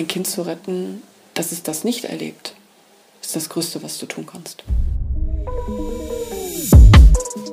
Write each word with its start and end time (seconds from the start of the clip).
ein 0.00 0.08
Kind 0.08 0.26
zu 0.26 0.42
retten, 0.42 1.02
dass 1.34 1.52
es 1.52 1.62
das 1.62 1.84
nicht 1.84 2.06
erlebt, 2.06 2.54
ist 3.20 3.36
das 3.36 3.48
Größte, 3.48 3.82
was 3.82 3.98
du 3.98 4.06
tun 4.06 4.26
kannst. 4.26 4.64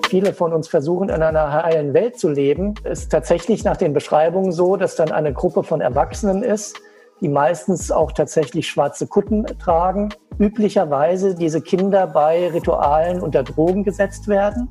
Viele 0.10 0.34
von 0.34 0.54
uns 0.54 0.70
versuchen, 0.70 1.10
in 1.10 1.22
einer 1.22 1.52
heilen 1.52 1.94
Welt 1.94 2.18
zu 2.18 2.30
leben. 2.30 2.76
Es 2.86 3.04
ist 3.04 3.12
tatsächlich 3.12 3.66
nach 3.66 3.76
den 3.76 3.94
Beschreibungen 3.94 4.54
so, 4.54 4.78
dass 4.78 4.96
dann 4.96 5.12
eine 5.12 5.34
Gruppe 5.34 5.64
von 5.64 5.82
Erwachsenen 5.82 6.44
ist, 6.44 6.78
die 7.20 7.28
meistens 7.28 7.92
auch 7.92 8.14
tatsächlich 8.14 8.70
schwarze 8.70 9.08
Kutten 9.08 9.46
tragen. 9.60 10.10
Üblicherweise 10.40 11.36
diese 11.36 11.60
Kinder 11.60 12.08
bei 12.08 12.48
Ritualen 12.48 13.22
unter 13.22 13.44
Drogen 13.44 13.84
gesetzt 13.84 14.30
werden. 14.30 14.70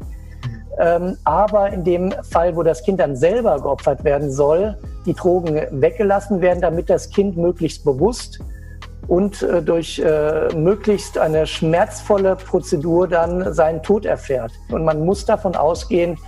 Ähm, 0.78 1.18
aber 1.24 1.70
in 1.70 1.84
dem 1.84 2.14
Fall, 2.30 2.56
wo 2.56 2.62
das 2.62 2.82
Kind 2.82 3.00
dann 3.00 3.16
selber 3.16 3.60
geopfert 3.60 4.04
werden 4.04 4.30
soll, 4.30 4.78
die 5.06 5.14
Drogen 5.14 5.60
weggelassen 5.70 6.40
werden, 6.40 6.60
damit 6.60 6.90
das 6.90 7.10
Kind 7.10 7.36
möglichst 7.36 7.84
bewusst 7.84 8.40
und 9.08 9.42
äh, 9.42 9.62
durch 9.62 9.98
äh, 9.98 10.48
möglichst 10.54 11.18
eine 11.18 11.46
schmerzvolle 11.46 12.36
Prozedur 12.36 13.08
dann 13.08 13.54
seinen 13.54 13.82
Tod 13.82 14.04
erfährt. 14.04 14.52
Und 14.70 14.84
man 14.84 15.04
muss 15.04 15.24
davon 15.24 15.54
ausgehen, 15.54 16.18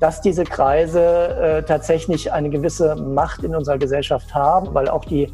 dass 0.00 0.20
diese 0.20 0.44
Kreise 0.44 1.00
äh, 1.00 1.62
tatsächlich 1.62 2.32
eine 2.32 2.48
gewisse 2.48 2.96
Macht 2.96 3.44
in 3.44 3.54
unserer 3.54 3.78
Gesellschaft 3.78 4.34
haben, 4.34 4.72
weil 4.72 4.88
auch 4.88 5.04
die 5.04 5.32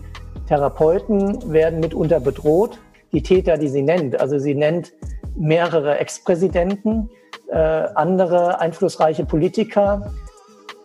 Therapeuten 0.49 1.53
werden 1.53 1.81
mitunter 1.81 2.21
bedroht. 2.21 2.79
Die 3.13 3.23
Täter, 3.23 3.59
die 3.59 3.69
sie 3.69 3.83
nennt, 3.83 4.21
also 4.21 4.39
sie 4.39 4.55
nennt 4.55 4.93
mehrere 5.37 5.99
Ex-Präsidenten, 5.99 7.11
äh, 7.49 7.57
andere 7.57 8.61
einflussreiche 8.61 9.25
Politiker, 9.25 10.13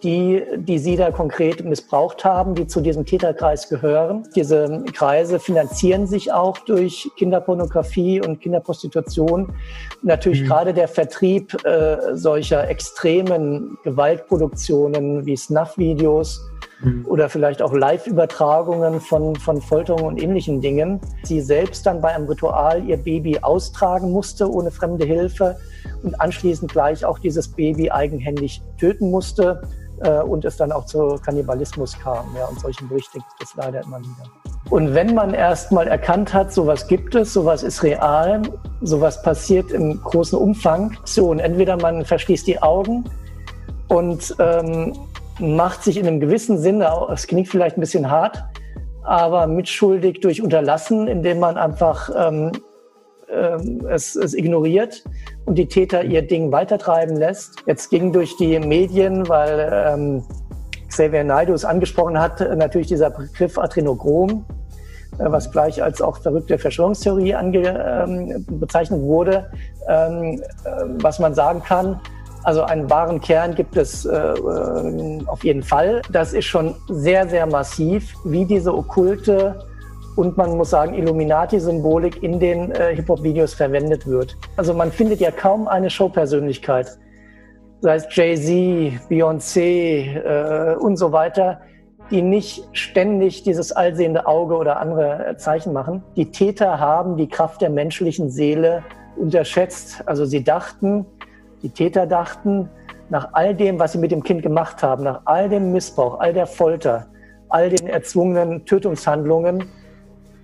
die, 0.04 0.44
die 0.56 0.80
sie 0.80 0.96
da 0.96 1.12
konkret 1.12 1.64
missbraucht 1.64 2.26
haben, 2.26 2.56
die 2.56 2.66
zu 2.66 2.82
diesem 2.82 3.06
Täterkreis 3.06 3.70
gehören. 3.70 4.24
Diese 4.36 4.84
Kreise 4.94 5.40
finanzieren 5.40 6.08
sich 6.08 6.34
auch 6.34 6.58
durch 6.60 7.12
Kinderpornografie 7.18 8.22
und 8.22 8.42
Kinderprostitution. 8.42 9.54
Natürlich 10.02 10.42
mhm. 10.42 10.48
gerade 10.48 10.74
der 10.74 10.88
Vertrieb 10.88 11.54
äh, 11.66 12.16
solcher 12.16 12.68
extremen 12.68 13.78
Gewaltproduktionen 13.84 15.26
wie 15.26 15.38
Snuff-Videos 15.38 16.42
mhm. 16.82 17.06
oder 17.08 17.30
vielleicht 17.30 17.62
auch 17.62 17.74
Live-Übertragungen 17.74 19.00
von, 19.02 19.36
von 19.36 19.62
Folterungen 19.62 20.06
und 20.06 20.22
ähnlichen 20.22 20.62
Dingen. 20.62 21.00
Sie 21.24 21.42
selbst 21.42 21.86
dann 21.86 22.02
bei 22.02 22.16
einem 22.16 22.28
Ritual 22.28 22.84
ihr 22.84 22.98
Baby 22.98 23.38
austragen 23.40 24.12
musste 24.12 24.50
ohne 24.50 24.72
fremde 24.72 25.06
Hilfe 25.06 25.58
und 26.02 26.20
anschließend 26.20 26.72
gleich 26.72 27.06
auch 27.06 27.20
dieses 27.20 27.50
Baby 27.50 27.92
eigenhändig 27.92 28.64
töten 28.80 29.12
musste 29.12 29.62
äh, 30.04 30.22
und 30.22 30.46
es 30.46 30.58
dann 30.58 30.72
auch 30.72 30.86
zu 30.86 31.20
Kannibalismus 31.24 31.98
kam. 32.00 32.26
Ja, 32.38 32.46
und 32.46 32.60
solchen 32.60 32.88
Berichte 32.88 33.20
gibt 33.20 33.44
es 33.44 33.56
leider 33.56 33.82
immer 33.82 34.00
wieder. 34.00 34.30
Und 34.70 34.94
wenn 34.94 35.14
man 35.14 35.34
erstmal 35.34 35.88
erkannt 35.88 36.34
hat, 36.34 36.54
sowas 36.54 36.88
gibt 36.88 37.16
es, 37.16 37.34
sowas 37.34 37.64
ist 37.64 37.84
real, 37.84 38.42
sowas 38.82 39.22
passiert 39.22 39.72
im 39.72 40.02
großen 40.02 40.38
Umfang, 40.38 40.96
so 41.04 41.30
und 41.30 41.40
entweder 41.40 41.78
man 41.78 42.06
verschließt 42.06 42.48
die 42.48 42.62
Augen 42.62 43.04
und 43.90 44.34
ähm, 44.40 44.94
macht 45.40 45.84
sich 45.84 45.98
in 45.98 46.08
einem 46.08 46.20
gewissen 46.20 46.58
Sinne, 46.58 46.90
es 47.12 47.28
klingt 47.28 47.50
vielleicht 47.50 47.78
ein 47.78 47.82
bisschen 47.82 48.10
hart, 48.10 48.44
aber 49.04 49.48
mitschuldig 49.48 50.22
durch 50.22 50.42
Unterlassen, 50.42 51.08
indem 51.08 51.40
man 51.40 51.58
einfach 51.58 52.10
ähm, 52.16 52.52
ähm, 53.32 53.86
es, 53.90 54.16
es 54.16 54.34
ignoriert 54.34 55.04
und 55.46 55.56
die 55.56 55.68
Täter 55.68 56.04
ihr 56.04 56.22
Ding 56.22 56.52
weitertreiben 56.52 57.16
lässt. 57.16 57.56
Jetzt 57.66 57.90
ging 57.90 58.12
durch 58.12 58.36
die 58.38 58.60
Medien, 58.60 59.28
weil 59.30 59.70
ähm, 59.72 60.24
Xavier 60.90 61.24
Naidoo 61.24 61.54
es 61.54 61.66
angesprochen 61.66 62.20
hat, 62.20 62.40
natürlich 62.58 62.88
dieser 62.88 63.10
Begriff 63.10 63.58
Adrenochrom, 63.58 64.46
äh, 65.18 65.26
was 65.32 65.52
gleich 65.52 65.82
als 65.82 66.02
auch 66.02 66.18
verrückte 66.18 66.58
Verschwörungstheorie 66.58 67.34
ange, 67.34 68.06
ähm, 68.06 68.46
bezeichnet 68.60 69.02
wurde. 69.02 69.50
Ähm, 69.88 70.42
äh, 70.66 70.70
was 71.02 71.20
man 71.20 71.34
sagen 71.34 71.64
kann, 71.64 72.00
also 72.44 72.64
einen 72.64 72.90
wahren 72.90 73.22
Kern 73.22 73.56
gibt 73.56 73.78
es 73.78 74.06
äh, 74.06 74.18
äh 74.18 75.20
auf 75.28 75.44
jeden 75.44 75.64
Fall. 75.64 76.02
Das 76.12 76.34
ist 76.34 76.46
schon 76.46 76.76
sehr, 76.90 77.28
sehr 77.28 77.46
massiv, 77.46 78.14
wie 78.26 78.46
diese 78.46 78.74
okkulte 78.76 79.71
und 80.16 80.38
man 80.38 80.58
muss 80.58 80.70
sagen, 80.70 80.94
Illuminati-Symbolik 80.94 82.22
in 82.22 82.40
den 82.40 82.72
äh, 82.72 82.96
Hip-Hop-Videos 82.96 83.54
verwendet 83.54 84.06
wird. 84.08 84.38
Also 84.58 84.74
man 84.74 84.92
findet 84.92 85.20
ja 85.20 85.32
kaum 85.32 85.68
eine 85.68 85.90
Showpersönlichkeit, 85.90 86.98
sei 87.82 87.96
es 87.96 88.08
Jay-Z, 88.10 89.10
Beyoncé 89.10 90.16
äh, 90.16 90.76
und 90.76 90.98
so 90.98 91.12
weiter, 91.12 91.62
die 92.12 92.22
nicht 92.22 92.68
ständig 92.74 93.44
dieses 93.44 93.72
allsehende 93.72 94.28
Auge 94.28 94.58
oder 94.58 94.80
andere 94.80 95.28
äh, 95.28 95.38
Zeichen 95.38 95.72
machen. 95.72 96.04
Die 96.16 96.30
Täter 96.30 96.80
haben 96.80 97.16
die 97.16 97.28
Kraft 97.28 97.62
der 97.62 97.70
menschlichen 97.70 98.30
Seele 98.30 98.84
unterschätzt. 99.16 100.04
Also 100.06 100.26
sie 100.26 100.44
dachten, 100.44 101.06
die 101.64 101.70
Täter 101.70 102.06
dachten, 102.06 102.70
nach 103.10 103.30
all 103.34 103.56
dem, 103.56 103.80
was 103.80 103.94
sie 103.94 103.98
mit 103.98 104.12
dem 104.12 104.24
Kind 104.24 104.42
gemacht 104.42 104.84
haben, 104.84 105.04
nach 105.04 105.22
all 105.26 105.50
dem 105.50 105.72
Missbrauch, 105.72 106.20
all 106.20 106.34
der 106.34 106.48
Folter, 106.48 107.08
all 107.50 107.70
den 107.70 107.88
erzwungenen 107.88 108.66
Tötungshandlungen, 108.66 109.66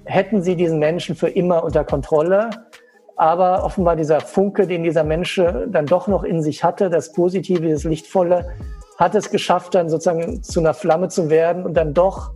hätten 0.07 0.41
sie 0.41 0.55
diesen 0.55 0.79
Menschen 0.79 1.15
für 1.15 1.29
immer 1.29 1.63
unter 1.63 1.83
Kontrolle. 1.83 2.49
Aber 3.15 3.63
offenbar 3.63 3.95
dieser 3.95 4.21
Funke, 4.21 4.67
den 4.67 4.83
dieser 4.83 5.03
Mensch 5.03 5.35
dann 5.35 5.85
doch 5.87 6.07
noch 6.07 6.23
in 6.23 6.41
sich 6.43 6.63
hatte, 6.63 6.89
das 6.89 7.11
Positive, 7.13 7.67
das 7.69 7.83
Lichtvolle, 7.83 8.49
hat 8.97 9.15
es 9.15 9.29
geschafft, 9.29 9.75
dann 9.75 9.89
sozusagen 9.89 10.43
zu 10.43 10.59
einer 10.59 10.73
Flamme 10.73 11.09
zu 11.09 11.29
werden 11.29 11.63
und 11.65 11.73
dann 11.75 11.93
doch 11.93 12.31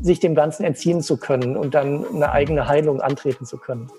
sich 0.00 0.20
dem 0.20 0.34
Ganzen 0.34 0.64
entziehen 0.64 1.00
zu 1.00 1.16
können 1.16 1.56
und 1.56 1.74
dann 1.74 2.04
eine 2.14 2.32
eigene 2.32 2.66
Heilung 2.66 3.00
antreten 3.00 3.46
zu 3.46 3.58
können. 3.58 3.90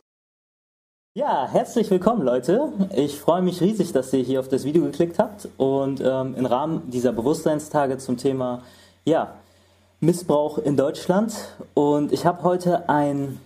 Ja, 1.15 1.47
herzlich 1.51 1.91
willkommen 1.91 2.23
Leute. 2.23 2.73
Ich 2.95 3.19
freue 3.19 3.43
mich 3.43 3.61
riesig, 3.61 3.93
dass 3.93 4.11
ihr 4.13 4.23
hier 4.23 4.39
auf 4.39 4.47
das 4.47 4.63
Video 4.63 4.83
geklickt 4.83 5.19
habt 5.19 5.47
und 5.57 6.01
ähm, 6.03 6.33
im 6.35 6.47
Rahmen 6.47 6.89
dieser 6.89 7.13
Bewusstseinstage 7.13 7.99
zum 7.99 8.17
Thema 8.17 8.63
ja, 9.05 9.35
Missbrauch 10.03 10.57
in 10.57 10.75
Deutschland. 10.75 11.33
Und 11.73 12.11
ich 12.11 12.25
habe 12.25 12.43
heute 12.43 12.89
einen 12.89 13.39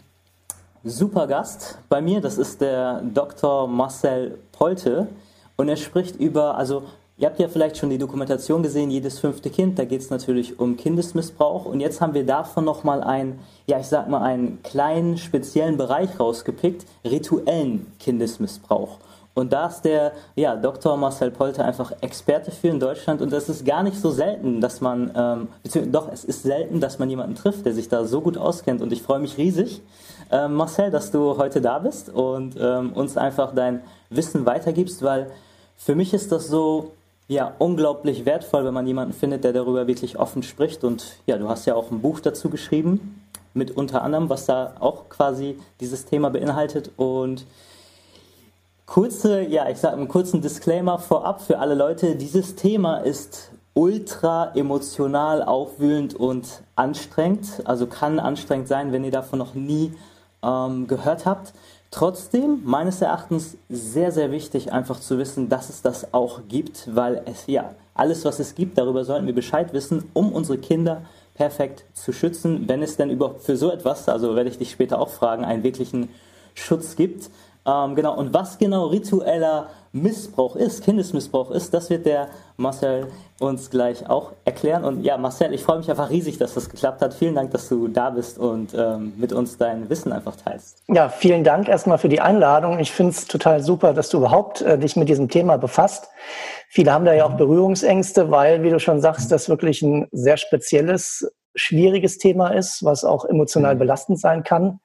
super 0.84 1.28
Gast 1.28 1.78
bei 1.88 2.01
mir. 2.01 2.19
Das 2.19 2.40
ist 2.40 2.62
der 2.62 3.01
Dr. 3.13 3.68
Marcel 3.68 4.40
Polte. 4.51 5.07
Und 5.56 5.69
er 5.69 5.75
spricht 5.75 6.16
über, 6.16 6.57
also 6.57 6.84
ihr 7.18 7.28
habt 7.28 7.40
ja 7.40 7.47
vielleicht 7.47 7.78
schon 7.78 7.91
die 7.91 8.00
Dokumentation 8.00 8.63
gesehen, 8.63 8.90
jedes 8.90 9.19
fünfte 9.19 9.51
Kind. 9.51 9.78
Da 9.78 9.85
geht 9.85 10.01
es 10.01 10.09
natürlich 10.09 10.59
um 10.59 10.78
Kindesmissbrauch. 10.78 11.66
Und 11.66 11.79
jetzt 11.79 12.01
haben 12.01 12.16
wir 12.16 12.25
davon 12.25 12.66
nochmal 12.66 13.03
einen, 13.03 13.39
ja, 13.68 13.79
ich 13.79 13.88
sag 13.88 14.09
mal, 14.09 14.24
einen 14.24 14.63
kleinen 14.63 15.19
speziellen 15.19 15.78
Bereich 15.78 16.19
rausgepickt, 16.19 16.88
rituellen 17.06 17.85
Kindesmissbrauch. 18.00 18.97
Und 19.38 19.53
da 19.53 19.68
ist 19.68 19.81
der 19.81 20.14
ja, 20.36 20.56
Dr. 20.56 20.98
Marcel 20.98 21.30
Polter 21.30 21.64
einfach 21.64 21.94
Experte 22.02 22.50
für 22.50 22.70
in 22.70 22.80
Deutschland. 22.80 23.22
Und 23.22 23.31
es 23.31 23.48
ist 23.50 23.64
gar 23.68 23.84
nicht 23.84 23.96
so 23.96 24.09
selten, 24.09 24.62
dass 24.62 24.81
man, 24.81 25.12
ähm, 25.16 25.48
beziehungsweise 25.62 25.92
doch, 25.92 26.12
es 26.12 26.24
ist 26.24 26.42
selten, 26.42 26.80
dass 26.80 26.98
man 26.98 27.08
jemanden 27.08 27.36
trifft, 27.36 27.64
der 27.64 27.74
sich 27.74 27.88
da 27.88 28.03
so 28.06 28.22
gut 28.22 28.36
auskennt. 28.36 28.81
Und 28.81 28.92
ich 28.92 29.03
freue 29.03 29.20
mich 29.20 29.38
riesig, 29.38 29.84
ähm, 30.31 30.56
Marcel, 30.56 30.90
dass 30.90 31.12
du 31.12 31.38
heute 31.38 31.62
da 31.62 31.78
bist 31.78 32.09
und 32.09 32.56
ähm, 32.59 32.94
uns 32.94 33.16
einfach 33.16 33.53
dein 33.53 33.84
Wissen 34.09 34.48
weitergibst, 34.48 35.03
weil 35.03 35.30
für 35.78 35.94
mich 35.94 36.16
ist 36.16 36.31
das 36.31 36.48
so, 36.48 36.94
ja, 37.28 37.54
unglaublich 37.59 38.25
wertvoll, 38.25 38.66
wenn 38.66 38.74
man 38.74 38.88
jemanden 38.88 39.14
findet, 39.14 39.44
der 39.44 39.54
darüber 39.54 39.86
wirklich 39.86 40.18
offen 40.18 40.42
spricht. 40.42 40.84
Und 40.84 41.06
ja, 41.28 41.38
du 41.38 41.48
hast 41.48 41.68
ja 41.68 41.75
auch 41.75 41.92
ein 41.92 42.02
Buch 42.02 42.22
dazu 42.22 42.50
geschrieben, 42.50 43.24
mit 43.54 43.69
unter 43.69 44.02
anderem, 44.02 44.30
was 44.30 44.48
da 44.48 44.74
auch 44.80 45.09
quasi 45.09 45.59
dieses 45.80 46.06
Thema 46.06 46.31
beinhaltet. 46.31 46.90
Und 46.98 47.46
Kurze, 48.88 49.42
ja, 49.42 49.68
ich 49.69 49.80
sage 49.80 49.98
einen 49.98 50.07
kurzen 50.07 50.42
Disclaimer 50.42 50.98
vorab 50.98 51.42
für 51.42 51.60
alle 51.60 51.75
Leute. 51.75 52.16
Dieses 52.16 52.56
Thema 52.56 53.00
ist 53.00 53.51
ultra 53.74 54.54
emotional 54.56 55.44
aufwühlend 55.44 56.16
und 56.16 56.63
anstrengend. 56.78 57.62
Also 57.66 57.88
kann 57.88 58.18
anstrengend 58.18 58.69
sein, 58.69 58.94
wenn 58.94 59.04
ihr 59.04 59.12
davon 59.12 59.39
noch 59.39 59.56
nie 59.56 59.92
ähm, 60.42 60.88
gehört 60.88 61.25
habt. 61.25 61.54
Trotzdem, 61.92 62.62
meines 62.63 63.01
Erachtens, 63.01 63.57
sehr, 63.68 64.13
sehr 64.13 64.31
wichtig, 64.31 64.72
einfach 64.72 65.01
zu 65.01 65.18
wissen, 65.18 65.50
dass 65.50 65.69
es 65.69 65.81
das 65.81 66.13
auch 66.13 66.39
gibt, 66.48 66.88
weil 66.95 67.22
es 67.25 67.45
ja 67.48 67.75
alles, 67.94 68.24
was 68.24 68.39
es 68.39 68.56
gibt, 68.56 68.78
darüber 68.78 69.04
sollten 69.04 69.28
wir 69.28 69.36
Bescheid 69.36 69.74
wissen, 69.74 70.06
um 70.13 70.31
unsere 70.31 70.60
Kinder 70.60 71.01
perfekt 71.34 71.84
zu 71.94 72.13
schützen, 72.13 72.69
wenn 72.69 72.81
es 72.81 72.95
denn 72.95 73.10
überhaupt 73.10 73.42
für 73.42 73.57
so 73.57 73.69
etwas, 73.69 74.07
also 74.07 74.38
werde 74.38 74.50
ich 74.50 74.57
dich 74.57 74.72
später 74.72 75.00
auch 75.00 75.10
fragen, 75.10 75.44
einen 75.44 75.63
wirklichen 75.63 76.07
Schutz 76.56 76.95
gibt. 76.95 77.30
Ähm, 77.68 77.96
genau, 77.96 78.16
und 78.16 78.34
was 78.34 78.58
genau 78.58 78.86
ritueller 78.88 79.68
Missbrauch 79.92 80.56
ist, 80.56 80.84
Kindesmissbrauch 80.84 81.52
ist, 81.52 81.74
das 81.74 81.90
wird 81.90 82.06
der 82.06 82.30
Marcel 82.56 83.08
uns 83.40 83.69
gleich 83.69 84.10
auch 84.10 84.31
erklären. 84.46 84.84
Und 84.84 85.04
ja, 85.04 85.18
Marcel, 85.18 85.54
ich 85.54 85.64
freue 85.64 85.78
mich 85.78 85.90
einfach 85.90 86.10
riesig, 86.10 86.38
dass 86.38 86.54
das 86.54 86.69
geklappt 86.69 87.02
hat. 87.02 87.14
Vielen 87.14 87.36
Dank, 87.36 87.52
dass 87.52 87.69
du 87.69 87.88
da 87.88 88.10
bist 88.10 88.40
und 88.40 88.74
ähm, 88.74 89.14
mit 89.18 89.34
uns 89.34 89.58
dein 89.58 89.90
Wissen 89.90 90.12
einfach 90.12 90.36
teilst. 90.36 90.84
Ja, 90.88 91.10
vielen 91.10 91.44
Dank 91.44 91.68
erstmal 91.68 91.98
für 91.98 92.10
die 92.10 92.22
Einladung. 92.22 92.80
Ich 92.80 92.92
finde 92.92 93.12
es 93.12 93.25
total 93.25 93.62
super, 93.62 93.94
dass 93.94 94.10
du 94.10 94.18
überhaupt 94.18 94.62
äh, 94.62 94.78
dich 94.78 94.96
mit 94.96 95.10
diesem 95.10 95.30
Thema 95.30 95.58
befasst. 95.58 96.10
Viele 96.70 96.92
haben 96.92 97.06
da 97.06 97.13
ja 97.13 97.25
auch 97.25 97.34
mhm. 97.34 97.38
Berührungsängste, 97.38 98.31
weil, 98.31 98.63
wie 98.63 98.70
du 98.70 98.80
schon 98.80 99.02
sagst, 99.02 99.31
das 99.31 99.50
wirklich 99.50 99.81
ein 99.81 100.08
sehr 100.12 100.38
spezielles 100.38 101.30
schwieriges 101.56 102.18
Thema 102.18 102.50
ist, 102.50 102.84
was 102.84 103.04
auch 103.04 103.25
emotional 103.25 103.75
mhm. 103.75 103.80
belastend 103.80 104.20
sein 104.20 104.44
kann. 104.44 104.80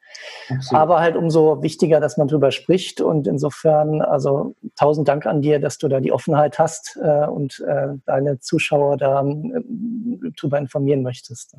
Absolut. 0.48 0.80
Aber 0.80 1.00
halt 1.00 1.16
umso 1.16 1.62
wichtiger, 1.62 2.00
dass 2.00 2.16
man 2.16 2.28
drüber 2.28 2.50
spricht. 2.50 3.00
Und 3.00 3.26
insofern, 3.26 4.02
also 4.02 4.54
tausend 4.76 5.08
Dank 5.08 5.26
an 5.26 5.42
dir, 5.42 5.58
dass 5.58 5.78
du 5.78 5.88
da 5.88 6.00
die 6.00 6.12
Offenheit 6.12 6.58
hast 6.58 6.98
äh, 7.02 7.26
und 7.26 7.60
äh, 7.66 7.94
deine 8.06 8.40
Zuschauer 8.40 8.96
da 8.96 9.22
äh, 9.22 10.30
drüber 10.36 10.58
informieren 10.58 11.02
möchtest. 11.02 11.56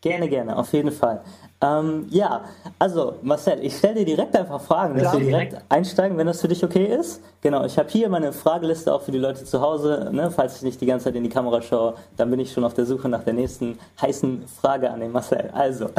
Gerne, 0.00 0.28
gerne, 0.28 0.56
auf 0.56 0.72
jeden 0.72 0.92
Fall. 0.92 1.22
Ähm, 1.60 2.06
ja, 2.10 2.44
also 2.78 3.16
Marcel, 3.22 3.58
ich 3.64 3.76
stelle 3.76 3.96
dir 3.96 4.04
direkt 4.04 4.36
einfach 4.36 4.60
Fragen, 4.60 4.96
dass 4.96 5.12
wir 5.12 5.26
direkt 5.26 5.56
einsteigen, 5.68 6.16
wenn 6.16 6.28
das 6.28 6.40
für 6.40 6.46
dich 6.46 6.62
okay 6.62 6.84
ist. 6.86 7.20
Genau, 7.40 7.64
ich 7.64 7.76
habe 7.76 7.88
hier 7.88 8.08
meine 8.08 8.32
Frageliste 8.32 8.94
auch 8.94 9.02
für 9.02 9.10
die 9.10 9.18
Leute 9.18 9.44
zu 9.44 9.60
Hause. 9.60 10.08
Ne? 10.12 10.30
Falls 10.30 10.58
ich 10.58 10.62
nicht 10.62 10.80
die 10.80 10.86
ganze 10.86 11.06
Zeit 11.06 11.16
in 11.16 11.24
die 11.24 11.28
Kamera 11.28 11.60
schaue, 11.60 11.94
dann 12.16 12.30
bin 12.30 12.38
ich 12.38 12.52
schon 12.52 12.62
auf 12.62 12.74
der 12.74 12.86
Suche 12.86 13.08
nach 13.08 13.24
der 13.24 13.32
nächsten 13.32 13.76
heißen 14.00 14.46
Frage 14.46 14.88
an 14.88 15.00
den 15.00 15.10
Marcel. 15.10 15.50
Also, 15.52 15.90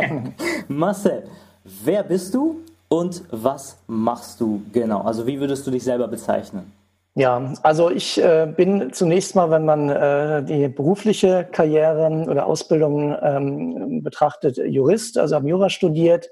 Marcel, 0.68 1.24
wer 1.64 2.04
bist 2.04 2.32
du 2.34 2.60
und 2.88 3.24
was 3.32 3.78
machst 3.88 4.40
du 4.40 4.62
genau? 4.72 5.00
Also 5.00 5.26
wie 5.26 5.40
würdest 5.40 5.66
du 5.66 5.72
dich 5.72 5.82
selber 5.82 6.06
bezeichnen? 6.06 6.70
Ja, 7.14 7.52
also 7.62 7.90
ich 7.90 8.22
äh, 8.22 8.50
bin 8.56 8.90
zunächst 8.92 9.34
mal, 9.34 9.50
wenn 9.50 9.66
man 9.66 9.90
äh, 9.90 10.42
die 10.42 10.68
berufliche 10.68 11.46
Karriere 11.52 12.24
oder 12.26 12.46
Ausbildung 12.46 13.14
ähm, 13.20 14.02
betrachtet, 14.02 14.56
Jurist, 14.56 15.18
also 15.18 15.36
habe 15.36 15.46
Jura 15.46 15.68
studiert, 15.68 16.30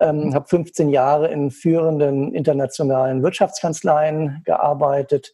ähm, 0.00 0.34
habe 0.34 0.48
15 0.48 0.88
Jahre 0.88 1.28
in 1.28 1.52
führenden 1.52 2.34
internationalen 2.34 3.22
Wirtschaftskanzleien 3.22 4.42
gearbeitet, 4.44 5.32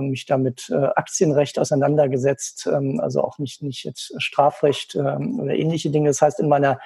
mich 0.00 0.26
damit 0.26 0.68
äh, 0.70 0.74
Aktienrecht 0.74 1.58
auseinandergesetzt, 1.58 2.68
ähm, 2.72 3.00
also 3.00 3.22
auch 3.22 3.38
nicht, 3.38 3.62
nicht 3.62 3.84
jetzt 3.84 4.14
Strafrecht 4.18 4.94
ähm, 4.94 5.40
oder 5.40 5.54
ähnliche 5.54 5.90
Dinge. 5.90 6.10
Das 6.10 6.20
heißt, 6.20 6.40
in 6.40 6.48
meiner 6.48 6.78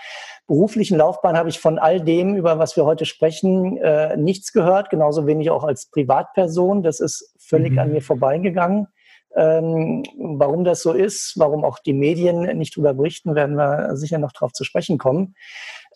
beruflichen 0.46 0.96
Laufbahn 0.96 1.36
habe 1.36 1.48
ich 1.48 1.58
von 1.58 1.78
all 1.78 2.00
dem, 2.00 2.36
über 2.36 2.58
was 2.58 2.76
wir 2.76 2.84
heute 2.84 3.04
sprechen, 3.04 3.76
äh, 3.78 4.16
nichts 4.16 4.52
gehört, 4.52 4.90
genauso 4.90 5.26
wenig 5.26 5.50
auch 5.50 5.64
als 5.64 5.90
Privatperson. 5.90 6.82
Das 6.82 7.00
ist 7.00 7.34
völlig 7.38 7.72
mhm. 7.72 7.78
an 7.78 7.92
mir 7.92 8.02
vorbeigegangen. 8.02 8.88
Ähm, 9.34 10.02
warum 10.16 10.64
das 10.64 10.82
so 10.82 10.92
ist, 10.92 11.34
warum 11.36 11.62
auch 11.64 11.78
die 11.78 11.92
Medien 11.92 12.56
nicht 12.56 12.74
darüber 12.74 12.94
berichten, 12.94 13.34
werden 13.34 13.56
wir 13.56 13.94
sicher 13.96 14.18
noch 14.18 14.32
darauf 14.32 14.52
zu 14.52 14.64
sprechen 14.64 14.96
kommen. 14.96 15.34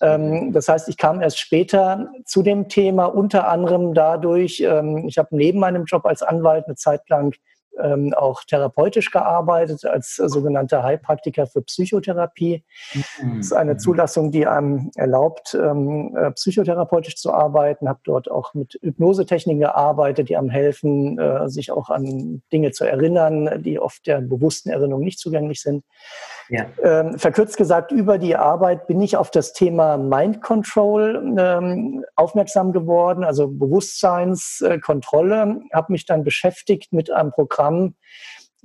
Ähm, 0.00 0.52
das 0.52 0.68
heißt, 0.68 0.88
ich 0.88 0.96
kam 0.96 1.20
erst 1.20 1.38
später 1.38 2.10
zu 2.24 2.42
dem 2.42 2.68
Thema, 2.68 3.06
unter 3.06 3.48
anderem 3.48 3.94
dadurch, 3.94 4.60
ähm, 4.60 5.06
ich 5.06 5.18
habe 5.18 5.28
neben 5.32 5.60
meinem 5.60 5.84
Job 5.84 6.06
als 6.06 6.22
Anwalt 6.22 6.66
eine 6.66 6.76
Zeit 6.76 7.08
lang 7.08 7.34
ähm, 7.82 8.14
auch 8.14 8.44
therapeutisch 8.44 9.10
gearbeitet 9.10 9.84
als 9.84 10.16
sogenannter 10.16 10.82
Heilpraktiker 10.82 11.46
für 11.46 11.62
Psychotherapie. 11.62 12.64
Mhm. 12.92 13.36
Das 13.36 13.46
ist 13.46 13.52
eine 13.52 13.76
Zulassung, 13.76 14.30
die 14.30 14.46
einem 14.46 14.90
erlaubt, 14.94 15.54
ähm, 15.54 16.16
äh, 16.16 16.30
psychotherapeutisch 16.32 17.16
zu 17.16 17.32
arbeiten. 17.32 17.88
Habe 17.88 18.00
dort 18.04 18.30
auch 18.30 18.54
mit 18.54 18.78
Hypnosetechniken 18.82 19.60
gearbeitet, 19.60 20.28
die 20.28 20.36
einem 20.36 20.50
helfen, 20.50 21.18
äh, 21.18 21.48
sich 21.48 21.72
auch 21.72 21.90
an 21.90 22.42
Dinge 22.52 22.72
zu 22.72 22.84
erinnern, 22.84 23.62
die 23.62 23.78
oft 23.78 24.06
der 24.06 24.20
bewussten 24.20 24.70
Erinnerung 24.70 25.02
nicht 25.02 25.18
zugänglich 25.18 25.60
sind. 25.60 25.84
Ja. 26.48 26.66
Ähm, 26.82 27.18
verkürzt 27.18 27.56
gesagt, 27.56 27.92
über 27.92 28.18
die 28.18 28.34
Arbeit 28.34 28.88
bin 28.88 29.00
ich 29.00 29.16
auf 29.16 29.30
das 29.30 29.52
Thema 29.52 29.96
Mind 29.96 30.42
Control 30.42 31.36
ähm, 31.38 32.04
aufmerksam 32.16 32.72
geworden, 32.72 33.22
also 33.22 33.46
Bewusstseinskontrolle, 33.46 35.60
habe 35.72 35.92
mich 35.92 36.06
dann 36.06 36.24
beschäftigt 36.24 36.92
mit 36.92 37.12
einem 37.12 37.30
Programm, 37.30 37.69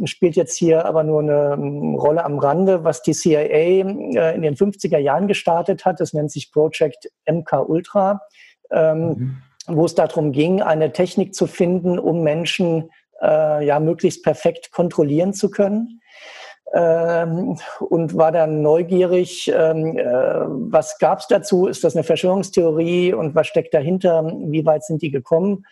spielt 0.03 0.35
jetzt 0.35 0.57
hier 0.57 0.85
aber 0.85 1.03
nur 1.03 1.21
eine 1.21 1.53
ähm, 1.53 1.95
Rolle 1.95 2.25
am 2.25 2.39
Rande, 2.39 2.83
was 2.83 3.01
die 3.01 3.13
CIA 3.13 3.45
äh, 3.47 3.79
in 4.35 4.41
den 4.41 4.55
50er 4.55 4.97
Jahren 4.97 5.27
gestartet 5.27 5.85
hat. 5.85 5.99
Das 5.99 6.13
nennt 6.13 6.31
sich 6.31 6.51
Project 6.51 7.09
MK 7.29 7.67
Ultra, 7.67 8.21
ähm, 8.71 9.07
mhm. 9.07 9.37
wo 9.67 9.85
es 9.85 9.95
darum 9.95 10.31
ging, 10.31 10.61
eine 10.61 10.91
Technik 10.91 11.33
zu 11.33 11.47
finden, 11.47 11.97
um 11.97 12.23
Menschen 12.23 12.89
äh, 13.21 13.65
ja 13.65 13.79
möglichst 13.79 14.23
perfekt 14.23 14.71
kontrollieren 14.71 15.33
zu 15.33 15.49
können 15.49 16.01
ähm, 16.73 17.57
und 17.79 18.17
war 18.17 18.31
dann 18.31 18.61
neugierig, 18.61 19.51
ähm, 19.55 19.97
äh, 19.97 20.03
was 20.03 20.97
gab 20.99 21.19
es 21.19 21.27
dazu? 21.27 21.67
Ist 21.67 21.83
das 21.83 21.95
eine 21.95 22.03
Verschwörungstheorie 22.03 23.13
und 23.13 23.33
was 23.33 23.47
steckt 23.47 23.73
dahinter? 23.73 24.25
Wie 24.47 24.65
weit 24.65 24.83
sind 24.83 25.01
die 25.01 25.11
gekommen? 25.11 25.65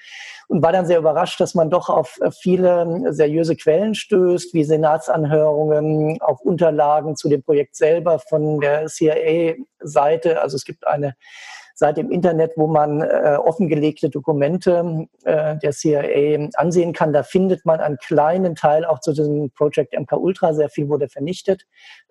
Und 0.47 0.61
war 0.61 0.71
dann 0.71 0.85
sehr 0.85 0.99
überrascht, 0.99 1.39
dass 1.39 1.55
man 1.55 1.69
doch 1.69 1.89
auf 1.89 2.19
viele 2.41 3.13
seriöse 3.13 3.55
Quellen 3.55 3.95
stößt, 3.95 4.53
wie 4.53 4.63
Senatsanhörungen, 4.63 6.21
auch 6.21 6.39
Unterlagen 6.39 7.15
zu 7.15 7.29
dem 7.29 7.43
Projekt 7.43 7.75
selber 7.75 8.19
von 8.19 8.59
der 8.59 8.87
CIA-Seite. 8.87 10.41
Also 10.41 10.55
es 10.55 10.65
gibt 10.65 10.85
eine 10.85 11.15
Seite 11.75 12.01
im 12.01 12.11
Internet, 12.11 12.53
wo 12.55 12.67
man 12.67 13.01
äh, 13.01 13.37
offengelegte 13.37 14.09
Dokumente 14.09 15.07
äh, 15.23 15.57
der 15.57 15.71
CIA 15.71 16.49
ansehen 16.55 16.93
kann. 16.93 17.13
Da 17.13 17.23
findet 17.23 17.65
man 17.65 17.79
einen 17.79 17.97
kleinen 17.97 18.55
Teil 18.55 18.85
auch 18.85 18.99
zu 18.99 19.11
diesem 19.11 19.49
Project 19.51 19.97
MK 19.97 20.13
Ultra. 20.13 20.53
Sehr 20.53 20.69
viel 20.69 20.87
wurde 20.89 21.09
vernichtet. 21.09 21.65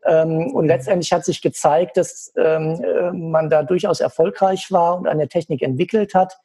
Ähm, 0.05 0.53
und 0.53 0.67
letztendlich 0.67 1.13
hat 1.13 1.25
sich 1.25 1.43
gezeigt, 1.43 1.97
dass 1.97 2.33
ähm, 2.37 2.83
äh, 2.83 3.13
man 3.13 3.51
da 3.51 3.63
durchaus 3.63 4.01
erfolgreich 4.01 4.67
war 4.71 4.97
und 4.97 5.07
eine 5.07 5.29
Technik 5.29 5.63
entwickelt 5.63 6.15
hat 6.15 6.39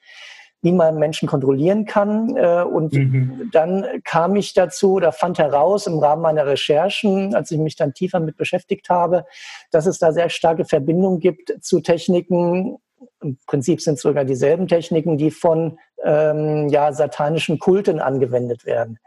wie 0.62 0.72
man 0.72 0.98
Menschen 0.98 1.28
kontrollieren 1.28 1.86
kann. 1.86 2.36
Äh, 2.36 2.64
und 2.64 2.94
mhm. 2.94 3.50
dann 3.52 3.86
kam 4.04 4.36
ich 4.36 4.54
dazu 4.54 4.94
oder 4.94 5.12
fand 5.12 5.40
heraus 5.40 5.88
im 5.88 6.00
Rahmen 6.00 6.22
meiner 6.22 6.46
Recherchen, 6.46 7.36
als 7.36 7.52
ich 7.52 7.60
mich 7.60 7.76
dann 7.76 7.94
tiefer 7.94 8.20
mit 8.20 8.38
beschäftigt 8.38 8.90
habe, 8.90 9.26
dass 9.72 9.86
es 9.86 10.00
da 10.00 10.12
sehr 10.12 10.30
starke 10.30 10.66
Verbindungen 10.66 11.20
gibt 11.20 11.54
zu 11.62 11.80
Techniken, 11.82 12.78
im 13.22 13.38
Prinzip 13.48 13.82
sind 13.82 13.96
es 13.96 14.02
sogar 14.02 14.26
dieselben 14.26 14.68
Techniken, 14.68 15.18
die 15.18 15.32
von 15.32 15.78
ähm, 16.04 16.68
ja, 16.70 16.92
satanischen 16.94 17.60
Kulten 17.60 18.00
angewendet 18.00 18.66
werden. 18.66 19.00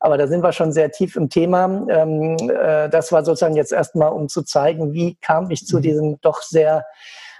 Aber 0.00 0.18
da 0.18 0.26
sind 0.26 0.42
wir 0.42 0.52
schon 0.52 0.72
sehr 0.72 0.90
tief 0.90 1.16
im 1.16 1.30
Thema. 1.30 1.86
Ähm, 1.88 2.36
äh, 2.50 2.88
das 2.88 3.12
war 3.12 3.24
sozusagen 3.24 3.56
jetzt 3.56 3.72
erstmal, 3.72 4.12
um 4.12 4.28
zu 4.28 4.42
zeigen, 4.42 4.92
wie 4.92 5.16
kam 5.16 5.50
ich 5.50 5.66
zu 5.66 5.78
mhm. 5.78 5.82
diesem 5.82 6.20
doch 6.20 6.42
sehr 6.42 6.84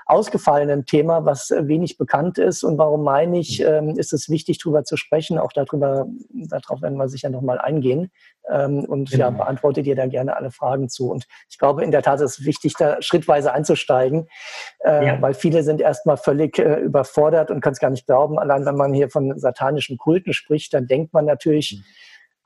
ausgefallenen 0.07 0.87
Thema, 0.87 1.25
was 1.25 1.51
wenig 1.51 1.99
bekannt 1.99 2.39
ist. 2.39 2.63
Und 2.63 2.79
warum 2.79 3.03
meine 3.03 3.39
ich, 3.39 3.59
mhm. 3.59 3.67
ähm, 3.67 3.99
ist 3.99 4.13
es 4.13 4.31
wichtig, 4.31 4.59
darüber 4.59 4.85
zu 4.85 4.97
sprechen. 4.97 5.39
Auch 5.39 5.53
darüber, 5.53 6.07
darauf 6.31 6.81
werden 6.81 6.97
wir 6.97 7.09
sicher 7.09 7.29
nochmal 7.29 7.59
eingehen. 7.59 8.11
Ähm, 8.49 8.85
und 8.85 9.11
genau. 9.11 9.25
ja, 9.25 9.31
beantworte 9.31 9.83
dir 9.83 9.97
da 9.97 10.07
gerne 10.07 10.37
alle 10.37 10.53
Fragen 10.53 10.89
zu. 10.89 11.11
Und 11.11 11.27
ich 11.51 11.59
glaube, 11.59 11.83
in 11.83 11.91
der 11.91 12.03
Tat 12.03 12.21
ist 12.21 12.39
es 12.39 12.47
wichtig, 12.47 12.75
da 12.79 13.03
schrittweise 13.03 13.53
einzusteigen, 13.53 14.29
äh, 14.85 15.07
ja. 15.07 15.23
weil 15.23 15.35
viele 15.35 15.65
sind 15.65 15.81
erstmal 15.81 16.17
völlig 16.17 16.59
äh, 16.59 16.77
überfordert 16.77 17.51
und 17.51 17.61
können 17.61 17.75
es 17.75 17.81
gar 17.81 17.91
nicht 17.91 18.07
glauben. 18.07 18.39
Allein 18.39 18.65
wenn 18.65 18.77
man 18.77 18.95
hier 18.95 19.11
von 19.11 19.37
satanischen 19.39 19.99
Kulten 19.99 20.33
spricht, 20.33 20.73
dann 20.73 20.87
denkt 20.87 21.13
man 21.13 21.25
natürlich, 21.25 21.79
mhm 21.79 21.85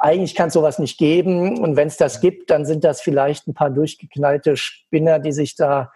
eigentlich 0.02 0.34
kann 0.34 0.48
es 0.48 0.54
sowas 0.54 0.78
nicht 0.78 0.98
geben. 0.98 1.58
Und 1.58 1.76
wenn 1.76 1.88
es 1.88 1.98
das 1.98 2.22
gibt, 2.22 2.50
dann 2.50 2.64
sind 2.64 2.84
das 2.84 3.02
vielleicht 3.02 3.46
ein 3.46 3.54
paar 3.54 3.68
durchgeknallte 3.70 4.56
Spinner, 4.56 5.18
die 5.18 5.32
sich 5.32 5.56
da 5.56 5.92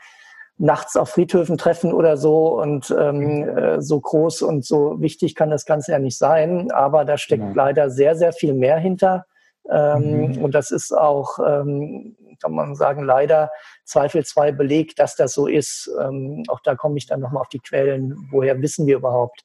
nachts 0.56 0.96
auf 0.96 1.10
Friedhöfen 1.10 1.58
treffen 1.58 1.92
oder 1.92 2.16
so. 2.16 2.60
Und 2.60 2.94
ähm, 2.96 3.18
mhm. 3.18 3.58
äh, 3.58 3.82
so 3.82 4.00
groß 4.00 4.42
und 4.42 4.64
so 4.64 5.00
wichtig 5.00 5.34
kann 5.34 5.50
das 5.50 5.64
Ganze 5.64 5.92
ja 5.92 5.98
nicht 5.98 6.18
sein. 6.18 6.70
Aber 6.70 7.04
da 7.04 7.18
steckt 7.18 7.42
ja. 7.42 7.48
Genau. 7.48 7.62
leider 7.62 7.90
sehr, 7.90 8.16
sehr 8.16 8.32
viel 8.32 8.54
mehr 8.54 8.78
hinter. 8.78 9.26
Ähm, 9.70 10.32
mhm. 10.32 10.44
Und 10.44 10.54
das 10.54 10.70
ist 10.70 10.92
auch, 10.92 11.38
ähm, 11.38 12.16
kann 12.40 12.52
man 12.52 12.74
sagen, 12.74 13.02
leider 13.02 13.50
zweifelsfrei 13.84 14.52
belegt, 14.52 14.98
dass 14.98 15.16
das 15.16 15.32
so 15.32 15.46
ist. 15.46 15.90
Ähm, 16.00 16.42
auch 16.48 16.60
da 16.60 16.74
komme 16.74 16.98
ich 16.98 17.06
dann 17.06 17.20
nochmal 17.20 17.40
auf 17.40 17.48
die 17.48 17.60
Quellen. 17.60 18.28
Woher 18.30 18.60
wissen 18.60 18.86
wir 18.86 18.96
überhaupt, 18.96 19.42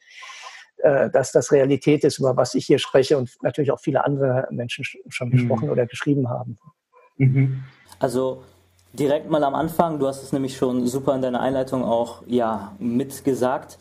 äh, 0.78 1.10
dass 1.10 1.32
das 1.32 1.52
Realität 1.52 2.04
ist, 2.04 2.20
über 2.20 2.36
was 2.38 2.54
ich 2.54 2.66
hier 2.66 2.80
spreche 2.80 3.18
und 3.18 3.36
natürlich 3.42 3.72
auch 3.72 3.80
viele 3.80 4.06
andere 4.06 4.48
Menschen 4.52 4.86
schon 5.08 5.30
mhm. 5.30 5.32
gesprochen 5.32 5.70
oder 5.70 5.86
geschrieben 5.86 6.30
haben. 6.30 6.60
Mhm. 7.18 7.64
Also 8.00 8.44
direkt 8.94 9.30
mal 9.30 9.44
am 9.44 9.56
Anfang, 9.56 10.00
du 10.00 10.08
hast 10.08 10.24
es 10.24 10.34
nämlich 10.34 10.58
schon 10.58 10.88
super 10.88 11.16
in 11.16 11.22
deiner 11.22 11.42
Einleitung 11.42 11.84
auch 11.84 12.24
ja, 12.28 12.74
mitgesagt. 12.80 13.78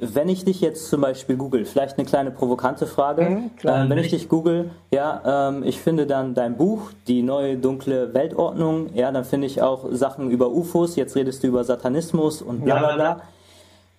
Wenn 0.00 0.28
ich 0.28 0.44
dich 0.44 0.60
jetzt 0.60 0.88
zum 0.88 1.00
Beispiel 1.00 1.36
google, 1.36 1.64
vielleicht 1.64 1.98
eine 1.98 2.06
kleine 2.06 2.30
provokante 2.30 2.86
Frage, 2.86 3.22
mhm, 3.22 3.50
ähm, 3.64 3.90
wenn 3.90 3.98
ich 3.98 4.10
dich 4.10 4.28
google, 4.28 4.70
ja, 4.92 5.48
ähm, 5.48 5.64
ich 5.64 5.80
finde 5.80 6.06
dann 6.06 6.34
dein 6.34 6.56
Buch, 6.56 6.92
die 7.08 7.22
neue 7.22 7.56
dunkle 7.56 8.14
Weltordnung, 8.14 8.94
ja, 8.94 9.10
dann 9.10 9.24
finde 9.24 9.48
ich 9.48 9.60
auch 9.60 9.86
Sachen 9.90 10.30
über 10.30 10.50
UFOs, 10.50 10.94
jetzt 10.94 11.16
redest 11.16 11.42
du 11.42 11.48
über 11.48 11.64
Satanismus 11.64 12.42
und 12.42 12.64
bla 12.64 12.78
bla 12.78 12.94
bla. 12.94 13.22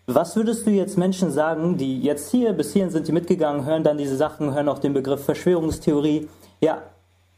Was 0.07 0.35
würdest 0.35 0.65
du 0.65 0.71
jetzt 0.71 0.97
Menschen 0.97 1.31
sagen, 1.31 1.77
die 1.77 2.01
jetzt 2.01 2.31
hier, 2.31 2.53
bis 2.53 2.73
hierhin 2.73 2.89
sind 2.89 3.07
die 3.07 3.11
mitgegangen, 3.11 3.65
hören 3.65 3.83
dann 3.83 3.97
diese 3.97 4.15
Sachen, 4.15 4.55
hören 4.55 4.69
auch 4.69 4.79
den 4.79 4.93
Begriff 4.93 5.23
Verschwörungstheorie, 5.25 6.27
ja, 6.61 6.81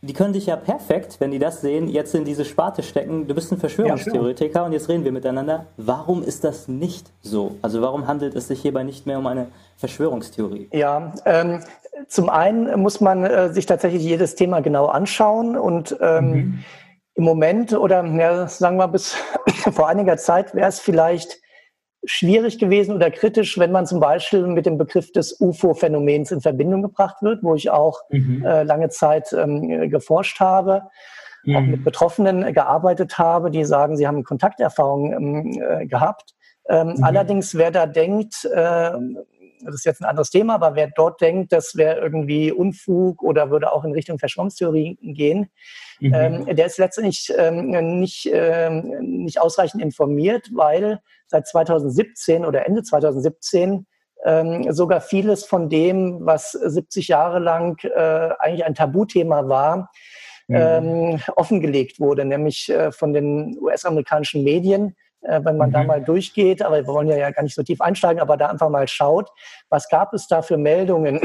die 0.02 0.14
können 0.14 0.34
dich 0.34 0.48
ja 0.48 0.56
perfekt, 0.56 1.18
wenn 1.20 1.32
die 1.32 1.40
das 1.40 1.62
sehen, 1.62 1.88
jetzt 1.88 2.16
in 2.16 2.26
diese 2.26 2.44
Sparte 2.44 2.82
stecken. 2.82 3.28
Du 3.28 3.36
bist 3.36 3.52
ein 3.52 3.60
Verschwörungstheoretiker 3.60 4.60
ja, 4.62 4.66
und 4.66 4.74
jetzt 4.74 4.90
reden 4.90 5.04
wir 5.04 5.12
miteinander. 5.12 5.68
Warum 5.78 6.24
ist 6.24 6.44
das 6.44 6.68
nicht 6.68 7.12
so? 7.22 7.56
Also 7.62 7.82
warum 7.82 8.08
handelt 8.08 8.36
es 8.36 8.48
sich 8.48 8.62
hierbei 8.62 8.84
nicht 8.84 9.06
mehr 9.06 9.20
um 9.20 9.28
eine 9.28 9.48
Verschwörungstheorie? 9.78 10.70
Ja, 10.74 11.14
ähm, 11.26 11.60
zum 12.08 12.30
einen 12.30 12.80
muss 12.82 13.00
man 13.00 13.24
äh, 13.24 13.54
sich 13.54 13.68
tatsächlich 13.68 14.02
jedes 14.02 14.36
Thema 14.36 14.62
genau 14.62 14.88
anschauen 14.88 15.56
und 15.56 15.96
ähm, 16.02 16.32
mhm 16.32 16.64
Im 17.16 17.26
Moment 17.26 17.74
oder 17.74 18.06
ja, 18.06 18.48
sagen 18.48 18.78
wir 18.78 18.88
bis 18.88 19.16
vor 19.74 19.88
einiger 19.90 20.18
Zeit 20.18 20.56
wäre 20.56 20.70
es 20.70 20.80
vielleicht 20.80 21.42
schwierig 22.04 22.58
gewesen 22.58 22.96
oder 22.96 23.12
kritisch, 23.12 23.58
wenn 23.58 23.72
man 23.72 23.86
zum 23.86 24.00
Beispiel 24.00 24.48
mit 24.48 24.66
dem 24.66 24.78
Begriff 24.78 25.12
des 25.12 25.40
UFO-Phänomens 25.40 26.32
in 26.32 26.42
Verbindung 26.42 26.82
gebracht 26.82 27.18
wird, 27.22 27.44
wo 27.44 27.56
ich 27.56 27.70
auch 27.70 28.00
mhm. 28.10 28.44
äh, 28.44 28.64
lange 28.64 28.90
Zeit 28.90 29.34
ähm, 29.34 29.90
geforscht 29.90 30.40
habe, 30.40 30.84
mhm. 31.44 31.56
auch 31.56 31.62
mit 31.62 31.84
Betroffenen 31.84 32.54
gearbeitet 32.54 33.18
habe, 33.18 33.52
die 33.52 33.66
sagen, 33.66 33.98
sie 33.98 34.08
haben 34.08 34.24
Kontakterfahrungen 34.24 35.14
ähm, 35.14 35.62
äh, 35.62 35.86
gehabt. 35.86 36.34
Ähm, 36.68 36.96
mhm. 36.98 37.04
Allerdings, 37.04 37.56
wer 37.56 37.72
da 37.72 37.86
denkt, 37.86 38.46
äh, 38.46 38.92
das 39.64 39.76
ist 39.76 39.86
jetzt 39.86 40.02
ein 40.02 40.10
anderes 40.10 40.32
Thema, 40.32 40.56
aber 40.56 40.76
wer 40.76 40.90
dort 40.96 41.22
denkt, 41.22 41.52
das 41.52 41.76
wäre 41.76 42.00
irgendwie 42.00 42.52
Unfug 42.52 43.22
oder 43.22 43.52
würde 43.52 43.72
auch 43.72 43.84
in 43.84 43.92
Richtung 43.92 44.18
Verschwörungstheorie 44.18 44.98
gehen, 45.02 45.52
mhm. 46.02 46.14
ähm, 46.14 46.56
der 46.56 46.66
ist 46.66 46.78
letztendlich 46.78 47.32
ähm, 47.38 48.00
nicht, 48.00 48.30
ähm, 48.32 49.24
nicht 49.24 49.40
ausreichend 49.40 49.82
informiert, 49.82 50.50
weil 50.54 51.00
seit 51.28 51.48
2017 51.48 52.46
oder 52.46 52.66
Ende 52.66 52.84
2017 52.84 53.86
ähm, 54.26 54.72
sogar 54.72 55.02
vieles 55.02 55.46
von 55.46 55.70
dem, 55.70 56.26
was 56.26 56.52
70 56.52 57.08
Jahre 57.08 57.40
lang 57.40 57.84
äh, 57.84 58.30
eigentlich 58.40 58.66
ein 58.66 58.76
Tabuthema 58.76 59.48
war, 59.48 59.90
mhm. 60.48 60.56
ähm, 60.56 61.20
offengelegt 61.36 62.00
wurde, 62.00 62.26
nämlich 62.26 62.70
äh, 62.70 62.92
von 62.92 63.14
den 63.14 63.58
US-amerikanischen 63.60 64.44
Medien 64.44 64.96
äh, 65.24 65.40
wenn 65.44 65.58
man 65.58 65.70
mhm. 65.70 65.74
da 65.74 65.84
mal 65.84 66.04
durchgeht, 66.04 66.64
aber 66.64 66.78
wir 66.78 66.88
wollen 66.88 67.08
ja, 67.08 67.16
ja 67.16 67.30
gar 67.30 67.44
nicht 67.44 67.54
so 67.54 67.62
tief 67.62 67.80
einsteigen, 67.80 68.20
aber 68.20 68.38
da 68.38 68.48
einfach 68.48 68.70
mal 68.70 68.88
schaut, 68.88 69.30
was 69.70 69.88
gab 69.88 70.14
es 70.14 70.28
da 70.28 70.42
für 70.42 70.58
Meldungen 70.58 71.22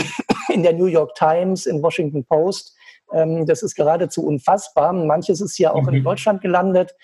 in 0.52 0.62
der 0.62 0.74
New 0.74 0.86
York 0.86 1.14
Times, 1.14 1.64
in 1.64 1.82
Washington 1.82 2.24
Post. 2.24 2.75
Ähm, 3.12 3.46
das 3.46 3.62
ist 3.62 3.74
geradezu 3.74 4.24
unfassbar. 4.24 4.92
Manches 4.92 5.40
ist 5.40 5.58
ja 5.58 5.72
auch 5.72 5.82
mhm. 5.82 5.94
in 5.94 6.04
Deutschland 6.04 6.40
gelandet. 6.40 6.94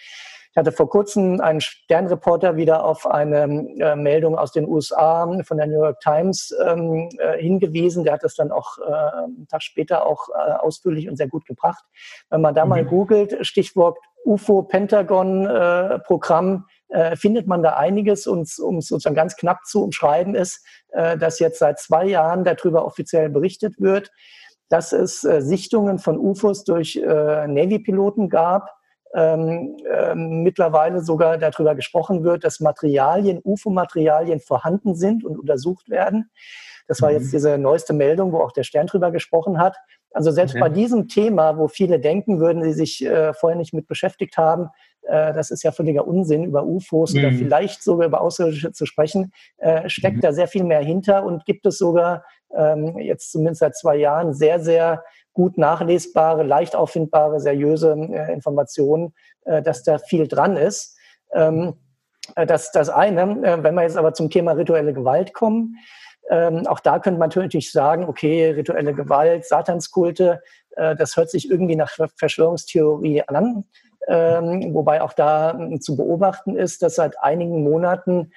Ich 0.52 0.56
hatte 0.58 0.70
vor 0.70 0.88
kurzem 0.90 1.40
einen 1.40 1.62
Sternreporter 1.62 2.56
wieder 2.56 2.84
auf 2.84 3.06
eine 3.06 3.44
äh, 3.78 3.96
Meldung 3.96 4.36
aus 4.36 4.52
den 4.52 4.68
USA 4.68 5.26
von 5.44 5.56
der 5.56 5.66
New 5.66 5.80
York 5.80 5.98
Times 6.00 6.54
ähm, 6.66 7.08
äh, 7.18 7.38
hingewiesen. 7.38 8.04
Der 8.04 8.12
hat 8.12 8.22
das 8.22 8.34
dann 8.34 8.52
auch 8.52 8.76
äh, 8.76 8.82
einen 8.82 9.48
Tag 9.48 9.62
später 9.62 10.04
auch 10.04 10.28
äh, 10.28 10.52
ausführlich 10.52 11.08
und 11.08 11.16
sehr 11.16 11.28
gut 11.28 11.46
gebracht. 11.46 11.82
Wenn 12.28 12.42
man 12.42 12.54
da 12.54 12.64
mhm. 12.64 12.70
mal 12.70 12.84
googelt, 12.84 13.46
Stichwort 13.46 13.96
UFO-Pentagon-Programm, 14.26 16.66
äh, 16.88 17.16
findet 17.16 17.46
man 17.46 17.62
da 17.62 17.76
einiges. 17.76 18.26
Und 18.26 18.54
um 18.58 18.76
es 18.76 18.88
sozusagen 18.88 19.16
ganz 19.16 19.36
knapp 19.36 19.64
zu 19.64 19.82
umschreiben 19.82 20.34
ist, 20.34 20.66
äh, 20.90 21.16
dass 21.16 21.38
jetzt 21.38 21.60
seit 21.60 21.78
zwei 21.78 22.04
Jahren 22.04 22.44
darüber 22.44 22.84
offiziell 22.84 23.30
berichtet 23.30 23.80
wird, 23.80 24.10
dass 24.72 24.92
es 24.92 25.22
äh, 25.22 25.42
Sichtungen 25.42 25.98
von 25.98 26.18
UFOs 26.18 26.64
durch 26.64 26.96
äh, 26.96 27.46
Navy-Piloten 27.46 28.30
gab. 28.30 28.74
Ähm, 29.14 29.76
äh, 29.86 30.14
mittlerweile 30.14 31.02
sogar 31.02 31.36
darüber 31.36 31.74
gesprochen 31.74 32.24
wird, 32.24 32.44
dass 32.44 32.60
Materialien, 32.60 33.42
UFO-Materialien 33.44 34.40
vorhanden 34.40 34.94
sind 34.94 35.22
und 35.22 35.38
untersucht 35.38 35.90
werden. 35.90 36.30
Das 36.88 37.02
war 37.02 37.10
mhm. 37.10 37.16
jetzt 37.18 37.34
diese 37.34 37.58
neueste 37.58 37.92
Meldung, 37.92 38.32
wo 38.32 38.38
auch 38.38 38.52
der 38.52 38.62
Stern 38.62 38.86
drüber 38.86 39.10
gesprochen 39.10 39.58
hat. 39.58 39.76
Also 40.12 40.30
selbst 40.30 40.54
okay. 40.54 40.60
bei 40.60 40.68
diesem 40.70 41.08
Thema, 41.08 41.58
wo 41.58 41.68
viele 41.68 42.00
denken, 42.00 42.40
würden 42.40 42.62
sie 42.62 42.72
sich 42.72 43.04
äh, 43.04 43.34
vorher 43.34 43.58
nicht 43.58 43.74
mit 43.74 43.86
beschäftigt 43.86 44.38
haben, 44.38 44.70
äh, 45.02 45.32
das 45.32 45.50
ist 45.50 45.62
ja 45.62 45.72
völliger 45.72 46.06
Unsinn, 46.06 46.44
über 46.44 46.64
UFOs 46.64 47.12
mhm. 47.12 47.20
oder 47.20 47.32
vielleicht 47.32 47.82
sogar 47.82 48.06
über 48.06 48.20
Außerirdische 48.20 48.72
zu 48.72 48.86
sprechen, 48.86 49.32
äh, 49.58 49.88
steckt 49.88 50.18
mhm. 50.18 50.20
da 50.20 50.32
sehr 50.32 50.48
viel 50.48 50.64
mehr 50.64 50.82
hinter 50.82 51.24
und 51.24 51.44
gibt 51.44 51.66
es 51.66 51.78
sogar 51.78 52.24
ähm, 52.56 52.98
jetzt 52.98 53.32
zumindest 53.32 53.60
seit 53.60 53.76
zwei 53.76 53.96
Jahren 53.96 54.34
sehr, 54.34 54.60
sehr 54.60 55.04
gut 55.32 55.58
nachlesbare, 55.58 56.42
leicht 56.42 56.76
auffindbare, 56.76 57.40
seriöse 57.40 57.92
äh, 57.92 58.32
Informationen, 58.32 59.14
äh, 59.44 59.62
dass 59.62 59.82
da 59.82 59.98
viel 59.98 60.28
dran 60.28 60.56
ist. 60.56 60.96
Ähm, 61.32 61.74
äh, 62.36 62.46
das 62.46 62.72
das 62.72 62.88
eine. 62.88 63.22
Äh, 63.22 63.62
wenn 63.62 63.74
wir 63.74 63.82
jetzt 63.82 63.96
aber 63.96 64.14
zum 64.14 64.30
Thema 64.30 64.52
rituelle 64.52 64.92
Gewalt 64.92 65.32
kommen, 65.32 65.76
ähm, 66.30 66.66
auch 66.66 66.80
da 66.80 66.98
könnte 66.98 67.18
man 67.18 67.30
natürlich 67.30 67.72
sagen, 67.72 68.04
okay, 68.04 68.50
rituelle 68.50 68.94
Gewalt, 68.94 69.44
Satanskulte, 69.44 70.40
äh, 70.76 70.94
das 70.96 71.16
hört 71.16 71.30
sich 71.30 71.50
irgendwie 71.50 71.76
nach 71.76 71.90
Verschwörungstheorie 72.16 73.22
an. 73.26 73.64
Ähm, 74.08 74.74
wobei 74.74 75.00
auch 75.02 75.12
da 75.12 75.52
äh, 75.52 75.78
zu 75.78 75.96
beobachten 75.96 76.56
ist, 76.56 76.82
dass 76.82 76.96
seit 76.96 77.20
einigen 77.22 77.62
Monaten 77.62 78.32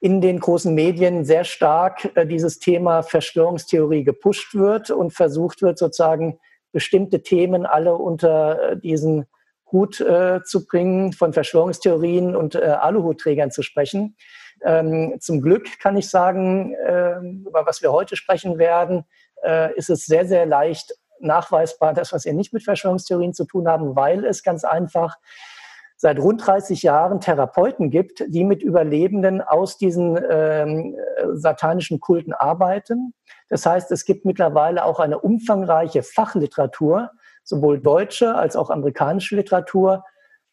in 0.00 0.22
den 0.22 0.40
großen 0.40 0.74
Medien 0.74 1.24
sehr 1.24 1.44
stark 1.44 2.10
äh, 2.16 2.26
dieses 2.26 2.58
Thema 2.58 3.02
Verschwörungstheorie 3.02 4.02
gepusht 4.02 4.54
wird 4.54 4.90
und 4.90 5.12
versucht 5.12 5.62
wird, 5.62 5.78
sozusagen 5.78 6.40
bestimmte 6.72 7.22
Themen 7.22 7.66
alle 7.66 7.94
unter 7.94 8.72
äh, 8.72 8.76
diesen 8.78 9.26
Hut 9.70 10.00
äh, 10.00 10.42
zu 10.42 10.66
bringen, 10.66 11.12
von 11.12 11.32
Verschwörungstheorien 11.32 12.34
und 12.34 12.54
äh, 12.54 12.60
Aluhutträgern 12.60 13.50
zu 13.50 13.62
sprechen. 13.62 14.16
Ähm, 14.64 15.16
zum 15.20 15.40
Glück 15.42 15.78
kann 15.78 15.96
ich 15.96 16.08
sagen, 16.08 16.74
äh, 16.74 17.18
über 17.46 17.66
was 17.66 17.82
wir 17.82 17.92
heute 17.92 18.16
sprechen 18.16 18.58
werden, 18.58 19.04
äh, 19.44 19.74
ist 19.76 19.90
es 19.90 20.06
sehr, 20.06 20.26
sehr 20.26 20.46
leicht 20.46 20.94
nachweisbar, 21.20 21.94
dass 21.94 22.12
was 22.12 22.24
wir 22.24 22.32
nicht 22.32 22.52
mit 22.52 22.64
Verschwörungstheorien 22.64 23.34
zu 23.34 23.44
tun 23.44 23.68
haben, 23.68 23.94
weil 23.94 24.24
es 24.24 24.42
ganz 24.42 24.64
einfach 24.64 25.16
seit 26.02 26.18
rund 26.18 26.46
30 26.46 26.82
Jahren 26.82 27.20
Therapeuten 27.20 27.90
gibt, 27.90 28.24
die 28.26 28.42
mit 28.44 28.62
Überlebenden 28.62 29.42
aus 29.42 29.76
diesen 29.76 30.18
ähm, 30.30 30.96
satanischen 31.34 32.00
Kulten 32.00 32.32
arbeiten. 32.32 33.12
Das 33.50 33.66
heißt, 33.66 33.92
es 33.92 34.06
gibt 34.06 34.24
mittlerweile 34.24 34.86
auch 34.86 34.98
eine 34.98 35.18
umfangreiche 35.18 36.02
Fachliteratur, 36.02 37.10
sowohl 37.44 37.80
deutsche 37.80 38.34
als 38.34 38.56
auch 38.56 38.70
amerikanische 38.70 39.36
Literatur, 39.36 40.02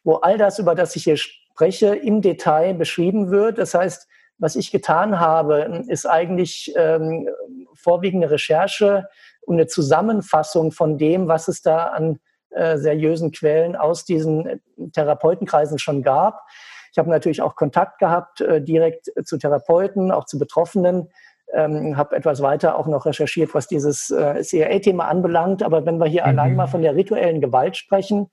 wo 0.04 0.16
all 0.16 0.38
das, 0.38 0.60
über 0.60 0.76
das 0.76 0.98
ich 0.98 1.06
hier 1.06 1.16
spreche, 1.16 1.96
im 1.96 2.22
Detail 2.22 2.74
beschrieben 2.74 3.32
wird. 3.32 3.58
Das 3.58 3.74
heißt, 3.74 4.06
was 4.40 4.58
ich 4.58 4.70
getan 4.70 5.18
habe, 5.18 5.86
ist 5.88 6.06
eigentlich 6.06 6.74
ähm, 6.76 7.30
vorwiegende 7.74 8.30
Recherche 8.30 9.08
und 9.46 9.56
eine 9.56 9.68
Zusammenfassung 9.68 10.74
von 10.74 10.98
dem, 10.98 11.30
was 11.30 11.48
es 11.48 11.62
da 11.62 11.86
an 11.86 12.20
äh, 12.58 12.78
seriösen 12.78 13.32
Quellen 13.32 13.76
aus 13.76 14.06
diesen 14.06 14.62
Therapeutenkreisen 14.94 15.80
schon 15.80 16.04
gab. 16.04 16.42
Ich 16.92 16.98
habe 16.98 17.10
natürlich 17.10 17.42
auch 17.42 17.56
Kontakt 17.56 18.00
gehabt 18.00 18.42
äh, 18.42 18.62
direkt 18.62 19.12
zu 19.24 19.38
Therapeuten, 19.38 20.12
auch 20.12 20.26
zu 20.26 20.40
Betroffenen. 20.40 21.10
Ähm, 21.54 21.96
habe 21.96 22.16
etwas 22.16 22.42
weiter 22.42 22.78
auch 22.78 22.88
noch 22.88 23.06
recherchiert, 23.06 23.54
was 23.54 23.68
dieses 23.68 24.10
äh, 24.10 24.42
CIA-Thema 24.42 25.08
anbelangt. 25.08 25.64
Aber 25.64 25.86
wenn 25.86 25.98
wir 25.98 26.08
hier 26.08 26.24
mhm. 26.24 26.30
allein 26.30 26.56
mal 26.56 26.68
von 26.68 26.82
der 26.82 26.96
rituellen 26.96 27.40
Gewalt 27.40 27.78
sprechen, 27.78 28.30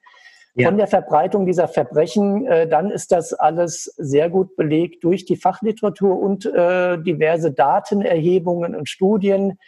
ja. 0.54 0.68
von 0.68 0.76
der 0.76 0.86
Verbreitung 0.86 1.46
dieser 1.46 1.68
Verbrechen, 1.68 2.46
äh, 2.46 2.68
dann 2.68 2.90
ist 2.90 3.12
das 3.12 3.32
alles 3.32 3.94
sehr 3.98 4.30
gut 4.30 4.56
belegt 4.56 5.04
durch 5.04 5.24
die 5.24 5.36
Fachliteratur 5.36 6.18
und 6.18 6.46
äh, 6.46 6.98
diverse 6.98 7.52
Datenerhebungen 7.52 8.74
und 8.74 8.88
Studien. 8.88 9.58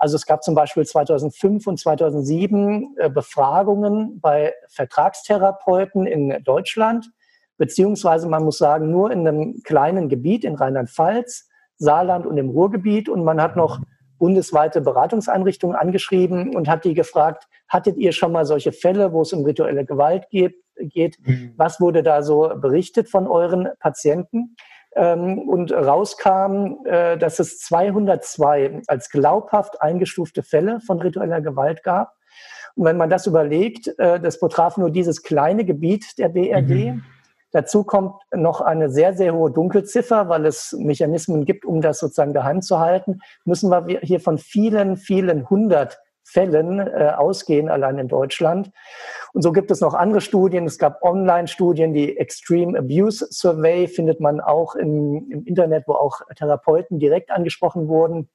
Also 0.00 0.16
es 0.16 0.24
gab 0.24 0.42
zum 0.42 0.54
Beispiel 0.54 0.86
2005 0.86 1.66
und 1.66 1.78
2007 1.78 2.96
äh, 2.96 3.10
Befragungen 3.10 4.18
bei 4.18 4.54
Vertragstherapeuten 4.68 6.06
in 6.06 6.42
Deutschland, 6.42 7.10
beziehungsweise 7.58 8.26
man 8.26 8.42
muss 8.42 8.56
sagen, 8.56 8.90
nur 8.90 9.10
in 9.10 9.28
einem 9.28 9.62
kleinen 9.62 10.08
Gebiet 10.08 10.44
in 10.44 10.54
Rheinland-Pfalz, 10.54 11.50
Saarland 11.76 12.24
und 12.24 12.38
im 12.38 12.48
Ruhrgebiet. 12.48 13.10
Und 13.10 13.24
man 13.24 13.42
hat 13.42 13.56
noch 13.56 13.78
bundesweite 14.18 14.80
Beratungseinrichtungen 14.80 15.76
angeschrieben 15.76 16.56
und 16.56 16.66
hat 16.66 16.86
die 16.86 16.94
gefragt, 16.94 17.46
hattet 17.68 17.98
ihr 17.98 18.12
schon 18.12 18.32
mal 18.32 18.46
solche 18.46 18.72
Fälle, 18.72 19.12
wo 19.12 19.20
es 19.20 19.34
um 19.34 19.44
rituelle 19.44 19.84
Gewalt 19.84 20.30
geht? 20.30 20.54
geht? 20.76 21.18
Mhm. 21.26 21.52
Was 21.58 21.78
wurde 21.78 22.02
da 22.02 22.22
so 22.22 22.50
berichtet 22.56 23.10
von 23.10 23.26
euren 23.26 23.68
Patienten? 23.80 24.56
Ähm, 24.96 25.38
und 25.38 25.72
rauskam, 25.72 26.84
äh, 26.84 27.16
dass 27.16 27.38
es 27.38 27.58
202 27.60 28.82
als 28.88 29.08
glaubhaft 29.10 29.80
eingestufte 29.80 30.42
Fälle 30.42 30.80
von 30.80 31.00
ritueller 31.00 31.40
Gewalt 31.40 31.84
gab. 31.84 32.14
Und 32.74 32.86
wenn 32.86 32.96
man 32.96 33.10
das 33.10 33.26
überlegt, 33.26 33.96
äh, 33.98 34.18
das 34.18 34.40
betraf 34.40 34.76
nur 34.76 34.90
dieses 34.90 35.22
kleine 35.22 35.64
Gebiet 35.64 36.18
der 36.18 36.28
BRD. 36.28 36.94
Mhm. 36.94 37.04
Dazu 37.52 37.82
kommt 37.82 38.14
noch 38.32 38.60
eine 38.60 38.90
sehr, 38.90 39.12
sehr 39.14 39.34
hohe 39.34 39.50
Dunkelziffer, 39.50 40.28
weil 40.28 40.46
es 40.46 40.72
Mechanismen 40.78 41.44
gibt, 41.44 41.64
um 41.64 41.80
das 41.80 41.98
sozusagen 41.98 42.32
geheim 42.32 42.62
zu 42.62 42.78
halten. 42.78 43.20
Müssen 43.44 43.70
wir 43.70 44.00
hier 44.02 44.20
von 44.20 44.38
vielen, 44.38 44.96
vielen 44.96 45.50
hundert 45.50 45.98
Fällen 46.30 46.78
äh, 46.78 47.12
ausgehen, 47.16 47.68
allein 47.68 47.98
in 47.98 48.08
Deutschland. 48.08 48.70
Und 49.32 49.42
so 49.42 49.50
gibt 49.52 49.70
es 49.70 49.80
noch 49.80 49.94
andere 49.94 50.20
Studien. 50.20 50.64
Es 50.64 50.78
gab 50.78 51.02
Online-Studien, 51.02 51.92
die 51.92 52.16
Extreme 52.16 52.78
Abuse 52.78 53.26
Survey 53.30 53.88
findet 53.88 54.20
man 54.20 54.40
auch 54.40 54.74
im, 54.76 55.28
im 55.30 55.44
Internet, 55.44 55.88
wo 55.88 55.94
auch 55.94 56.20
Therapeuten 56.36 56.98
direkt 56.98 57.30
angesprochen 57.30 57.88
wurden. 57.88 58.28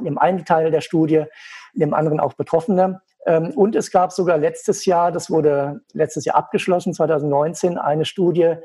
Dem 0.00 0.18
einen 0.18 0.44
Teil 0.44 0.70
der 0.70 0.80
Studie, 0.80 1.24
dem 1.72 1.94
anderen 1.94 2.20
auch 2.20 2.34
Betroffene. 2.34 3.00
Ähm, 3.26 3.52
und 3.54 3.76
es 3.76 3.90
gab 3.90 4.12
sogar 4.12 4.38
letztes 4.38 4.84
Jahr, 4.84 5.12
das 5.12 5.30
wurde 5.30 5.80
letztes 5.92 6.24
Jahr 6.24 6.36
abgeschlossen, 6.36 6.94
2019, 6.94 7.78
eine 7.78 8.04
Studie 8.04 8.56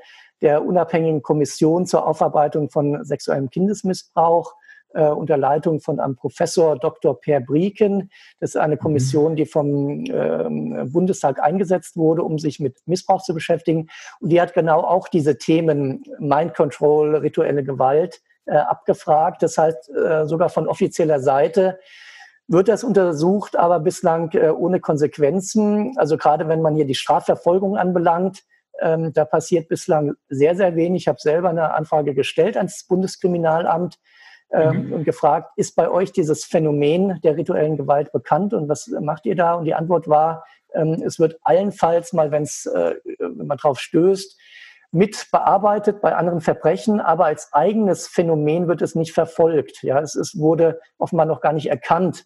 der 0.41 0.65
unabhängigen 0.65 1.21
Kommission 1.21 1.85
zur 1.85 2.07
Aufarbeitung 2.07 2.69
von 2.69 3.03
sexuellem 3.05 3.49
Kindesmissbrauch, 3.51 4.55
äh, 4.93 5.07
unter 5.07 5.37
Leitung 5.37 5.79
von 5.79 5.99
einem 5.99 6.15
Professor 6.15 6.77
Dr. 6.77 7.19
Per 7.19 7.39
Brieken. 7.39 8.09
Das 8.39 8.51
ist 8.51 8.57
eine 8.57 8.75
mhm. 8.75 8.79
Kommission, 8.79 9.35
die 9.35 9.45
vom 9.45 10.05
äh, 10.05 10.85
Bundestag 10.85 11.41
eingesetzt 11.41 11.97
wurde, 11.97 12.23
um 12.23 12.39
sich 12.39 12.59
mit 12.59 12.79
Missbrauch 12.85 13.23
zu 13.23 13.33
beschäftigen. 13.33 13.89
Und 14.19 14.29
die 14.29 14.41
hat 14.41 14.53
genau 14.53 14.81
auch 14.81 15.07
diese 15.07 15.37
Themen 15.37 16.03
Mind 16.19 16.53
Control, 16.55 17.15
rituelle 17.15 17.63
Gewalt 17.63 18.21
äh, 18.45 18.55
abgefragt. 18.55 19.43
Das 19.43 19.57
heißt, 19.57 19.89
äh, 19.89 20.25
sogar 20.25 20.49
von 20.49 20.67
offizieller 20.67 21.19
Seite 21.19 21.79
wird 22.47 22.67
das 22.67 22.83
untersucht, 22.83 23.55
aber 23.55 23.79
bislang 23.79 24.31
äh, 24.33 24.49
ohne 24.49 24.79
Konsequenzen. 24.79 25.93
Also 25.97 26.17
gerade 26.17 26.47
wenn 26.47 26.61
man 26.61 26.75
hier 26.75 26.85
die 26.85 26.95
Strafverfolgung 26.95 27.77
anbelangt, 27.77 28.43
ähm, 28.81 29.13
da 29.13 29.25
passiert 29.25 29.69
bislang 29.69 30.13
sehr, 30.27 30.55
sehr 30.55 30.75
wenig. 30.75 31.03
Ich 31.03 31.07
habe 31.07 31.19
selber 31.19 31.49
eine 31.49 31.73
Anfrage 31.73 32.13
gestellt 32.13 32.57
ans 32.57 32.85
Bundeskriminalamt 32.87 33.97
ähm, 34.51 34.87
mhm. 34.87 34.93
und 34.93 35.03
gefragt, 35.03 35.51
ist 35.55 35.75
bei 35.75 35.89
euch 35.89 36.11
dieses 36.11 36.45
Phänomen 36.45 37.19
der 37.23 37.37
rituellen 37.37 37.77
Gewalt 37.77 38.11
bekannt 38.11 38.53
und 38.53 38.67
was 38.69 38.87
macht 38.99 39.25
ihr 39.25 39.35
da? 39.35 39.55
Und 39.55 39.65
die 39.65 39.73
Antwort 39.73 40.07
war, 40.07 40.43
ähm, 40.73 41.01
es 41.05 41.19
wird 41.19 41.37
allenfalls 41.43 42.13
mal, 42.13 42.31
wenn's, 42.31 42.65
äh, 42.65 42.95
wenn 43.19 43.47
man 43.47 43.57
drauf 43.57 43.79
stößt, 43.79 44.39
mit 44.91 45.27
bearbeitet 45.31 46.01
bei 46.01 46.15
anderen 46.15 46.41
Verbrechen, 46.41 46.99
aber 46.99 47.25
als 47.25 47.53
eigenes 47.53 48.07
Phänomen 48.07 48.67
wird 48.67 48.81
es 48.81 48.93
nicht 48.93 49.13
verfolgt. 49.13 49.83
Ja, 49.83 49.99
es, 49.99 50.15
es 50.15 50.37
wurde 50.37 50.81
offenbar 50.97 51.25
noch 51.25 51.39
gar 51.39 51.53
nicht 51.53 51.69
erkannt 51.69 52.25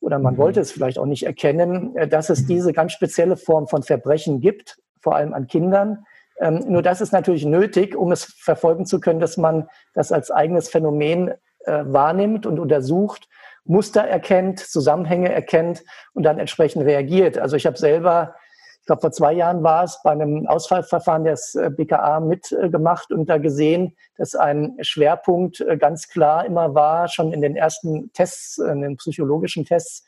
oder 0.00 0.18
man 0.18 0.34
mhm. 0.34 0.38
wollte 0.38 0.60
es 0.60 0.72
vielleicht 0.72 0.98
auch 0.98 1.06
nicht 1.06 1.24
erkennen, 1.24 1.96
äh, 1.96 2.08
dass 2.08 2.30
es 2.30 2.46
diese 2.46 2.72
ganz 2.72 2.92
spezielle 2.92 3.36
Form 3.36 3.68
von 3.68 3.82
Verbrechen 3.82 4.40
gibt, 4.40 4.78
vor 5.00 5.16
allem 5.16 5.34
an 5.34 5.46
Kindern. 5.46 6.04
Ähm, 6.40 6.64
nur 6.68 6.82
das 6.82 7.00
ist 7.00 7.12
natürlich 7.12 7.44
nötig, 7.44 7.96
um 7.96 8.12
es 8.12 8.24
verfolgen 8.24 8.86
zu 8.86 9.00
können, 9.00 9.20
dass 9.20 9.36
man 9.36 9.68
das 9.94 10.12
als 10.12 10.30
eigenes 10.30 10.68
Phänomen 10.68 11.32
äh, 11.68 11.92
wahrnimmt 11.92 12.46
und 12.46 12.58
untersucht, 12.58 13.28
Muster 13.64 14.02
erkennt, 14.02 14.60
Zusammenhänge 14.60 15.30
erkennt 15.32 15.84
und 16.14 16.22
dann 16.22 16.38
entsprechend 16.38 16.84
reagiert. 16.84 17.38
Also 17.38 17.56
ich 17.56 17.66
habe 17.66 17.76
selber, 17.76 18.34
ich 18.80 18.86
glaube 18.86 19.02
vor 19.02 19.12
zwei 19.12 19.34
Jahren 19.34 19.62
war 19.62 19.84
es, 19.84 20.00
bei 20.02 20.10
einem 20.10 20.46
Ausfallverfahren 20.46 21.24
des 21.24 21.54
äh, 21.54 21.70
BKA 21.70 22.20
mitgemacht 22.20 23.12
und 23.12 23.28
da 23.28 23.36
gesehen, 23.36 23.94
dass 24.16 24.34
ein 24.34 24.76
Schwerpunkt 24.80 25.60
äh, 25.60 25.76
ganz 25.76 26.08
klar 26.08 26.46
immer 26.46 26.74
war, 26.74 27.08
schon 27.08 27.32
in 27.32 27.42
den 27.42 27.56
ersten 27.56 28.10
Tests, 28.14 28.58
in 28.58 28.80
den 28.80 28.96
psychologischen 28.96 29.64
Tests, 29.64 30.04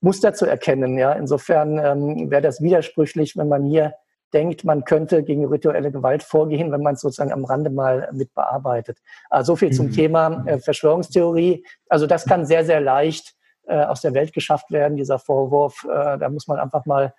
Muster 0.00 0.34
zu 0.34 0.44
erkennen. 0.44 0.98
Ja, 0.98 1.12
insofern 1.12 1.78
ähm, 1.78 2.30
wäre 2.30 2.42
das 2.42 2.60
widersprüchlich, 2.60 3.36
wenn 3.36 3.48
man 3.48 3.64
hier 3.64 3.94
denkt, 4.34 4.64
man 4.64 4.84
könnte 4.84 5.22
gegen 5.22 5.46
rituelle 5.46 5.92
Gewalt 5.92 6.22
vorgehen, 6.22 6.72
wenn 6.72 6.82
man 6.82 6.94
es 6.94 7.00
sozusagen 7.00 7.32
am 7.32 7.44
Rande 7.44 7.70
mal 7.70 8.08
mit 8.12 8.34
bearbeitet. 8.34 8.98
Also 9.30 9.52
so 9.52 9.56
viel 9.56 9.72
zum 9.72 9.86
mhm. 9.86 9.92
Thema 9.92 10.44
äh, 10.46 10.58
Verschwörungstheorie. 10.58 11.64
Also 11.88 12.06
das 12.06 12.26
kann 12.26 12.44
sehr, 12.44 12.64
sehr 12.64 12.80
leicht 12.80 13.34
äh, 13.66 13.84
aus 13.84 14.00
der 14.00 14.12
Welt 14.14 14.32
geschafft 14.32 14.70
werden, 14.70 14.96
dieser 14.96 15.18
Vorwurf. 15.18 15.84
Äh, 15.84 16.18
da 16.18 16.28
muss 16.28 16.48
man 16.48 16.58
einfach 16.58 16.84
mal, 16.84 17.14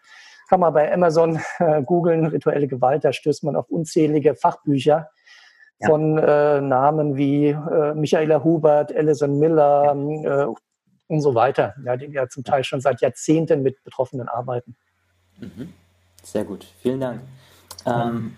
kann 0.49 0.59
man 0.59 0.73
bei 0.73 0.93
Amazon 0.93 1.39
äh, 1.59 1.81
googeln, 1.81 2.25
rituelle 2.27 2.67
Gewalt, 2.67 3.03
da 3.05 3.13
stößt 3.13 3.43
man 3.43 3.55
auf 3.55 3.69
unzählige 3.69 4.35
Fachbücher 4.35 5.09
ja. 5.79 5.87
von 5.87 6.17
äh, 6.17 6.61
Namen 6.61 7.15
wie 7.15 7.47
äh, 7.47 7.93
Michaela 7.95 8.43
Hubert, 8.43 8.95
Alison 8.95 9.39
Miller 9.39 9.95
äh, 9.95 10.45
und 11.07 11.21
so 11.21 11.35
weiter, 11.35 11.75
ja, 11.83 11.97
die 11.97 12.07
ja 12.07 12.27
zum 12.27 12.43
Teil 12.43 12.63
schon 12.63 12.81
seit 12.81 13.01
Jahrzehnten 13.01 13.61
mit 13.61 13.83
Betroffenen 13.83 14.27
arbeiten. 14.27 14.75
Mhm. 15.39 15.73
Sehr 16.25 16.43
gut, 16.43 16.65
vielen 16.81 16.99
Dank. 16.99 17.21
Ähm, 17.85 18.35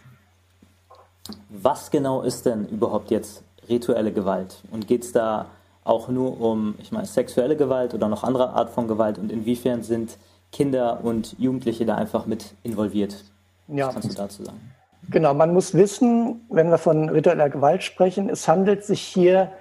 was 1.50 1.89
genau 1.89 2.22
ist 2.22 2.46
denn 2.46 2.67
überhaupt 2.67 3.12
jetzt 3.12 3.44
rituelle 3.70 4.12
Gewalt? 4.12 4.58
Und 4.72 4.88
geht 4.88 5.03
es 5.03 5.13
da 5.13 5.48
auch 5.86 6.10
nur 6.10 6.39
um, 6.41 6.75
ich 6.79 6.91
meine, 6.91 7.06
sexuelle 7.06 7.56
Gewalt 7.56 7.94
oder 7.94 8.10
noch 8.10 8.24
andere 8.24 8.50
Art 8.50 8.70
von 8.70 8.88
Gewalt? 8.89 9.17
Und 9.17 9.32
inwiefern 9.32 9.84
sind 9.84 10.17
Kinder 10.51 11.00
und 11.03 11.40
Jugendliche 11.40 11.85
da 11.85 11.96
einfach 11.96 12.25
mit 12.25 12.55
involviert? 12.64 13.24
Ja. 13.70 13.88
Was 13.88 13.94
kannst 13.94 14.11
du 14.11 14.16
dazu 14.16 14.44
sagen? 14.44 14.74
Genau, 15.09 15.33
man 15.33 15.53
muss 15.53 15.74
wissen, 15.74 16.46
wenn 16.50 16.70
wir 16.70 16.77
von 16.77 17.07
ritueller 17.07 17.50
Gewalt 17.50 17.83
sprechen, 17.83 18.29
es 18.29 18.50
handelt 18.50 18.83
sich 18.83 19.01
hier 19.01 19.51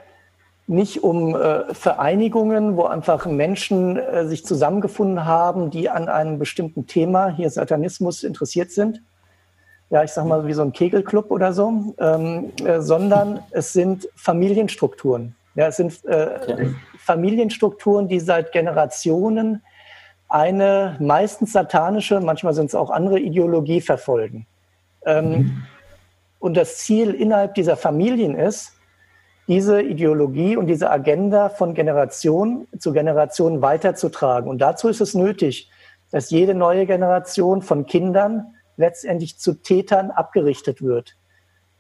nicht 0.67 1.05
um 1.05 1.35
äh, 1.35 1.73
Vereinigungen, 1.73 2.77
wo 2.77 2.85
einfach 2.85 3.27
Menschen 3.27 3.97
äh, 3.97 4.27
sich 4.27 4.45
zusammengefunden 4.45 5.25
haben, 5.25 5.71
die 5.71 5.89
an 5.89 6.09
einem 6.09 6.39
bestimmten 6.39 6.87
Thema, 6.87 7.29
hier 7.29 7.51
Satanismus, 7.51 8.25
interessiert 8.25 8.73
sind. 8.73 9.03
Ja, 9.91 10.03
ich 10.03 10.11
sage 10.11 10.29
mal 10.29 10.47
wie 10.49 10.53
so 10.53 10.63
ein 10.63 10.73
Kegelclub 10.73 11.31
oder 11.31 11.53
so, 11.53 11.95
ähm, 11.99 12.51
äh, 12.65 12.81
sondern 12.81 13.41
es 13.51 13.73
sind 13.73 14.09
Familienstrukturen. 14.17 15.37
Ja, 15.55 15.69
es 15.69 15.77
sind 15.77 16.05
äh, 16.05 16.39
okay. 16.43 16.75
Familienstrukturen, 16.99 18.09
die 18.09 18.19
seit 18.19 18.51
Generationen 18.51 19.63
eine 20.29 20.97
meistens 20.99 21.53
satanische, 21.53 22.21
manchmal 22.21 22.53
sind 22.53 22.67
es 22.67 22.75
auch 22.75 22.91
andere 22.91 23.21
Ideologie 23.21 23.81
verfolgen. 23.81 24.47
Ähm, 25.05 25.31
mhm. 25.31 25.63
Und 26.41 26.57
das 26.57 26.79
Ziel 26.79 27.15
innerhalb 27.15 27.55
dieser 27.55 27.77
Familien 27.77 28.35
ist, 28.35 28.76
diese 29.49 29.81
Ideologie 29.81 30.57
und 30.57 30.67
diese 30.67 30.91
Agenda 30.91 31.49
von 31.49 31.75
Generation 31.75 32.67
zu 32.79 32.93
Generation 32.93 33.63
weiterzutragen. 33.63 34.51
Und 34.51 34.59
dazu 34.59 34.89
ist 34.89 35.01
es 35.01 35.15
nötig, 35.15 35.71
dass 36.11 36.31
jede 36.31 36.55
neue 36.55 36.87
Generation 36.87 37.63
von 37.63 37.87
Kindern 37.87 38.55
letztendlich 38.77 39.39
zu 39.39 39.55
Tätern 39.55 40.11
abgerichtet 40.11 40.83
wird. 40.83 41.17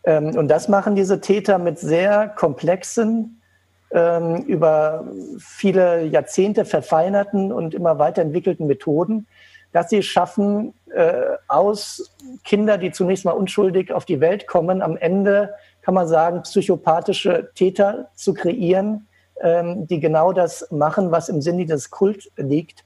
Ähm, 0.05 0.37
und 0.37 0.48
das 0.48 0.68
machen 0.68 0.94
diese 0.94 1.20
Täter 1.20 1.59
mit 1.59 1.79
sehr 1.79 2.29
komplexen, 2.29 3.42
ähm, 3.90 4.42
über 4.42 5.05
viele 5.38 6.05
Jahrzehnte 6.05 6.64
verfeinerten 6.64 7.52
und 7.52 7.74
immer 7.74 7.98
weiterentwickelten 7.98 8.66
Methoden, 8.66 9.26
dass 9.72 9.90
sie 9.90 10.02
schaffen, 10.02 10.74
äh, 10.94 11.37
aus 11.48 12.14
Kinder, 12.44 12.79
die 12.79 12.92
zunächst 12.92 13.24
mal 13.24 13.33
unschuldig 13.33 13.92
auf 13.92 14.05
die 14.05 14.20
Welt 14.20 14.46
kommen, 14.46 14.83
am 14.83 14.96
Ende 14.96 15.55
kann 15.87 15.94
man 15.94 16.09
sagen, 16.09 16.42
psychopathische 16.42 17.49
Täter 17.55 18.09
zu 18.16 18.35
kreieren, 18.35 19.07
ähm, 19.40 19.87
die 19.87 20.01
genau 20.01 20.33
das 20.33 20.68
machen, 20.72 21.12
was 21.12 21.29
im 21.29 21.40
Sinne 21.40 21.64
des 21.64 21.92
Kult 21.92 22.29
liegt. 22.35 22.85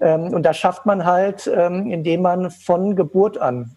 Ähm, 0.00 0.32
und 0.32 0.44
das 0.44 0.56
schafft 0.56 0.86
man 0.86 1.04
halt, 1.04 1.52
ähm, 1.54 1.90
indem 1.90 2.22
man 2.22 2.50
von 2.50 2.96
Geburt 2.96 3.36
an 3.36 3.76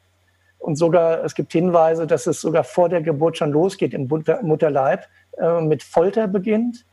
und 0.59 0.77
sogar, 0.77 1.25
es 1.25 1.35
gibt 1.35 1.51
Hinweise, 1.51 2.07
dass 2.07 2.25
es 2.25 2.39
sogar 2.39 2.63
vor 2.63 2.87
der 2.87 3.01
Geburt 3.01 3.37
schon 3.37 3.51
losgeht 3.51 3.93
im 3.93 4.07
Mutterleib, 4.07 5.07
äh, 5.39 5.59
mit 5.59 5.83
Folter 5.83 6.29
beginnt, 6.29 6.85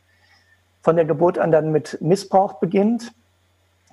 von 0.81 0.97
der 0.97 1.05
Geburt 1.05 1.39
an 1.39 1.53
dann 1.53 1.71
mit 1.71 2.01
Missbrauch 2.01 2.55
beginnt, 2.55 3.13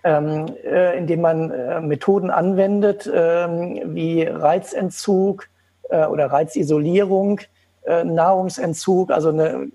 ähm, 0.03 0.47
äh, 0.65 0.99
indem 0.99 1.21
man 1.21 1.53
äh, 1.53 1.81
Methoden 1.81 2.31
anwendet, 2.31 3.07
äh, 3.07 3.47
wie 3.85 4.25
Reizentzug 4.25 5.49
äh, 5.91 6.07
oder 6.07 6.27
Reizisolierung, 6.27 7.41
äh, 7.85 8.05
Nahrungsentzug, 8.05 9.11
also 9.11 9.31
eine 9.31 9.69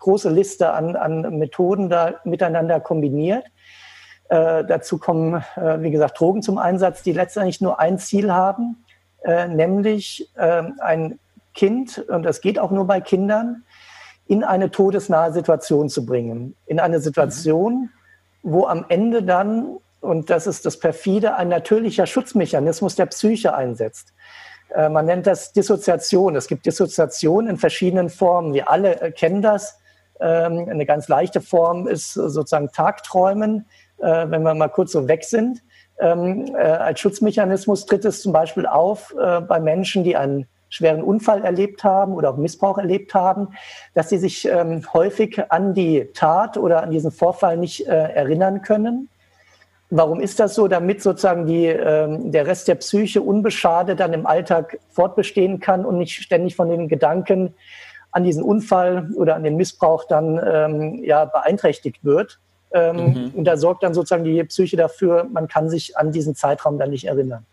große 0.00 0.30
Liste 0.30 0.72
an, 0.72 0.96
an 0.96 1.38
Methoden 1.38 1.88
da 1.88 2.14
miteinander 2.24 2.80
kombiniert. 2.80 3.44
Äh, 4.28 4.64
dazu 4.64 4.98
kommen, 4.98 5.44
äh, 5.56 5.80
wie 5.80 5.90
gesagt, 5.90 6.18
Drogen 6.18 6.42
zum 6.42 6.58
Einsatz, 6.58 7.02
die 7.02 7.12
letztendlich 7.12 7.60
nur 7.60 7.78
ein 7.78 7.98
Ziel 7.98 8.32
haben, 8.32 8.84
äh, 9.22 9.46
nämlich 9.48 10.30
äh, 10.36 10.62
ein 10.80 11.18
Kind, 11.54 11.98
und 12.08 12.22
das 12.24 12.40
geht 12.40 12.58
auch 12.58 12.70
nur 12.70 12.86
bei 12.86 13.00
Kindern, 13.00 13.64
in 14.26 14.44
eine 14.44 14.70
todesnahe 14.70 15.32
Situation 15.32 15.88
zu 15.88 16.04
bringen. 16.04 16.56
In 16.66 16.80
eine 16.80 17.00
Situation, 17.00 17.90
wo 18.42 18.66
am 18.66 18.84
Ende 18.88 19.22
dann, 19.22 19.78
und 20.00 20.30
das 20.30 20.46
ist 20.46 20.66
das 20.66 20.78
perfide, 20.78 21.36
ein 21.36 21.48
natürlicher 21.48 22.06
Schutzmechanismus 22.06 22.96
der 22.96 23.06
Psyche 23.06 23.54
einsetzt. 23.54 24.12
Äh, 24.74 24.88
man 24.88 25.06
nennt 25.06 25.26
das 25.26 25.52
Dissoziation. 25.52 26.36
Es 26.36 26.46
gibt 26.46 26.66
Dissoziation 26.66 27.48
in 27.48 27.56
verschiedenen 27.56 28.10
Formen. 28.10 28.54
Wir 28.54 28.70
alle 28.70 29.00
äh, 29.00 29.10
kennen 29.12 29.42
das. 29.42 29.78
Ähm, 30.20 30.68
eine 30.68 30.86
ganz 30.86 31.08
leichte 31.08 31.40
Form 31.40 31.86
ist 31.86 32.14
sozusagen 32.14 32.70
Tagträumen, 32.72 33.66
äh, 33.98 34.26
wenn 34.28 34.42
wir 34.42 34.54
mal 34.54 34.68
kurz 34.68 34.92
so 34.92 35.08
weg 35.08 35.24
sind. 35.24 35.62
Ähm, 35.98 36.54
als 36.54 37.00
Schutzmechanismus 37.00 37.86
tritt 37.86 38.04
es 38.04 38.20
zum 38.20 38.30
Beispiel 38.30 38.66
auf 38.66 39.14
bei 39.16 39.58
Menschen, 39.60 40.04
die 40.04 40.14
einen 40.14 40.46
schweren 40.68 41.02
Unfall 41.02 41.42
erlebt 41.42 41.84
haben 41.84 42.12
oder 42.12 42.28
auch 42.28 42.36
Missbrauch 42.36 42.76
erlebt 42.76 43.14
haben, 43.14 43.54
dass 43.94 44.10
sie 44.10 44.18
sich 44.18 44.46
ähm, 44.46 44.82
häufig 44.92 45.40
an 45.50 45.72
die 45.72 46.10
Tat 46.12 46.58
oder 46.58 46.82
an 46.82 46.90
diesen 46.90 47.12
Vorfall 47.12 47.56
nicht 47.56 47.86
erinnern 47.86 48.60
können 48.60 49.08
Warum 49.90 50.20
ist 50.20 50.40
das 50.40 50.54
so? 50.54 50.66
Damit 50.66 51.02
sozusagen 51.02 51.46
die, 51.46 51.66
ähm, 51.66 52.32
der 52.32 52.46
Rest 52.46 52.66
der 52.66 52.74
Psyche 52.76 53.22
unbeschadet 53.22 54.00
dann 54.00 54.12
im 54.12 54.26
Alltag 54.26 54.78
fortbestehen 54.88 55.60
kann 55.60 55.84
und 55.84 55.98
nicht 55.98 56.22
ständig 56.22 56.56
von 56.56 56.68
den 56.68 56.88
Gedanken 56.88 57.54
an 58.10 58.24
diesen 58.24 58.42
Unfall 58.42 59.10
oder 59.14 59.36
an 59.36 59.44
den 59.44 59.56
Missbrauch 59.56 60.04
dann 60.04 60.40
ähm, 60.44 61.04
ja, 61.04 61.24
beeinträchtigt 61.26 62.04
wird. 62.04 62.40
Ähm, 62.72 62.96
mhm. 62.96 63.32
Und 63.34 63.44
da 63.44 63.56
sorgt 63.56 63.84
dann 63.84 63.94
sozusagen 63.94 64.24
die 64.24 64.42
Psyche 64.44 64.76
dafür, 64.76 65.24
man 65.24 65.46
kann 65.46 65.70
sich 65.70 65.96
an 65.96 66.10
diesen 66.10 66.34
Zeitraum 66.34 66.78
dann 66.78 66.90
nicht 66.90 67.06
erinnern. 67.06 67.46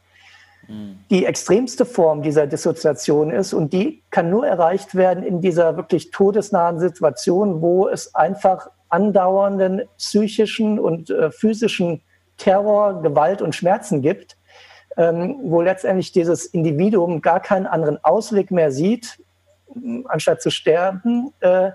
die 1.11 1.25
extremste 1.25 1.85
Form 1.85 2.21
dieser 2.21 2.47
Dissoziation 2.47 3.29
ist 3.29 3.53
und 3.53 3.73
die 3.73 4.01
kann 4.09 4.29
nur 4.29 4.47
erreicht 4.47 4.95
werden 4.95 5.23
in 5.23 5.41
dieser 5.41 5.75
wirklich 5.75 6.09
todesnahen 6.09 6.79
Situation, 6.79 7.61
wo 7.61 7.89
es 7.89 8.15
einfach 8.15 8.69
andauernden 8.89 9.83
psychischen 9.97 10.79
und 10.79 11.09
äh, 11.09 11.31
physischen 11.31 12.01
Terror, 12.43 13.01
Gewalt 13.01 13.41
und 13.41 13.55
Schmerzen 13.55 14.01
gibt, 14.01 14.37
ähm, 14.97 15.39
wo 15.43 15.61
letztendlich 15.61 16.11
dieses 16.11 16.45
Individuum 16.45 17.21
gar 17.21 17.39
keinen 17.39 17.65
anderen 17.65 18.03
Ausweg 18.03 18.51
mehr 18.51 18.69
sieht, 18.69 19.19
anstatt 20.05 20.41
zu 20.41 20.51
sterben, 20.51 21.33
äh, 21.39 21.71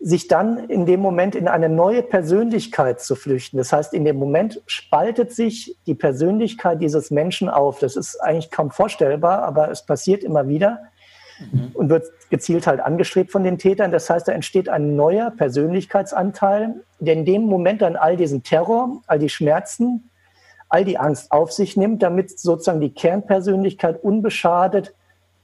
sich 0.00 0.26
dann 0.26 0.70
in 0.70 0.86
dem 0.86 1.00
Moment 1.00 1.34
in 1.34 1.48
eine 1.48 1.68
neue 1.68 2.02
Persönlichkeit 2.02 3.00
zu 3.00 3.14
flüchten. 3.14 3.58
Das 3.58 3.72
heißt, 3.72 3.92
in 3.92 4.04
dem 4.04 4.16
Moment 4.16 4.62
spaltet 4.66 5.32
sich 5.32 5.76
die 5.86 5.94
Persönlichkeit 5.94 6.80
dieses 6.80 7.10
Menschen 7.10 7.48
auf. 7.50 7.78
Das 7.78 7.94
ist 7.94 8.16
eigentlich 8.16 8.50
kaum 8.50 8.70
vorstellbar, 8.70 9.42
aber 9.42 9.70
es 9.70 9.84
passiert 9.84 10.24
immer 10.24 10.48
wieder 10.48 10.80
mhm. 11.52 11.70
und 11.74 11.88
wird 11.88 12.06
gezielt 12.30 12.66
halt 12.66 12.80
angestrebt 12.80 13.30
von 13.30 13.44
den 13.44 13.58
Tätern. 13.58 13.90
Das 13.90 14.08
heißt, 14.10 14.28
da 14.28 14.32
entsteht 14.32 14.68
ein 14.68 14.96
neuer 14.96 15.30
Persönlichkeitsanteil, 15.30 16.74
der 17.00 17.14
in 17.14 17.24
dem 17.24 17.42
Moment 17.42 17.82
dann 17.82 17.96
all 17.96 18.16
diesen 18.16 18.42
Terror, 18.42 19.02
all 19.06 19.18
die 19.18 19.28
Schmerzen, 19.28 20.10
all 20.68 20.84
die 20.84 20.98
Angst 20.98 21.30
auf 21.30 21.52
sich 21.52 21.76
nimmt, 21.76 22.02
damit 22.02 22.38
sozusagen 22.38 22.80
die 22.80 22.92
Kernpersönlichkeit 22.92 24.02
unbeschadet 24.02 24.94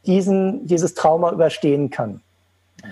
diesen, 0.07 0.67
dieses 0.67 0.95
Trauma 0.95 1.31
überstehen 1.31 1.91
kann. 1.91 2.23
Mhm. 2.83 2.91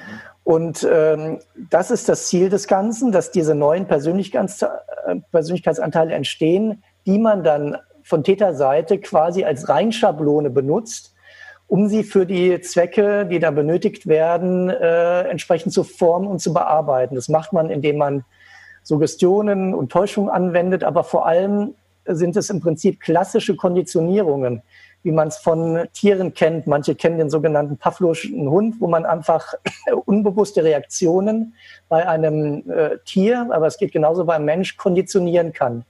Und 0.49 0.89
ähm, 0.91 1.41
das 1.69 1.91
ist 1.91 2.09
das 2.09 2.29
Ziel 2.29 2.49
des 2.49 2.69
Ganzen, 2.69 3.13
dass 3.13 3.31
diese 3.31 3.55
neuen 3.55 3.85
Persönlichkeits 3.85 4.63
äh, 4.63 4.69
Persönlichkeitsanteile 5.31 6.15
entstehen, 6.15 6.83
die 7.05 7.19
man 7.19 7.45
dann 7.45 7.77
von 8.03 8.25
Täterseite 8.25 8.97
quasi 8.97 9.45
als 9.45 9.69
Reinschablone 9.69 10.49
benutzt, 10.49 11.15
um 11.69 11.89
sie 11.89 12.03
für 12.03 12.27
die 12.27 12.61
Zwecke, 12.61 13.27
die 13.27 13.39
da 13.39 13.51
benötigt 13.51 14.07
werden, 14.07 14.69
äh, 14.69 15.23
entsprechend 15.29 15.73
zu 15.73 15.85
formen 15.85 16.27
und 16.27 16.41
zu 16.41 16.53
bearbeiten. 16.53 17.15
Das 17.15 17.29
macht 17.29 17.53
man, 17.53 17.71
indem 17.71 17.99
man 17.99 18.25
Suggestionen 18.83 19.75
und 19.75 19.93
Täuschungen 19.93 20.31
anwendet, 20.31 20.83
aber 20.83 21.05
vor 21.05 21.27
allem 21.27 21.75
sind 22.07 22.37
es 22.37 22.49
im 22.49 22.61
Prinzip 22.61 23.01
klassische 23.01 23.55
Konditionierungen 23.55 24.63
wie 25.03 25.13
man 25.13 25.29
es 25.29 25.39
von 25.39 25.87
Tieren 25.93 26.35
kennt. 26.35 26.67
Manche 26.67 26.95
kennen 26.95 27.19
den 27.19 27.31
sogenannten 27.31 27.77
Pavlovschen 27.77 28.49
Hund, 28.51 28.77
wo 28.81 28.89
man 28.89 29.07
einfach 29.07 29.55
unbewusste 30.05 30.65
Reaktionen 30.65 31.55
bei 31.89 32.07
einem 32.07 32.71
äh, 32.71 32.99
Tier, 33.05 33.49
aber 33.51 33.67
es 33.67 33.79
geht 33.79 33.93
genauso 33.93 34.25
beim 34.25 34.45
Mensch, 34.45 34.77
konditionieren 34.77 35.53
kann. 35.53 35.85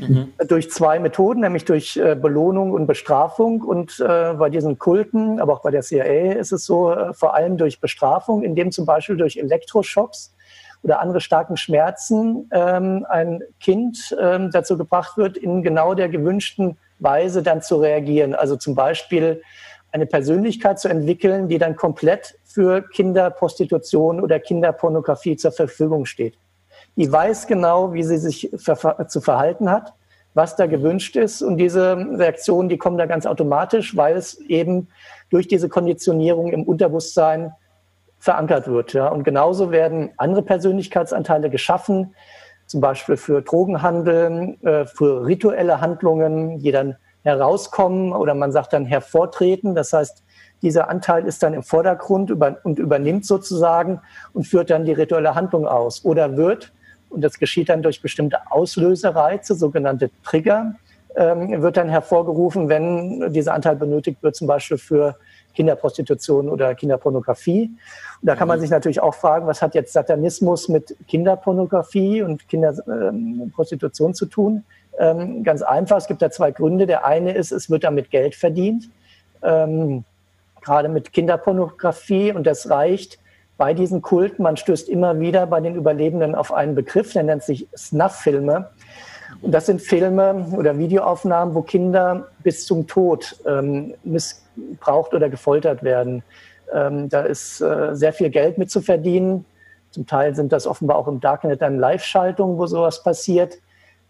Mhm. 0.00 0.32
Durch 0.48 0.70
zwei 0.70 0.98
Methoden, 0.98 1.40
nämlich 1.40 1.64
durch 1.64 1.96
äh, 1.96 2.14
Belohnung 2.14 2.72
und 2.72 2.86
Bestrafung. 2.86 3.62
Und 3.62 4.00
äh, 4.00 4.34
bei 4.34 4.50
diesen 4.50 4.78
Kulten, 4.78 5.40
aber 5.40 5.54
auch 5.54 5.62
bei 5.62 5.70
der 5.70 5.82
CIA 5.82 6.32
ist 6.32 6.52
es 6.52 6.64
so, 6.64 6.92
äh, 6.92 7.12
vor 7.14 7.34
allem 7.34 7.56
durch 7.56 7.80
Bestrafung, 7.80 8.42
indem 8.42 8.72
zum 8.72 8.86
Beispiel 8.86 9.16
durch 9.16 9.36
Elektroschocks 9.36 10.34
oder 10.82 11.00
andere 11.00 11.20
starken 11.20 11.56
Schmerzen 11.56 12.48
ähm, 12.52 13.06
ein 13.08 13.42
Kind 13.60 14.16
ähm, 14.20 14.50
dazu 14.50 14.78
gebracht 14.78 15.16
wird, 15.16 15.36
in 15.36 15.62
genau 15.62 15.94
der 15.94 16.08
gewünschten 16.08 16.78
Weise 16.98 17.42
dann 17.42 17.62
zu 17.62 17.76
reagieren. 17.76 18.34
Also 18.34 18.56
zum 18.56 18.74
Beispiel 18.74 19.42
eine 19.92 20.06
Persönlichkeit 20.06 20.78
zu 20.78 20.88
entwickeln, 20.88 21.48
die 21.48 21.58
dann 21.58 21.76
komplett 21.76 22.38
für 22.44 22.82
Kinderprostitution 22.82 24.20
oder 24.20 24.38
Kinderpornografie 24.38 25.36
zur 25.36 25.52
Verfügung 25.52 26.06
steht. 26.06 26.38
Die 26.96 27.10
weiß 27.10 27.46
genau, 27.46 27.92
wie 27.92 28.02
sie 28.02 28.18
sich 28.18 28.50
zu 28.56 29.20
verhalten 29.20 29.70
hat, 29.70 29.94
was 30.34 30.56
da 30.56 30.66
gewünscht 30.66 31.16
ist. 31.16 31.42
Und 31.42 31.56
diese 31.56 31.96
Reaktionen, 31.96 32.68
die 32.68 32.78
kommen 32.78 32.98
da 32.98 33.06
ganz 33.06 33.26
automatisch, 33.26 33.96
weil 33.96 34.16
es 34.16 34.38
eben 34.40 34.88
durch 35.30 35.48
diese 35.48 35.68
Konditionierung 35.68 36.52
im 36.52 36.64
Unterbewusstsein 36.64 37.52
verankert 38.18 38.68
wird. 38.68 38.92
Ja. 38.92 39.08
Und 39.08 39.24
genauso 39.24 39.70
werden 39.70 40.10
andere 40.18 40.42
Persönlichkeitsanteile 40.42 41.50
geschaffen, 41.50 42.14
zum 42.66 42.80
Beispiel 42.80 43.16
für 43.16 43.42
Drogenhandel, 43.42 44.56
äh, 44.62 44.84
für 44.84 45.26
rituelle 45.26 45.80
Handlungen, 45.80 46.58
die 46.58 46.70
dann 46.70 46.96
herauskommen 47.22 48.12
oder 48.12 48.34
man 48.34 48.52
sagt 48.52 48.72
dann 48.72 48.86
hervortreten. 48.86 49.74
Das 49.74 49.92
heißt, 49.92 50.22
dieser 50.62 50.88
Anteil 50.88 51.26
ist 51.26 51.42
dann 51.42 51.54
im 51.54 51.62
Vordergrund 51.62 52.30
und 52.30 52.78
übernimmt 52.78 53.26
sozusagen 53.26 54.00
und 54.32 54.46
führt 54.46 54.70
dann 54.70 54.84
die 54.84 54.92
rituelle 54.92 55.34
Handlung 55.34 55.66
aus. 55.66 56.04
Oder 56.04 56.36
wird, 56.36 56.72
und 57.10 57.22
das 57.22 57.38
geschieht 57.38 57.68
dann 57.68 57.82
durch 57.82 58.00
bestimmte 58.00 58.38
Auslösereize, 58.50 59.54
sogenannte 59.54 60.10
Trigger, 60.24 60.74
ähm, 61.16 61.60
wird 61.60 61.76
dann 61.76 61.88
hervorgerufen, 61.88 62.68
wenn 62.68 63.32
dieser 63.32 63.54
Anteil 63.54 63.76
benötigt 63.76 64.22
wird, 64.22 64.36
zum 64.36 64.46
Beispiel 64.46 64.78
für 64.78 65.16
Kinderprostitution 65.54 66.48
oder 66.48 66.74
Kinderpornografie. 66.74 67.70
Und 68.20 68.26
da 68.26 68.36
kann 68.36 68.48
man 68.48 68.58
mhm. 68.58 68.62
sich 68.62 68.70
natürlich 68.70 69.00
auch 69.00 69.14
fragen, 69.14 69.46
was 69.46 69.60
hat 69.60 69.74
jetzt 69.74 69.92
Satanismus 69.92 70.68
mit 70.68 70.96
Kinderpornografie 71.08 72.22
und 72.22 72.48
Kinderprostitution 72.48 74.14
zu 74.14 74.26
tun? 74.26 74.64
Ähm, 74.98 75.42
ganz 75.42 75.62
einfach, 75.62 75.96
es 75.96 76.06
gibt 76.06 76.22
da 76.22 76.30
zwei 76.30 76.52
Gründe. 76.52 76.86
Der 76.86 77.04
eine 77.04 77.32
ist, 77.32 77.52
es 77.52 77.70
wird 77.70 77.84
damit 77.84 78.10
Geld 78.10 78.34
verdient, 78.34 78.88
ähm, 79.42 80.04
gerade 80.60 80.88
mit 80.88 81.12
Kinderpornografie 81.12 82.32
und 82.32 82.46
das 82.46 82.70
reicht 82.70 83.18
bei 83.60 83.74
diesen 83.74 84.00
Kulten. 84.00 84.42
Man 84.42 84.56
stößt 84.56 84.88
immer 84.88 85.20
wieder 85.20 85.46
bei 85.46 85.60
den 85.60 85.74
Überlebenden 85.74 86.34
auf 86.34 86.50
einen 86.50 86.74
Begriff, 86.74 87.12
der 87.12 87.24
nennt 87.24 87.42
sich 87.42 87.68
Snuff-Filme. 87.76 88.70
Und 89.42 89.52
das 89.52 89.66
sind 89.66 89.82
Filme 89.82 90.46
oder 90.56 90.78
Videoaufnahmen, 90.78 91.54
wo 91.54 91.60
Kinder 91.60 92.28
bis 92.42 92.64
zum 92.64 92.86
Tod 92.86 93.36
ähm, 93.46 93.92
missbraucht 94.02 95.12
oder 95.12 95.28
gefoltert 95.28 95.82
werden. 95.82 96.22
Ähm, 96.72 97.10
da 97.10 97.20
ist 97.20 97.60
äh, 97.60 97.94
sehr 97.94 98.14
viel 98.14 98.30
Geld 98.30 98.56
mit 98.56 98.70
zu 98.70 98.80
verdienen. 98.80 99.44
Zum 99.90 100.06
Teil 100.06 100.34
sind 100.34 100.52
das 100.52 100.66
offenbar 100.66 100.96
auch 100.96 101.06
im 101.06 101.20
Darknet 101.20 101.60
dann 101.60 101.78
Live-Schaltungen, 101.78 102.56
wo 102.56 102.66
sowas 102.66 103.02
passiert. 103.02 103.58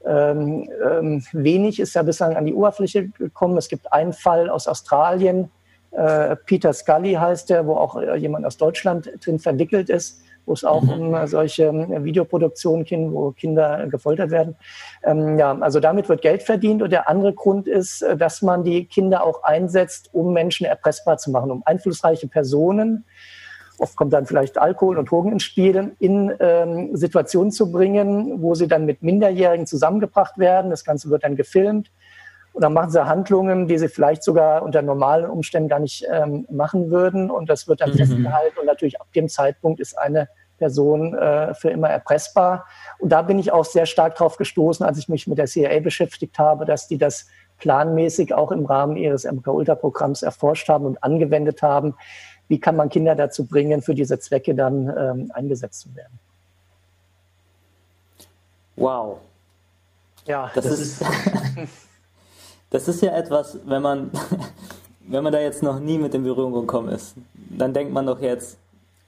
Ähm, 0.06 0.70
ähm, 0.88 1.24
wenig 1.32 1.80
ist 1.80 1.94
ja 1.94 2.04
bislang 2.04 2.36
an 2.36 2.46
die 2.46 2.54
Oberfläche 2.54 3.08
gekommen. 3.08 3.56
Es 3.58 3.68
gibt 3.68 3.92
einen 3.92 4.12
Fall 4.12 4.48
aus 4.48 4.68
Australien, 4.68 5.50
äh, 5.92 6.36
Peter 6.36 6.72
Scully 6.72 7.14
heißt 7.14 7.50
der, 7.50 7.66
wo 7.66 7.74
auch 7.74 7.96
äh, 7.96 8.16
jemand 8.16 8.46
aus 8.46 8.56
Deutschland 8.56 9.10
drin 9.24 9.38
verwickelt 9.38 9.88
ist 9.88 10.22
wo 10.46 10.54
es 10.54 10.64
auch 10.64 10.82
mhm. 10.82 11.14
um 11.14 11.26
solche 11.26 11.64
ähm, 11.64 12.04
Videoproduktionen 12.04 12.84
geht, 12.84 13.12
wo 13.12 13.30
Kinder 13.30 13.86
gefoltert 13.86 14.30
werden. 14.30 14.56
Ähm, 15.04 15.38
ja, 15.38 15.56
also 15.58 15.80
damit 15.80 16.08
wird 16.08 16.22
Geld 16.22 16.42
verdient. 16.42 16.82
Und 16.82 16.90
der 16.90 17.08
andere 17.08 17.32
Grund 17.32 17.68
ist, 17.68 18.02
äh, 18.02 18.16
dass 18.16 18.42
man 18.42 18.64
die 18.64 18.84
Kinder 18.86 19.24
auch 19.24 19.42
einsetzt, 19.44 20.10
um 20.12 20.32
Menschen 20.32 20.66
erpressbar 20.66 21.18
zu 21.18 21.30
machen, 21.30 21.50
um 21.50 21.62
einflussreiche 21.64 22.26
Personen, 22.26 23.04
oft 23.78 23.96
kommt 23.96 24.12
dann 24.12 24.26
vielleicht 24.26 24.58
Alkohol 24.58 24.98
und 24.98 25.10
Drogen 25.10 25.32
ins 25.32 25.42
Spiel, 25.42 25.92
in 26.00 26.32
ähm, 26.38 26.94
Situationen 26.96 27.50
zu 27.50 27.72
bringen, 27.72 28.42
wo 28.42 28.54
sie 28.54 28.68
dann 28.68 28.84
mit 28.84 29.02
Minderjährigen 29.02 29.66
zusammengebracht 29.66 30.36
werden. 30.36 30.70
Das 30.70 30.84
Ganze 30.84 31.08
wird 31.08 31.24
dann 31.24 31.36
gefilmt. 31.36 31.90
Und 32.52 32.62
dann 32.62 32.72
machen 32.72 32.90
sie 32.90 33.06
Handlungen, 33.06 33.68
die 33.68 33.78
sie 33.78 33.88
vielleicht 33.88 34.22
sogar 34.22 34.62
unter 34.62 34.82
normalen 34.82 35.30
Umständen 35.30 35.68
gar 35.68 35.78
nicht 35.78 36.04
ähm, 36.10 36.46
machen 36.50 36.90
würden. 36.90 37.30
Und 37.30 37.48
das 37.48 37.68
wird 37.68 37.80
dann 37.80 37.90
mhm. 37.90 37.96
festgehalten. 37.96 38.58
Und 38.58 38.66
natürlich 38.66 39.00
ab 39.00 39.06
dem 39.14 39.28
Zeitpunkt 39.28 39.80
ist 39.80 39.96
eine 39.96 40.28
Person 40.58 41.14
äh, 41.14 41.54
für 41.54 41.70
immer 41.70 41.88
erpressbar. 41.88 42.66
Und 42.98 43.10
da 43.10 43.22
bin 43.22 43.38
ich 43.38 43.50
auch 43.50 43.64
sehr 43.64 43.86
stark 43.86 44.14
drauf 44.16 44.36
gestoßen, 44.36 44.84
als 44.84 44.98
ich 44.98 45.08
mich 45.08 45.26
mit 45.26 45.38
der 45.38 45.46
CIA 45.46 45.80
beschäftigt 45.80 46.38
habe, 46.38 46.64
dass 46.64 46.86
die 46.86 46.98
das 46.98 47.26
planmäßig 47.58 48.34
auch 48.34 48.52
im 48.52 48.66
Rahmen 48.66 48.96
ihres 48.96 49.24
MK-Ultra-Programms 49.24 50.22
erforscht 50.22 50.68
haben 50.68 50.86
und 50.86 51.02
angewendet 51.02 51.62
haben. 51.62 51.94
Wie 52.48 52.60
kann 52.60 52.76
man 52.76 52.88
Kinder 52.88 53.14
dazu 53.14 53.46
bringen, 53.46 53.80
für 53.80 53.94
diese 53.94 54.18
Zwecke 54.18 54.54
dann 54.54 54.92
ähm, 54.96 55.32
eingesetzt 55.34 55.80
zu 55.80 55.94
werden? 55.94 56.18
Wow. 58.76 59.18
Ja, 60.26 60.50
das, 60.54 60.64
das 60.64 60.80
ist, 60.80 61.04
das 62.70 62.88
ist 62.88 63.02
ja 63.02 63.12
etwas, 63.16 63.58
wenn 63.64 63.82
man, 63.82 64.10
wenn 65.06 65.22
man 65.22 65.32
da 65.32 65.40
jetzt 65.40 65.62
noch 65.62 65.78
nie 65.78 65.98
mit 65.98 66.14
in 66.14 66.22
Berührung 66.22 66.52
gekommen 66.52 66.88
ist, 66.88 67.14
dann 67.34 67.74
denkt 67.74 67.92
man 67.92 68.06
doch 68.06 68.20
jetzt, 68.20 68.56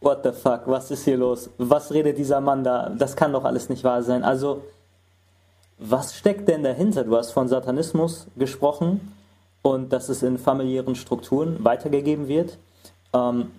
what 0.00 0.20
the 0.24 0.32
fuck, 0.32 0.62
was 0.66 0.90
ist 0.90 1.04
hier 1.04 1.16
los? 1.16 1.48
Was 1.58 1.92
redet 1.92 2.18
dieser 2.18 2.40
Mann 2.40 2.64
da? 2.64 2.90
Das 2.90 3.16
kann 3.16 3.32
doch 3.32 3.44
alles 3.44 3.68
nicht 3.68 3.84
wahr 3.84 4.02
sein. 4.02 4.24
Also, 4.24 4.62
was 5.78 6.14
steckt 6.14 6.48
denn 6.48 6.62
dahinter? 6.62 7.04
Du 7.04 7.16
hast 7.16 7.32
von 7.32 7.48
Satanismus 7.48 8.26
gesprochen 8.36 9.12
und 9.62 9.92
dass 9.92 10.08
es 10.08 10.22
in 10.22 10.38
familiären 10.38 10.94
Strukturen 10.94 11.64
weitergegeben 11.64 12.28
wird. 12.28 12.58
Ähm, 13.12 13.52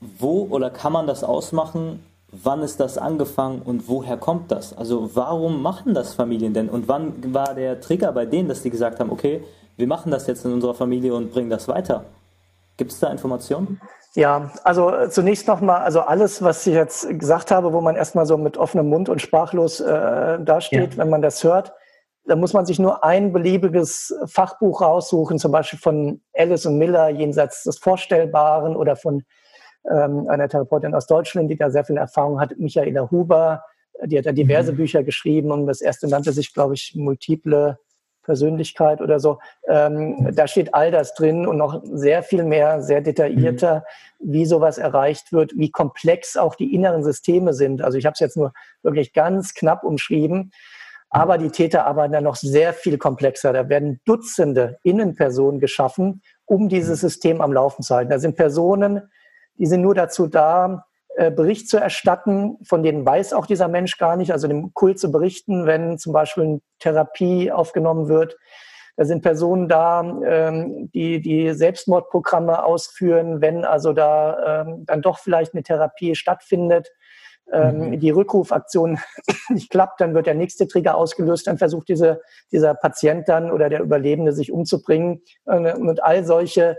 wo 0.00 0.46
oder 0.50 0.70
kann 0.70 0.92
man 0.92 1.06
das 1.06 1.22
ausmachen? 1.22 2.04
Wann 2.32 2.62
ist 2.62 2.80
das 2.80 2.96
angefangen 2.96 3.60
und 3.62 3.88
woher 3.88 4.16
kommt 4.16 4.50
das? 4.50 4.76
Also 4.76 5.10
warum 5.14 5.60
machen 5.60 5.92
das 5.92 6.14
Familien 6.14 6.54
denn? 6.54 6.70
Und 6.70 6.88
wann 6.88 7.34
war 7.34 7.54
der 7.54 7.80
Trigger 7.80 8.10
bei 8.12 8.24
denen, 8.24 8.48
dass 8.48 8.62
die 8.62 8.70
gesagt 8.70 9.00
haben, 9.00 9.10
okay, 9.10 9.44
wir 9.76 9.86
machen 9.86 10.10
das 10.10 10.26
jetzt 10.26 10.46
in 10.46 10.52
unserer 10.52 10.72
Familie 10.72 11.14
und 11.14 11.30
bringen 11.30 11.50
das 11.50 11.68
weiter? 11.68 12.04
Gibt 12.78 12.90
es 12.90 13.00
da 13.00 13.08
Informationen? 13.08 13.80
Ja, 14.14 14.50
also 14.64 14.94
äh, 14.94 15.10
zunächst 15.10 15.46
nochmal, 15.46 15.82
also 15.82 16.00
alles, 16.00 16.42
was 16.42 16.66
ich 16.66 16.74
jetzt 16.74 17.06
gesagt 17.18 17.50
habe, 17.50 17.72
wo 17.74 17.82
man 17.82 17.96
erstmal 17.96 18.24
so 18.24 18.38
mit 18.38 18.56
offenem 18.56 18.88
Mund 18.88 19.10
und 19.10 19.20
sprachlos 19.20 19.80
äh, 19.80 20.38
dasteht, 20.40 20.92
ja. 20.92 20.98
wenn 20.98 21.10
man 21.10 21.20
das 21.20 21.44
hört, 21.44 21.72
da 22.24 22.36
muss 22.36 22.52
man 22.52 22.64
sich 22.64 22.78
nur 22.78 23.04
ein 23.04 23.32
beliebiges 23.32 24.14
Fachbuch 24.26 24.80
raussuchen, 24.80 25.38
zum 25.38 25.52
Beispiel 25.52 25.78
von 25.78 26.20
Alice 26.34 26.66
und 26.66 26.78
Miller, 26.78 27.08
jenseits 27.08 27.64
des 27.64 27.78
Vorstellbaren, 27.78 28.76
oder 28.76 28.96
von 28.96 29.22
ähm, 29.90 30.28
einer 30.28 30.48
Therapeutin 30.48 30.94
aus 30.94 31.06
Deutschland, 31.06 31.50
die 31.50 31.56
da 31.56 31.70
sehr 31.70 31.84
viel 31.84 31.96
Erfahrung 31.96 32.40
hat, 32.40 32.58
Michaela 32.58 33.10
Huber, 33.10 33.64
die 34.04 34.18
hat 34.18 34.26
da 34.26 34.32
diverse 34.32 34.72
mhm. 34.72 34.76
Bücher 34.76 35.02
geschrieben 35.02 35.50
und 35.50 35.66
das 35.66 35.80
erste 35.80 36.08
nannte 36.08 36.32
sich, 36.32 36.52
glaube 36.52 36.74
ich, 36.74 36.94
Multiple 36.94 37.78
Persönlichkeit 38.22 39.00
oder 39.00 39.18
so. 39.20 39.38
Ähm, 39.66 40.30
da 40.32 40.46
steht 40.46 40.74
all 40.74 40.90
das 40.90 41.14
drin 41.14 41.46
und 41.46 41.56
noch 41.56 41.82
sehr 41.84 42.22
viel 42.22 42.44
mehr, 42.44 42.80
sehr 42.80 43.00
detaillierter, 43.00 43.84
mhm. 44.20 44.32
wie 44.32 44.46
sowas 44.46 44.78
erreicht 44.78 45.32
wird, 45.32 45.52
wie 45.56 45.70
komplex 45.70 46.36
auch 46.36 46.54
die 46.54 46.74
inneren 46.74 47.02
Systeme 47.02 47.52
sind. 47.52 47.82
Also 47.82 47.98
ich 47.98 48.06
habe 48.06 48.14
es 48.14 48.20
jetzt 48.20 48.36
nur 48.36 48.52
wirklich 48.82 49.12
ganz 49.12 49.54
knapp 49.54 49.84
umschrieben. 49.84 50.52
Aber 51.14 51.36
die 51.36 51.50
Täter 51.50 51.84
arbeiten 51.84 52.14
dann 52.14 52.24
noch 52.24 52.36
sehr 52.36 52.72
viel 52.72 52.96
komplexer. 52.96 53.52
Da 53.52 53.68
werden 53.68 54.00
Dutzende 54.06 54.78
Innenpersonen 54.82 55.60
geschaffen, 55.60 56.22
um 56.46 56.70
dieses 56.70 57.02
mhm. 57.02 57.08
System 57.08 57.40
am 57.42 57.52
Laufen 57.52 57.82
zu 57.82 57.94
halten. 57.94 58.10
Da 58.10 58.18
sind 58.18 58.36
Personen, 58.36 59.10
die 59.54 59.66
sind 59.66 59.82
nur 59.82 59.94
dazu 59.94 60.26
da, 60.26 60.86
äh, 61.16 61.30
Bericht 61.30 61.68
zu 61.68 61.76
erstatten, 61.76 62.58
von 62.64 62.82
denen 62.82 63.04
weiß 63.04 63.32
auch 63.34 63.46
dieser 63.46 63.68
Mensch 63.68 63.98
gar 63.98 64.16
nicht, 64.16 64.32
also 64.32 64.48
dem 64.48 64.72
Kult 64.72 64.98
zu 64.98 65.12
berichten, 65.12 65.66
wenn 65.66 65.98
zum 65.98 66.12
Beispiel 66.12 66.44
eine 66.44 66.60
Therapie 66.78 67.52
aufgenommen 67.52 68.08
wird. 68.08 68.36
Da 68.96 69.04
sind 69.04 69.22
Personen 69.22 69.68
da, 69.68 70.00
ähm, 70.00 70.90
die 70.92 71.20
die 71.20 71.52
Selbstmordprogramme 71.52 72.64
ausführen, 72.64 73.40
wenn 73.40 73.64
also 73.64 73.92
da 73.92 74.62
ähm, 74.62 74.84
dann 74.86 75.02
doch 75.02 75.18
vielleicht 75.18 75.54
eine 75.54 75.62
Therapie 75.62 76.14
stattfindet 76.14 76.90
ähm, 77.52 77.90
mhm. 77.90 78.00
die 78.00 78.10
Rückrufaktion 78.10 78.98
nicht 79.50 79.70
klappt, 79.70 80.00
dann 80.00 80.14
wird 80.14 80.26
der 80.26 80.34
nächste 80.34 80.66
Trigger 80.66 80.96
ausgelöst, 80.96 81.46
dann 81.46 81.58
versucht 81.58 81.88
diese, 81.88 82.22
dieser 82.50 82.74
Patient 82.74 83.28
dann 83.28 83.50
oder 83.50 83.68
der 83.68 83.82
Überlebende 83.82 84.32
sich 84.32 84.52
umzubringen. 84.52 85.22
Und 85.44 86.02
all 86.02 86.24
solche 86.24 86.78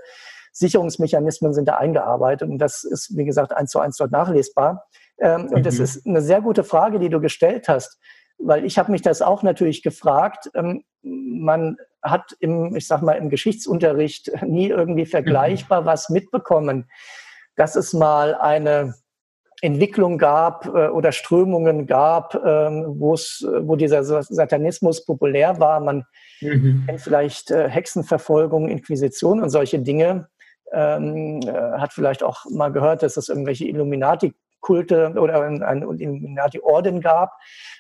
Sicherungsmechanismen 0.54 1.54
sind 1.54 1.68
da 1.68 1.76
eingearbeitet 1.76 2.50
und 2.50 2.60
das 2.60 2.84
ist, 2.84 3.18
wie 3.18 3.26
gesagt, 3.26 3.56
eins 3.56 3.72
zu 3.72 3.80
eins 3.80 3.98
dort 3.98 4.12
nachlesbar. 4.12 4.86
Ähm, 5.20 5.44
mhm. 5.44 5.48
Und 5.50 5.66
das 5.66 5.80
ist 5.80 6.06
eine 6.06 6.22
sehr 6.22 6.42
gute 6.42 6.64
Frage, 6.64 7.00
die 7.00 7.10
du 7.10 7.20
gestellt 7.20 7.68
hast, 7.68 8.00
weil 8.38 8.64
ich 8.66 8.78
habe 8.78 8.92
mich 8.92 9.02
das 9.02 9.22
auch 9.22 9.44
natürlich 9.44 9.84
gefragt. 9.84 10.50
Ähm, 10.54 10.84
man 11.02 11.78
hat 12.02 12.36
im, 12.40 12.76
ich 12.76 12.88
sag 12.88 13.02
mal, 13.02 13.14
im 13.14 13.30
Geschichtsunterricht 13.30 14.32
nie 14.46 14.68
irgendwie 14.68 15.06
vergleichbar 15.06 15.82
mhm. 15.82 15.86
was 15.86 16.10
mitbekommen, 16.10 16.90
dass 17.56 17.76
es 17.76 17.94
mal 17.94 18.36
eine 18.36 18.96
Entwicklung 19.64 20.18
gab 20.18 20.66
äh, 20.66 20.90
oder 20.90 21.14
Strömungen 21.14 21.88
gab, 21.88 22.36
ähm, 22.36 22.96
wo 23.00 23.14
es, 23.14 23.46
wo 23.62 23.78
dieser 23.78 24.04
Satanismus 24.04 25.06
populär 25.06 25.60
war. 25.60 25.80
Man 25.80 26.04
mhm. 26.42 26.84
kennt 26.86 27.00
vielleicht 27.02 27.50
äh, 27.50 27.70
Hexenverfolgung, 27.70 28.68
Inquisition 28.68 29.42
und 29.42 29.50
solche 29.50 29.80
Dinge. 29.80 30.28
Ähm, 30.74 31.42
äh, 31.42 31.52
hat 31.52 31.94
vielleicht 31.94 32.24
auch 32.24 32.46
mal 32.50 32.70
gehört, 32.70 33.04
dass 33.04 33.16
es 33.18 33.30
irgendwelche 33.30 33.66
Illuminati-Kulte 33.66 35.14
oder 35.16 35.42
ein, 35.44 35.62
ein 35.62 35.82
Illuminati-Orden 35.82 37.00
gab. 37.02 37.34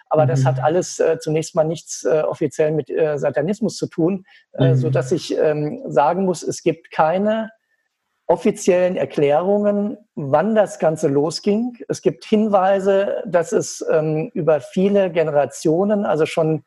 Aber 0.09 0.25
mhm. 0.25 0.27
das 0.29 0.45
hat 0.45 0.63
alles 0.63 0.99
äh, 0.99 1.17
zunächst 1.19 1.55
mal 1.55 1.63
nichts 1.63 2.03
äh, 2.03 2.21
offiziell 2.21 2.71
mit 2.71 2.89
äh, 2.89 3.17
Satanismus 3.17 3.77
zu 3.77 3.87
tun, 3.87 4.25
äh, 4.53 4.69
mhm. 4.69 4.75
so 4.75 4.89
dass 4.89 5.11
ich 5.11 5.35
ähm, 5.37 5.81
sagen 5.87 6.25
muss, 6.25 6.43
es 6.43 6.61
gibt 6.61 6.91
keine 6.91 7.49
offiziellen 8.27 8.95
Erklärungen, 8.95 9.97
wann 10.15 10.55
das 10.55 10.79
Ganze 10.79 11.07
losging. 11.07 11.77
Es 11.89 12.01
gibt 12.01 12.25
Hinweise, 12.25 13.23
dass 13.25 13.51
es 13.51 13.85
ähm, 13.91 14.31
über 14.33 14.61
viele 14.61 15.11
Generationen, 15.11 16.05
also 16.05 16.25
schon 16.25 16.63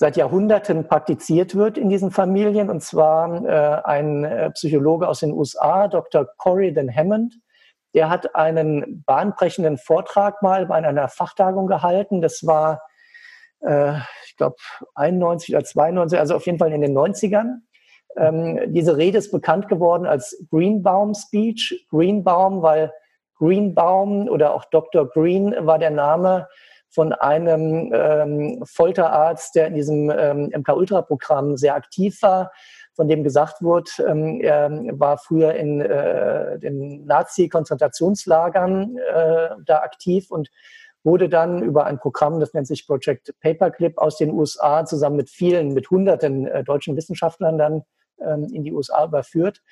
seit 0.00 0.16
Jahrhunderten 0.16 0.88
praktiziert 0.88 1.54
wird 1.54 1.76
in 1.76 1.90
diesen 1.90 2.10
Familien. 2.10 2.70
Und 2.70 2.82
zwar 2.82 3.44
äh, 3.44 3.82
ein 3.84 4.24
äh, 4.24 4.50
Psychologe 4.52 5.06
aus 5.06 5.20
den 5.20 5.30
USA, 5.30 5.88
Dr. 5.88 6.26
Corridon 6.38 6.90
Hammond, 6.90 7.38
der 7.92 8.08
hat 8.08 8.34
einen 8.34 9.04
bahnbrechenden 9.04 9.76
Vortrag 9.76 10.40
mal 10.40 10.64
bei 10.64 10.76
einer 10.76 11.08
Fachtagung 11.08 11.66
gehalten. 11.66 12.22
Das 12.22 12.46
war, 12.46 12.80
äh, 13.60 13.98
ich 14.24 14.36
glaube, 14.38 14.56
91 14.94 15.54
oder 15.54 15.64
92, 15.64 16.18
also 16.18 16.34
auf 16.34 16.46
jeden 16.46 16.58
Fall 16.58 16.72
in 16.72 16.80
den 16.80 16.96
90ern. 16.96 17.58
Ähm, 18.16 18.72
diese 18.72 18.96
Rede 18.96 19.18
ist 19.18 19.30
bekannt 19.30 19.68
geworden 19.68 20.06
als 20.06 20.46
Greenbaum 20.50 21.12
Speech. 21.12 21.86
Greenbaum, 21.90 22.62
weil 22.62 22.90
Greenbaum 23.36 24.30
oder 24.30 24.54
auch 24.54 24.64
Dr. 24.64 25.10
Green 25.10 25.54
war 25.58 25.78
der 25.78 25.90
Name 25.90 26.48
von 26.90 27.12
einem 27.12 27.92
ähm, 27.94 28.62
Folterarzt, 28.64 29.54
der 29.54 29.68
in 29.68 29.74
diesem 29.74 30.10
ähm, 30.10 30.50
MK-Ultra-Programm 30.54 31.56
sehr 31.56 31.74
aktiv 31.74 32.20
war, 32.22 32.50
von 32.94 33.08
dem 33.08 33.24
gesagt 33.24 33.62
wurde, 33.62 33.90
ähm, 34.06 34.40
er 34.40 34.70
war 34.92 35.16
früher 35.18 35.54
in 35.54 35.80
äh, 35.80 36.58
den 36.58 37.06
Nazi-Konzentrationslagern 37.06 38.96
äh, 38.96 39.48
da 39.64 39.78
aktiv 39.78 40.30
und 40.30 40.50
wurde 41.02 41.28
dann 41.28 41.62
über 41.62 41.86
ein 41.86 41.98
Programm, 41.98 42.40
das 42.40 42.52
nennt 42.52 42.66
sich 42.66 42.86
Project 42.86 43.34
Paperclip 43.40 43.96
aus 43.96 44.18
den 44.18 44.32
USA, 44.32 44.84
zusammen 44.84 45.16
mit 45.16 45.30
vielen, 45.30 45.72
mit 45.72 45.90
hunderten 45.90 46.46
äh, 46.46 46.64
deutschen 46.64 46.96
Wissenschaftlern 46.96 47.56
dann 47.56 47.82
ähm, 48.20 48.48
in 48.52 48.64
die 48.64 48.72
USA 48.72 49.04
überführt. 49.04 49.62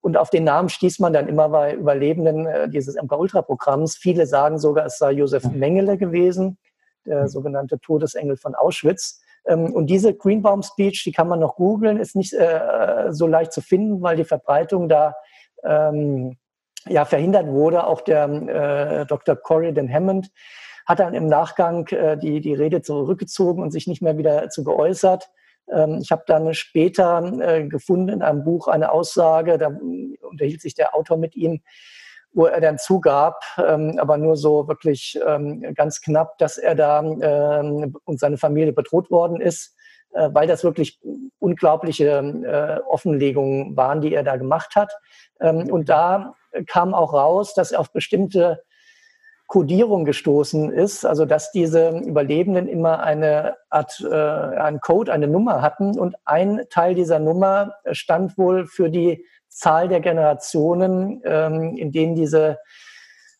Und 0.00 0.18
auf 0.18 0.28
den 0.28 0.44
Namen 0.44 0.68
stieß 0.68 0.98
man 0.98 1.14
dann 1.14 1.28
immer 1.28 1.48
bei 1.48 1.74
Überlebenden 1.74 2.46
äh, 2.46 2.68
dieses 2.68 2.96
MK-Ultra-Programms. 3.00 3.96
Viele 3.96 4.26
sagen 4.26 4.58
sogar, 4.58 4.84
es 4.84 4.98
sei 4.98 5.12
Josef 5.12 5.44
Mengele 5.50 5.96
gewesen, 5.96 6.58
der 7.06 7.28
sogenannte 7.28 7.78
Todesengel 7.78 8.36
von 8.36 8.54
Auschwitz. 8.54 9.20
Ähm, 9.46 9.72
und 9.72 9.86
diese 9.86 10.14
Greenbaum-Speech, 10.14 11.04
die 11.04 11.12
kann 11.12 11.28
man 11.28 11.40
noch 11.40 11.56
googeln, 11.56 11.98
ist 11.98 12.16
nicht 12.16 12.32
äh, 12.32 13.06
so 13.10 13.26
leicht 13.26 13.52
zu 13.52 13.60
finden, 13.60 14.02
weil 14.02 14.16
die 14.16 14.24
Verbreitung 14.24 14.88
da 14.88 15.14
ähm, 15.62 16.36
ja, 16.86 17.04
verhindert 17.04 17.46
wurde. 17.46 17.86
Auch 17.86 18.00
der 18.00 18.24
äh, 18.24 19.06
Dr. 19.06 19.36
Corridon 19.36 19.92
Hammond 19.92 20.30
hat 20.86 21.00
dann 21.00 21.14
im 21.14 21.26
Nachgang 21.26 21.86
äh, 21.88 22.16
die, 22.16 22.40
die 22.40 22.54
Rede 22.54 22.82
zurückgezogen 22.82 23.62
und 23.62 23.70
sich 23.70 23.86
nicht 23.86 24.02
mehr 24.02 24.18
wieder 24.18 24.48
zu 24.50 24.64
geäußert. 24.64 25.30
Ähm, 25.70 25.98
ich 26.02 26.10
habe 26.10 26.24
dann 26.26 26.52
später 26.54 27.22
äh, 27.40 27.66
gefunden 27.66 28.08
in 28.08 28.22
einem 28.22 28.44
Buch 28.44 28.68
eine 28.68 28.92
Aussage, 28.92 29.58
da 29.58 29.68
unterhielt 30.22 30.60
sich 30.60 30.74
der 30.74 30.94
Autor 30.94 31.16
mit 31.16 31.36
ihm, 31.36 31.62
wo 32.34 32.46
er 32.46 32.60
dann 32.60 32.78
zugab, 32.78 33.42
ähm, 33.58 33.98
aber 33.98 34.18
nur 34.18 34.36
so 34.36 34.68
wirklich 34.68 35.18
ähm, 35.26 35.62
ganz 35.74 36.00
knapp, 36.00 36.36
dass 36.38 36.58
er 36.58 36.74
da 36.74 36.98
und 36.98 38.20
seine 38.20 38.36
Familie 38.36 38.72
bedroht 38.72 39.10
worden 39.10 39.40
ist, 39.40 39.74
äh, 40.12 40.28
weil 40.32 40.46
das 40.46 40.64
wirklich 40.64 41.00
unglaubliche 41.38 42.08
äh, 42.08 42.80
Offenlegungen 42.88 43.76
waren, 43.76 44.00
die 44.00 44.14
er 44.14 44.24
da 44.24 44.36
gemacht 44.36 44.76
hat. 44.76 44.92
und 45.38 45.88
da 45.88 46.34
kam 46.68 46.94
auch 46.94 47.12
raus, 47.12 47.54
dass 47.54 47.72
er 47.72 47.80
auf 47.80 47.92
bestimmte 47.92 48.62
Codierung 49.46 50.04
gestoßen 50.04 50.72
ist, 50.72 51.04
also 51.04 51.26
dass 51.26 51.52
diese 51.52 51.98
Überlebenden 51.98 52.66
immer 52.66 53.02
eine 53.02 53.56
Art, 53.68 54.00
äh, 54.00 54.14
einen 54.14 54.80
Code, 54.80 55.12
eine 55.12 55.28
Nummer 55.28 55.60
hatten 55.62 55.98
und 55.98 56.16
ein 56.24 56.62
Teil 56.70 56.94
dieser 56.94 57.18
Nummer 57.18 57.74
stand 57.92 58.38
wohl 58.38 58.66
für 58.66 58.88
die 58.88 59.24
Zahl 59.54 59.88
der 59.88 60.00
Generationen, 60.00 61.22
ähm, 61.24 61.76
in 61.76 61.92
denen 61.92 62.14
diese 62.14 62.58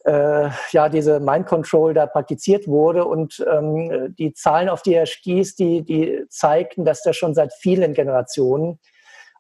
äh, 0.05 0.51
ja 0.71 0.89
diese 0.89 1.19
Mind 1.19 1.47
Control 1.47 1.95
da 1.95 2.07
praktiziert 2.07 2.69
wurde 2.69 3.05
und 3.05 3.45
ähm, 3.51 4.15
die 4.19 4.33
Zahlen, 4.35 4.69
auf 4.69 4.83
die 4.83 4.95
er 4.95 5.07
stieß, 5.07 5.57
die 5.57 5.83
die 5.83 6.25
zeigten, 6.29 6.85
dass 6.85 7.03
das 7.03 7.17
schon 7.17 7.35
seit 7.35 7.53
vielen 7.53 7.95
Generationen, 7.95 8.79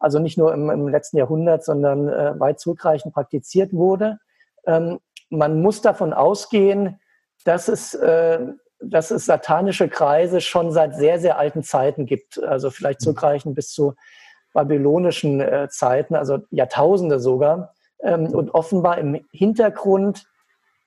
also 0.00 0.18
nicht 0.18 0.36
nur 0.38 0.52
im, 0.52 0.70
im 0.70 0.88
letzten 0.88 1.18
Jahrhundert, 1.18 1.64
sondern 1.64 2.08
äh, 2.08 2.38
weit 2.40 2.60
zurückreichend 2.60 3.14
praktiziert 3.14 3.72
wurde. 3.72 4.18
Ähm, 4.66 4.98
man 5.30 5.60
muss 5.62 5.80
davon 5.80 6.12
ausgehen, 6.12 6.98
dass 7.44 7.68
es, 7.68 7.94
äh, 7.94 8.40
dass 8.80 9.10
es 9.10 9.26
satanische 9.26 9.88
Kreise 9.88 10.40
schon 10.40 10.72
seit 10.72 10.94
sehr, 10.94 11.18
sehr 11.18 11.38
alten 11.38 11.62
Zeiten 11.62 12.06
gibt. 12.06 12.42
Also 12.42 12.70
vielleicht 12.70 13.00
mhm. 13.00 13.04
zurückreichend 13.04 13.54
bis 13.54 13.70
zu 13.70 13.94
babylonischen 14.54 15.40
äh, 15.40 15.68
Zeiten, 15.68 16.14
also 16.14 16.38
Jahrtausende 16.50 17.20
sogar. 17.20 17.74
Ähm, 18.02 18.28
und 18.32 18.54
offenbar 18.54 18.96
im 18.96 19.26
Hintergrund 19.32 20.24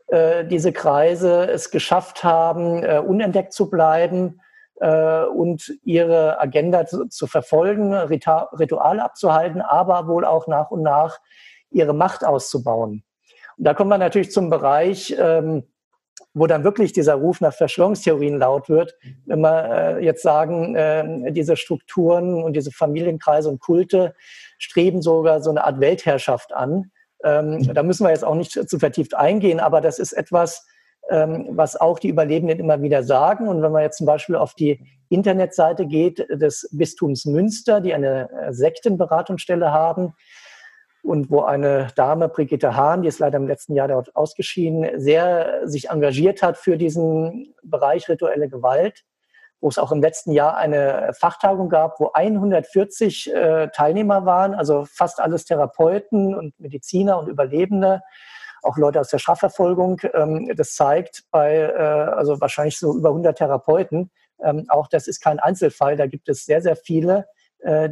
äh, 0.08 0.46
diese 0.46 0.74
Kreise 0.74 1.48
es 1.52 1.70
geschafft 1.70 2.24
haben, 2.24 2.84
äh, 2.84 3.00
unentdeckt 3.06 3.54
zu 3.54 3.70
bleiben 3.70 4.40
äh, 4.80 5.24
und 5.24 5.78
ihre 5.84 6.40
Agenda 6.40 6.86
zu, 6.86 7.06
zu 7.08 7.28
verfolgen, 7.28 7.94
Rituale 7.94 9.04
abzuhalten, 9.04 9.62
aber 9.62 10.08
wohl 10.08 10.26
auch 10.26 10.48
nach 10.48 10.72
und 10.72 10.82
nach 10.82 11.20
ihre 11.70 11.94
Macht 11.94 12.26
auszubauen. 12.26 13.04
Und 13.58 13.64
da 13.64 13.74
kommt 13.74 13.90
man 13.90 14.00
natürlich 14.00 14.32
zum 14.32 14.50
Bereich, 14.50 15.16
ähm, 15.20 15.64
wo 16.34 16.48
dann 16.48 16.64
wirklich 16.64 16.94
dieser 16.94 17.16
Ruf 17.16 17.42
nach 17.42 17.54
Verschwörungstheorien 17.54 18.38
laut 18.38 18.70
wird, 18.70 18.96
wenn 19.26 19.42
wir 19.42 19.98
äh, 19.98 20.06
jetzt 20.06 20.22
sagen, 20.22 20.76
äh, 20.76 21.32
diese 21.32 21.58
Strukturen 21.58 22.44
und 22.44 22.54
diese 22.54 22.72
Familienkreise 22.72 23.50
und 23.50 23.60
Kulte 23.60 24.14
streben 24.58 25.02
sogar 25.02 25.42
so 25.42 25.50
eine 25.50 25.66
Art 25.66 25.80
Weltherrschaft 25.80 26.54
an. 26.54 26.92
Ähm, 27.24 27.74
da 27.74 27.84
müssen 27.84 28.06
wir 28.06 28.12
jetzt 28.12 28.24
auch 28.24 28.36
nicht 28.36 28.52
zu 28.52 28.80
vertieft 28.80 29.16
eingehen, 29.16 29.60
aber 29.60 29.82
das 29.82 30.00
ist 30.00 30.14
etwas, 30.14 30.68
ähm, 31.10 31.48
was 31.52 31.76
auch 31.76 32.00
die 32.00 32.10
Überlebenden 32.10 32.60
immer 32.60 32.82
wieder 32.82 33.04
sagen. 33.04 33.48
Und 33.48 33.62
wenn 33.62 33.72
man 33.72 33.84
jetzt 33.84 33.98
zum 33.98 34.06
Beispiel 34.06 34.36
auf 34.36 34.54
die 34.54 34.80
Internetseite 35.10 35.86
geht 35.88 36.26
des 36.30 36.70
Bistums 36.72 37.26
Münster, 37.26 37.82
die 37.82 37.94
eine 37.94 38.30
äh, 38.30 38.54
Sektenberatungsstelle 38.54 39.72
haben, 39.72 40.14
und 41.04 41.30
wo 41.30 41.42
eine 41.42 41.88
Dame, 41.96 42.30
Brigitte 42.30 42.76
Hahn, 42.76 43.02
die 43.02 43.08
ist 43.08 43.20
leider 43.20 43.38
im 43.38 43.48
letzten 43.48 43.74
Jahr 43.74 43.88
dort 43.88 44.16
ausgeschieden, 44.16 45.00
sehr 45.00 45.62
sich 45.68 45.90
engagiert 45.90 46.42
hat 46.42 46.58
für 46.58 46.78
diesen 46.78 47.54
Bereich 47.64 48.10
rituelle 48.10 48.50
Gewalt, 48.50 49.04
wo 49.62 49.70
es 49.70 49.78
auch 49.78 49.92
im 49.92 50.02
letzten 50.02 50.32
Jahr 50.32 50.58
eine 50.58 51.12
Fachtagung 51.18 51.70
gab, 51.70 52.00
wo 52.00 52.12
140 52.14 53.34
äh, 53.34 53.68
Teilnehmer 53.70 54.26
waren, 54.26 54.54
also 54.54 54.86
fast 54.86 55.20
alles 55.20 55.46
Therapeuten 55.46 56.36
und 56.36 56.60
Mediziner 56.60 57.20
und 57.20 57.28
Überlebende, 57.28 58.02
auch 58.64 58.78
Leute 58.78 59.00
aus 59.00 59.10
der 59.10 59.20
Strafverfolgung. 59.20 60.02
Ähm, 60.14 60.52
das 60.56 60.76
zeigt 60.76 61.24
bei, 61.32 61.56
äh, 61.56 61.78
also 61.78 62.42
wahrscheinlich 62.42 62.78
so 62.78 62.96
über 62.96 63.10
100 63.10 63.38
Therapeuten, 63.38 64.12
ähm, 64.44 64.66
auch 64.70 64.88
das 64.88 65.08
ist 65.08 65.22
kein 65.22 65.40
Einzelfall, 65.40 65.96
da 65.96 66.06
gibt 66.06 66.30
es 66.30 66.46
sehr, 66.46 66.62
sehr 66.62 66.76
viele, 66.76 67.28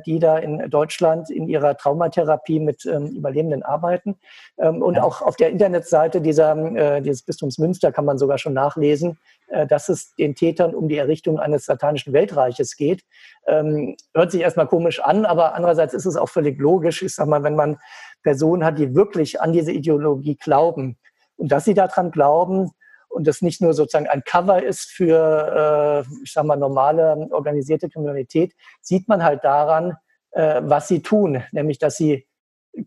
die 0.05 0.19
da 0.19 0.37
in 0.37 0.69
Deutschland 0.69 1.29
in 1.29 1.47
ihrer 1.47 1.75
Traumatherapie 1.75 2.59
mit 2.59 2.85
ähm, 2.85 3.07
Überlebenden 3.07 3.63
arbeiten. 3.63 4.15
Ähm, 4.57 4.81
und 4.81 4.99
auch 4.99 5.21
auf 5.21 5.35
der 5.35 5.49
Internetseite 5.49 6.21
dieser, 6.21 6.55
äh, 6.75 7.01
dieses 7.01 7.23
Bistums 7.23 7.57
Münster 7.57 7.91
kann 7.91 8.05
man 8.05 8.17
sogar 8.17 8.37
schon 8.37 8.53
nachlesen, 8.53 9.17
äh, 9.47 9.67
dass 9.67 9.89
es 9.89 10.15
den 10.15 10.35
Tätern 10.35 10.73
um 10.73 10.87
die 10.87 10.97
Errichtung 10.97 11.39
eines 11.39 11.65
satanischen 11.65 12.13
Weltreiches 12.13 12.75
geht. 12.77 13.03
Ähm, 13.47 13.95
hört 14.13 14.31
sich 14.31 14.41
erstmal 14.41 14.67
komisch 14.67 14.99
an, 14.99 15.25
aber 15.25 15.55
andererseits 15.55 15.93
ist 15.93 16.05
es 16.05 16.15
auch 16.15 16.29
völlig 16.29 16.59
logisch. 16.59 17.01
Ich 17.01 17.15
sag 17.15 17.27
mal, 17.27 17.43
wenn 17.43 17.55
man 17.55 17.77
Personen 18.23 18.63
hat, 18.63 18.79
die 18.79 18.95
wirklich 18.95 19.41
an 19.41 19.53
diese 19.53 19.71
Ideologie 19.71 20.35
glauben 20.35 20.97
und 21.37 21.51
dass 21.51 21.65
sie 21.65 21.73
daran 21.73 22.11
glauben, 22.11 22.71
und 23.15 23.25
das 23.25 23.41
nicht 23.41 23.61
nur 23.61 23.73
sozusagen 23.73 24.07
ein 24.07 24.23
Cover 24.25 24.61
ist 24.61 24.91
für, 24.91 26.05
äh, 26.05 26.23
ich 26.23 26.33
sage 26.33 26.47
mal, 26.47 26.57
normale 26.57 27.27
organisierte 27.31 27.89
Kriminalität, 27.89 28.53
sieht 28.81 29.07
man 29.07 29.23
halt 29.23 29.43
daran, 29.43 29.95
äh, 30.31 30.61
was 30.63 30.87
sie 30.87 31.01
tun, 31.01 31.43
nämlich 31.51 31.79
dass 31.79 31.95
sie 31.95 32.27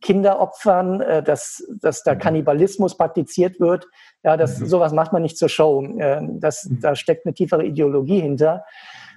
Kinder 0.03 0.39
opfern, 0.39 1.01
äh, 1.01 1.23
dass, 1.23 1.67
dass 1.81 2.03
da 2.03 2.15
mhm. 2.15 2.19
Kannibalismus 2.19 2.97
praktiziert 2.97 3.59
wird. 3.59 3.87
Ja, 4.23 4.37
das, 4.37 4.59
mhm. 4.59 4.67
sowas 4.67 4.93
macht 4.93 5.13
man 5.13 5.23
nicht 5.23 5.39
zur 5.39 5.49
Show. 5.49 5.83
Äh, 5.99 6.21
das, 6.23 6.65
mhm. 6.65 6.81
da 6.81 6.95
steckt 6.95 7.25
eine 7.25 7.35
tiefere 7.35 7.65
Ideologie 7.65 8.21
hinter. 8.21 8.65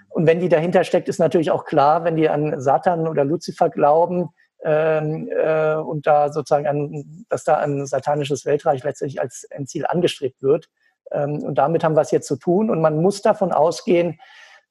Und 0.09 0.27
wenn 0.27 0.39
die 0.39 0.49
dahinter 0.49 0.83
steckt, 0.83 1.09
ist 1.09 1.19
natürlich 1.19 1.51
auch 1.51 1.65
klar, 1.65 2.03
wenn 2.05 2.15
die 2.15 2.29
an 2.29 2.59
Satan 2.59 3.07
oder 3.07 3.25
Luzifer 3.25 3.69
glauben, 3.69 4.29
ähm, 4.63 5.29
äh, 5.35 5.75
und 5.75 6.05
da 6.05 6.31
sozusagen 6.31 6.67
an, 6.67 7.25
dass 7.29 7.43
da 7.43 7.57
ein 7.57 7.85
satanisches 7.85 8.45
Weltreich 8.45 8.83
letztlich 8.83 9.19
als 9.19 9.47
ein 9.51 9.65
Ziel 9.65 9.85
angestrebt 9.87 10.41
wird, 10.41 10.69
und 11.13 11.55
damit 11.55 11.83
haben 11.83 11.95
wir 11.95 12.01
es 12.01 12.11
jetzt 12.11 12.27
zu 12.27 12.37
tun. 12.37 12.69
Und 12.69 12.81
man 12.81 13.01
muss 13.01 13.21
davon 13.21 13.51
ausgehen, 13.51 14.19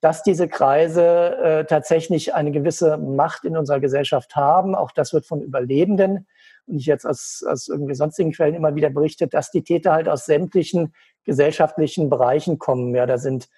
dass 0.01 0.23
diese 0.23 0.49
Kreise 0.49 1.37
äh, 1.37 1.65
tatsächlich 1.67 2.35
eine 2.35 2.53
gewisse 2.53 2.97
Macht 2.97 3.45
in 3.45 3.57
unserer 3.57 3.81
Gesellschaft 3.81 4.35
haben. 4.35 4.75
Auch 4.75 4.93
das 4.93 5.13
wird 5.13 5.27
von 5.27 5.43
Überlebenden 5.43 6.27
und 6.67 6.79
ich 6.79 6.87
jetzt 6.87 7.05
aus, 7.05 7.45
aus 7.47 7.69
irgendwie 7.69 7.95
sonstigen 7.95 8.33
Quellen 8.33 8.55
immer 8.55 8.75
wieder 8.75 8.91
berichtet, 8.91 9.35
dass 9.35 9.51
die 9.51 9.63
Täter 9.63 9.93
halt 9.93 10.09
aus 10.09 10.25
sämtlichen 10.25 10.95
gesellschaftlichen 11.25 12.09
Bereichen 12.09 12.59
kommen. 12.59 12.95
Ja, 12.95 13.07
da 13.07 13.19
sind 13.19 13.49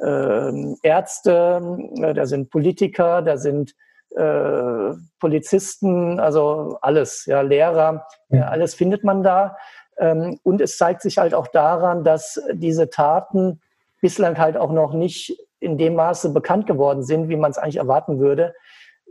äh, 0.00 0.74
Ärzte, 0.82 1.78
äh, 2.02 2.14
da 2.14 2.26
sind 2.26 2.50
Politiker, 2.50 3.22
da 3.22 3.36
sind 3.36 3.74
äh, 4.16 4.94
Polizisten, 5.18 6.18
also 6.18 6.78
alles, 6.80 7.26
ja, 7.26 7.42
Lehrer, 7.42 8.06
ja, 8.30 8.48
alles 8.48 8.74
findet 8.74 9.04
man 9.04 9.22
da. 9.22 9.56
Ähm, 10.00 10.40
und 10.42 10.60
es 10.60 10.78
zeigt 10.78 11.02
sich 11.02 11.18
halt 11.18 11.34
auch 11.34 11.46
daran, 11.46 12.02
dass 12.02 12.40
diese 12.52 12.90
Taten 12.90 13.60
bislang 14.00 14.38
halt 14.38 14.56
auch 14.56 14.72
noch 14.72 14.94
nicht 14.94 15.38
in 15.60 15.76
dem 15.76 15.94
Maße 15.94 16.30
bekannt 16.30 16.66
geworden 16.66 17.02
sind, 17.02 17.28
wie 17.28 17.36
man 17.36 17.50
es 17.50 17.58
eigentlich 17.58 17.76
erwarten 17.76 18.18
würde, 18.18 18.54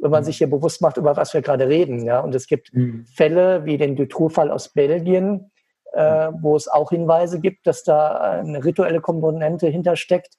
wenn 0.02 0.10
man 0.10 0.24
mhm. 0.24 0.26
sich 0.26 0.40
hier 0.40 0.50
bewusst 0.50 0.82
macht, 0.82 0.98
über 0.98 1.16
was 1.16 1.34
wir 1.34 1.42
gerade 1.42 1.68
reden. 1.68 2.04
Ja? 2.04 2.22
Und 2.22 2.34
es 2.34 2.48
gibt 2.48 2.74
mhm. 2.74 3.06
Fälle 3.06 3.66
wie 3.66 3.78
den 3.78 3.96
Dutroux-Fall 3.96 4.50
aus 4.50 4.70
Belgien, 4.70 5.52
äh, 5.94 6.30
wo 6.42 6.56
es 6.56 6.68
auch 6.68 6.90
Hinweise 6.90 7.40
gibt, 7.40 7.68
dass 7.68 7.84
da 7.84 8.18
eine 8.18 8.64
rituelle 8.64 9.00
Komponente 9.00 9.68
hintersteckt, 9.68 10.38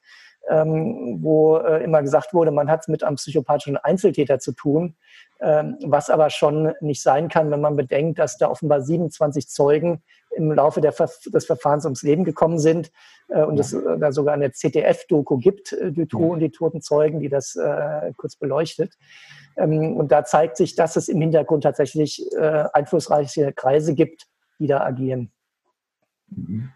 ähm, 0.49 1.19
wo 1.23 1.59
äh, 1.59 1.85
immer 1.85 2.03
gesagt 2.03 2.35
wurde, 2.35 2.51
man 2.51 2.69
hat 2.69 2.81
es 2.81 2.89
mit 2.89 3.05
einem 3.05 3.17
psychopathischen 3.17 3.77
Einzeltäter 3.77 4.41
zu 4.41 4.53
tun, 4.53 4.97
was 5.41 6.11
aber 6.11 6.29
schon 6.29 6.75
nicht 6.81 7.03
sein 7.03 7.29
kann, 7.29 7.51
wenn 7.51 7.63
man 7.63 7.75
bedenkt, 7.75 8.19
dass 8.19 8.37
da 8.37 8.51
offenbar 8.51 8.83
27 8.83 9.49
Zeugen 9.49 10.03
im 10.37 10.53
Laufe 10.53 10.81
der, 10.81 10.93
des 10.93 11.47
Verfahrens 11.47 11.85
ums 11.85 12.03
Leben 12.03 12.25
gekommen 12.25 12.59
sind 12.59 12.93
äh, 13.29 13.43
und 13.43 13.57
ja. 13.57 13.63
es 13.63 13.73
äh, 13.73 13.99
da 13.99 14.13
sogar 14.13 14.35
eine 14.35 14.53
ZDF-Doku 14.53 15.39
gibt, 15.39 15.73
äh, 15.73 15.93
Dutroux 15.93 16.27
ja. 16.27 16.33
und 16.35 16.41
die 16.41 16.51
toten 16.51 16.83
Zeugen, 16.83 17.21
die 17.21 17.29
das 17.29 17.57
äh, 17.57 18.13
kurz 18.17 18.37
beleuchtet. 18.37 18.95
Ähm, 19.57 19.97
und 19.97 20.13
da 20.13 20.25
zeigt 20.25 20.57
sich, 20.57 20.77
dass 20.77 20.97
es 20.97 21.09
im 21.09 21.21
Hintergrund 21.21 21.65
tatsächlich 21.65 22.25
äh, 22.37 22.65
einflussreiche 22.73 23.53
Kreise 23.53 23.95
gibt, 23.95 24.27
die 24.59 24.67
da 24.67 24.81
agieren. 24.83 25.33
Mhm. 26.29 26.71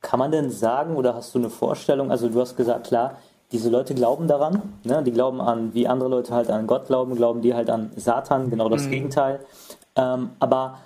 Kann 0.00 0.18
man 0.18 0.32
denn 0.32 0.50
sagen 0.50 0.96
oder 0.96 1.14
hast 1.14 1.32
du 1.34 1.38
eine 1.38 1.48
Vorstellung? 1.48 2.10
Also 2.10 2.28
du 2.28 2.40
hast 2.40 2.56
gesagt, 2.56 2.88
klar, 2.88 3.18
diese 3.52 3.68
Leute 3.68 3.94
glauben 3.94 4.26
daran, 4.26 4.62
ne? 4.84 5.02
die 5.02 5.12
glauben 5.12 5.40
an, 5.40 5.74
wie 5.74 5.86
andere 5.86 6.08
Leute 6.08 6.34
halt 6.34 6.50
an 6.50 6.66
Gott 6.66 6.86
glauben, 6.86 7.14
glauben 7.14 7.42
die 7.42 7.54
halt 7.54 7.70
an 7.70 7.90
Satan, 7.96 8.50
genau 8.50 8.68
das 8.68 8.86
mhm. 8.86 8.90
Gegenteil. 8.90 9.40
Ähm, 9.94 10.30
aber 10.40 10.78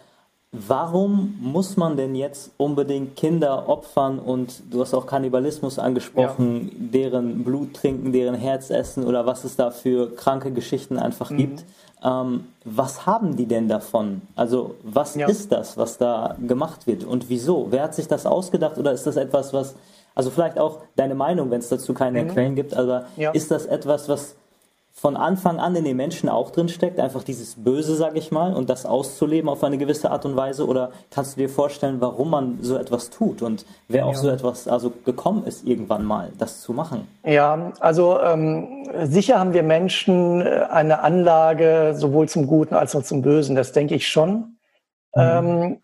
warum 0.52 1.36
muss 1.40 1.76
man 1.76 1.96
denn 1.96 2.14
jetzt 2.14 2.50
unbedingt 2.56 3.16
Kinder 3.16 3.68
opfern 3.68 4.18
und 4.18 4.62
du 4.70 4.80
hast 4.80 4.94
auch 4.94 5.06
Kannibalismus 5.06 5.78
angesprochen, 5.78 6.72
ja. 6.72 7.00
deren 7.02 7.44
Blut 7.44 7.74
trinken, 7.74 8.12
deren 8.12 8.34
Herz 8.34 8.70
essen 8.70 9.04
oder 9.04 9.26
was 9.26 9.44
es 9.44 9.56
da 9.56 9.70
für 9.70 10.14
kranke 10.14 10.50
Geschichten 10.50 10.98
einfach 10.98 11.30
mhm. 11.30 11.36
gibt? 11.36 11.64
Ähm, 12.04 12.46
was 12.64 13.06
haben 13.06 13.36
die 13.36 13.46
denn 13.46 13.68
davon? 13.68 14.22
Also 14.34 14.74
was 14.82 15.14
ja. 15.14 15.28
ist 15.28 15.52
das, 15.52 15.76
was 15.76 15.98
da 15.98 16.36
gemacht 16.46 16.86
wird 16.86 17.04
und 17.04 17.28
wieso? 17.28 17.68
Wer 17.70 17.84
hat 17.84 17.94
sich 17.94 18.08
das 18.08 18.26
ausgedacht 18.26 18.76
oder 18.76 18.92
ist 18.92 19.06
das 19.06 19.16
etwas, 19.16 19.52
was, 19.52 19.76
also 20.16 20.30
vielleicht 20.30 20.58
auch 20.58 20.80
deine 20.96 21.14
Meinung, 21.14 21.50
wenn 21.52 21.60
es 21.60 21.68
dazu 21.68 21.94
keine 21.94 22.24
mhm. 22.24 22.28
Quellen 22.28 22.54
gibt, 22.56 22.74
aber 22.74 23.04
ja. 23.16 23.30
ist 23.30 23.52
das 23.52 23.66
etwas, 23.66 24.08
was 24.08 24.34
von 24.98 25.14
Anfang 25.14 25.58
an 25.58 25.76
in 25.76 25.84
den 25.84 25.98
Menschen 25.98 26.30
auch 26.30 26.50
drin 26.50 26.70
steckt, 26.70 26.98
einfach 26.98 27.22
dieses 27.22 27.62
Böse, 27.62 27.94
sag 27.96 28.16
ich 28.16 28.32
mal, 28.32 28.54
und 28.54 28.70
das 28.70 28.86
auszuleben 28.86 29.50
auf 29.50 29.62
eine 29.62 29.76
gewisse 29.76 30.10
Art 30.10 30.24
und 30.24 30.36
Weise? 30.36 30.66
Oder 30.66 30.90
kannst 31.10 31.36
du 31.36 31.40
dir 31.42 31.50
vorstellen, 31.50 32.00
warum 32.00 32.30
man 32.30 32.58
so 32.62 32.78
etwas 32.78 33.10
tut 33.10 33.42
und 33.42 33.66
wer 33.88 34.00
ja. 34.00 34.06
auf 34.06 34.16
so 34.16 34.30
etwas 34.30 34.66
also 34.66 34.90
gekommen 35.04 35.44
ist, 35.44 35.66
irgendwann 35.66 36.02
mal 36.02 36.32
das 36.38 36.62
zu 36.62 36.72
machen? 36.72 37.06
Ja, 37.24 37.72
also 37.78 38.18
ähm, 38.22 38.88
sicher 39.02 39.38
haben 39.38 39.52
wir 39.52 39.62
Menschen 39.62 40.40
äh, 40.40 40.66
eine 40.70 41.00
Anlage 41.00 41.92
sowohl 41.94 42.26
zum 42.26 42.46
Guten 42.46 42.74
als 42.74 42.96
auch 42.96 43.02
zum 43.02 43.20
Bösen, 43.20 43.54
das 43.54 43.72
denke 43.72 43.94
ich 43.94 44.08
schon. 44.08 44.56
Mhm. 45.14 45.20
Ähm, 45.20 45.82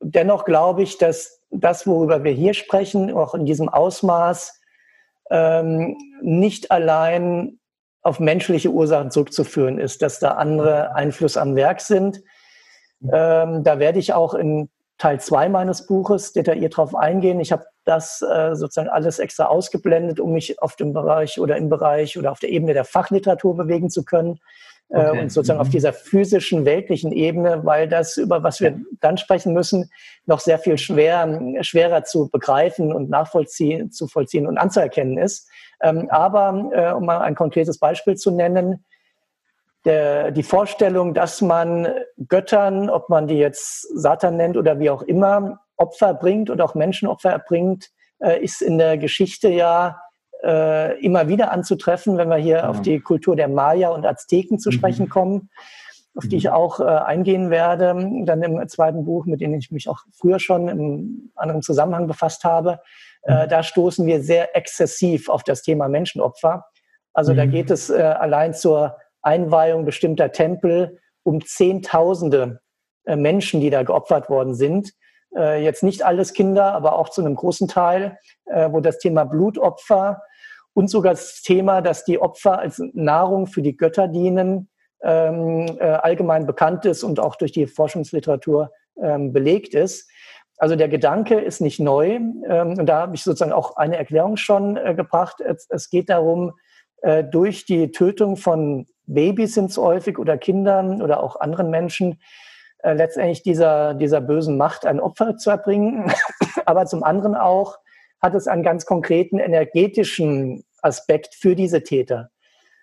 dennoch 0.00 0.44
glaube 0.44 0.82
ich, 0.82 0.98
dass 0.98 1.35
das, 1.50 1.86
worüber 1.86 2.24
wir 2.24 2.32
hier 2.32 2.54
sprechen, 2.54 3.12
auch 3.12 3.34
in 3.34 3.44
diesem 3.44 3.68
Ausmaß, 3.68 4.60
ähm, 5.30 5.96
nicht 6.22 6.70
allein 6.70 7.58
auf 8.02 8.20
menschliche 8.20 8.70
Ursachen 8.70 9.10
zurückzuführen 9.10 9.78
ist, 9.78 10.02
dass 10.02 10.20
da 10.20 10.32
andere 10.32 10.94
Einflüsse 10.94 11.40
am 11.40 11.56
Werk 11.56 11.80
sind. 11.80 12.22
Ähm, 13.02 13.64
da 13.64 13.78
werde 13.78 13.98
ich 13.98 14.12
auch 14.12 14.34
in 14.34 14.70
Teil 14.98 15.20
2 15.20 15.48
meines 15.48 15.86
Buches 15.86 16.32
detailliert 16.32 16.76
drauf 16.76 16.94
eingehen. 16.94 17.40
Ich 17.40 17.52
habe 17.52 17.66
das 17.84 18.22
äh, 18.22 18.54
sozusagen 18.54 18.88
alles 18.88 19.18
extra 19.18 19.46
ausgeblendet, 19.46 20.20
um 20.20 20.32
mich 20.32 20.60
auf 20.62 20.76
dem 20.76 20.92
Bereich 20.92 21.38
oder 21.38 21.56
im 21.56 21.68
Bereich 21.68 22.16
oder 22.16 22.32
auf 22.32 22.38
der 22.38 22.50
Ebene 22.50 22.72
der 22.72 22.84
Fachliteratur 22.84 23.56
bewegen 23.56 23.90
zu 23.90 24.04
können. 24.04 24.40
Äh, 24.88 25.08
okay. 25.08 25.20
und 25.20 25.32
sozusagen 25.32 25.58
mhm. 25.58 25.62
auf 25.62 25.68
dieser 25.68 25.92
physischen, 25.92 26.64
weltlichen 26.64 27.10
Ebene, 27.10 27.64
weil 27.64 27.88
das, 27.88 28.16
über 28.16 28.44
was 28.44 28.60
wir 28.60 28.78
dann 29.00 29.18
sprechen 29.18 29.52
müssen, 29.52 29.90
noch 30.26 30.38
sehr 30.38 30.60
viel 30.60 30.78
schwer, 30.78 31.40
schwerer 31.62 32.04
zu 32.04 32.28
begreifen 32.30 32.92
und 32.92 33.10
nachvollziehen, 33.10 33.90
zu 33.90 34.06
vollziehen 34.06 34.46
und 34.46 34.58
anzuerkennen 34.58 35.18
ist. 35.18 35.48
Ähm, 35.82 36.08
aber 36.10 36.70
äh, 36.72 36.92
um 36.92 37.04
mal 37.04 37.18
ein 37.18 37.34
konkretes 37.34 37.78
Beispiel 37.78 38.14
zu 38.14 38.30
nennen, 38.30 38.84
der, 39.84 40.30
die 40.30 40.44
Vorstellung, 40.44 41.14
dass 41.14 41.42
man 41.42 41.88
Göttern, 42.28 42.88
ob 42.88 43.08
man 43.08 43.26
die 43.26 43.38
jetzt 43.38 43.82
Satan 43.96 44.36
nennt 44.36 44.56
oder 44.56 44.78
wie 44.78 44.90
auch 44.90 45.02
immer, 45.02 45.60
Opfer 45.76 46.14
bringt 46.14 46.48
und 46.48 46.60
auch 46.60 46.74
Menschenopfer 46.74 47.30
erbringt, 47.30 47.90
äh, 48.20 48.42
ist 48.42 48.62
in 48.62 48.78
der 48.78 48.98
Geschichte 48.98 49.48
ja 49.48 50.00
äh, 50.42 50.98
immer 51.00 51.28
wieder 51.28 51.52
anzutreffen, 51.52 52.18
wenn 52.18 52.28
wir 52.28 52.36
hier 52.36 52.56
ja. 52.58 52.68
auf 52.68 52.82
die 52.82 53.00
Kultur 53.00 53.36
der 53.36 53.48
Maya 53.48 53.90
und 53.90 54.06
Azteken 54.06 54.58
zu 54.58 54.70
mhm. 54.70 54.72
sprechen 54.74 55.08
kommen, 55.08 55.50
auf 56.14 56.26
die 56.26 56.36
ich 56.36 56.44
mhm. 56.44 56.50
auch 56.50 56.80
äh, 56.80 56.84
eingehen 56.84 57.50
werde, 57.50 57.94
dann 58.24 58.42
im 58.42 58.68
zweiten 58.68 59.04
Buch, 59.04 59.26
mit 59.26 59.40
dem 59.40 59.54
ich 59.54 59.70
mich 59.70 59.88
auch 59.88 60.00
früher 60.12 60.38
schon 60.38 60.68
im 60.68 61.32
anderen 61.34 61.62
Zusammenhang 61.62 62.06
befasst 62.06 62.44
habe. 62.44 62.80
Äh, 63.22 63.44
mhm. 63.44 63.48
da 63.48 63.62
stoßen 63.62 64.06
wir 64.06 64.22
sehr 64.22 64.56
exzessiv 64.56 65.28
auf 65.28 65.42
das 65.42 65.62
Thema 65.62 65.88
Menschenopfer. 65.88 66.66
Also 67.12 67.32
mhm. 67.32 67.36
da 67.36 67.46
geht 67.46 67.70
es 67.70 67.90
äh, 67.90 68.02
allein 68.02 68.54
zur 68.54 68.96
Einweihung 69.22 69.84
bestimmter 69.84 70.32
Tempel 70.32 71.00
um 71.22 71.44
Zehntausende 71.44 72.60
äh, 73.04 73.16
Menschen, 73.16 73.60
die 73.60 73.70
da 73.70 73.82
geopfert 73.82 74.30
worden 74.30 74.54
sind. 74.54 74.92
Äh, 75.36 75.62
jetzt 75.62 75.82
nicht 75.82 76.04
alles 76.04 76.32
Kinder, 76.32 76.72
aber 76.72 76.98
auch 76.98 77.08
zu 77.08 77.20
einem 77.20 77.34
großen 77.34 77.68
Teil, 77.68 78.18
äh, 78.46 78.70
wo 78.72 78.80
das 78.80 78.98
Thema 78.98 79.24
Blutopfer 79.24 80.22
und 80.74 80.88
sogar 80.88 81.12
das 81.12 81.42
Thema, 81.42 81.80
dass 81.80 82.04
die 82.04 82.18
Opfer 82.18 82.58
als 82.58 82.82
Nahrung 82.92 83.46
für 83.46 83.62
die 83.62 83.76
Götter 83.76 84.08
dienen, 84.08 84.68
ähm, 85.02 85.66
äh, 85.78 85.84
allgemein 85.84 86.46
bekannt 86.46 86.84
ist 86.84 87.02
und 87.02 87.20
auch 87.20 87.36
durch 87.36 87.52
die 87.52 87.66
Forschungsliteratur 87.66 88.70
ähm, 89.00 89.32
belegt 89.32 89.74
ist. 89.74 90.10
Also 90.58 90.74
der 90.74 90.88
Gedanke 90.88 91.38
ist 91.38 91.60
nicht 91.60 91.80
neu. 91.80 92.14
Ähm, 92.14 92.78
und 92.78 92.86
da 92.86 93.02
habe 93.02 93.14
ich 93.14 93.22
sozusagen 93.22 93.52
auch 93.52 93.76
eine 93.76 93.96
Erklärung 93.96 94.36
schon 94.36 94.76
äh, 94.76 94.94
gebracht. 94.94 95.40
Es, 95.40 95.66
es, 95.68 95.90
geht 95.90 96.08
darum, 96.08 96.52
äh, 97.02 97.24
durch 97.24 97.66
die 97.66 97.90
Tötung 97.90 98.36
von 98.36 98.86
Babys 99.06 99.54
sind 99.54 99.70
es 99.70 99.76
häufig 99.76 100.18
oder 100.18 100.38
Kindern 100.38 101.02
oder 101.02 101.22
auch 101.22 101.40
anderen 101.40 101.70
Menschen, 101.70 102.20
äh, 102.78 102.92
letztendlich 102.92 103.42
dieser, 103.42 103.94
dieser 103.94 104.20
bösen 104.20 104.56
Macht 104.56 104.86
ein 104.86 105.00
Opfer 105.00 105.36
zu 105.36 105.50
erbringen. 105.50 106.12
Aber 106.66 106.86
zum 106.86 107.02
anderen 107.02 107.34
auch 107.34 107.78
hat 108.20 108.34
es 108.34 108.46
einen 108.46 108.62
ganz 108.62 108.86
konkreten 108.86 109.38
energetischen 109.38 110.64
Aspekt 110.82 111.34
für 111.34 111.54
diese 111.54 111.82
Täter. 111.82 112.30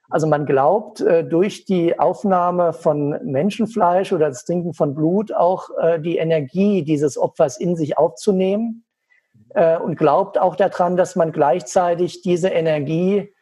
Also 0.10 0.28
man 0.28 0.46
glaubt, 0.46 1.02
äh, 1.02 1.24
durch 1.24 1.66
die 1.66 2.00
Aufnahme 2.00 2.74
von 2.74 3.20
Menschenfleisch 3.24 4.12
oder 4.12 4.30
das 4.30 4.46
Trinken 4.46 4.74
von 4.74 4.96
Blut 4.96 5.34
auch 5.34 5.70
äh, 5.82 6.00
die 6.00 6.18
Energie 6.18 6.84
dieses 6.84 7.18
Opfers 7.18 7.58
in 7.58 7.76
sich 7.76 7.98
aufzunehmen 7.98 8.86
und 9.86 9.98
glaubt 9.98 10.40
auch 10.40 10.56
daran, 10.56 10.98
dass 10.98 11.16
man 11.16 11.32
gleichzeitig 11.32 12.24
diese 12.24 12.50
Energie 12.50 13.33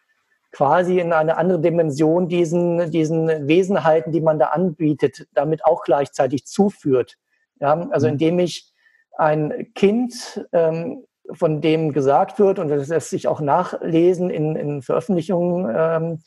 quasi 0.52 0.99
in 0.99 1.14
eine 1.14 1.38
andere 1.38 1.60
Dimension 1.60 2.28
diesen, 2.28 2.91
diesen 2.91 3.47
Wesenheiten, 3.47 4.12
die 4.12 4.22
man 4.22 4.39
da 4.39 4.47
anbietet, 4.47 5.28
damit 5.34 5.66
auch 5.66 5.84
gleichzeitig 5.84 6.45
zuführt. 6.45 7.18
Ja, 7.60 7.88
also 7.91 8.08
mhm. 8.08 8.14
indem 8.14 8.39
ich 8.39 8.74
ein 9.18 9.72
Kind, 9.76 10.45
ähm, 10.52 11.06
von 11.34 11.62
dem 11.62 11.93
gesagt 11.93 12.39
wird, 12.39 12.60
und 12.60 12.70
das 12.70 12.89
lässt 12.89 13.10
sich 13.10 13.28
auch 13.28 13.39
nachlesen 13.39 14.30
in, 14.30 14.56
in 14.56 14.82
Veröffentlichungen 14.82 15.74
ähm, 15.74 16.20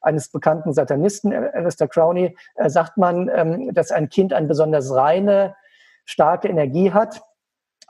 eines 0.00 0.30
bekannten 0.30 0.72
Satanisten, 0.72 1.32
Alistair 1.32 1.88
Crowley, 1.88 2.36
äh, 2.56 2.68
sagt 2.68 2.96
man, 2.96 3.30
ähm, 3.34 3.72
dass 3.74 3.90
ein 3.90 4.08
Kind 4.08 4.32
eine 4.32 4.46
besonders 4.46 4.92
reine, 4.94 5.54
starke 6.04 6.48
Energie 6.48 6.92
hat, 6.92 7.22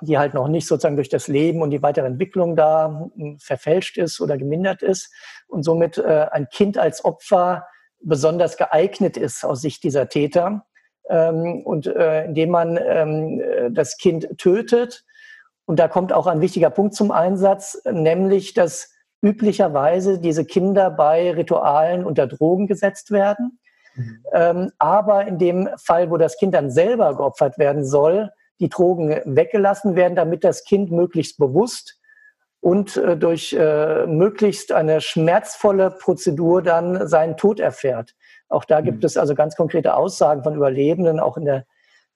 die 0.03 0.19
halt 0.19 0.35
noch 0.35 0.49
nicht 0.49 0.67
sozusagen 0.67 0.97
durch 0.97 1.09
das 1.09 1.29
Leben 1.29 1.63
und 1.63 1.71
die 1.71 1.83
weitere 1.83 2.07
Entwicklung 2.07 2.57
da 2.57 3.11
hm, 3.15 3.39
verfälscht 3.39 3.99
ist 3.99 4.21
oder 4.21 4.37
gemindert 4.37 4.83
ist 4.83 5.13
und 5.49 5.63
somit 5.63 5.99
äh, 5.99 6.27
ein 6.31 6.49
Kind 6.49 6.79
als 6.79 7.05
Opfer 7.05 7.67
besonders 8.01 8.57
geeignet 8.57 9.17
ist 9.17 9.45
aus 9.45 9.61
Sicht 9.61 9.85
dieser 9.85 10.09
Täter. 10.09 10.67
Ähm, 11.09 11.63
und 11.65 11.87
äh, 11.87 12.25
indem 12.25 12.51
man 12.51 12.77
ähm, 12.77 13.43
das 13.71 13.97
Kind 13.97 14.29
tötet, 14.39 15.05
und 15.65 15.79
da 15.79 15.89
kommt 15.89 16.13
auch 16.13 16.27
ein 16.27 16.41
wichtiger 16.41 16.71
Punkt 16.71 16.95
zum 16.95 17.13
Einsatz, 17.13 17.81
nämlich 17.91 18.53
dass 18.55 18.91
üblicherweise 19.23 20.19
diese 20.19 20.45
Kinder 20.45 20.91
bei 20.91 21.31
Ritualen 21.33 22.05
unter 22.05 22.27
Drogen 22.27 22.67
gesetzt 22.67 23.13
werden. 23.13 23.61
Mhm. 23.95 24.25
Ähm, 24.33 24.73
aber 24.79 25.27
in 25.27 25.39
dem 25.39 25.69
Fall, 25.77 26.11
wo 26.11 26.17
das 26.17 26.37
Kind 26.37 26.55
dann 26.55 26.71
selber 26.71 27.17
geopfert 27.17 27.59
werden 27.59 27.85
soll, 27.85 28.31
die 28.63 28.69
Drogen 28.69 29.21
weggelassen 29.25 29.97
werden, 29.97 30.15
damit 30.15 30.45
das 30.45 30.65
Kind 30.65 30.93
möglichst 30.93 31.37
bewusst 31.37 31.99
und 32.61 32.97
äh, 32.97 33.17
durch 33.17 33.53
äh, 33.53 34.07
möglichst 34.07 34.71
eine 34.71 35.01
schmerzvolle 35.01 35.91
Prozedur 35.91 36.63
dann 36.63 37.09
seinen 37.09 37.37
Tod 37.37 37.59
erfährt. 37.59 38.15
Auch 38.49 38.65
da 38.65 38.81
gibt 38.81 38.99
mhm. 38.99 39.07
es 39.07 39.17
also 39.17 39.35
ganz 39.35 39.57
konkrete 39.57 39.95
Aussagen 39.95 40.45
von 40.45 40.55
Überlebenden, 40.55 41.19
auch 41.19 41.37
in 41.37 41.45
der 41.45 41.65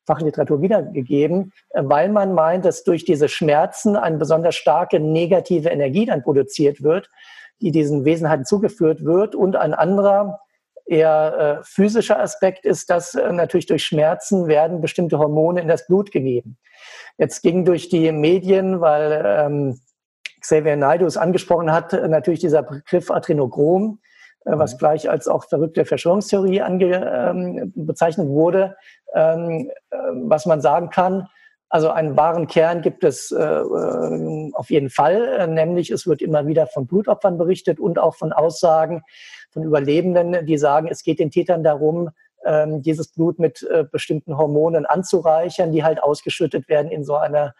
Fachliteratur 0.07 0.63
wiedergegeben, 0.63 1.53
äh, 1.71 1.83
weil 1.85 2.09
man 2.11 2.33
meint, 2.33 2.65
dass 2.65 2.85
durch 2.85 3.05
diese 3.05 3.29
Schmerzen 3.29 3.97
eine 3.97 4.19
besonders 4.19 4.55
starke 4.55 5.01
negative 5.01 5.69
Energie 5.69 6.07
dann 6.07 6.23
produziert 6.23 6.81
wird, 6.85 7.11
die 7.61 7.73
diesen 7.73 8.05
Wesenheiten 8.05 8.45
zugeführt 8.45 9.05
wird. 9.05 9.35
Und 9.35 9.57
ein 9.57 9.75
anderer, 9.75 10.39
eher 10.87 11.59
äh, 11.61 11.65
physischer 11.65 12.21
Aspekt 12.21 12.65
ist, 12.65 12.91
dass 12.91 13.15
äh, 13.15 13.33
natürlich 13.33 13.67
durch 13.67 13.85
Schmerzen 13.85 14.47
werden 14.47 14.81
bestimmte 14.81 15.19
Hormone 15.19 15.61
in 15.61 15.69
das 15.69 15.87
Blut 15.87 16.13
gegeben. 16.13 16.59
Jetzt 17.19 17.43
ging 17.43 17.65
durch 17.65 17.89
die 17.89 18.13
Medien, 18.13 18.81
weil 18.81 19.23
ähm, 19.25 19.81
Xavier 20.41 20.77
Naidoo 20.77 21.07
es 21.07 21.17
angesprochen 21.17 21.73
hat, 21.73 21.93
natürlich 21.93 22.41
dieser 22.41 22.63
Begriff 22.63 23.11
Adrenochrom, 23.11 23.99
äh, 24.45 24.53
was 24.57 24.75
mhm. 24.75 24.79
gleich 24.79 25.11
als 25.11 25.29
auch 25.29 25.45
verrückte 25.45 25.85
Verschwörungstheorie 25.85 26.63
ange, 26.63 26.95
ähm, 26.95 27.73
bezeichnet 27.75 28.29
wurde. 28.29 28.77
Ähm, 29.15 29.71
äh, 29.91 29.97
was 30.25 30.47
man 30.47 30.61
sagen 30.61 30.91
kann, 30.91 31.29
also 31.69 31.91
einen 31.91 32.17
wahren 32.17 32.47
Kern 32.47 32.81
gibt 32.81 33.03
es 33.03 33.33
äh, 33.33 33.43
äh 33.43 34.53
auf 34.53 34.71
jeden 34.71 34.89
Fall, 34.89 35.27
äh, 35.39 35.47
nämlich 35.49 35.91
es 35.91 36.07
wird 36.07 36.23
immer 36.23 36.47
wieder 36.47 36.67
von 36.69 36.87
Blutopfern 36.87 37.39
berichtet 37.39 37.81
und 37.81 37.99
auch 37.99 38.15
von 38.15 38.33
Aussagen 38.33 39.03
von 39.57 39.65
Überlebenden, 39.65 40.45
die 40.45 40.59
sagen, 40.59 40.87
es 40.91 41.03
geht 41.03 41.19
den 41.19 41.31
Tätern 41.31 41.65
darum, 41.65 42.11
ähm, 42.45 42.83
dieses 42.83 43.09
Blut 43.09 43.39
mit 43.39 43.63
äh, 43.63 43.85
bestimmten 43.91 44.37
Hormonen 44.37 44.85
anzureichern, 44.85 45.73
die 45.73 45.83
halt 45.83 46.03
ausgeschüttet 46.03 46.69
werden 46.69 46.91
in 46.91 47.05
so 47.05 47.17
einer 47.17 47.55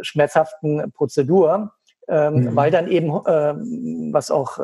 schmerzhaften 0.00 0.90
Prozedur. 0.90 1.72
Ähm, 2.08 2.34
mhm. 2.34 2.56
Weil 2.56 2.72
dann 2.72 2.88
eben, 2.88 3.20
ähm, 3.28 4.10
was 4.12 4.30
auch 4.32 4.58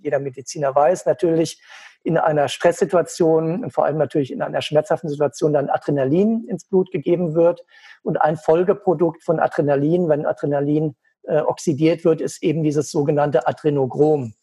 jeder 0.00 0.20
Mediziner 0.20 0.74
weiß, 0.74 1.06
natürlich 1.06 1.60
in 2.04 2.18
einer 2.18 2.46
Stresssituation 2.46 3.64
und 3.64 3.72
vor 3.72 3.84
allem 3.84 3.98
natürlich 3.98 4.32
in 4.32 4.42
einer 4.42 4.62
schmerzhaften 4.62 5.08
Situation 5.08 5.52
dann 5.52 5.68
Adrenalin 5.68 6.44
ins 6.48 6.64
Blut 6.64 6.92
gegeben 6.92 7.34
wird. 7.34 7.64
Und 8.04 8.20
ein 8.22 8.36
Folgeprodukt 8.36 9.24
von 9.24 9.40
Adrenalin, 9.40 10.08
wenn 10.08 10.24
Adrenalin 10.24 10.94
äh, 11.24 11.40
oxidiert 11.40 12.04
wird, 12.04 12.20
ist 12.20 12.44
eben 12.44 12.62
dieses 12.62 12.92
sogenannte 12.92 13.48
Adrenochrom. 13.48 14.34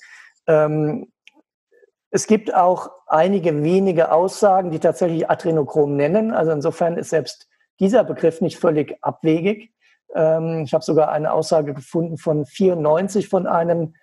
Ähm, 0.48 1.13
es 2.16 2.28
gibt 2.28 2.54
auch 2.54 2.92
einige 3.08 3.64
wenige 3.64 4.12
Aussagen, 4.12 4.70
die 4.70 4.78
tatsächlich 4.78 5.32
Adrenochrom 5.32 5.96
nennen. 5.96 6.32
Also 6.32 6.52
insofern 6.52 6.96
ist 6.96 7.10
selbst 7.10 7.48
dieser 7.80 8.04
Begriff 8.04 8.40
nicht 8.40 8.60
völlig 8.60 9.00
abwegig. 9.02 9.74
Ähm, 10.14 10.62
ich 10.64 10.76
habe 10.76 10.84
sogar 10.84 11.12
eine 11.12 11.34
Aussage 11.34 11.74
gefunden 11.74 12.18
von 12.18 12.46
94 12.46 13.28
von 13.28 13.48
einem 13.48 13.96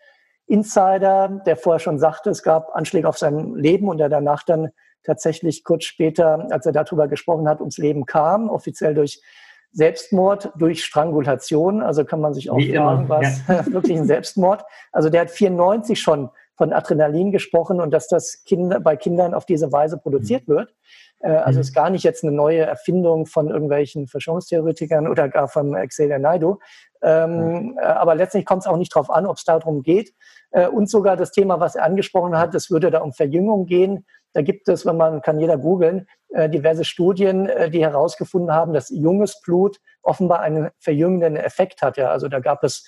Insider, 0.49 1.41
der 1.47 1.57
vorher 1.57 1.79
schon 1.79 2.01
sagte, 2.01 2.31
es 2.31 2.43
gab 2.43 2.75
Anschläge 2.75 3.09
auf 3.09 3.17
sein 3.17 3.55
Leben 3.55 3.89
und 3.89 4.01
er 4.01 4.09
danach 4.09 4.43
dann 4.43 4.71
tatsächlich 5.05 5.63
kurz 5.63 5.85
später, 5.85 6.49
als 6.51 6.67
er 6.67 6.73
darüber 6.73 7.07
gesprochen 7.07 7.49
hat, 7.49 7.61
ums 7.61 7.79
Leben 7.79 8.07
kam, 8.07 8.51
offiziell 8.51 8.93
durch 8.93 9.23
Selbstmord, 9.71 10.51
durch 10.57 10.85
Strangulation. 10.85 11.81
Also 11.81 12.05
kann 12.05 12.21
man 12.21 12.35
sich 12.35 12.51
auch 12.51 12.57
Wie 12.57 12.75
fragen, 12.75 13.09
was 13.09 13.47
ja. 13.47 13.65
wirklich 13.73 13.97
ein 13.97 14.07
Selbstmord. 14.07 14.65
Also 14.91 15.11
der 15.11 15.21
hat 15.21 15.31
94 15.31 16.01
schon 16.01 16.29
von 16.61 16.75
Adrenalin 16.75 17.33
gesprochen 17.33 17.81
und 17.81 17.91
dass 17.91 18.07
das 18.07 18.45
Kinder, 18.45 18.81
bei 18.81 18.95
Kindern 18.95 19.33
auf 19.33 19.47
diese 19.47 19.73
Weise 19.73 19.97
produziert 19.97 20.47
mhm. 20.47 20.53
wird. 20.53 20.75
Äh, 21.21 21.31
also 21.31 21.57
mhm. 21.57 21.61
ist 21.63 21.73
gar 21.73 21.89
nicht 21.89 22.05
jetzt 22.05 22.23
eine 22.23 22.33
neue 22.33 22.61
Erfindung 22.61 23.25
von 23.25 23.49
irgendwelchen 23.49 24.09
Verschwörungstheoretikern 24.09 25.09
oder 25.09 25.31
gar 25.31 25.49
von 25.49 25.73
Xavier 25.73 26.19
Naidoo. 26.19 26.59
Ähm, 27.01 27.79
äh, 27.81 27.87
aber 27.87 28.15
letztlich 28.15 28.45
kommt 28.45 28.61
es 28.61 28.67
auch 28.67 28.77
nicht 28.77 28.95
darauf 28.95 29.09
an, 29.09 29.25
ob 29.25 29.39
es 29.39 29.45
darum 29.45 29.83
geht. 29.83 30.13
Äh, 30.51 30.69
und 30.69 30.91
sogar 30.91 31.17
das 31.17 31.31
Thema, 31.31 31.61
was 31.61 31.77
er 31.77 31.85
angesprochen 31.85 32.37
hat, 32.37 32.55
es 32.55 32.71
würde 32.71 32.91
da 32.91 32.99
um 32.99 33.15
Verjüngung 33.15 33.65
gehen. 33.65 34.05
Da 34.35 34.43
gibt 34.43 34.69
es, 34.69 34.85
wenn 34.85 34.99
man 34.99 35.23
kann 35.23 35.41
jeder 35.41 35.57
googeln, 35.57 36.09
äh, 36.29 36.51
diverse 36.51 36.85
Studien, 36.85 37.49
äh, 37.49 37.71
die 37.71 37.83
herausgefunden 37.83 38.53
haben, 38.53 38.75
dass 38.75 38.91
junges 38.91 39.41
Blut 39.41 39.79
offenbar 40.03 40.41
einen 40.41 40.69
verjüngenden 40.79 41.37
Effekt 41.37 41.81
hat. 41.81 41.97
Ja, 41.97 42.11
also 42.11 42.29
da 42.29 42.41
gab 42.41 42.63
es 42.65 42.87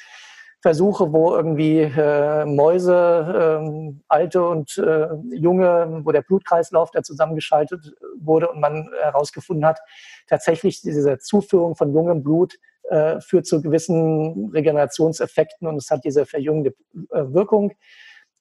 Versuche, 0.63 1.13
wo 1.13 1.35
irgendwie 1.35 1.81
äh, 1.81 2.45
Mäuse, 2.45 2.95
äh, 2.95 3.93
alte 4.07 4.47
und 4.47 4.79
äh, 4.79 5.09
junge, 5.35 6.03
wo 6.05 6.13
der 6.13 6.23
Blutkreislauf 6.23 6.93
da 6.93 7.03
zusammengeschaltet 7.03 7.95
wurde 8.17 8.49
und 8.49 8.61
man 8.61 8.89
herausgefunden 9.03 9.67
hat, 9.67 9.81
tatsächlich 10.29 10.81
diese 10.81 11.19
Zuführung 11.19 11.75
von 11.75 11.93
jungem 11.93 12.23
Blut 12.23 12.55
äh, 12.89 13.21
führt 13.21 13.47
zu 13.47 13.61
gewissen 13.61 14.51
Regenerationseffekten 14.53 15.67
und 15.67 15.77
es 15.77 15.91
hat 15.91 16.05
diese 16.05 16.27
verjüngende 16.27 16.75
äh, 17.11 17.25
Wirkung. 17.25 17.73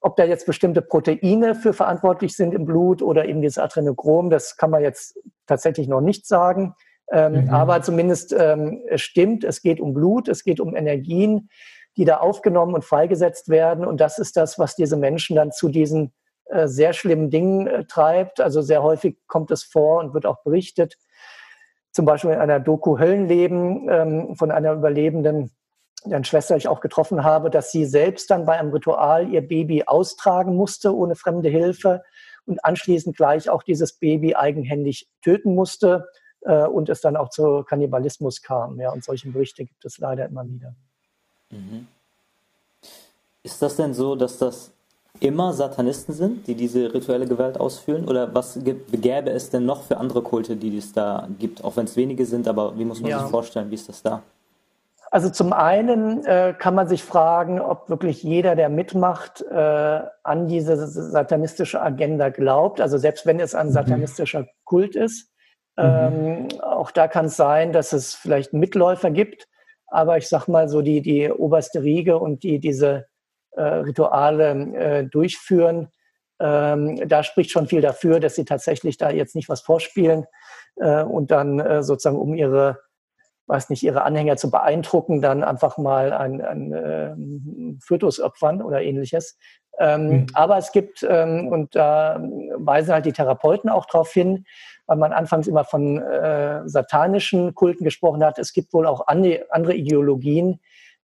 Ob 0.00 0.14
da 0.14 0.24
jetzt 0.24 0.46
bestimmte 0.46 0.80
Proteine 0.80 1.56
für 1.56 1.72
verantwortlich 1.72 2.36
sind 2.36 2.54
im 2.54 2.64
Blut 2.64 3.02
oder 3.02 3.24
eben 3.24 3.42
dieses 3.42 3.58
Adrenochrom, 3.58 4.30
das 4.30 4.56
kann 4.56 4.70
man 4.70 4.82
jetzt 4.82 5.18
tatsächlich 5.46 5.88
noch 5.88 6.00
nicht 6.00 6.26
sagen. 6.26 6.74
Ähm, 7.10 7.44
mhm. 7.44 7.50
Aber 7.50 7.82
zumindest 7.82 8.32
ähm, 8.38 8.82
es 8.88 9.00
stimmt, 9.00 9.42
es 9.42 9.60
geht 9.60 9.80
um 9.80 9.92
Blut, 9.92 10.28
es 10.28 10.44
geht 10.44 10.60
um 10.60 10.76
Energien, 10.76 11.48
die 11.96 12.04
da 12.04 12.18
aufgenommen 12.18 12.74
und 12.74 12.84
freigesetzt 12.84 13.48
werden. 13.48 13.84
Und 13.84 14.00
das 14.00 14.18
ist 14.18 14.36
das, 14.36 14.58
was 14.58 14.76
diese 14.76 14.96
Menschen 14.96 15.36
dann 15.36 15.52
zu 15.52 15.68
diesen 15.68 16.12
äh, 16.46 16.66
sehr 16.68 16.92
schlimmen 16.92 17.30
Dingen 17.30 17.66
äh, 17.66 17.84
treibt. 17.84 18.40
Also 18.40 18.62
sehr 18.62 18.82
häufig 18.82 19.18
kommt 19.26 19.50
es 19.50 19.62
vor 19.62 20.00
und 20.00 20.14
wird 20.14 20.26
auch 20.26 20.42
berichtet. 20.42 20.96
Zum 21.92 22.04
Beispiel 22.04 22.30
in 22.30 22.38
einer 22.38 22.60
Doku 22.60 22.98
Höllenleben 22.98 23.88
ähm, 23.90 24.36
von 24.36 24.50
einer 24.50 24.72
Überlebenden, 24.72 25.50
deren 26.04 26.24
Schwester 26.24 26.56
ich 26.56 26.68
auch 26.68 26.80
getroffen 26.80 27.22
habe, 27.24 27.50
dass 27.50 27.70
sie 27.70 27.84
selbst 27.84 28.30
dann 28.30 28.46
bei 28.46 28.58
einem 28.58 28.72
Ritual 28.72 29.28
ihr 29.28 29.46
Baby 29.46 29.84
austragen 29.84 30.56
musste 30.56 30.94
ohne 30.94 31.14
fremde 31.14 31.48
Hilfe 31.48 32.02
und 32.46 32.64
anschließend 32.64 33.16
gleich 33.16 33.50
auch 33.50 33.62
dieses 33.62 33.98
Baby 33.98 34.34
eigenhändig 34.34 35.08
töten 35.22 35.54
musste 35.54 36.06
äh, 36.42 36.64
und 36.66 36.88
es 36.88 37.00
dann 37.00 37.16
auch 37.16 37.28
zu 37.28 37.62
Kannibalismus 37.62 38.42
kam. 38.42 38.80
Ja, 38.80 38.90
und 38.92 39.04
solche 39.04 39.30
Berichte 39.30 39.64
gibt 39.64 39.84
es 39.84 39.98
leider 39.98 40.26
immer 40.26 40.46
wieder. 40.48 40.74
Mhm. 41.52 41.86
Ist 43.44 43.62
das 43.62 43.76
denn 43.76 43.94
so, 43.94 44.16
dass 44.16 44.38
das 44.38 44.72
immer 45.20 45.52
Satanisten 45.52 46.12
sind, 46.14 46.46
die 46.46 46.54
diese 46.54 46.92
rituelle 46.92 47.26
Gewalt 47.26 47.58
ausführen? 47.60 48.08
Oder 48.08 48.34
was 48.34 48.58
gäbe 48.62 49.30
es 49.30 49.50
denn 49.50 49.66
noch 49.66 49.82
für 49.82 49.98
andere 49.98 50.22
Kulte, 50.22 50.56
die 50.56 50.76
es 50.76 50.92
da 50.92 51.28
gibt? 51.38 51.62
Auch 51.62 51.76
wenn 51.76 51.84
es 51.84 51.96
wenige 51.96 52.26
sind, 52.26 52.48
aber 52.48 52.76
wie 52.78 52.84
muss 52.84 53.00
man 53.00 53.10
ja. 53.10 53.20
sich 53.20 53.30
vorstellen? 53.30 53.70
Wie 53.70 53.74
ist 53.74 53.88
das 53.88 54.02
da? 54.02 54.22
Also 55.10 55.28
zum 55.28 55.52
einen 55.52 56.24
äh, 56.24 56.54
kann 56.58 56.74
man 56.74 56.88
sich 56.88 57.04
fragen, 57.04 57.60
ob 57.60 57.90
wirklich 57.90 58.22
jeder, 58.22 58.56
der 58.56 58.70
mitmacht, 58.70 59.42
äh, 59.42 60.00
an 60.22 60.48
diese 60.48 60.86
satanistische 60.86 61.82
Agenda 61.82 62.30
glaubt. 62.30 62.80
Also 62.80 62.96
selbst 62.96 63.26
wenn 63.26 63.38
es 63.38 63.54
ein 63.54 63.66
mhm. 63.66 63.72
satanistischer 63.72 64.46
Kult 64.64 64.96
ist. 64.96 65.30
Mhm. 65.76 65.84
Ähm, 65.84 66.48
auch 66.62 66.90
da 66.90 67.08
kann 67.08 67.26
es 67.26 67.36
sein, 67.36 67.72
dass 67.72 67.92
es 67.92 68.14
vielleicht 68.14 68.54
Mitläufer 68.54 69.10
gibt. 69.10 69.48
Aber 69.92 70.16
ich 70.16 70.28
sag 70.28 70.48
mal 70.48 70.68
so, 70.68 70.80
die, 70.80 71.02
die 71.02 71.30
oberste 71.30 71.82
Riege 71.82 72.18
und 72.18 72.42
die 72.42 72.58
diese 72.58 73.06
äh, 73.50 73.62
Rituale 73.62 74.50
äh, 74.74 75.04
durchführen, 75.04 75.88
ähm, 76.40 77.06
da 77.08 77.22
spricht 77.22 77.50
schon 77.50 77.66
viel 77.66 77.82
dafür, 77.82 78.18
dass 78.18 78.34
sie 78.34 78.46
tatsächlich 78.46 78.96
da 78.96 79.10
jetzt 79.10 79.36
nicht 79.36 79.50
was 79.50 79.60
vorspielen 79.60 80.24
äh, 80.76 81.02
und 81.02 81.30
dann 81.30 81.60
äh, 81.60 81.82
sozusagen 81.82 82.18
um 82.18 82.34
ihre 82.34 82.78
weiß 83.48 83.68
nicht, 83.68 83.82
ihre 83.82 84.02
Anhänger 84.02 84.36
zu 84.36 84.50
beeindrucken, 84.50 85.20
dann 85.20 85.44
einfach 85.44 85.76
mal 85.76 86.12
ein, 86.12 86.40
ein, 86.40 86.72
ein 86.72 87.78
Fötus 87.82 88.20
opfern 88.20 88.62
oder 88.62 88.80
ähnliches. 88.80 89.36
Ähm, 89.78 90.08
mhm. 90.08 90.26
Aber 90.34 90.58
es 90.58 90.72
gibt, 90.72 91.06
ähm, 91.08 91.48
und 91.48 91.74
da 91.74 92.20
weisen 92.56 92.92
halt 92.92 93.06
die 93.06 93.12
Therapeuten 93.12 93.70
auch 93.70 93.86
darauf 93.86 94.12
hin, 94.12 94.44
weil 94.86 94.96
man 94.96 95.12
anfangs 95.12 95.46
immer 95.46 95.64
von 95.64 95.98
äh, 95.98 96.60
satanischen 96.68 97.54
Kulten 97.54 97.84
gesprochen 97.84 98.24
hat, 98.24 98.38
es 98.38 98.52
gibt 98.52 98.72
wohl 98.72 98.86
auch 98.86 99.06
andere, 99.06 99.46
andere 99.50 99.74
Ideologien, 99.74 100.60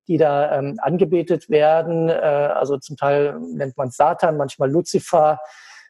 die 0.09 0.19
da 0.19 0.59
ähm, 0.59 0.79
angebetet 0.83 1.49
werden. 1.49 2.09
Äh, 2.09 2.13
also 2.13 2.79
zum 2.79 2.97
Teil 2.97 3.39
nennt 3.41 3.77
man 3.77 3.91
Satan, 3.91 4.37
manchmal 4.37 4.71
Luzifer. 4.71 5.41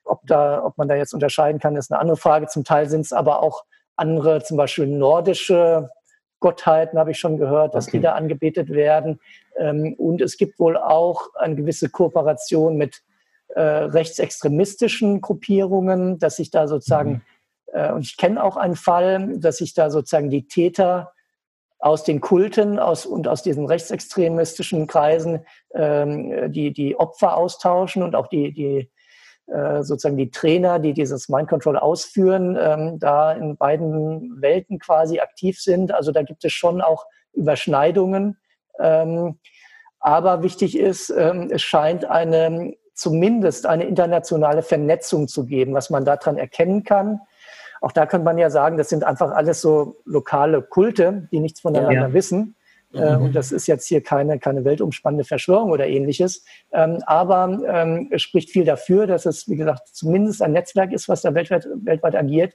Ob, 0.05 0.27
da, 0.27 0.65
ob 0.65 0.79
man 0.79 0.89
da 0.89 0.95
jetzt 0.95 1.13
unterscheiden 1.13 1.61
kann, 1.61 1.77
ist 1.77 1.93
eine 1.93 2.01
andere 2.01 2.17
Frage. 2.17 2.47
Zum 2.47 2.65
Teil 2.65 2.89
sind 2.89 3.03
es 3.03 3.13
aber 3.13 3.43
auch 3.43 3.65
andere, 3.97 4.43
zum 4.43 4.57
Beispiel 4.57 4.87
nordische 4.87 5.91
Gottheiten, 6.41 6.99
habe 6.99 7.11
ich 7.11 7.19
schon 7.19 7.39
gehört, 7.39 7.75
dass 7.75 7.89
okay. 7.89 7.99
die 7.99 8.03
da 8.03 8.13
angebetet 8.13 8.71
werden. 8.71 9.21
Ähm, 9.59 9.95
und 9.99 10.21
es 10.21 10.37
gibt 10.37 10.59
wohl 10.59 10.77
auch 10.77 11.35
eine 11.35 11.57
gewisse 11.57 11.89
Kooperation 11.89 12.77
mit 12.77 13.03
äh, 13.49 13.61
rechtsextremistischen 13.61 15.21
Gruppierungen, 15.21 16.19
dass 16.19 16.37
sich 16.37 16.51
da 16.51 16.69
sozusagen, 16.69 17.11
mhm. 17.11 17.21
äh, 17.73 17.93
und 17.93 18.03
ich 18.03 18.17
kenne 18.17 18.43
auch 18.43 18.57
einen 18.57 18.77
Fall, 18.77 19.39
dass 19.39 19.59
sich 19.59 19.75
da 19.75 19.91
sozusagen 19.91 20.31
die 20.31 20.47
Täter 20.47 21.13
aus 21.81 22.03
den 22.03 22.21
Kulten 22.21 22.79
aus, 22.79 23.07
und 23.07 23.29
aus 23.29 23.43
diesen 23.43 23.67
rechtsextremistischen 23.67 24.87
Kreisen 24.87 25.47
ähm, 25.75 26.53
die, 26.53 26.73
die 26.73 26.97
Opfer 26.97 27.37
austauschen 27.37 28.03
und 28.03 28.17
auch 28.17 28.27
die, 28.27 28.53
die 28.53 28.91
sozusagen 29.83 30.17
die 30.17 30.31
Trainer, 30.31 30.79
die 30.79 30.93
dieses 30.93 31.29
Mind 31.29 31.49
Control 31.49 31.79
ausführen, 31.79 32.57
ähm, 32.61 32.99
da 32.99 33.33
in 33.33 33.57
beiden 33.57 34.41
Welten 34.43 34.79
quasi 34.79 35.21
aktiv 35.21 35.61
sind. 35.61 35.93
Also 35.93 36.13
da 36.13 36.23
gibt 36.23 36.45
es 36.45 36.53
schon 36.53 36.81
auch 36.81 37.07
Überschneidungen. 37.33 38.37
Ähm, 38.79 39.39
aber 40.01 40.43
wichtig 40.43 40.79
ist, 40.79 41.11
ähm, 41.11 41.49
es 41.51 41.63
scheint 41.63 42.05
eine 42.05 42.75
zumindest 42.95 43.65
eine 43.67 43.85
internationale 43.85 44.63
Vernetzung 44.63 45.29
zu 45.29 45.47
geben, 45.47 45.73
was 45.73 45.89
man 45.89 46.05
daran 46.05 46.37
erkennen 46.37 46.83
kann. 46.83 47.21
Auch 47.81 47.93
da 47.93 48.07
könnte 48.07 48.25
man 48.25 48.39
ja 48.39 48.51
sagen, 48.51 48.77
das 48.77 48.89
sind 48.89 49.05
einfach 49.05 49.31
alles 49.31 49.61
so 49.61 49.97
lokale 50.05 50.63
Kulte, 50.63 51.29
die 51.31 51.39
nichts 51.39 51.61
voneinander 51.61 52.09
ja. 52.09 52.13
wissen. 52.13 52.57
Äh, 52.95 53.17
mhm. 53.17 53.25
Und 53.25 53.37
das 53.37 53.53
ist 53.53 53.67
jetzt 53.67 53.87
hier 53.87 54.03
keine, 54.03 54.39
keine 54.39 54.65
weltumspannende 54.65 55.25
Verschwörung 55.25 55.71
oder 55.71 55.87
ähnliches. 55.87 56.45
Ähm, 56.73 57.03
aber 57.07 57.59
ähm, 57.67 58.09
es 58.11 58.23
spricht 58.23 58.51
viel 58.51 58.65
dafür, 58.65 59.07
dass 59.07 59.27
es, 59.27 59.49
wie 59.49 59.57
gesagt, 59.57 59.89
zumindest 59.89 60.43
ein 60.43 60.53
Netzwerk 60.53 60.93
ist, 60.93 61.09
was 61.09 61.23
da 61.23 61.35
weltweit, 61.35 61.67
weltweit 61.83 62.17
agiert, 62.17 62.55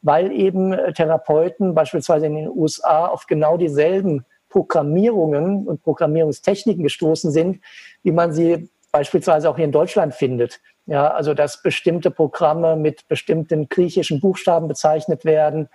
weil 0.00 0.30
eben 0.32 0.72
äh, 0.72 0.92
Therapeuten 0.92 1.74
beispielsweise 1.74 2.26
in 2.26 2.36
den 2.36 2.48
USA 2.48 3.06
auf 3.06 3.26
genau 3.26 3.56
dieselben 3.56 4.24
Programmierungen 4.48 5.66
und 5.66 5.82
Programmierungstechniken 5.82 6.82
gestoßen 6.82 7.30
sind, 7.30 7.60
wie 8.02 8.12
man 8.12 8.32
sie 8.32 8.68
beispielsweise 8.92 9.48
auch 9.48 9.56
hier 9.56 9.64
in 9.64 9.72
Deutschland 9.72 10.14
findet. 10.14 10.60
Ja, 10.86 11.10
also 11.12 11.32
dass 11.32 11.62
bestimmte 11.62 12.10
Programme 12.10 12.76
mit 12.76 13.08
bestimmten 13.08 13.68
griechischen 13.68 14.20
Buchstaben 14.20 14.68
bezeichnet 14.68 15.24
werden, 15.24 15.68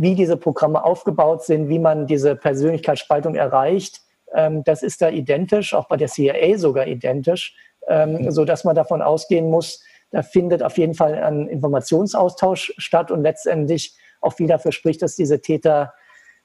wie 0.00 0.14
diese 0.14 0.38
Programme 0.38 0.82
aufgebaut 0.82 1.44
sind, 1.44 1.68
wie 1.68 1.78
man 1.78 2.06
diese 2.06 2.34
Persönlichkeitsspaltung 2.34 3.34
erreicht. 3.34 4.00
Ähm, 4.32 4.64
das 4.64 4.82
ist 4.82 5.02
da 5.02 5.10
identisch, 5.10 5.74
auch 5.74 5.88
bei 5.88 5.98
der 5.98 6.08
CIA 6.08 6.56
sogar 6.56 6.86
identisch, 6.86 7.54
ähm, 7.86 8.12
mhm. 8.12 8.30
so 8.30 8.46
dass 8.46 8.64
man 8.64 8.74
davon 8.74 9.02
ausgehen 9.02 9.50
muss, 9.50 9.82
da 10.10 10.22
findet 10.22 10.62
auf 10.62 10.78
jeden 10.78 10.94
Fall 10.94 11.14
ein 11.22 11.48
Informationsaustausch 11.48 12.72
statt 12.78 13.10
und 13.10 13.22
letztendlich 13.22 13.94
auch 14.22 14.32
viel 14.32 14.46
dafür 14.46 14.72
spricht, 14.72 15.02
dass 15.02 15.16
diese 15.16 15.42
Täter 15.42 15.92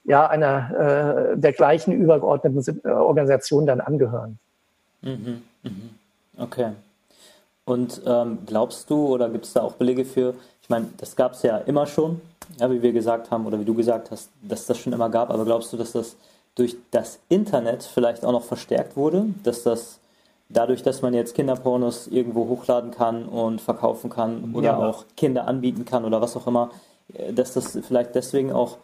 ja 0.04 0.28
einer 0.28 1.32
äh, 1.34 1.38
der 1.38 1.54
gleichen 1.54 1.94
übergeordneten 1.94 2.82
äh, 2.84 2.90
Organisation 2.90 3.66
dann 3.66 3.80
angehören. 3.80 4.38
Mhm, 5.02 5.44
mhm. 5.64 5.90
Okay. 6.38 6.72
Und 7.64 8.02
ähm, 8.06 8.40
glaubst 8.46 8.90
du 8.90 9.08
oder 9.08 9.30
gibt 9.30 9.46
es 9.46 9.54
da 9.54 9.62
auch 9.62 9.76
Belege 9.76 10.04
für, 10.04 10.36
ich 10.62 10.70
meine, 10.70 10.88
das 10.98 11.16
gab 11.16 11.32
es 11.32 11.42
ja 11.42 11.58
immer 11.60 11.88
schon, 11.88 12.20
ja, 12.60 12.72
wie 12.72 12.82
wir 12.82 12.92
gesagt 12.92 13.32
haben 13.32 13.46
oder 13.46 13.60
wie 13.60 13.66
du 13.66 13.74
gesagt 13.74 14.12
hast, 14.12 14.30
dass 14.42 14.66
das 14.66 14.78
schon 14.78 14.94
immer 14.94 15.10
gab, 15.10 15.30
aber 15.30 15.46
glaubst 15.46 15.74
du, 15.74 15.78
dass 15.78 15.92
das 15.92 16.16
durch 16.56 16.78
das 16.92 17.20
Internet 17.30 17.84
vielleicht 17.84 18.26
auch 18.26 18.32
noch 18.32 18.44
verstärkt 18.44 18.96
wurde, 18.96 19.26
dass 19.44 19.64
das 19.64 20.00
dadurch, 20.50 20.84
dass 20.84 21.02
man 21.02 21.14
jetzt 21.14 21.36
Kinderpornos 21.36 22.08
irgendwo 22.08 22.48
hochladen 22.48 22.92
kann 22.92 23.26
und 23.26 23.62
verkaufen 23.62 24.10
kann 24.10 24.54
oder 24.54 24.66
ja. 24.68 24.78
auch 24.78 25.06
Kinder 25.18 25.48
anbieten 25.48 25.86
kann 25.86 26.06
oder 26.06 26.22
was 26.22 26.36
auch 26.38 26.48
immer, 26.48 26.72
äh, 27.14 27.34
dass 27.34 27.54
das 27.54 27.78
vielleicht 27.88 28.16
deswegen 28.16 28.52
auch, 28.52 28.78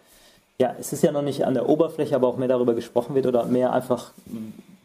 ja, 0.57 0.75
es 0.79 0.91
ist 0.91 1.03
ja 1.03 1.11
noch 1.11 1.21
nicht 1.21 1.45
an 1.45 1.53
der 1.53 1.69
Oberfläche, 1.69 2.15
aber 2.15 2.27
auch 2.27 2.37
mehr 2.37 2.47
darüber 2.47 2.73
gesprochen 2.73 3.15
wird 3.15 3.25
oder 3.25 3.45
mehr 3.45 3.73
einfach, 3.73 4.11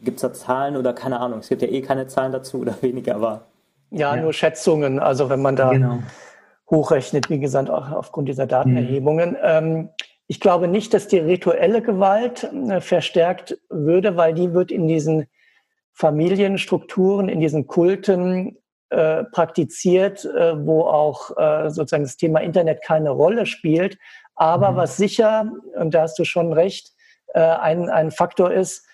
gibt 0.03 0.17
es 0.17 0.21
da 0.21 0.33
Zahlen 0.33 0.77
oder 0.77 0.93
keine 0.93 1.19
Ahnung, 1.19 1.39
es 1.39 1.49
gibt 1.49 1.61
ja 1.61 1.67
eh 1.67 1.81
keine 1.81 2.07
Zahlen 2.07 2.31
dazu 2.31 2.59
oder 2.59 2.75
weniger, 2.81 3.15
aber. 3.15 3.41
Ja, 3.89 4.15
ja. 4.15 4.21
nur 4.21 4.33
Schätzungen, 4.33 4.99
also 4.99 5.29
wenn 5.29 5.41
man 5.41 5.55
da. 5.55 5.71
Genau 5.71 5.99
hochrechnet, 6.69 7.29
wie 7.29 7.39
gesagt, 7.39 7.69
auch 7.69 7.91
aufgrund 7.91 8.27
dieser 8.29 8.47
Datenerhebungen. 8.47 9.31
Mhm. 9.31 9.37
Ähm, 9.41 9.89
ich 10.27 10.39
glaube 10.39 10.67
nicht, 10.67 10.93
dass 10.93 11.07
die 11.07 11.19
rituelle 11.19 11.81
Gewalt 11.81 12.43
äh, 12.43 12.81
verstärkt 12.81 13.57
würde, 13.69 14.17
weil 14.17 14.33
die 14.33 14.53
wird 14.53 14.71
in 14.71 14.87
diesen 14.87 15.27
Familienstrukturen, 15.93 17.29
in 17.29 17.39
diesen 17.39 17.65
Kulten 17.65 18.57
äh, 18.89 19.23
praktiziert, 19.25 20.25
äh, 20.25 20.65
wo 20.65 20.81
auch 20.81 21.35
äh, 21.37 21.69
sozusagen 21.69 22.03
das 22.03 22.17
Thema 22.17 22.39
Internet 22.39 22.83
keine 22.83 23.09
Rolle 23.09 23.45
spielt. 23.45 23.97
Aber 24.35 24.71
mhm. 24.71 24.75
was 24.75 24.97
sicher, 24.97 25.51
und 25.75 25.93
da 25.93 26.03
hast 26.03 26.19
du 26.19 26.25
schon 26.25 26.53
recht, 26.53 26.91
äh, 27.33 27.39
ein, 27.39 27.89
ein 27.89 28.11
Faktor 28.11 28.51
ist, 28.51 28.85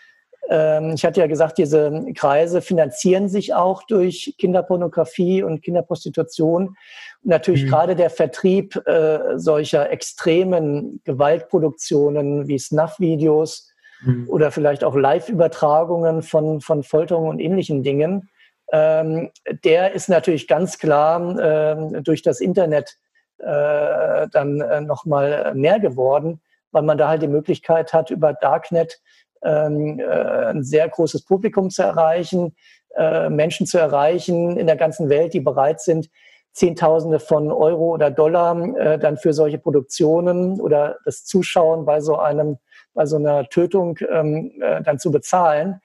ich 0.50 1.06
hatte 1.06 1.22
ja 1.22 1.28
gesagt, 1.28 1.58
diese 1.58 2.06
Kreise 2.16 2.62
finanzieren 2.62 3.30
sich 3.30 3.54
auch 3.54 3.84
durch 3.84 4.36
Kinderpornografie 4.38 5.42
und 5.42 5.62
Kinderprostitution. 5.62 6.68
Und 6.68 6.76
natürlich 7.24 7.64
mhm. 7.64 7.70
gerade 7.70 7.96
der 7.96 8.10
Vertrieb 8.10 8.76
äh, 8.86 9.38
solcher 9.38 9.90
extremen 9.90 11.02
Gewaltproduktionen 11.06 12.48
wie 12.48 12.60
Snuff-Videos 12.60 13.72
mhm. 14.04 14.30
oder 14.30 14.52
vielleicht 14.52 14.84
auch 14.84 14.96
Live-Übertragungen 14.96 16.22
von, 16.22 16.60
von 16.62 16.84
Folterungen 16.84 17.30
und 17.30 17.40
ähnlichen 17.40 17.82
Dingen, 17.82 18.30
ähm, 18.72 19.30
der 19.64 19.94
ist 19.94 20.10
natürlich 20.10 20.48
ganz 20.48 20.78
klar 20.80 21.40
äh, 21.40 22.02
durch 22.02 22.22
das 22.22 22.40
Internet 22.40 22.98
äh, 23.38 24.28
dann 24.32 24.62
äh, 24.62 24.82
nochmal 24.82 25.54
mehr 25.54 25.80
geworden, 25.80 26.42
weil 26.72 26.84
man 26.84 26.98
da 26.98 27.08
halt 27.08 27.22
die 27.22 27.28
Möglichkeit 27.28 27.94
hat, 27.94 28.10
über 28.10 28.34
Darknet 28.34 29.00
ähm, 29.46 30.00
äh, 30.00 30.06
ein 30.06 30.64
sehr 30.64 30.88
großes 30.90 31.26
Publikum 31.26 31.70
zu 31.70 31.84
erreichen, 31.84 32.56
äh, 32.96 33.30
Menschen 33.30 33.66
zu 33.66 33.78
erreichen 33.78 34.58
in 34.58 34.68
der 34.68 34.76
ganzen 34.76 35.10
Welt, 35.10 35.34
die 35.34 35.40
bereit 35.40 35.82
sind, 35.82 36.10
Zehntausende 36.54 37.20
von 37.20 37.52
Euro 37.52 37.94
oder 37.94 38.12
Dollar 38.12 38.58
äh, 38.78 39.00
dann 39.00 39.18
für 39.18 39.34
solche 39.34 39.58
Produktionen 39.58 40.62
oder 40.62 40.98
das 41.04 41.26
Zuschauen 41.26 41.86
bei 41.86 42.00
so 42.00 42.18
einem, 42.18 42.58
bei 42.94 43.08
so 43.08 43.16
einer 43.16 43.50
Tötung 43.50 43.98
ähm, 44.10 44.52
äh, 44.62 44.84
dann 44.84 45.00
zu 45.00 45.12
bezahlen. 45.12 45.82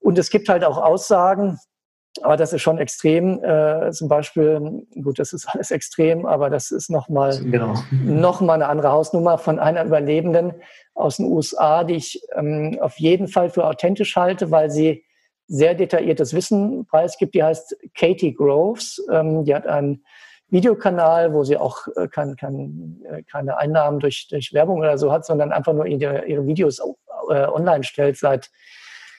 Und 0.00 0.18
es 0.18 0.28
gibt 0.28 0.50
halt 0.50 0.62
auch 0.64 0.76
Aussagen, 0.76 1.58
aber 2.22 2.36
das 2.36 2.52
ist 2.52 2.62
schon 2.62 2.78
extrem. 2.78 3.42
Äh, 3.42 3.90
zum 3.92 4.08
Beispiel, 4.08 4.86
gut, 5.02 5.18
das 5.18 5.32
ist 5.32 5.48
alles 5.48 5.70
extrem, 5.70 6.26
aber 6.26 6.50
das 6.50 6.70
ist 6.70 6.90
nochmal 6.90 7.38
genau. 7.38 7.74
noch 7.90 8.40
mal 8.40 8.54
eine 8.54 8.68
andere 8.68 8.92
Hausnummer 8.92 9.38
von 9.38 9.58
einer 9.58 9.84
Überlebenden 9.84 10.54
aus 10.94 11.16
den 11.16 11.26
USA, 11.26 11.84
die 11.84 11.94
ich 11.94 12.22
ähm, 12.34 12.78
auf 12.80 12.98
jeden 12.98 13.26
Fall 13.28 13.50
für 13.50 13.66
authentisch 13.66 14.14
halte, 14.16 14.50
weil 14.50 14.70
sie 14.70 15.04
sehr 15.46 15.74
detailliertes 15.74 16.34
Wissen 16.34 16.86
preisgibt. 16.86 17.34
Die 17.34 17.42
heißt 17.42 17.76
Katie 17.96 18.34
Groves. 18.34 19.04
Ähm, 19.10 19.44
die 19.44 19.54
hat 19.54 19.66
ein 19.66 20.04
Videokanal, 20.48 21.32
wo 21.32 21.42
sie 21.42 21.56
auch 21.56 21.88
äh, 21.96 22.06
kein, 22.06 22.36
kein, 22.36 23.02
äh, 23.10 23.22
keine 23.24 23.58
Einnahmen 23.58 23.98
durch, 23.98 24.28
durch 24.28 24.52
Werbung 24.52 24.78
oder 24.78 24.98
so 24.98 25.10
hat, 25.10 25.26
sondern 25.26 25.52
einfach 25.52 25.72
nur 25.72 25.86
ihre, 25.86 26.26
ihre 26.26 26.46
Videos 26.46 26.80
äh, 27.28 27.46
online 27.46 27.82
stellt 27.82 28.16
seit, 28.16 28.50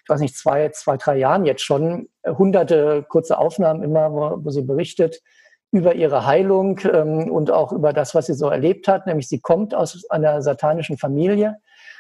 ich 0.06 0.10
weiß 0.10 0.22
nicht, 0.22 0.38
zwei, 0.38 0.70
zwei, 0.70 0.98
drei 0.98 1.18
Jahren 1.18 1.46
jetzt 1.46 1.64
schon. 1.64 2.10
Hunderte 2.24 3.04
kurze 3.10 3.40
Aufnahmen 3.40 3.82
immer, 3.82 4.14
wo, 4.14 4.46
wo 4.46 4.50
sie 4.52 4.62
berichtet 4.62 5.20
über 5.72 5.96
ihre 5.96 6.28
Heilung 6.28 6.80
ähm, 6.86 7.32
und 7.32 7.50
auch 7.50 7.72
über 7.72 7.92
das, 7.92 8.14
was 8.14 8.28
sie 8.28 8.36
so 8.36 8.48
erlebt 8.48 8.88
hat. 8.88 9.08
Nämlich 9.08 9.28
sie 9.28 9.42
kommt 9.42 9.74
aus 9.74 10.08
einer 10.12 10.44
satanischen 10.44 11.00
Familie, 11.00 11.58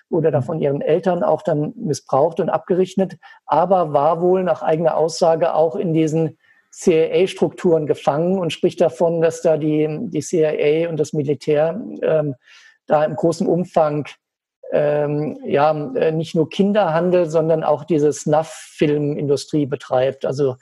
wurde 0.09 0.29
da 0.29 0.41
von 0.41 0.61
ihren 0.61 0.81
Eltern 0.81 1.23
auch 1.23 1.41
dann 1.41 1.73
missbraucht 1.77 2.39
und 2.39 2.49
abgerichtet, 2.49 3.17
aber 3.47 3.91
war 3.91 4.21
wohl 4.21 4.43
nach 4.43 4.61
eigener 4.61 4.97
Aussage 4.97 5.55
auch 5.55 5.75
in 5.75 5.91
diesen 5.91 6.37
CIA-Strukturen 6.73 7.87
gefangen 7.87 8.37
und 8.37 8.53
spricht 8.53 8.81
davon, 8.81 9.19
dass 9.19 9.41
da 9.41 9.57
die, 9.57 9.87
die 10.09 10.21
CIA 10.21 10.89
und 10.89 10.99
das 10.99 11.11
Militär 11.13 11.81
ähm, 12.03 12.35
da 12.85 13.03
im 13.03 13.15
großen 13.15 13.47
Umfang 13.47 14.07
ähm, 14.71 15.37
ja 15.45 15.71
äh, 15.95 16.11
nicht 16.11 16.35
nur 16.35 16.49
Kinderhandel, 16.49 17.27
sondern 17.27 17.63
auch 17.63 17.83
diese 17.83 18.11
Snuff-Filmindustrie 18.11 19.65
betreibt. 19.65 20.25
Also 20.25 20.55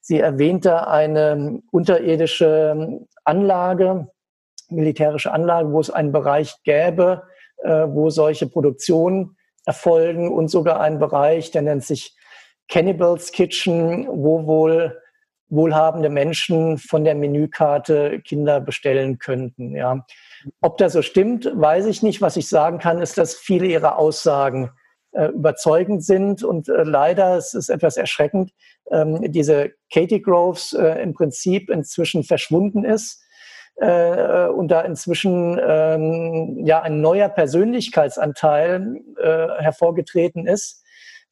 sie 0.00 0.20
erwähnte 0.20 0.88
eine 0.88 1.60
unterirdische 1.70 3.00
Anlage, 3.24 4.08
militärische 4.68 5.32
Anlage, 5.32 5.72
wo 5.72 5.80
es 5.80 5.90
einen 5.90 6.12
Bereich 6.12 6.54
gäbe, 6.64 7.22
äh, 7.62 7.86
wo 7.88 8.10
solche 8.10 8.46
Produktionen 8.46 9.36
erfolgen 9.66 10.32
und 10.32 10.48
sogar 10.48 10.80
einen 10.80 10.98
Bereich, 10.98 11.50
der 11.50 11.62
nennt 11.62 11.84
sich 11.84 12.16
Cannibals 12.68 13.32
Kitchen, 13.32 14.06
wo 14.08 14.46
wohl 14.46 15.00
wohlhabende 15.48 16.08
Menschen 16.08 16.78
von 16.78 17.04
der 17.04 17.14
Menükarte 17.14 18.20
Kinder 18.20 18.60
bestellen 18.60 19.18
könnten. 19.18 19.76
Ja. 19.76 20.04
Ob 20.60 20.78
das 20.78 20.92
so 20.92 21.02
stimmt, 21.02 21.50
weiß 21.54 21.86
ich 21.86 22.02
nicht. 22.02 22.20
Was 22.20 22.36
ich 22.36 22.48
sagen 22.48 22.78
kann, 22.78 23.00
ist, 23.00 23.18
dass 23.18 23.34
viele 23.34 23.66
ihrer 23.66 23.98
Aussagen 23.98 24.70
äh, 25.12 25.28
überzeugend 25.28 26.04
sind 26.04 26.42
und 26.42 26.68
äh, 26.68 26.82
leider, 26.82 27.36
es 27.36 27.54
ist 27.54 27.68
etwas 27.68 27.96
erschreckend, 27.96 28.52
ähm, 28.90 29.20
diese 29.32 29.72
Katie 29.92 30.20
Groves 30.20 30.72
äh, 30.72 31.02
im 31.02 31.14
Prinzip 31.14 31.70
inzwischen 31.70 32.24
verschwunden 32.24 32.84
ist 32.84 33.22
äh, 33.76 34.46
und 34.46 34.68
da 34.68 34.82
inzwischen 34.82 35.58
ähm, 35.64 36.58
ja 36.64 36.82
ein 36.82 37.00
neuer 37.00 37.28
Persönlichkeitsanteil 37.28 39.00
äh, 39.16 39.62
hervorgetreten 39.62 40.46
ist 40.46 40.83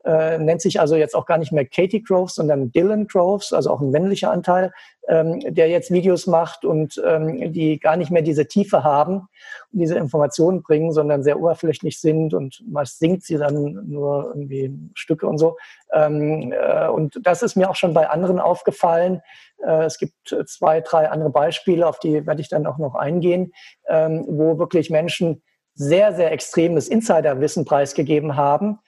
äh, 0.05 0.39
nennt 0.39 0.61
sich 0.61 0.81
also 0.81 0.97
jetzt 0.97 1.15
auch 1.15 1.27
gar 1.27 1.39
nicht 1.39 1.53
mehr 1.53 1.65
Katie 1.65 2.03
Groves, 2.03 2.35
sondern 2.35 2.73
Dylan 2.73 3.07
Groves, 3.07 3.53
also 3.53 3.71
auch 3.71 3.81
ein 3.81 3.91
männlicher 3.91 4.31
Anteil, 4.31 4.73
ähm, 5.09 5.41
der 5.55 5.69
jetzt 5.69 5.91
Videos 5.91 6.27
macht 6.27 6.65
und 6.65 7.01
ähm, 7.07 7.53
die 7.53 7.79
gar 7.79 7.97
nicht 7.97 8.11
mehr 8.11 8.23
diese 8.23 8.47
Tiefe 8.47 8.85
haben 8.85 9.29
und 9.73 9.79
diese 9.81 9.97
Informationen 9.97 10.63
bringen, 10.63 10.93
sondern 10.93 11.23
sehr 11.23 11.39
oberflächlich 11.39 12.01
sind 12.01 12.35
und 12.35 12.63
meist 12.67 12.99
singt 12.99 13.25
sie 13.25 13.37
dann 13.37 13.89
nur 13.89 14.29
irgendwie 14.29 14.73
Stücke 14.95 15.27
und 15.27 15.39
so. 15.39 15.57
Ähm, 15.93 16.53
äh, 16.53 16.89
und 16.89 17.21
das 17.23 17.43
ist 17.43 17.57
mir 17.57 17.71
auch 17.71 17.77
schon 17.77 17.95
bei 17.95 18.09
anderen 18.09 18.41
aufgefallen. 18.41 19.23
Äh, 19.65 19.85
es 19.85 19.99
gibt 19.99 20.35
zwei, 20.47 20.81
drei 20.81 21.11
andere 21.11 21.31
Beispiele, 21.31 21.87
auf 21.87 21.99
die 21.99 22.27
werde 22.27 22.41
ich 22.41 22.49
dann 22.49 22.67
auch 22.67 22.79
noch 22.79 22.95
eingehen, 22.95 23.53
ähm, 23.89 24.25
wo 24.29 24.59
wirklich 24.59 24.91
Menschen 24.91 25.43
sehr, 25.75 26.13
sehr 26.13 26.33
extremes 26.33 26.89
Insiderwissen 26.89 27.65
preisgegeben 27.65 28.37
haben 28.37 28.79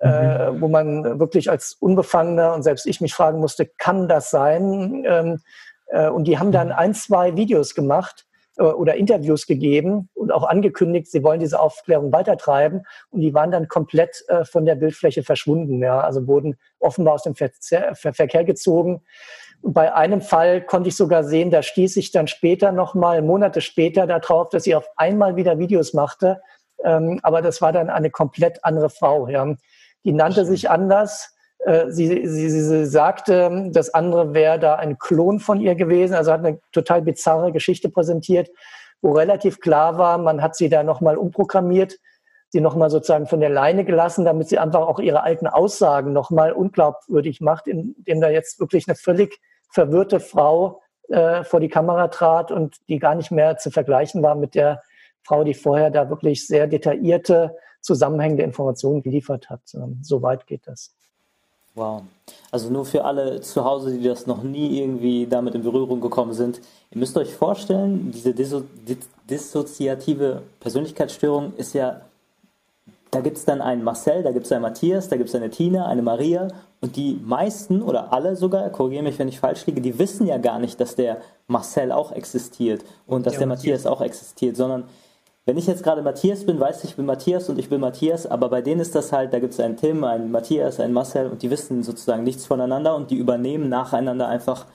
äh, 0.00 0.50
mhm. 0.50 0.60
wo 0.60 0.68
man 0.68 1.18
wirklich 1.18 1.50
als 1.50 1.76
Unbefangener 1.80 2.54
und 2.54 2.62
selbst 2.62 2.86
ich 2.86 3.00
mich 3.00 3.14
fragen 3.14 3.40
musste, 3.40 3.66
kann 3.66 4.08
das 4.08 4.30
sein? 4.30 5.04
Ähm, 5.06 5.40
äh, 5.86 6.08
und 6.08 6.24
die 6.24 6.38
haben 6.38 6.52
dann 6.52 6.72
ein, 6.72 6.94
zwei 6.94 7.36
Videos 7.36 7.74
gemacht 7.74 8.26
äh, 8.58 8.62
oder 8.62 8.96
Interviews 8.96 9.46
gegeben 9.46 10.08
und 10.14 10.32
auch 10.32 10.44
angekündigt, 10.44 11.10
sie 11.10 11.22
wollen 11.22 11.40
diese 11.40 11.60
Aufklärung 11.60 12.12
weitertreiben. 12.12 12.82
Und 13.10 13.20
die 13.20 13.34
waren 13.34 13.50
dann 13.50 13.68
komplett 13.68 14.24
äh, 14.28 14.44
von 14.44 14.66
der 14.66 14.74
Bildfläche 14.74 15.22
verschwunden. 15.22 15.82
Ja? 15.82 16.00
Also 16.00 16.26
wurden 16.26 16.58
offenbar 16.78 17.14
aus 17.14 17.22
dem 17.22 17.34
Verzehr, 17.34 17.94
Ver 17.94 18.12
Verkehr 18.12 18.44
gezogen. 18.44 19.02
Und 19.62 19.72
bei 19.72 19.94
einem 19.94 20.20
Fall 20.20 20.60
konnte 20.60 20.90
ich 20.90 20.96
sogar 20.96 21.24
sehen, 21.24 21.50
da 21.50 21.62
stieß 21.62 21.96
ich 21.96 22.12
dann 22.12 22.26
später 22.26 22.72
nochmal, 22.72 23.22
Monate 23.22 23.62
später, 23.62 24.06
darauf, 24.06 24.50
dass 24.50 24.64
sie 24.64 24.74
auf 24.74 24.88
einmal 24.96 25.36
wieder 25.36 25.58
Videos 25.58 25.94
machte. 25.94 26.40
Ähm, 26.84 27.18
aber 27.22 27.40
das 27.40 27.62
war 27.62 27.72
dann 27.72 27.88
eine 27.88 28.10
komplett 28.10 28.62
andere 28.62 28.90
Frau. 28.90 29.28
Ja 29.28 29.56
die 30.06 30.12
nannte 30.12 30.46
sich 30.46 30.70
anders. 30.70 31.34
Äh, 31.58 31.90
sie, 31.90 32.26
sie, 32.26 32.48
sie 32.48 32.86
sagte, 32.86 33.70
das 33.72 33.92
andere 33.92 34.32
wäre 34.32 34.58
da 34.58 34.76
ein 34.76 34.98
Klon 34.98 35.40
von 35.40 35.60
ihr 35.60 35.74
gewesen, 35.74 36.14
also 36.14 36.32
hat 36.32 36.44
eine 36.44 36.60
total 36.72 37.02
bizarre 37.02 37.52
Geschichte 37.52 37.90
präsentiert, 37.90 38.48
wo 39.02 39.12
relativ 39.12 39.60
klar 39.60 39.98
war, 39.98 40.16
man 40.16 40.40
hat 40.40 40.54
sie 40.56 40.68
da 40.68 40.84
nochmal 40.84 41.16
umprogrammiert, 41.16 41.98
sie 42.50 42.60
nochmal 42.60 42.88
sozusagen 42.88 43.26
von 43.26 43.40
der 43.40 43.50
Leine 43.50 43.84
gelassen, 43.84 44.24
damit 44.24 44.48
sie 44.48 44.58
einfach 44.58 44.86
auch 44.86 45.00
ihre 45.00 45.24
alten 45.24 45.48
Aussagen 45.48 46.12
nochmal 46.12 46.52
unglaubwürdig 46.52 47.40
macht, 47.40 47.66
indem 47.66 48.20
da 48.20 48.30
jetzt 48.30 48.60
wirklich 48.60 48.86
eine 48.86 48.94
völlig 48.94 49.40
verwirrte 49.72 50.20
Frau 50.20 50.82
äh, 51.08 51.42
vor 51.42 51.58
die 51.58 51.68
Kamera 51.68 52.08
trat 52.08 52.52
und 52.52 52.76
die 52.88 53.00
gar 53.00 53.16
nicht 53.16 53.32
mehr 53.32 53.56
zu 53.56 53.72
vergleichen 53.72 54.22
war 54.22 54.36
mit 54.36 54.54
der 54.54 54.82
Frau, 55.24 55.42
die 55.42 55.54
vorher 55.54 55.90
da 55.90 56.08
wirklich 56.08 56.46
sehr 56.46 56.68
detaillierte 56.68 57.56
zusammenhängende 57.86 58.42
Informationen 58.42 59.02
geliefert 59.02 59.48
hat. 59.48 59.62
Ähm, 59.74 59.98
so 60.02 60.20
weit 60.20 60.46
geht 60.46 60.66
das. 60.66 60.92
Wow. 61.76 62.02
Also 62.50 62.70
nur 62.70 62.86
für 62.86 63.04
alle 63.04 63.40
zu 63.42 63.64
Hause, 63.64 63.92
die 63.92 64.02
das 64.02 64.26
noch 64.26 64.42
nie 64.42 64.80
irgendwie 64.80 65.26
damit 65.26 65.54
in 65.54 65.62
Berührung 65.62 66.00
gekommen 66.00 66.32
sind. 66.32 66.60
Ihr 66.90 66.98
müsst 66.98 67.16
euch 67.16 67.34
vorstellen, 67.34 68.10
diese 68.12 68.32
disso 68.32 68.62
dissoziative 69.28 70.42
Persönlichkeitsstörung 70.60 71.52
ist 71.56 71.74
ja, 71.74 72.00
da 73.10 73.20
gibt 73.20 73.36
es 73.36 73.44
dann 73.44 73.60
einen 73.60 73.82
Marcel, 73.82 74.22
da 74.22 74.30
gibt 74.30 74.46
es 74.46 74.52
einen 74.52 74.62
Matthias, 74.62 75.08
da 75.08 75.16
gibt 75.16 75.28
es 75.28 75.34
eine 75.34 75.50
Tina, 75.50 75.86
eine 75.86 76.02
Maria 76.02 76.48
und 76.80 76.96
die 76.96 77.20
meisten 77.24 77.82
oder 77.82 78.12
alle 78.12 78.36
sogar, 78.36 78.70
korrigiere 78.70 79.02
mich, 79.02 79.18
wenn 79.18 79.28
ich 79.28 79.40
falsch 79.40 79.66
liege, 79.66 79.80
die 79.80 79.98
wissen 79.98 80.26
ja 80.26 80.38
gar 80.38 80.58
nicht, 80.60 80.80
dass 80.80 80.94
der 80.94 81.20
Marcel 81.48 81.90
auch 81.92 82.12
existiert 82.12 82.84
und 83.06 83.26
dass 83.26 83.34
ja, 83.34 83.40
der 83.40 83.48
Matthias 83.48 83.84
auch 83.84 84.00
existiert, 84.00 84.56
sondern 84.56 84.84
wenn 85.46 85.56
ich 85.56 85.68
jetzt 85.68 85.84
gerade 85.84 86.02
Matthias 86.02 86.44
bin, 86.44 86.58
weiß 86.58 86.82
ich, 86.82 86.90
ich 86.90 86.96
bin 86.96 87.06
Matthias 87.06 87.48
und 87.48 87.58
ich 87.58 87.68
bin 87.68 87.80
Matthias, 87.80 88.26
aber 88.26 88.48
bei 88.48 88.62
denen 88.62 88.80
ist 88.80 88.96
das 88.96 89.12
halt, 89.12 89.32
da 89.32 89.38
gibt 89.38 89.54
es 89.54 89.60
einen 89.60 89.76
Tim, 89.76 90.02
einen 90.02 90.32
Matthias, 90.32 90.80
einen 90.80 90.92
Marcel 90.92 91.28
und 91.28 91.42
die 91.42 91.50
wissen 91.50 91.84
sozusagen 91.84 92.24
nichts 92.24 92.44
voneinander 92.46 92.96
und 92.96 93.12
die 93.12 93.16
übernehmen 93.16 93.68
nacheinander 93.68 94.28
einfach 94.28 94.66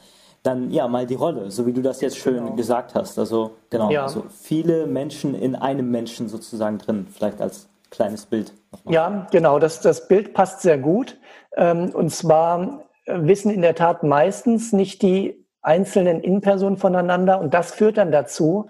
dann 0.43 0.71
ja 0.71 0.87
mal 0.87 1.05
die 1.05 1.15
Rolle, 1.15 1.51
so 1.51 1.65
wie 1.65 1.73
du 1.73 1.81
das 1.81 1.99
jetzt 1.99 2.17
schön 2.17 2.37
genau. 2.45 2.55
gesagt 2.55 2.95
hast. 2.95 3.19
Also 3.19 3.51
genau, 3.69 3.91
ja. 3.91 4.03
also 4.03 4.23
viele 4.29 4.87
Menschen 4.87 5.35
in 5.35 5.55
einem 5.55 5.91
Menschen 5.91 6.29
sozusagen 6.29 6.77
drin, 6.77 7.05
vielleicht 7.11 7.41
als 7.41 7.67
kleines 7.91 8.25
Bild. 8.25 8.53
Ja, 8.89 9.27
genau, 9.29 9.59
das, 9.59 9.81
das 9.81 10.07
Bild 10.07 10.33
passt 10.33 10.61
sehr 10.61 10.77
gut. 10.77 11.17
Ähm, 11.57 11.91
und 11.93 12.11
zwar 12.11 12.85
wissen 13.05 13.51
in 13.51 13.61
der 13.61 13.75
Tat 13.75 14.03
meistens 14.03 14.71
nicht 14.71 15.01
die 15.01 15.45
einzelnen 15.61 16.21
Innenpersonen 16.21 16.77
voneinander 16.77 17.39
und 17.41 17.53
das 17.53 17.73
führt 17.73 17.97
dann 17.97 18.11
dazu, 18.11 18.69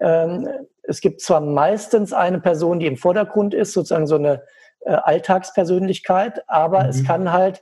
ähm, 0.00 0.48
es 0.88 1.00
gibt 1.00 1.20
zwar 1.20 1.40
meistens 1.40 2.12
eine 2.12 2.40
Person, 2.40 2.78
die 2.78 2.86
im 2.86 2.96
Vordergrund 2.96 3.54
ist, 3.54 3.72
sozusagen 3.72 4.06
so 4.06 4.16
eine 4.16 4.42
äh, 4.80 4.92
Alltagspersönlichkeit, 4.92 6.42
aber 6.48 6.84
mhm. 6.84 6.88
es 6.90 7.04
kann 7.04 7.32
halt 7.32 7.60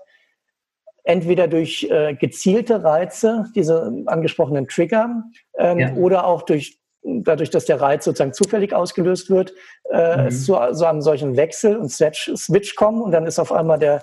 entweder 1.05 1.49
durch 1.49 1.89
äh, 1.91 2.15
gezielte 2.15 2.83
Reize, 2.83 3.47
diese 3.55 3.93
angesprochenen 4.07 4.69
Trigger, 4.69 5.25
ähm, 5.59 5.79
ja. 5.79 5.95
oder 5.95 6.27
auch 6.27 6.43
durch 6.43 6.81
dadurch, 7.05 7.51
dass 7.51 7.67
der 7.67 7.81
Reiz 7.81 8.05
sozusagen 8.05 8.33
zufällig 8.33 8.75
ausgelöst 8.75 9.29
wird, 9.29 9.53
äh, 9.91 10.25
mhm. 10.25 10.31
zu 10.31 10.59
so 10.71 10.85
einem 10.87 11.03
solchen 11.03 11.37
Wechsel 11.37 11.77
und 11.77 11.91
Switch, 11.91 12.31
Switch 12.35 12.75
kommen 12.77 13.03
und 13.03 13.13
dann 13.13 13.27
ist 13.27 13.39
auf 13.39 13.53
einmal 13.53 13.79
der 13.79 14.03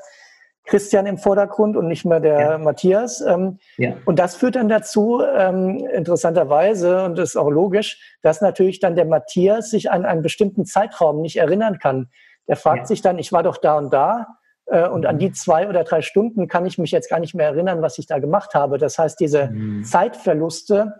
Christian 0.65 1.05
im 1.05 1.17
Vordergrund 1.17 1.75
und 1.75 1.87
nicht 1.87 2.05
mehr 2.05 2.19
der 2.19 2.39
ja. 2.39 2.57
Matthias. 2.57 3.21
Ähm, 3.21 3.59
ja. 3.77 3.95
Und 4.05 4.19
das 4.19 4.35
führt 4.35 4.55
dann 4.55 4.69
dazu, 4.69 5.21
ähm, 5.21 5.85
interessanterweise, 5.93 7.03
und 7.03 7.17
das 7.17 7.29
ist 7.29 7.35
auch 7.35 7.49
logisch, 7.49 8.17
dass 8.21 8.41
natürlich 8.41 8.79
dann 8.79 8.95
der 8.95 9.05
Matthias 9.05 9.69
sich 9.69 9.91
an 9.91 10.05
einen 10.05 10.21
bestimmten 10.21 10.65
Zeitraum 10.65 11.21
nicht 11.21 11.37
erinnern 11.37 11.79
kann. 11.79 12.09
Der 12.47 12.55
fragt 12.55 12.81
ja. 12.81 12.85
sich 12.85 13.01
dann, 13.01 13.17
ich 13.17 13.31
war 13.31 13.43
doch 13.43 13.57
da 13.57 13.77
und 13.77 13.91
da, 13.91 14.27
äh, 14.67 14.87
und 14.87 15.01
mhm. 15.01 15.07
an 15.07 15.19
die 15.19 15.31
zwei 15.31 15.67
oder 15.67 15.83
drei 15.83 16.01
Stunden 16.01 16.47
kann 16.47 16.65
ich 16.65 16.77
mich 16.77 16.91
jetzt 16.91 17.09
gar 17.09 17.19
nicht 17.19 17.35
mehr 17.35 17.47
erinnern, 17.47 17.81
was 17.81 17.97
ich 17.97 18.07
da 18.07 18.19
gemacht 18.19 18.53
habe. 18.53 18.77
Das 18.77 18.97
heißt, 18.97 19.19
diese 19.19 19.47
mhm. 19.47 19.83
Zeitverluste 19.83 20.99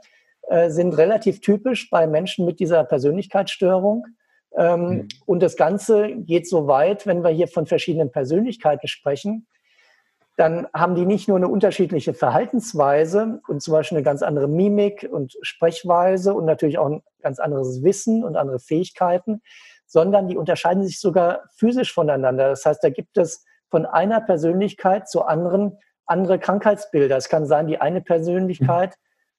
äh, 0.49 0.70
sind 0.70 0.97
relativ 0.97 1.39
typisch 1.41 1.89
bei 1.89 2.07
Menschen 2.07 2.45
mit 2.45 2.59
dieser 2.59 2.84
Persönlichkeitsstörung. 2.84 4.05
Ähm, 4.56 4.82
mhm. 4.82 5.08
Und 5.26 5.41
das 5.41 5.56
Ganze 5.56 6.16
geht 6.16 6.47
so 6.47 6.68
weit, 6.68 7.08
wenn 7.08 7.24
wir 7.24 7.30
hier 7.30 7.47
von 7.47 7.66
verschiedenen 7.66 8.12
Persönlichkeiten 8.12 8.88
sprechen, 8.88 9.47
dann 10.38 10.68
haben 10.74 10.95
die 10.95 11.06
nicht 11.06 11.28
nur 11.28 11.38
eine 11.38 11.47
unterschiedliche 11.47 12.14
Verhaltensweise 12.14 13.41
und 13.47 13.62
zum 13.62 13.74
Beispiel 13.74 13.97
eine 13.97 14.06
ganz 14.06 14.24
andere 14.24 14.47
Mimik 14.47 15.08
und 15.12 15.38
Sprechweise 15.41 16.34
und 16.34 16.45
natürlich 16.45 16.78
auch 16.80 16.88
ein 16.88 17.04
ganz 17.22 17.39
anderes 17.39 17.84
Wissen 17.84 18.24
und 18.24 18.38
andere 18.38 18.60
Fähigkeiten, 18.60 19.41
sondern 19.86 20.28
die 20.28 20.38
unterscheiden 20.38 20.84
sich 20.84 20.99
sogar 20.99 21.41
physisch 21.56 21.93
voneinander. 21.93 22.49
Das 22.49 22.66
heißt, 22.66 22.84
da 22.84 22.89
gibt 22.89 23.18
es 23.18 23.45
von 23.70 23.86
einer 23.86 24.22
Persönlichkeit 24.22 25.10
zur 25.10 25.30
anderen 25.30 25.78
andere 26.06 26.39
Krankheitsbilder. 26.39 27.18
Es 27.18 27.30
kann 27.30 27.45
sein, 27.45 27.68
die 27.68 27.80
eine 27.80 28.02
Persönlichkeit 28.02 28.95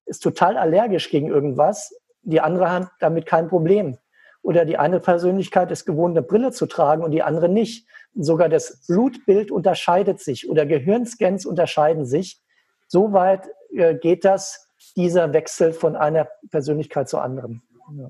ist 0.06 0.22
total 0.22 0.56
allergisch 0.56 1.10
gegen 1.10 1.28
irgendwas, 1.28 1.94
die 2.22 2.40
andere 2.40 2.70
hat 2.70 2.88
damit 3.00 3.26
kein 3.26 3.48
Problem. 3.48 3.98
Oder 4.42 4.64
die 4.64 4.76
eine 4.76 5.00
Persönlichkeit 5.00 5.70
ist 5.70 5.84
gewohnt, 5.84 6.16
eine 6.16 6.26
Brille 6.26 6.50
zu 6.50 6.66
tragen 6.66 7.02
und 7.02 7.12
die 7.12 7.22
andere 7.22 7.48
nicht. 7.48 7.86
Sogar 8.14 8.48
das 8.48 8.84
Blutbild 8.86 9.50
unterscheidet 9.50 10.20
sich 10.20 10.50
oder 10.50 10.66
Gehirnscans 10.66 11.46
unterscheiden 11.46 12.04
sich. 12.04 12.42
So 12.88 13.12
weit 13.12 13.48
äh, 13.72 13.94
geht 13.94 14.24
das, 14.24 14.68
dieser 14.96 15.32
Wechsel 15.32 15.72
von 15.72 15.96
einer 15.96 16.28
Persönlichkeit 16.50 17.08
zur 17.08 17.22
anderen. 17.22 17.62
Ja. 17.96 18.08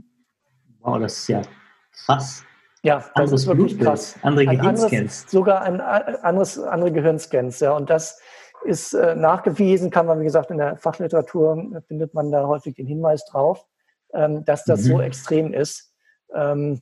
Wow, 0.80 0.98
das 0.98 1.18
ist 1.18 1.28
ja 1.28 1.42
krass. 2.06 2.44
Ja, 2.82 2.96
das 2.96 3.10
anderes 3.14 3.42
ist 3.42 3.46
wirklich 3.46 3.66
Blutbild, 3.78 3.88
krass. 3.88 4.16
Andere 4.22 4.46
Gehirnscans. 4.46 5.30
sogar 5.30 5.62
ein 5.62 5.80
anderes, 5.80 6.58
andere 6.58 6.90
Gehirnscans, 6.90 7.60
ja. 7.60 7.76
Und 7.76 7.90
das 7.90 8.20
ist 8.64 8.94
äh, 8.94 9.14
nachgewiesen, 9.14 9.90
kann 9.90 10.06
man, 10.06 10.20
wie 10.20 10.24
gesagt, 10.24 10.50
in 10.50 10.58
der 10.58 10.76
Fachliteratur 10.76 11.82
findet 11.86 12.14
man 12.14 12.30
da 12.30 12.46
häufig 12.46 12.74
den 12.74 12.86
Hinweis 12.86 13.24
drauf, 13.26 13.64
ähm, 14.14 14.44
dass 14.44 14.64
das 14.64 14.82
mhm. 14.82 14.86
so 14.86 15.00
extrem 15.00 15.52
ist. 15.52 15.91
Ähm, 16.34 16.80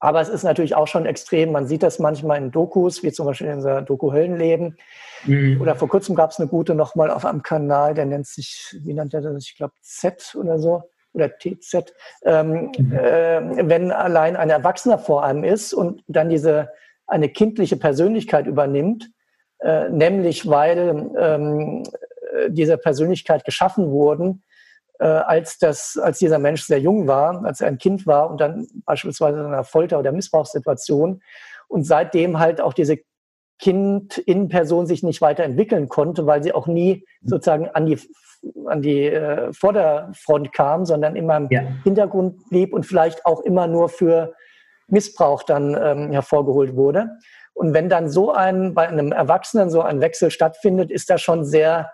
aber 0.00 0.22
es 0.22 0.30
ist 0.30 0.44
natürlich 0.44 0.74
auch 0.74 0.88
schon 0.88 1.04
extrem. 1.04 1.52
Man 1.52 1.66
sieht 1.66 1.82
das 1.82 1.98
manchmal 1.98 2.38
in 2.38 2.50
Dokus, 2.50 3.02
wie 3.02 3.12
zum 3.12 3.26
Beispiel 3.26 3.48
in 3.48 3.56
dieser 3.56 3.82
Doku 3.82 4.12
Höllenleben. 4.12 4.78
Mhm. 5.26 5.60
Oder 5.60 5.76
vor 5.76 5.88
kurzem 5.88 6.14
gab 6.14 6.30
es 6.30 6.40
eine 6.40 6.48
gute 6.48 6.74
nochmal 6.74 7.10
auf 7.10 7.26
einem 7.26 7.42
Kanal, 7.42 7.92
der 7.92 8.06
nennt 8.06 8.26
sich, 8.26 8.74
wie 8.82 8.94
nennt 8.94 9.12
er 9.12 9.20
das? 9.20 9.44
Ich 9.44 9.56
glaube 9.56 9.74
Z 9.82 10.34
oder 10.38 10.58
so. 10.58 10.82
Oder 11.12 11.28
TZ. 11.38 11.92
Ähm, 12.24 12.72
mhm. 12.78 12.92
äh, 12.92 13.68
wenn 13.68 13.92
allein 13.92 14.36
ein 14.36 14.48
Erwachsener 14.48 14.98
vor 14.98 15.24
einem 15.24 15.44
ist 15.44 15.74
und 15.74 16.02
dann 16.06 16.30
diese 16.30 16.70
eine 17.06 17.28
kindliche 17.28 17.76
Persönlichkeit 17.76 18.46
übernimmt, 18.46 19.10
äh, 19.58 19.90
nämlich 19.90 20.48
weil 20.48 21.10
ähm, 21.18 21.82
äh, 22.32 22.50
diese 22.50 22.78
Persönlichkeit 22.78 23.44
geschaffen 23.44 23.90
wurden, 23.90 24.42
äh, 25.00 25.06
als, 25.06 25.58
das, 25.58 25.98
als 26.00 26.18
dieser 26.18 26.38
Mensch 26.38 26.64
sehr 26.64 26.78
jung 26.78 27.06
war, 27.06 27.44
als 27.44 27.60
er 27.60 27.68
ein 27.68 27.78
Kind 27.78 28.06
war 28.06 28.30
und 28.30 28.40
dann 28.40 28.66
beispielsweise 28.84 29.40
in 29.40 29.46
einer 29.46 29.64
Folter- 29.64 29.98
oder 29.98 30.12
Missbrauchssituation 30.12 31.22
und 31.68 31.84
seitdem 31.84 32.38
halt 32.38 32.60
auch 32.60 32.74
diese 32.74 32.98
Kind-In-Person 33.60 34.86
sich 34.86 35.02
nicht 35.02 35.20
weiterentwickeln 35.20 35.88
konnte, 35.88 36.26
weil 36.26 36.42
sie 36.42 36.52
auch 36.52 36.66
nie 36.66 37.06
sozusagen 37.22 37.68
an 37.68 37.86
die, 37.86 37.98
an 38.66 38.82
die 38.82 39.06
äh, 39.06 39.52
Vorderfront 39.52 40.52
kam, 40.52 40.84
sondern 40.84 41.16
immer 41.16 41.36
im 41.38 41.48
ja. 41.50 41.62
Hintergrund 41.82 42.48
blieb 42.50 42.74
und 42.74 42.84
vielleicht 42.84 43.24
auch 43.24 43.40
immer 43.40 43.66
nur 43.66 43.88
für 43.88 44.34
Missbrauch 44.88 45.42
dann 45.44 45.76
ähm, 45.80 46.12
hervorgeholt 46.12 46.74
wurde. 46.74 47.10
Und 47.54 47.74
wenn 47.74 47.88
dann 47.88 48.08
so 48.08 48.32
ein, 48.32 48.74
bei 48.74 48.88
einem 48.88 49.12
Erwachsenen 49.12 49.70
so 49.70 49.82
ein 49.82 50.00
Wechsel 50.00 50.30
stattfindet, 50.30 50.90
ist 50.90 51.10
das 51.10 51.20
schon 51.22 51.44
sehr 51.44 51.90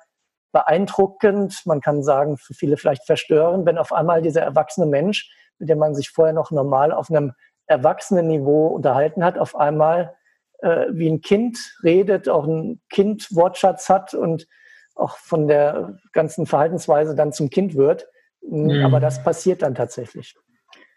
beeindruckend. 0.57 1.66
Man 1.66 1.82
kann 1.82 2.02
sagen, 2.02 2.38
für 2.38 2.54
viele 2.54 2.78
vielleicht 2.78 3.04
verstörend, 3.04 3.66
wenn 3.66 3.76
auf 3.76 3.92
einmal 3.92 4.22
dieser 4.22 4.40
erwachsene 4.40 4.86
Mensch, 4.86 5.30
mit 5.59 5.68
dem 5.68 5.76
man 5.76 5.94
sich 5.94 6.09
vorher 6.09 6.32
noch 6.32 6.50
normal 6.50 6.92
auf 6.92 7.11
einem 7.11 7.32
erwachsenen 7.66 8.28
Niveau 8.28 8.68
unterhalten 8.68 9.22
hat, 9.22 9.36
auf 9.38 9.54
einmal 9.54 10.14
äh, 10.61 10.86
wie 10.92 11.11
ein 11.11 11.20
Kind 11.20 11.59
redet, 11.82 12.30
auch 12.30 12.46
ein 12.46 12.80
Kind 12.88 13.28
Wortschatz 13.32 13.90
hat 13.90 14.14
und 14.14 14.46
auch 14.94 15.18
von 15.18 15.46
der 15.46 15.98
ganzen 16.12 16.46
Verhaltensweise 16.46 17.14
dann 17.14 17.34
zum 17.34 17.50
Kind 17.50 17.74
wird. 17.74 18.07
Mhm. 18.40 18.82
Aber 18.82 18.98
das 18.98 19.22
passiert 19.22 19.61
dann 19.61 19.74
tatsächlich. 19.74 20.34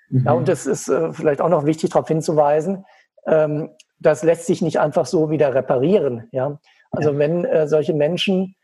Mhm. 0.07 0.23
Ja, 0.25 0.31
und 0.31 0.47
es 0.47 0.67
ist 0.67 0.87
äh, 0.87 1.11
vielleicht 1.11 1.41
auch 1.41 1.49
noch 1.49 1.65
wichtig, 1.65 1.89
darauf 1.89 2.07
hinzuweisen, 2.07 2.85
ähm, 3.25 3.71
das 3.99 4.23
lässt 4.23 4.45
sich 4.45 4.61
nicht 4.61 4.79
einfach 4.79 5.05
so 5.05 5.29
wieder 5.29 5.53
reparieren. 5.53 6.29
Ja? 6.31 6.61
Also 6.91 7.11
ja. 7.11 7.17
wenn 7.17 7.43
äh, 7.43 7.67
solche 7.67 7.93
Menschen, 7.93 8.55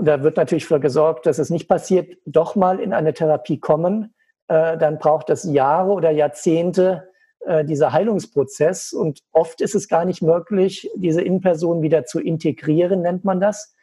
und 0.00 0.06
da 0.06 0.22
wird 0.22 0.38
natürlich 0.38 0.64
für 0.64 0.80
gesorgt, 0.80 1.26
dass 1.26 1.38
es 1.38 1.50
nicht 1.50 1.68
passiert, 1.68 2.16
doch 2.24 2.56
mal 2.56 2.80
in 2.80 2.94
eine 2.94 3.12
Therapie 3.12 3.60
kommen, 3.60 4.14
äh, 4.48 4.78
dann 4.78 4.98
braucht 4.98 5.28
es 5.28 5.44
Jahre 5.44 5.90
oder 5.90 6.10
Jahrzehnte 6.10 7.10
äh, 7.40 7.66
dieser 7.66 7.92
Heilungsprozess. 7.92 8.94
Und 8.94 9.20
oft 9.30 9.60
ist 9.60 9.74
es 9.74 9.88
gar 9.88 10.06
nicht 10.06 10.22
möglich, 10.22 10.90
diese 10.96 11.20
In-Person 11.20 11.82
wieder 11.82 12.06
zu 12.06 12.18
integrieren, 12.18 13.02
nennt 13.02 13.26
man 13.26 13.40
das. 13.40 13.74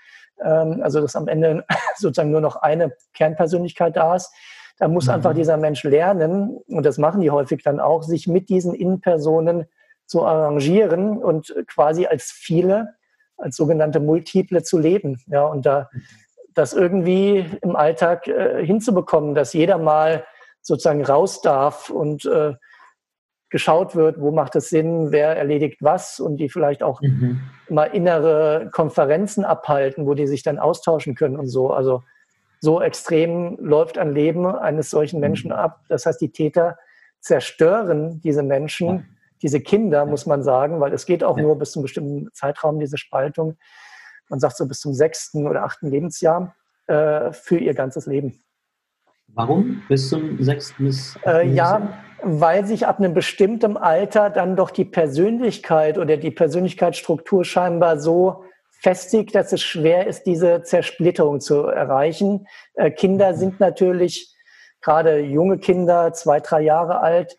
Ähm, 0.44 0.80
also 0.82 1.02
dass 1.02 1.16
am 1.16 1.28
Ende 1.28 1.64
sozusagen 1.98 2.32
nur 2.32 2.42
noch 2.42 2.56
eine 2.56 2.96
Kernpersönlichkeit 3.14 3.96
da 3.96 4.16
ist. 4.16 4.34
Da 4.80 4.88
muss 4.88 5.06
mhm. 5.06 5.12
einfach 5.12 5.36
dieser 5.36 5.58
Mensch 5.58 5.84
lernen, 5.84 6.58
und 6.68 6.84
das 6.84 6.98
machen 6.98 7.22
die 7.22 7.30
häufig 7.30 7.62
dann 7.62 7.80
auch, 7.80 8.02
sich 8.02 8.26
mit 8.26 8.50
diesen 8.50 8.74
In-Personen 8.74 9.68
zu 10.08 10.26
arrangieren 10.26 11.20
und 11.20 11.54
quasi 11.68 12.08
als 12.08 12.32
viele, 12.32 12.96
als 13.38 13.56
sogenannte 13.56 14.00
Multiple 14.00 14.64
zu 14.64 14.78
leben. 14.78 15.22
Ja, 15.28 15.46
und 15.46 15.66
da 15.66 15.90
das 16.54 16.74
irgendwie 16.74 17.46
im 17.62 17.76
Alltag 17.76 18.28
äh, 18.28 18.66
hinzubekommen, 18.66 19.36
dass 19.36 19.54
jeder 19.54 19.78
mal 19.78 20.26
sozusagen 20.62 21.06
raus 21.06 21.42
darf 21.42 21.90
und 21.90 22.26
äh, 22.26 22.54
geschaut 23.50 23.96
wird, 23.96 24.20
wo 24.20 24.32
macht 24.32 24.56
es 24.56 24.70
Sinn, 24.70 25.12
wer 25.12 25.38
erledigt 25.38 25.78
was 25.82 26.20
und 26.20 26.38
die 26.38 26.50
vielleicht 26.50 26.84
auch 26.84 27.02
mhm. 27.02 27.42
mal 27.70 27.86
innere 27.86 28.70
Konferenzen 28.74 29.46
abhalten, 29.46 30.06
wo 30.06 30.16
die 30.16 30.28
sich 30.28 30.44
dann 30.44 30.60
austauschen 30.60 31.16
können 31.16 31.38
und 31.38 31.48
so. 31.48 31.72
Also 31.72 32.04
so 32.60 32.82
extrem 32.82 33.58
läuft 33.60 33.98
ein 33.98 34.12
Leben 34.12 34.46
eines 34.46 34.90
solchen 34.90 35.20
Menschen 35.20 35.52
mhm. 35.52 35.58
ab. 35.58 35.82
Das 35.88 36.06
heißt, 36.06 36.20
die 36.20 36.32
Täter 36.32 36.78
zerstören 37.20 38.20
diese 38.22 38.44
Menschen 38.44 39.17
diese 39.42 39.62
Kinder, 39.62 40.06
muss 40.06 40.26
man 40.26 40.44
sagen, 40.44 40.80
weil 40.80 40.94
es 40.94 41.06
geht 41.06 41.24
auch 41.24 41.38
nur 41.38 41.58
bis 41.58 41.72
zu 41.72 41.80
einem 41.80 41.84
bestimmten 41.84 42.30
Zeitraum, 42.34 42.80
diese 42.80 42.98
Spaltung. 42.98 43.58
Man 44.30 44.40
sagt 44.40 44.58
so 44.58 44.68
bis 44.68 44.80
zum 44.80 44.94
sechsten 44.94 45.48
oder 45.48 45.64
achten 45.64 45.88
Lebensjahr 45.88 46.56
äh, 46.88 47.32
für 47.32 47.58
ihr 47.58 47.74
ganzes 47.74 48.06
Leben. 48.06 48.40
Warum 49.28 49.84
bis 49.88 50.10
zum 50.10 50.42
sechsten 50.42 50.86
bis 50.86 51.18
äh, 51.26 51.48
Ja, 51.48 52.04
weil 52.24 52.66
sich 52.66 52.88
ab 52.88 53.00
einem 53.00 53.14
bestimmten 53.14 53.78
Alter 53.78 54.30
dann 54.30 54.56
doch 54.56 54.72
die 54.72 54.86
Persönlichkeit 54.86 55.98
oder 55.98 56.18
die 56.18 56.32
Persönlichkeitsstruktur 56.32 57.46
scheinbar 57.46 58.00
so 58.00 58.44
festigt, 58.80 59.36
dass 59.36 59.54
es 59.54 59.62
schwer 59.62 60.08
ist, 60.08 60.24
diese 60.24 60.62
Zersplitterung 60.64 61.40
zu 61.40 61.64
erreichen. 61.64 62.48
Äh, 62.74 62.92
Kinder 62.92 63.34
mhm. 63.34 63.38
sind 63.38 63.60
natürlich, 63.60 64.34
gerade 64.82 65.20
junge 65.20 65.58
Kinder, 65.58 66.14
zwei, 66.14 66.40
drei 66.40 66.62
Jahre 66.62 67.02
alt, 67.02 67.38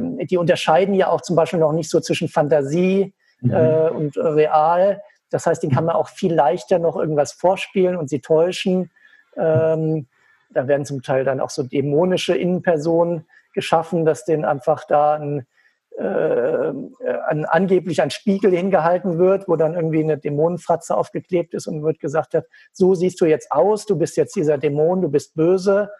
die 0.00 0.36
unterscheiden 0.36 0.94
ja 0.94 1.08
auch 1.08 1.20
zum 1.20 1.36
Beispiel 1.36 1.60
noch 1.60 1.72
nicht 1.72 1.90
so 1.90 2.00
zwischen 2.00 2.28
Fantasie 2.28 3.14
mhm. 3.40 3.50
äh, 3.50 3.88
und 3.90 4.16
real. 4.16 5.02
Das 5.30 5.46
heißt, 5.46 5.62
denen 5.62 5.72
kann 5.72 5.84
man 5.84 5.96
auch 5.96 6.08
viel 6.08 6.32
leichter 6.32 6.78
noch 6.78 6.96
irgendwas 6.96 7.32
vorspielen 7.32 7.96
und 7.96 8.08
sie 8.10 8.20
täuschen. 8.20 8.90
Ähm, 9.36 10.06
da 10.50 10.68
werden 10.68 10.84
zum 10.84 11.02
Teil 11.02 11.24
dann 11.24 11.40
auch 11.40 11.50
so 11.50 11.62
dämonische 11.62 12.36
Innenpersonen 12.36 13.26
geschaffen, 13.54 14.04
dass 14.04 14.24
denen 14.24 14.44
einfach 14.44 14.84
da 14.86 15.14
ein, 15.14 15.46
äh, 15.98 16.72
ein, 17.26 17.44
angeblich 17.46 18.02
ein 18.02 18.10
Spiegel 18.10 18.50
hingehalten 18.50 19.18
wird, 19.18 19.48
wo 19.48 19.56
dann 19.56 19.74
irgendwie 19.74 20.02
eine 20.02 20.18
Dämonenfratze 20.18 20.96
aufgeklebt 20.96 21.54
ist 21.54 21.66
und 21.66 21.82
wird 21.82 22.00
gesagt 22.00 22.34
hat, 22.34 22.44
so 22.72 22.94
siehst 22.94 23.20
du 23.20 23.26
jetzt 23.26 23.50
aus, 23.52 23.86
du 23.86 23.96
bist 23.96 24.16
jetzt 24.16 24.36
dieser 24.36 24.58
Dämon, 24.58 25.02
du 25.02 25.08
bist 25.08 25.34
böse. 25.34 25.90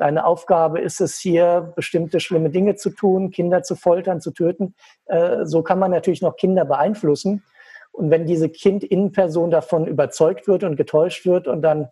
Deine 0.00 0.24
Aufgabe 0.24 0.80
ist 0.80 1.02
es 1.02 1.18
hier, 1.18 1.74
bestimmte 1.76 2.20
schlimme 2.20 2.48
Dinge 2.48 2.74
zu 2.74 2.88
tun, 2.88 3.30
Kinder 3.30 3.62
zu 3.62 3.76
foltern, 3.76 4.22
zu 4.22 4.30
töten. 4.30 4.74
Äh, 5.04 5.44
so 5.44 5.62
kann 5.62 5.78
man 5.78 5.90
natürlich 5.90 6.22
noch 6.22 6.36
Kinder 6.36 6.64
beeinflussen. 6.64 7.44
Und 7.92 8.10
wenn 8.10 8.24
diese 8.24 8.48
Kind-In-Person 8.48 9.50
davon 9.50 9.86
überzeugt 9.86 10.48
wird 10.48 10.64
und 10.64 10.76
getäuscht 10.76 11.26
wird 11.26 11.46
und 11.46 11.60
dann 11.60 11.90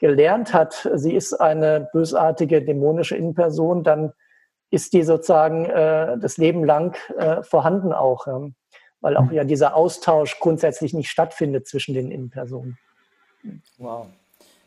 gelernt 0.00 0.54
hat, 0.54 0.90
sie 0.94 1.14
ist 1.14 1.34
eine 1.34 1.88
bösartige, 1.92 2.64
dämonische 2.64 3.16
Innenperson, 3.16 3.84
dann 3.84 4.12
ist 4.72 4.92
die 4.92 5.04
sozusagen 5.04 5.66
äh, 5.66 6.18
das 6.18 6.38
Leben 6.38 6.64
lang 6.64 6.96
äh, 7.16 7.44
vorhanden 7.44 7.92
auch, 7.92 8.26
ähm, 8.26 8.56
weil 9.00 9.16
auch 9.16 9.30
ja 9.30 9.44
dieser 9.44 9.76
Austausch 9.76 10.40
grundsätzlich 10.40 10.94
nicht 10.94 11.10
stattfindet 11.10 11.68
zwischen 11.68 11.94
den 11.94 12.10
Innenpersonen. 12.10 12.76
Wow. 13.78 14.08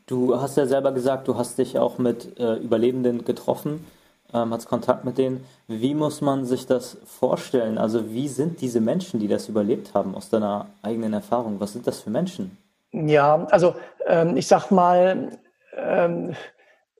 Du 0.09 0.41
hast 0.41 0.57
ja 0.57 0.65
selber 0.65 0.91
gesagt, 0.91 1.27
du 1.27 1.37
hast 1.37 1.59
dich 1.59 1.77
auch 1.77 1.99
mit 1.99 2.39
äh, 2.39 2.55
Überlebenden 2.55 3.25
getroffen, 3.25 3.85
ähm, 4.33 4.51
hast 4.51 4.67
Kontakt 4.67 5.05
mit 5.05 5.19
denen. 5.19 5.45
Wie 5.67 5.93
muss 5.93 6.21
man 6.21 6.45
sich 6.45 6.65
das 6.65 6.97
vorstellen? 7.05 7.77
Also 7.77 8.11
wie 8.11 8.27
sind 8.27 8.59
diese 8.59 8.81
Menschen, 8.81 9.19
die 9.19 9.27
das 9.27 9.47
überlebt 9.49 9.93
haben, 9.93 10.15
aus 10.15 10.31
deiner 10.31 10.65
eigenen 10.81 11.13
Erfahrung? 11.13 11.59
Was 11.59 11.73
sind 11.73 11.85
das 11.85 11.99
für 11.99 12.09
Menschen? 12.09 12.57
Ja, 12.91 13.45
also 13.51 13.75
ähm, 14.07 14.35
ich 14.35 14.47
sag 14.47 14.71
mal, 14.71 15.37
ähm, 15.77 16.33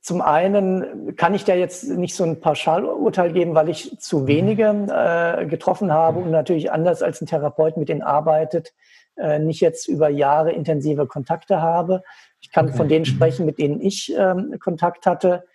zum 0.03 0.21
einen 0.21 1.15
kann 1.15 1.33
ich 1.33 1.45
da 1.45 1.55
jetzt 1.55 1.89
nicht 1.89 2.13
so 2.15 2.23
ein 2.23 2.39
Pauschalurteil 2.39 3.33
geben, 3.33 3.55
weil 3.55 3.69
ich 3.69 3.99
zu 3.99 4.19
mhm. 4.19 4.27
wenige 4.27 4.87
äh, 4.87 5.47
getroffen 5.47 5.91
habe 5.91 6.19
und 6.19 6.29
natürlich 6.29 6.71
anders 6.71 7.01
als 7.01 7.21
ein 7.21 7.25
Therapeut 7.25 7.75
mit 7.75 7.89
denen 7.89 8.03
arbeitet, 8.03 8.71
äh, 9.17 9.39
nicht 9.39 9.61
jetzt 9.61 9.87
über 9.87 10.09
Jahre 10.09 10.51
intensive 10.51 11.07
Kontakte 11.07 11.59
habe. 11.59 12.03
Ich 12.41 12.51
kann 12.51 12.73
von 12.73 12.87
denen 12.87 13.05
sprechen, 13.05 13.45
mit 13.45 13.59
denen 13.59 13.81
ich 13.81 14.13
ähm, 14.15 14.55
Kontakt 14.59 15.05
hatte. 15.05 15.45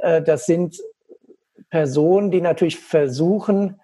Äh, 0.00 0.22
das 0.22 0.46
sind 0.46 0.78
Personen, 1.70 2.30
die 2.30 2.40
natürlich 2.40 2.78
versuchen, 2.78 3.80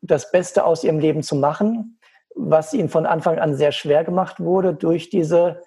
das 0.00 0.30
Beste 0.30 0.64
aus 0.64 0.84
ihrem 0.84 0.98
Leben 0.98 1.22
zu 1.22 1.36
machen, 1.36 1.98
was 2.34 2.74
ihnen 2.74 2.88
von 2.88 3.06
Anfang 3.06 3.38
an 3.38 3.54
sehr 3.56 3.72
schwer 3.72 4.04
gemacht 4.04 4.40
wurde 4.40 4.74
durch 4.74 5.08
diese 5.08 5.62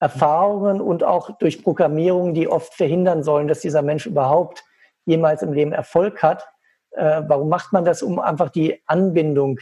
Erfahrungen 0.00 0.80
und 0.80 1.04
auch 1.04 1.38
durch 1.38 1.62
Programmierungen, 1.62 2.34
die 2.34 2.48
oft 2.48 2.74
verhindern 2.74 3.22
sollen, 3.22 3.48
dass 3.48 3.60
dieser 3.60 3.82
Mensch 3.82 4.06
überhaupt 4.06 4.64
jemals 5.04 5.42
im 5.42 5.52
Leben 5.52 5.72
Erfolg 5.72 6.22
hat. 6.22 6.48
Äh, 6.92 7.22
warum 7.26 7.48
macht 7.48 7.72
man 7.72 7.84
das? 7.84 8.02
Um 8.02 8.18
einfach 8.18 8.50
die 8.50 8.80
Anbindung 8.86 9.60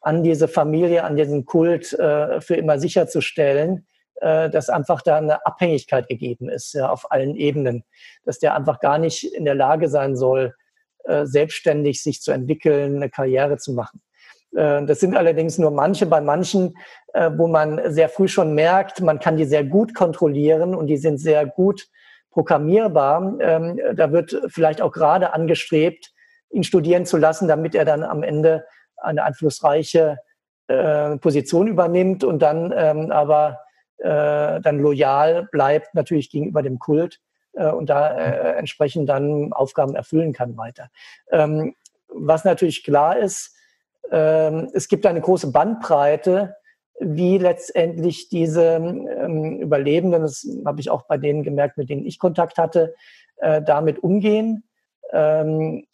an 0.00 0.22
diese 0.22 0.48
Familie, 0.48 1.04
an 1.04 1.16
diesen 1.16 1.44
Kult 1.44 1.92
äh, 1.92 2.40
für 2.40 2.54
immer 2.54 2.78
sicherzustellen, 2.78 3.86
äh, 4.20 4.50
dass 4.50 4.68
einfach 4.68 5.02
da 5.02 5.16
eine 5.16 5.46
Abhängigkeit 5.46 6.08
gegeben 6.08 6.48
ist, 6.48 6.72
ja, 6.74 6.90
auf 6.90 7.10
allen 7.12 7.36
Ebenen, 7.36 7.84
dass 8.24 8.38
der 8.38 8.54
einfach 8.54 8.80
gar 8.80 8.98
nicht 8.98 9.24
in 9.24 9.44
der 9.44 9.54
Lage 9.54 9.88
sein 9.88 10.16
soll, 10.16 10.54
äh, 11.04 11.24
selbstständig 11.24 12.02
sich 12.02 12.20
zu 12.20 12.32
entwickeln, 12.32 12.96
eine 12.96 13.08
Karriere 13.08 13.56
zu 13.56 13.72
machen. 13.72 14.02
Äh, 14.54 14.84
das 14.84 15.00
sind 15.00 15.16
allerdings 15.16 15.56
nur 15.56 15.70
manche. 15.70 16.04
Bei 16.04 16.20
manchen, 16.20 16.76
äh, 17.14 17.30
wo 17.34 17.46
man 17.46 17.80
sehr 17.92 18.10
früh 18.10 18.28
schon 18.28 18.54
merkt, 18.54 19.00
man 19.00 19.18
kann 19.18 19.38
die 19.38 19.46
sehr 19.46 19.64
gut 19.64 19.94
kontrollieren 19.94 20.74
und 20.74 20.88
die 20.88 20.98
sind 20.98 21.18
sehr 21.18 21.46
gut 21.46 21.88
programmierbar. 22.30 23.38
Ähm, 23.40 23.80
da 23.94 24.12
wird 24.12 24.38
vielleicht 24.48 24.82
auch 24.82 24.92
gerade 24.92 25.32
angestrebt, 25.32 26.12
ihn 26.50 26.64
studieren 26.64 27.06
zu 27.06 27.16
lassen, 27.16 27.48
damit 27.48 27.74
er 27.74 27.84
dann 27.84 28.02
am 28.02 28.22
Ende 28.22 28.66
eine 28.96 29.24
einflussreiche 29.24 30.18
Position 31.22 31.66
übernimmt 31.66 32.24
und 32.24 32.40
dann 32.40 32.74
ähm, 32.76 33.10
aber 33.10 33.60
dann 33.98 34.78
loyal 34.78 35.48
bleibt 35.50 35.94
natürlich 35.94 36.30
gegenüber 36.30 36.62
dem 36.62 36.78
Kult 36.78 37.20
und 37.52 37.90
da 37.90 38.54
entsprechend 38.56 39.08
dann 39.08 39.52
Aufgaben 39.52 39.96
erfüllen 39.96 40.32
kann 40.32 40.56
weiter. 40.56 40.90
Ähm, 41.32 41.74
was 42.08 42.44
natürlich 42.44 42.84
klar 42.84 43.18
ist, 43.18 43.56
ähm, 44.10 44.70
es 44.72 44.88
gibt 44.88 45.06
eine 45.06 45.20
große 45.20 45.52
Bandbreite, 45.52 46.56
wie 47.00 47.38
letztendlich 47.38 48.28
diese 48.28 48.76
ähm, 48.76 49.60
Überlebenden, 49.60 50.22
das 50.22 50.46
habe 50.64 50.80
ich 50.80 50.90
auch 50.90 51.02
bei 51.02 51.16
denen 51.16 51.42
gemerkt, 51.42 51.76
mit 51.76 51.90
denen 51.90 52.06
ich 52.06 52.18
Kontakt 52.18 52.58
hatte, 52.58 52.94
äh, 53.36 53.62
damit 53.62 54.02
umgehen. 54.02 54.64
Ähm, 55.12 55.86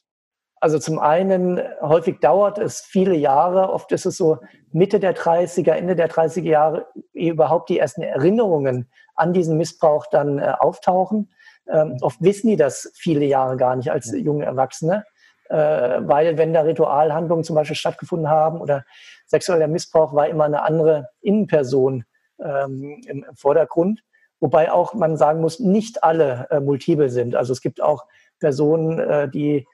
also 0.65 0.79
zum 0.79 0.99
einen, 0.99 1.61
häufig 1.83 2.21
dauert 2.21 2.57
es 2.57 2.81
viele 2.81 3.15
Jahre, 3.15 3.71
oft 3.71 3.93
ist 3.93 4.07
es 4.07 4.17
so 4.17 4.39
Mitte 4.73 4.99
der 4.99 5.15
30er, 5.15 5.73
Ende 5.73 5.95
der 5.95 6.09
30er 6.09 6.41
Jahre, 6.41 6.87
ehe 7.12 7.33
überhaupt 7.33 7.69
die 7.69 7.79
ersten 7.79 8.01
Erinnerungen 8.01 8.89
an 9.15 9.35
diesen 9.35 9.59
Missbrauch 9.59 10.07
dann 10.11 10.39
äh, 10.39 10.55
auftauchen. 10.59 11.31
Ähm, 11.69 11.99
oft 12.01 12.23
wissen 12.23 12.49
die 12.49 12.57
das 12.57 12.91
viele 12.95 13.27
Jahre 13.27 13.59
gar 13.59 13.77
nicht 13.77 13.93
als 13.93 14.11
junge 14.11 14.47
Erwachsene 14.47 15.05
äh, 15.51 16.01
weil 16.01 16.39
wenn 16.39 16.55
da 16.55 16.62
Ritualhandlungen 16.62 17.45
zum 17.45 17.57
Beispiel 17.57 17.77
stattgefunden 17.77 18.31
haben 18.31 18.62
oder 18.62 18.87
sexueller 19.27 19.69
Missbrauch, 19.69 20.15
war 20.15 20.29
immer 20.29 20.45
eine 20.45 20.62
andere 20.62 21.11
Innenperson 21.21 22.05
ähm, 22.43 23.03
im, 23.07 23.25
im, 23.25 23.37
Vordergrund. 23.37 24.03
Wobei 24.41 24.73
auch 24.73 24.95
man 24.95 25.19
sagen 25.19 25.43
muss, 25.43 25.61
nicht 25.61 26.03
alle 26.03 26.47
äh, 26.51 26.61
multiple 26.61 27.11
sind. 27.11 27.35
Also 27.35 27.53
es 27.53 27.61
gibt 27.61 27.83
auch 27.83 28.07
Personen, 28.41 28.99
äh, 28.99 29.29
die 29.29 29.67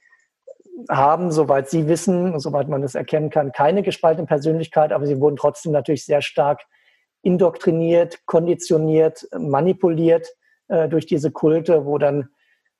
haben, 0.89 1.31
soweit 1.31 1.69
sie 1.69 1.89
wissen, 1.89 2.39
soweit 2.39 2.69
man 2.69 2.83
das 2.83 2.95
erkennen 2.95 3.31
kann, 3.31 3.53
keine 3.53 3.83
gespaltene 3.83 4.27
Persönlichkeit, 4.27 4.93
aber 4.93 5.07
sie 5.07 5.21
wurden 5.21 5.37
trotzdem 5.37 5.73
natürlich 5.73 6.05
sehr 6.05 6.23
stark 6.23 6.63
indoktriniert, 7.23 8.27
konditioniert, 8.27 9.27
manipuliert 9.37 10.29
äh, 10.69 10.89
durch 10.89 11.07
diese 11.07 11.31
Kulte, 11.31 11.85
wo 11.85 11.99
dann 11.99 12.31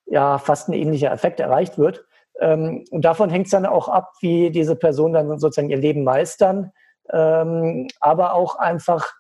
ja 0.07 0.39
fast 0.39 0.69
ein 0.69 0.73
ähnlicher 0.73 1.13
Effekt 1.13 1.41
erreicht 1.41 1.79
wird. 1.79 2.05
Ähm, 2.41 2.85
und 2.91 3.05
davon 3.05 3.31
hängt 3.31 3.47
es 3.47 3.53
dann 3.53 3.67
auch 3.67 3.89
ab, 3.89 4.13
wie 4.21 4.51
diese 4.51 4.77
Personen 4.77 5.15
dann 5.15 5.39
sozusagen 5.39 5.71
ihr 5.71 5.77
Leben 5.77 6.05
meistern, 6.05 6.73
ähm, 7.13 7.89
aber 8.01 8.35
auch 8.35 8.57
einfach 8.57 9.13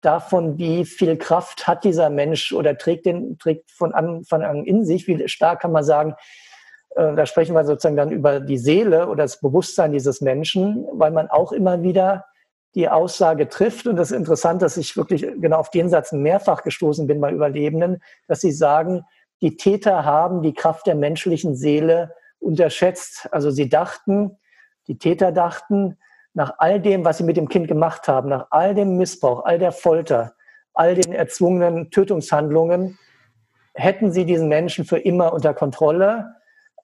davon, 0.00 0.58
wie 0.58 0.84
viel 0.84 1.16
Kraft 1.16 1.66
hat 1.66 1.84
dieser 1.84 2.08
Mensch 2.08 2.52
oder 2.52 2.78
trägt 2.78 3.06
den 3.06 3.38
trägt 3.38 3.70
von 3.70 3.92
Anfang 3.92 4.42
an 4.42 4.64
in 4.64 4.84
sich, 4.84 5.08
wie 5.08 5.28
stark 5.28 5.60
kann 5.60 5.72
man 5.72 5.82
sagen, 5.82 6.14
da 6.94 7.26
sprechen 7.26 7.54
wir 7.54 7.64
sozusagen 7.64 7.96
dann 7.96 8.10
über 8.10 8.40
die 8.40 8.58
Seele 8.58 9.08
oder 9.08 9.24
das 9.24 9.40
Bewusstsein 9.40 9.92
dieses 9.92 10.20
Menschen, 10.20 10.86
weil 10.92 11.10
man 11.10 11.28
auch 11.28 11.52
immer 11.52 11.82
wieder 11.82 12.24
die 12.74 12.88
Aussage 12.88 13.48
trifft. 13.48 13.86
Und 13.86 13.96
das 13.96 14.10
ist 14.10 14.16
interessant, 14.16 14.62
dass 14.62 14.76
ich 14.76 14.96
wirklich 14.96 15.22
genau 15.40 15.58
auf 15.58 15.70
den 15.70 15.88
Satz 15.88 16.12
mehrfach 16.12 16.62
gestoßen 16.62 17.06
bin 17.06 17.20
bei 17.20 17.32
Überlebenden, 17.32 18.02
dass 18.26 18.40
sie 18.40 18.52
sagen, 18.52 19.04
die 19.40 19.56
Täter 19.56 20.04
haben 20.04 20.42
die 20.42 20.54
Kraft 20.54 20.86
der 20.86 20.94
menschlichen 20.94 21.54
Seele 21.54 22.14
unterschätzt. 22.40 23.28
Also 23.30 23.50
sie 23.50 23.68
dachten, 23.68 24.38
die 24.86 24.98
Täter 24.98 25.32
dachten, 25.32 25.98
nach 26.34 26.54
all 26.58 26.80
dem, 26.80 27.04
was 27.04 27.18
sie 27.18 27.24
mit 27.24 27.36
dem 27.36 27.48
Kind 27.48 27.68
gemacht 27.68 28.08
haben, 28.08 28.28
nach 28.28 28.46
all 28.50 28.74
dem 28.74 28.96
Missbrauch, 28.96 29.44
all 29.44 29.58
der 29.58 29.72
Folter, 29.72 30.34
all 30.72 30.94
den 30.94 31.12
erzwungenen 31.12 31.90
Tötungshandlungen, 31.90 32.98
hätten 33.74 34.12
sie 34.12 34.24
diesen 34.24 34.48
Menschen 34.48 34.84
für 34.84 34.98
immer 34.98 35.32
unter 35.32 35.54
Kontrolle. 35.54 36.34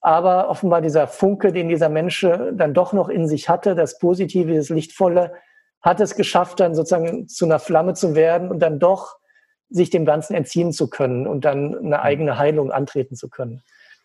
Aber 0.05 0.51
offenbar 0.51 0.83
dieser 0.83 1.07
Funke, 1.07 1.51
den 1.51 1.71
dieser 1.71 1.89
Mensch 1.89 2.21
dann 2.21 2.75
doch 2.75 2.93
noch 2.93 3.09
in 3.09 3.27
sich 3.27 3.49
hatte, 3.49 3.75
das 3.75 3.99
Positive, 3.99 4.55
das 4.55 4.69
Lichtvolle, 4.69 5.33
hat 5.81 5.99
es 5.99 6.15
geschafft, 6.15 6.61
dann 6.61 6.75
sozusagen 6.75 7.27
zu 7.27 7.47
einer 7.47 7.59
Flamme 7.59 7.95
zu 7.95 8.15
werden 8.15 8.51
und 8.51 8.59
dann 8.59 8.79
doch 8.79 9.17
sich 9.71 9.89
dem 9.89 10.05
Ganzen 10.05 10.35
entziehen 10.35 10.73
zu 10.73 10.91
können 10.91 11.27
und 11.27 11.47
dann 11.47 11.75
eine 11.79 12.03
eigene 12.03 12.37
Heilung 12.37 12.71
antreten 12.71 13.17
zu 13.17 13.31
können. 13.31 13.63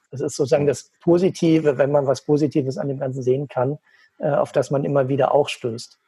Das 0.10 0.22
ist 0.22 0.38
sozusagen 0.38 0.68
das 0.68 0.89
Positive, 1.02 1.78
wenn 1.78 1.91
man 1.91 2.08
was 2.08 2.22
Positives 2.22 2.78
an 2.78 2.88
dem 2.88 3.00
Ganzen 3.00 3.22
sehen 3.22 3.50
kann, 3.50 3.78
äh, 4.20 4.32
auf 4.32 4.54
das 4.54 4.72
man 4.72 4.86
immer 4.86 5.10
wieder 5.10 5.34
auch 5.34 5.50
stößt. 5.50 6.00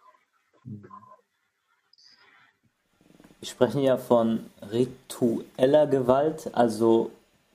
Wir 3.41 3.47
sprechen 3.49 3.81
ja 3.81 3.97
von 3.97 4.45
ritueller 4.71 5.85
Gewalt. 5.85 6.49
Also 6.53 7.11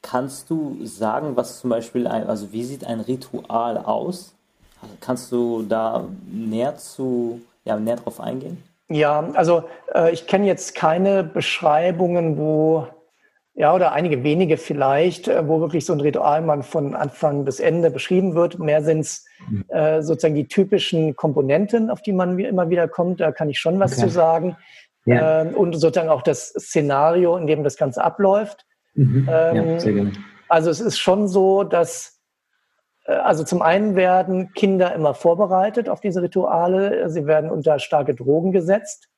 kannst 0.09 0.51
du 0.51 0.79
sagen, 0.85 1.37
was 1.37 1.61
zum 1.61 1.71
Beispiel 1.71 2.07
ein, 2.07 2.27
also 2.29 2.53
wie 2.53 2.65
sieht 2.65 2.87
ein 2.87 3.01
Ritual 3.01 3.79
aus? 3.79 4.35
Kannst 5.01 5.33
du 5.33 5.63
da 5.63 6.05
näher 6.31 6.77
zu, 6.77 7.41
ja, 7.65 7.77
näher 7.77 7.97
drauf 7.97 8.21
eingehen? 8.21 8.63
Ja, 8.89 9.31
also 9.35 9.65
äh, 9.93 10.13
ich 10.13 10.27
kenne 10.27 10.47
jetzt 10.47 10.75
keine 10.77 11.25
Beschreibungen, 11.25 12.39
wo 12.39 12.87
ja, 13.59 13.75
oder 13.75 13.93
einige 13.93 14.23
wenige 14.23 14.59
vielleicht, 14.59 15.29
äh, 15.29 15.49
wo 15.49 15.61
wirklich 15.61 15.87
so 15.87 15.95
ein 15.95 16.01
Ritual 16.01 16.43
mal 16.43 16.63
von 16.63 16.95
Anfang 16.95 17.45
bis 17.45 17.59
Ende 17.59 17.91
beschrieben 17.91 18.35
wird. 18.35 18.59
Mehr 18.59 18.83
sind 18.83 19.01
es 19.01 19.25
äh, 19.69 20.03
sozusagen 20.03 20.35
die 20.35 20.47
typischen 20.47 21.17
Komponenten, 21.17 21.91
auf 21.91 22.03
die 22.03 22.13
man 22.13 22.39
immer 22.39 22.69
wieder 22.69 22.87
kommt. 22.87 23.21
Da 23.21 23.33
kann 23.33 23.49
ich 23.49 23.59
schon 23.59 23.81
was 23.81 23.93
okay. 23.93 24.03
zu 24.03 24.11
sagen. 24.11 24.57
Ja. 25.07 25.41
Ähm, 25.41 25.55
und 25.55 25.73
sozusagen 25.73 26.11
auch 26.11 26.23
das 26.23 26.49
Szenario, 26.51 27.37
in 27.39 27.47
dem 27.47 27.65
das 27.65 27.77
Ganze 27.77 28.05
abläuft. 28.05 28.67
Mhm. 28.97 29.29
Ähm, 29.31 29.57
ja, 29.57 29.81
sehr 29.81 29.93
gerne. 29.93 30.13
Also 30.49 30.71
es 30.71 30.81
ist 30.81 30.99
schon 30.99 31.29
so, 31.29 31.65
dass 31.65 32.21
äh, 33.07 33.13
also 33.13 33.45
zum 33.45 33.63
einen 33.63 33.97
werden 33.97 34.53
Kinder 34.53 34.95
immer 34.95 35.15
vorbereitet 35.15 35.89
auf 35.89 36.01
diese 36.01 36.23
Rituale. 36.23 37.09
Sie 37.11 37.27
werden 37.27 37.51
unter 37.51 37.79
starke 37.79 38.15
Drogen 38.15 38.53
gesetzt. 38.53 39.09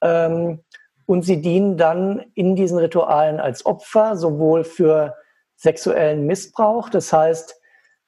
Ähm, 0.00 0.60
und 1.06 1.22
sie 1.22 1.40
dienen 1.40 1.78
dann 1.78 2.22
in 2.34 2.54
diesen 2.54 2.78
Ritualen 2.78 3.40
als 3.40 3.64
Opfer, 3.64 4.16
sowohl 4.16 4.62
für 4.62 5.16
sexuellen 5.56 6.26
Missbrauch. 6.26 6.90
Das 6.90 7.12
heißt, 7.12 7.58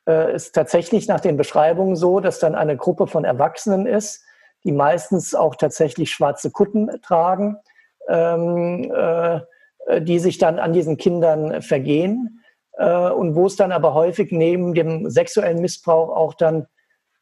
äh, 0.07 0.35
ist 0.35 0.55
tatsächlich 0.55 1.09
nach 1.09 1.21
den 1.21 1.39
Beschreibungen 1.39 1.97
so, 1.97 2.21
dass 2.21 2.41
dann 2.41 2.55
eine 2.55 2.77
Gruppe 2.77 3.07
von 3.07 3.25
Erwachsenen 3.25 3.87
ist, 3.87 4.23
die 4.65 4.73
meistens 4.73 5.35
auch 5.35 5.57
tatsächlich 5.57 6.11
schwarze 6.11 6.51
Kutten 6.51 6.91
tragen, 7.01 7.57
ähm, 8.09 8.93
äh, 8.95 9.41
die 9.99 10.19
sich 10.19 10.39
dann 10.39 10.59
an 10.59 10.73
diesen 10.73 10.97
Kindern 10.97 11.63
vergehen 11.63 12.41
äh, 12.81 13.11
und 13.11 13.35
wo 13.35 13.47
es 13.47 13.57
dann 13.57 13.73
aber 13.73 13.95
häufig 13.95 14.33
neben 14.33 14.75
dem 14.75 15.11
sexuellen 15.11 15.61
Missbrauch 15.61 16.09
auch 16.09 16.35
dann 16.35 16.67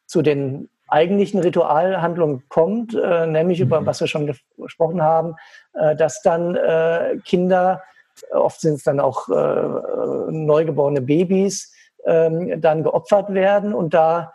zu 0.05 0.21
den 0.21 0.69
eigentlichen 0.87 1.39
Ritualhandlung 1.39 2.43
kommt, 2.49 2.95
äh, 2.95 3.27
nämlich 3.27 3.59
mhm. 3.59 3.65
über 3.65 3.85
was 3.85 3.99
wir 3.99 4.07
schon 4.07 4.33
gesprochen 4.57 5.01
haben, 5.01 5.35
äh, 5.73 5.95
dass 5.95 6.21
dann 6.21 6.55
äh, 6.55 7.17
Kinder, 7.25 7.83
oft 8.31 8.59
sind 8.59 8.75
es 8.75 8.83
dann 8.83 8.99
auch 8.99 9.29
äh, 9.29 10.31
neugeborene 10.31 11.01
Babys, 11.01 11.73
ähm, 12.05 12.59
dann 12.61 12.83
geopfert 12.83 13.33
werden 13.33 13.73
und 13.73 13.93
da 13.93 14.33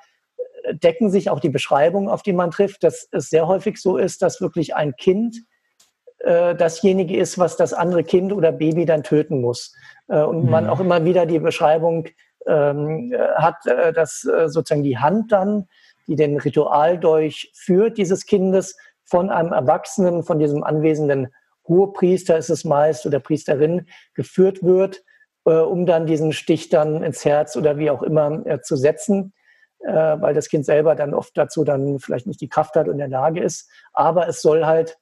decken 0.73 1.11
sich 1.11 1.29
auch 1.29 1.41
die 1.41 1.51
Beschreibungen, 1.51 2.09
auf 2.09 2.23
die 2.23 2.33
man 2.33 2.51
trifft, 2.51 2.85
dass 2.85 3.09
es 3.11 3.29
sehr 3.29 3.47
häufig 3.47 3.81
so 3.81 3.99
ist, 3.99 4.23
dass 4.23 4.41
wirklich 4.41 4.75
ein 4.75 4.97
Kind 4.97 5.37
äh, 6.25 6.55
dasjenige 6.55 7.17
ist, 7.17 7.39
was 7.39 7.57
das 7.57 7.73
andere 7.73 8.05
Kind 8.05 8.33
oder 8.33 8.53
Baby 8.53 8.85
dann 8.85 9.03
töten 9.03 9.41
muss. 9.41 9.75
Äh, 10.09 10.23
und 10.23 10.49
man 10.51 10.65
mhm. 10.65 10.71
auch 10.71 10.81
immer 10.81 11.05
wieder 11.05 11.27
die 11.27 11.39
Beschreibung 11.39 12.07
ähm, 12.47 13.15
hat, 13.37 13.57
dass 13.65 14.21
sozusagen 14.21 14.83
die 14.83 14.99
Hand 14.99 15.33
dann 15.33 15.67
die 16.07 16.17
den 16.17 16.39
Ritual 16.39 16.99
durchführt, 16.99 17.99
dieses 17.99 18.27
Kindes, 18.27 18.77
von 19.05 19.31
einem 19.31 19.53
Erwachsenen, 19.53 20.23
von 20.23 20.39
diesem 20.39 20.65
anwesenden 20.65 21.29
Hohepriester 21.69 22.39
ist 22.39 22.51
es 22.51 22.65
meist 22.65 23.05
oder 23.07 23.21
Priesterin 23.21 23.87
geführt 24.15 24.63
wird, 24.63 25.03
äh, 25.45 25.53
um 25.53 25.87
dann 25.87 26.07
diesen 26.07 26.33
Stich 26.33 26.71
dann 26.71 27.03
ins 27.03 27.25
Herz 27.25 27.57
oder 27.57 27.79
wie 27.79 27.91
auch 27.91 28.03
immer 28.03 28.45
äh, 28.47 28.61
zu 28.63 28.77
setzen, 28.77 29.35
äh, 29.81 29.93
weil 29.93 30.35
das 30.35 30.49
Kind 30.49 30.65
selber 30.65 30.95
dann 30.95 31.13
oft 31.13 31.37
dazu 31.37 31.65
dann 31.65 31.99
vielleicht 31.99 32.27
nicht 32.27 32.41
die 32.41 32.49
Kraft 32.49 32.77
hat 32.77 32.87
und 32.87 32.95
in 32.95 32.99
der 32.99 33.09
Lage 33.09 33.43
ist. 33.43 33.71
Aber 33.93 34.27
es 34.27 34.41
soll 34.41 34.65
halt 34.65 34.99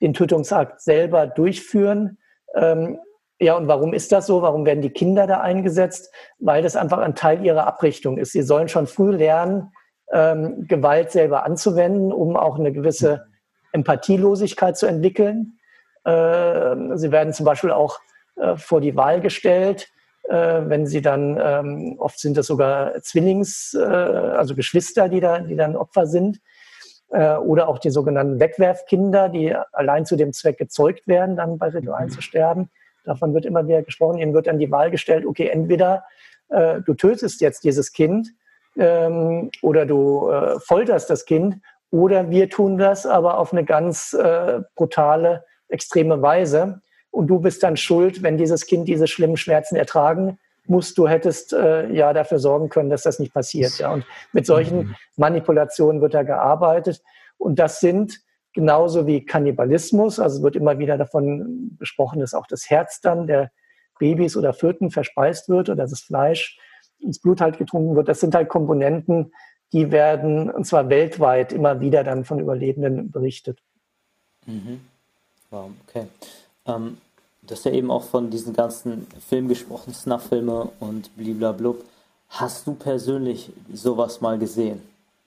den 0.00 0.12
Tötungsakt 0.12 0.80
selber 0.80 1.26
durchführen 1.26 2.18
Ähm, 2.54 2.98
ja, 3.40 3.56
und 3.56 3.66
warum 3.66 3.92
ist 3.92 4.12
das 4.12 4.26
so? 4.26 4.42
Warum 4.42 4.64
werden 4.64 4.80
die 4.80 4.90
Kinder 4.90 5.26
da 5.26 5.40
eingesetzt? 5.40 6.12
Weil 6.38 6.62
das 6.62 6.76
einfach 6.76 6.98
ein 6.98 7.14
Teil 7.14 7.44
ihrer 7.44 7.66
Abrichtung 7.66 8.16
ist. 8.16 8.32
Sie 8.32 8.42
sollen 8.42 8.68
schon 8.68 8.86
früh 8.86 9.10
lernen, 9.10 9.72
ähm, 10.12 10.66
Gewalt 10.68 11.10
selber 11.10 11.44
anzuwenden, 11.44 12.12
um 12.12 12.36
auch 12.36 12.58
eine 12.58 12.72
gewisse 12.72 13.26
Empathielosigkeit 13.72 14.76
zu 14.76 14.86
entwickeln. 14.86 15.58
Äh, 16.04 16.76
sie 16.94 17.10
werden 17.10 17.32
zum 17.32 17.44
Beispiel 17.44 17.72
auch 17.72 17.98
äh, 18.36 18.56
vor 18.56 18.80
die 18.80 18.94
Wahl 18.94 19.20
gestellt, 19.20 19.88
äh, 20.28 20.62
wenn 20.66 20.86
sie 20.86 21.02
dann, 21.02 21.38
ähm, 21.42 21.96
oft 21.98 22.20
sind 22.20 22.36
das 22.36 22.46
sogar 22.46 22.94
Zwillings, 23.02 23.74
äh, 23.74 23.82
also 23.82 24.54
Geschwister, 24.54 25.08
die, 25.08 25.20
da, 25.20 25.40
die 25.40 25.56
dann 25.56 25.76
Opfer 25.76 26.06
sind, 26.06 26.38
äh, 27.10 27.36
oder 27.36 27.68
auch 27.68 27.78
die 27.78 27.90
sogenannten 27.90 28.40
Wegwerfkinder, 28.40 29.28
die 29.28 29.54
allein 29.72 30.06
zu 30.06 30.16
dem 30.16 30.32
Zweck 30.32 30.58
gezeugt 30.58 31.06
werden, 31.06 31.36
dann 31.36 31.58
bei 31.58 31.68
Ritualen 31.68 32.10
zu 32.10 32.20
sterben. 32.20 32.70
Davon 33.04 33.34
wird 33.34 33.44
immer 33.44 33.66
wieder 33.66 33.82
gesprochen. 33.82 34.18
Ihnen 34.18 34.34
wird 34.34 34.46
dann 34.46 34.58
die 34.58 34.70
Wahl 34.70 34.90
gestellt, 34.90 35.26
okay, 35.26 35.48
entweder 35.48 36.04
äh, 36.48 36.80
du 36.80 36.94
tötest 36.94 37.40
jetzt 37.40 37.64
dieses 37.64 37.92
Kind 37.92 38.30
ähm, 38.76 39.50
oder 39.62 39.86
du 39.86 40.30
äh, 40.30 40.58
folterst 40.60 41.10
das 41.10 41.24
Kind 41.24 41.56
oder 41.90 42.30
wir 42.30 42.48
tun 42.48 42.78
das 42.78 43.06
aber 43.06 43.38
auf 43.38 43.52
eine 43.52 43.64
ganz 43.64 44.14
äh, 44.14 44.60
brutale, 44.74 45.44
extreme 45.68 46.22
Weise. 46.22 46.80
Und 47.10 47.28
du 47.28 47.38
bist 47.38 47.62
dann 47.62 47.76
schuld, 47.76 48.22
wenn 48.22 48.36
dieses 48.36 48.66
Kind 48.66 48.88
diese 48.88 49.06
schlimmen 49.06 49.36
Schmerzen 49.36 49.76
ertragen 49.76 50.38
muss. 50.68 50.94
Du 50.94 51.08
hättest 51.08 51.52
äh, 51.52 51.90
ja 51.92 52.12
dafür 52.12 52.38
sorgen 52.38 52.68
können, 52.68 52.90
dass 52.90 53.02
das 53.02 53.18
nicht 53.18 53.32
passiert. 53.32 53.78
Ja. 53.78 53.92
Und 53.92 54.06
mit 54.32 54.46
solchen 54.46 54.78
mhm. 54.78 54.94
Manipulationen 55.16 56.00
wird 56.00 56.14
da 56.14 56.22
gearbeitet. 56.22 57.02
Und 57.36 57.58
das 57.58 57.80
sind 57.80 58.20
genauso 58.52 59.06
wie 59.06 59.24
Kannibalismus. 59.24 60.18
Also 60.18 60.42
wird 60.42 60.56
immer 60.56 60.78
wieder 60.78 60.96
davon 60.96 61.76
besprochen, 61.78 62.20
dass 62.20 62.34
auch 62.34 62.46
das 62.46 62.70
Herz 62.70 63.00
dann 63.00 63.26
der 63.26 63.50
Babys 63.98 64.36
oder 64.36 64.52
Föten 64.52 64.90
verspeist 64.90 65.48
wird 65.48 65.68
oder 65.68 65.86
das 65.86 66.00
Fleisch 66.00 66.58
ins 67.00 67.20
Blut 67.20 67.40
halt 67.40 67.58
getrunken 67.58 67.96
wird. 67.96 68.08
Das 68.08 68.20
sind 68.20 68.34
halt 68.34 68.48
Komponenten, 68.48 69.32
die 69.72 69.90
werden, 69.90 70.50
und 70.50 70.64
zwar 70.64 70.88
weltweit, 70.88 71.52
immer 71.52 71.80
wieder 71.80 72.04
dann 72.04 72.24
von 72.24 72.38
Überlebenden 72.38 73.10
berichtet. 73.10 73.60
Mhm. 74.46 74.80
Wow, 75.50 75.70
okay. 75.86 76.06
Ähm, 76.66 76.98
du 77.46 77.54
hast 77.54 77.64
ja 77.64 77.72
eben 77.72 77.90
auch 77.90 78.04
von 78.04 78.30
diesen 78.30 78.54
ganzen 78.54 79.06
Filmen 79.28 79.48
gesprochen, 79.48 79.92
Snuff-Filme 79.92 80.68
und 80.80 81.14
bliblablub. 81.16 81.84
Hast 82.28 82.66
du 82.66 82.74
persönlich 82.74 83.52
sowas 83.72 84.20
mal 84.20 84.38
gesehen? 84.38 84.82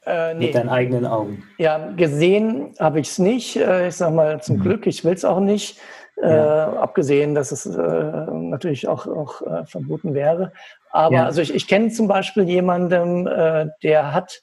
Äh, 0.05 0.33
nee. 0.33 0.47
Mit 0.47 0.55
deinen 0.55 0.69
eigenen 0.69 1.05
Augen? 1.05 1.43
Ja, 1.57 1.91
gesehen 1.91 2.73
habe 2.79 2.99
ich 2.99 3.09
es 3.09 3.19
nicht. 3.19 3.57
Äh, 3.57 3.89
ich 3.89 3.95
sage 3.95 4.15
mal 4.15 4.41
zum 4.41 4.57
mhm. 4.57 4.61
Glück, 4.61 4.87
ich 4.87 5.03
will 5.03 5.13
es 5.13 5.25
auch 5.25 5.39
nicht. 5.39 5.79
Äh, 6.21 6.35
ja. 6.35 6.73
abgesehen, 6.73 7.35
dass 7.35 7.51
es 7.51 7.67
äh, 7.67 7.71
natürlich 7.77 8.87
auch, 8.87 9.05
auch 9.05 9.41
äh, 9.43 9.65
verboten 9.65 10.15
wäre. 10.15 10.51
Aber 10.89 11.15
ja. 11.15 11.25
also 11.25 11.41
ich, 11.41 11.53
ich 11.53 11.67
kenne 11.67 11.89
zum 11.89 12.07
Beispiel 12.07 12.43
jemanden, 12.43 13.27
äh, 13.27 13.67
der 13.83 14.15
hat, 14.15 14.41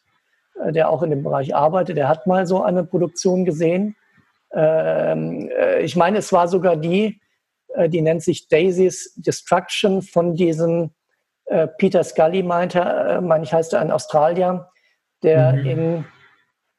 äh, 0.62 0.70
der 0.70 0.88
auch 0.88 1.02
in 1.02 1.10
dem 1.10 1.24
Bereich 1.24 1.56
arbeitet, 1.56 1.96
der 1.96 2.08
hat 2.08 2.28
mal 2.28 2.46
so 2.46 2.62
eine 2.62 2.84
Produktion 2.84 3.44
gesehen. 3.44 3.96
Ähm, 4.52 5.50
äh, 5.50 5.82
ich 5.82 5.96
meine, 5.96 6.18
es 6.18 6.32
war 6.32 6.46
sogar 6.46 6.76
die, 6.76 7.06
äh, 7.06 7.23
die 7.88 8.02
nennt 8.02 8.22
sich 8.22 8.48
Daisy's 8.48 9.14
Destruction 9.16 10.02
von 10.02 10.34
diesem 10.34 10.90
äh, 11.46 11.68
Peter 11.68 12.02
Scully, 12.02 12.42
meinte, 12.42 12.80
äh, 12.80 13.20
meine 13.20 13.44
ich, 13.44 13.52
heißt 13.52 13.72
er 13.74 13.80
ein 13.80 13.90
Australier, 13.90 14.68
der 15.22 15.52
mhm. 15.52 15.66
in, 15.66 16.04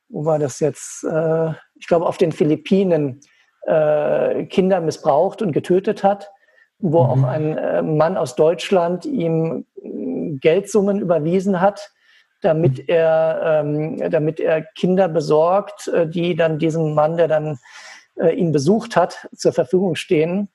wo 0.09 0.25
war 0.25 0.39
das 0.39 0.59
jetzt? 0.59 1.03
Äh, 1.03 1.51
ich 1.75 1.87
glaube, 1.87 2.05
auf 2.05 2.17
den 2.17 2.31
Philippinen 2.31 3.21
äh, 3.65 4.45
Kinder 4.45 4.81
missbraucht 4.81 5.41
und 5.41 5.51
getötet 5.51 6.03
hat, 6.03 6.31
wo 6.79 7.03
mhm. 7.03 7.09
auch 7.09 7.27
ein 7.27 7.57
äh, 7.57 7.81
Mann 7.81 8.17
aus 8.17 8.35
Deutschland 8.35 9.05
ihm 9.05 9.65
äh, 9.81 10.37
Geldsummen 10.39 10.99
überwiesen 10.99 11.61
hat, 11.61 11.91
damit 12.41 12.79
mhm. 12.79 12.83
er, 12.87 13.63
ähm, 13.65 14.09
damit 14.09 14.39
er 14.39 14.61
Kinder 14.61 15.07
besorgt, 15.07 15.87
äh, 15.87 16.07
die 16.07 16.35
dann 16.35 16.59
diesem 16.59 16.93
Mann, 16.93 17.17
der 17.17 17.27
dann 17.27 17.59
äh, 18.15 18.33
ihn 18.33 18.51
besucht 18.51 18.95
hat, 18.95 19.27
zur 19.35 19.53
Verfügung 19.53 19.95
stehen. 19.95 20.49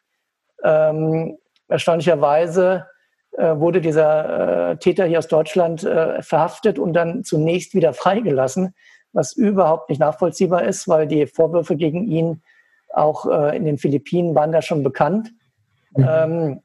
Ähm, 0.65 1.39
erstaunlicherweise 1.69 2.87
äh, 3.33 3.57
wurde 3.57 3.81
dieser 3.81 4.71
äh, 4.71 4.77
Täter 4.77 5.07
hier 5.07 5.19
aus 5.19 5.29
Deutschland 5.29 5.85
äh, 5.85 6.21
verhaftet 6.23 6.79
und 6.79 6.93
dann 6.95 7.25
zunächst 7.25 7.75
wieder 7.75 7.93
freigelassen, 7.95 8.75
was 9.13 9.33
überhaupt 9.33 9.89
nicht 9.89 10.01
nachvollziehbar 10.01 10.65
ist, 10.65 10.89
weil 10.89 11.07
die 11.07 11.27
Vorwürfe 11.27 11.77
gegen 11.77 12.07
ihn 12.07 12.43
auch 12.93 13.27
äh, 13.27 13.57
in 13.57 13.65
den 13.65 13.79
Philippinen 13.79 14.35
waren 14.35 14.53
da 14.53 14.63
schon 14.63 14.83
bekannt. 14.83 15.31
Mhm. 15.95 16.09
Ähm, 16.09 16.61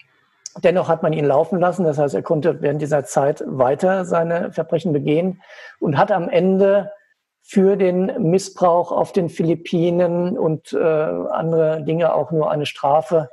dennoch 0.64 0.88
hat 0.88 1.04
man 1.04 1.14
ihn 1.14 1.26
laufen 1.26 1.60
lassen. 1.60 1.84
Das 1.84 1.98
heißt, 1.98 2.16
er 2.16 2.24
konnte 2.24 2.62
während 2.62 2.82
dieser 2.82 3.04
Zeit 3.06 3.44
weiter 3.46 4.06
seine 4.06 4.52
Verbrechen 4.52 4.94
begehen 4.94 5.42
und 5.80 5.98
hat 5.98 6.12
am 6.12 6.30
Ende 6.30 6.92
für 7.42 7.76
den 7.76 8.12
Missbrauch 8.32 8.92
auf 8.92 9.12
den 9.12 9.30
Philippinen 9.30 10.36
und 10.36 10.74
äh, 10.74 10.80
andere 10.80 11.84
Dinge 11.84 12.14
auch 12.14 12.32
nur 12.32 12.50
eine 12.50 12.66
Strafe 12.66 13.30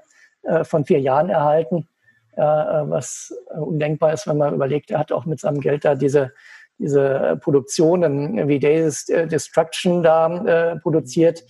von 0.65 0.85
vier 0.85 1.01
Jahren 1.01 1.31
erhalten, 1.31 1.89
äh, 2.37 2.43
was 2.43 3.33
undenkbar 3.55 4.13
ist, 4.13 4.27
wenn 4.27 4.39
man 4.39 4.55
überlegt, 4.55 4.91
er 4.91 4.99
hat 4.99 5.13
auch 5.13 5.25
mit 5.25 5.41
seinem 5.41 5.61
Geld 5.61 5.85
da 5.85 5.95
diese, 5.95 6.33
diese 6.79 7.39
Produktionen 7.43 8.49
wie 8.49 8.59
Days 8.59 9.07
Destruction 9.07 10.03
da 10.03 10.45
äh, 10.45 10.77
produziert 10.81 11.45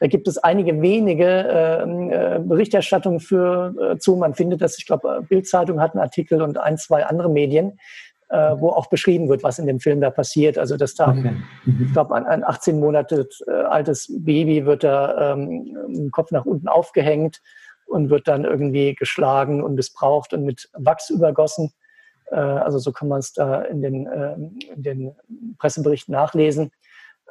da 0.00 0.08
gibt 0.08 0.28
es 0.28 0.38
einige 0.38 0.82
wenige 0.82 1.24
äh, 1.24 1.82
äh, 1.82 2.38
Berichterstattungen 2.40 3.20
für 3.20 3.74
äh, 3.92 3.98
zu. 3.98 4.16
Man 4.16 4.34
findet 4.34 4.60
das, 4.60 4.78
ich 4.78 4.86
glaube, 4.86 5.24
Bildzeitung 5.28 5.80
hat 5.80 5.94
einen 5.94 6.02
Artikel 6.02 6.42
und 6.42 6.58
ein, 6.58 6.76
zwei 6.76 7.06
andere 7.06 7.30
Medien, 7.30 7.78
äh, 8.28 8.36
wo 8.58 8.70
auch 8.70 8.88
beschrieben 8.88 9.28
wird, 9.28 9.42
was 9.42 9.58
in 9.58 9.66
dem 9.66 9.80
Film 9.80 10.00
da 10.00 10.10
passiert. 10.10 10.58
Also 10.58 10.76
dass 10.76 10.94
da, 10.94 11.10
okay. 11.10 11.30
mhm. 11.64 11.86
ich 11.86 11.92
glaube, 11.92 12.14
ein, 12.14 12.26
ein 12.26 12.44
18 12.44 12.80
Monate 12.80 13.28
äh, 13.46 13.50
altes 13.50 14.12
Baby 14.14 14.66
wird 14.66 14.84
da 14.84 15.32
ähm, 15.32 16.10
Kopf 16.10 16.32
nach 16.32 16.44
unten 16.44 16.68
aufgehängt 16.68 17.40
und 17.86 18.10
wird 18.10 18.28
dann 18.28 18.44
irgendwie 18.44 18.94
geschlagen 18.94 19.62
und 19.62 19.74
missbraucht 19.74 20.32
und 20.32 20.44
mit 20.44 20.68
Wachs 20.74 21.10
übergossen. 21.10 21.72
Äh, 22.30 22.36
also 22.36 22.78
so 22.78 22.92
kann 22.92 23.08
man 23.08 23.20
es 23.20 23.32
da 23.32 23.62
in 23.62 23.82
den, 23.82 24.06
ähm, 24.06 24.58
in 24.74 24.82
den 24.82 25.16
Presseberichten 25.58 26.12
nachlesen. 26.12 26.70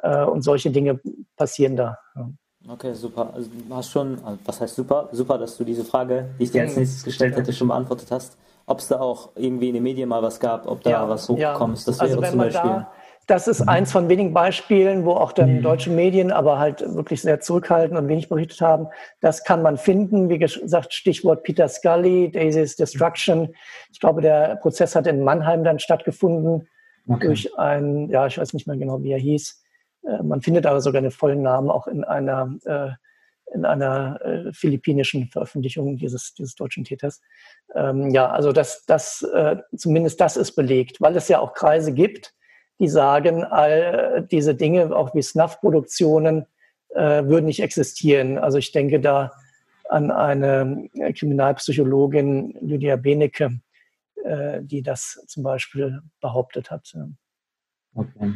Äh, 0.02 0.24
und 0.24 0.42
solche 0.42 0.70
Dinge 0.70 1.00
passieren 1.36 1.76
da. 1.76 1.98
Ja. 2.14 2.28
Okay, 2.68 2.94
super. 2.94 3.30
Also 3.34 3.50
du 3.50 3.74
hast 3.74 3.90
schon, 3.90 4.18
also 4.24 4.38
was 4.44 4.60
heißt 4.60 4.74
super? 4.74 5.08
Super, 5.12 5.38
dass 5.38 5.56
du 5.56 5.64
diese 5.64 5.84
Frage, 5.84 6.30
die 6.38 6.44
ich 6.44 6.50
dir 6.50 6.62
als 6.62 6.76
nächstes 6.76 7.04
gestellt 7.04 7.36
hätte, 7.36 7.52
schon 7.52 7.68
beantwortet 7.68 8.10
hast. 8.10 8.38
Ob 8.66 8.78
es 8.78 8.88
da 8.88 9.00
auch 9.00 9.30
irgendwie 9.36 9.68
in 9.68 9.74
den 9.74 9.82
Medien 9.82 10.08
mal 10.08 10.22
was 10.22 10.40
gab, 10.40 10.66
ob 10.66 10.82
da 10.82 10.90
ja, 10.90 11.08
was 11.08 11.28
hochgekommen 11.28 11.74
ist, 11.74 11.86
das 11.86 12.00
also 12.00 12.20
wäre 12.20 12.30
zum 12.30 12.38
Beispiel. 12.38 12.70
Da, 12.70 12.92
das 13.26 13.48
ist 13.48 13.60
mhm. 13.60 13.68
eins 13.68 13.92
von 13.92 14.08
wenigen 14.08 14.34
Beispielen, 14.34 15.04
wo 15.04 15.12
auch 15.12 15.32
dann 15.32 15.56
mhm. 15.56 15.62
deutsche 15.62 15.90
Medien 15.90 16.30
aber 16.30 16.58
halt 16.58 16.80
wirklich 16.94 17.22
sehr 17.22 17.40
zurückhaltend 17.40 17.98
und 17.98 18.08
wenig 18.08 18.28
berichtet 18.28 18.60
haben. 18.60 18.88
Das 19.20 19.44
kann 19.44 19.62
man 19.62 19.76
finden. 19.76 20.28
Wie 20.28 20.38
gesagt, 20.38 20.92
Stichwort 20.92 21.42
Peter 21.42 21.68
Scully, 21.68 22.30
Daisy's 22.30 22.76
Destruction. 22.76 23.54
Ich 23.92 24.00
glaube, 24.00 24.20
der 24.20 24.56
Prozess 24.56 24.94
hat 24.94 25.06
in 25.06 25.22
Mannheim 25.22 25.64
dann 25.64 25.78
stattgefunden 25.78 26.68
okay. 27.08 27.26
durch 27.26 27.58
einen, 27.58 28.10
ja, 28.10 28.26
ich 28.26 28.38
weiß 28.38 28.52
nicht 28.54 28.66
mehr 28.66 28.76
genau, 28.76 29.02
wie 29.02 29.12
er 29.12 29.18
hieß, 29.18 29.64
äh, 30.04 30.22
man 30.22 30.42
findet 30.42 30.66
aber 30.66 30.80
sogar 30.80 31.02
den 31.02 31.10
vollen 31.10 31.42
Namen 31.42 31.70
auch 31.70 31.86
in 31.86 32.04
einer, 32.04 32.54
äh, 32.64 32.90
in 33.54 33.64
einer 33.64 34.20
äh, 34.22 34.52
philippinischen 34.52 35.28
Veröffentlichung 35.28 35.96
dieses, 35.96 36.34
dieses 36.34 36.54
deutschen 36.54 36.84
Täters. 36.84 37.20
Ähm, 37.74 38.10
ja, 38.10 38.30
also 38.30 38.52
das, 38.52 38.84
das, 38.86 39.24
zumindest 39.76 40.20
das 40.20 40.36
ist 40.36 40.52
belegt, 40.52 41.00
weil 41.00 41.16
es 41.16 41.28
ja 41.28 41.38
auch 41.38 41.54
Kreise 41.54 41.92
gibt, 41.92 42.33
die 42.78 42.88
sagen, 42.88 43.44
all 43.44 44.26
diese 44.30 44.54
Dinge, 44.54 44.94
auch 44.94 45.14
wie 45.14 45.22
Snuff-Produktionen, 45.22 46.46
würden 46.90 47.46
nicht 47.46 47.60
existieren. 47.60 48.38
Also 48.38 48.58
ich 48.58 48.72
denke 48.72 49.00
da 49.00 49.32
an 49.88 50.10
eine 50.10 50.88
Kriminalpsychologin, 51.16 52.56
Lydia 52.60 52.96
Benecke, 52.96 53.60
die 54.60 54.82
das 54.82 55.24
zum 55.26 55.42
Beispiel 55.42 56.00
behauptet 56.20 56.70
hat. 56.70 56.94
Okay. 57.94 58.32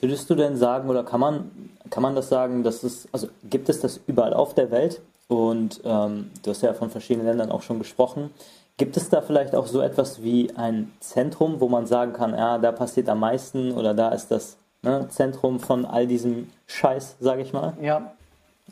Würdest 0.00 0.28
du 0.30 0.34
denn 0.34 0.56
sagen, 0.56 0.88
oder 0.88 1.04
kann 1.04 1.20
man, 1.20 1.70
kann 1.90 2.02
man 2.02 2.14
das 2.14 2.28
sagen, 2.28 2.62
dass 2.64 2.82
es, 2.82 3.08
also 3.12 3.28
gibt 3.44 3.68
es 3.68 3.80
das 3.80 4.00
überall 4.06 4.34
auf 4.34 4.54
der 4.54 4.70
Welt? 4.70 5.00
Und 5.28 5.80
ähm, 5.84 6.30
du 6.42 6.50
hast 6.50 6.62
ja 6.62 6.74
von 6.74 6.90
verschiedenen 6.90 7.26
Ländern 7.26 7.50
auch 7.50 7.62
schon 7.62 7.78
gesprochen. 7.78 8.30
Gibt 8.76 8.96
es 8.96 9.08
da 9.08 9.20
vielleicht 9.20 9.54
auch 9.54 9.66
so 9.66 9.80
etwas 9.80 10.22
wie 10.22 10.50
ein 10.56 10.92
Zentrum, 11.00 11.60
wo 11.60 11.68
man 11.68 11.86
sagen 11.86 12.12
kann, 12.12 12.34
ja, 12.34 12.58
da 12.58 12.72
passiert 12.72 13.08
am 13.08 13.20
meisten 13.20 13.72
oder 13.72 13.94
da 13.94 14.08
ist 14.10 14.30
das 14.30 14.56
ne, 14.82 15.06
Zentrum 15.08 15.60
von 15.60 15.84
all 15.84 16.06
diesem 16.06 16.50
Scheiß, 16.66 17.16
sage 17.20 17.42
ich 17.42 17.52
mal? 17.52 17.74
Ja. 17.80 18.12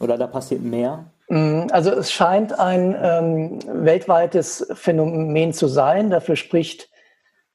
Oder 0.01 0.17
da 0.17 0.27
passiert 0.27 0.63
mehr? 0.63 1.05
Mm, 1.29 1.67
also 1.71 1.91
es 1.91 2.11
scheint 2.11 2.59
ein 2.59 2.97
ähm, 3.01 3.59
weltweites 3.85 4.67
Phänomen 4.73 5.53
zu 5.53 5.69
sein. 5.69 6.11
Dafür 6.11 6.37
spricht 6.37 6.91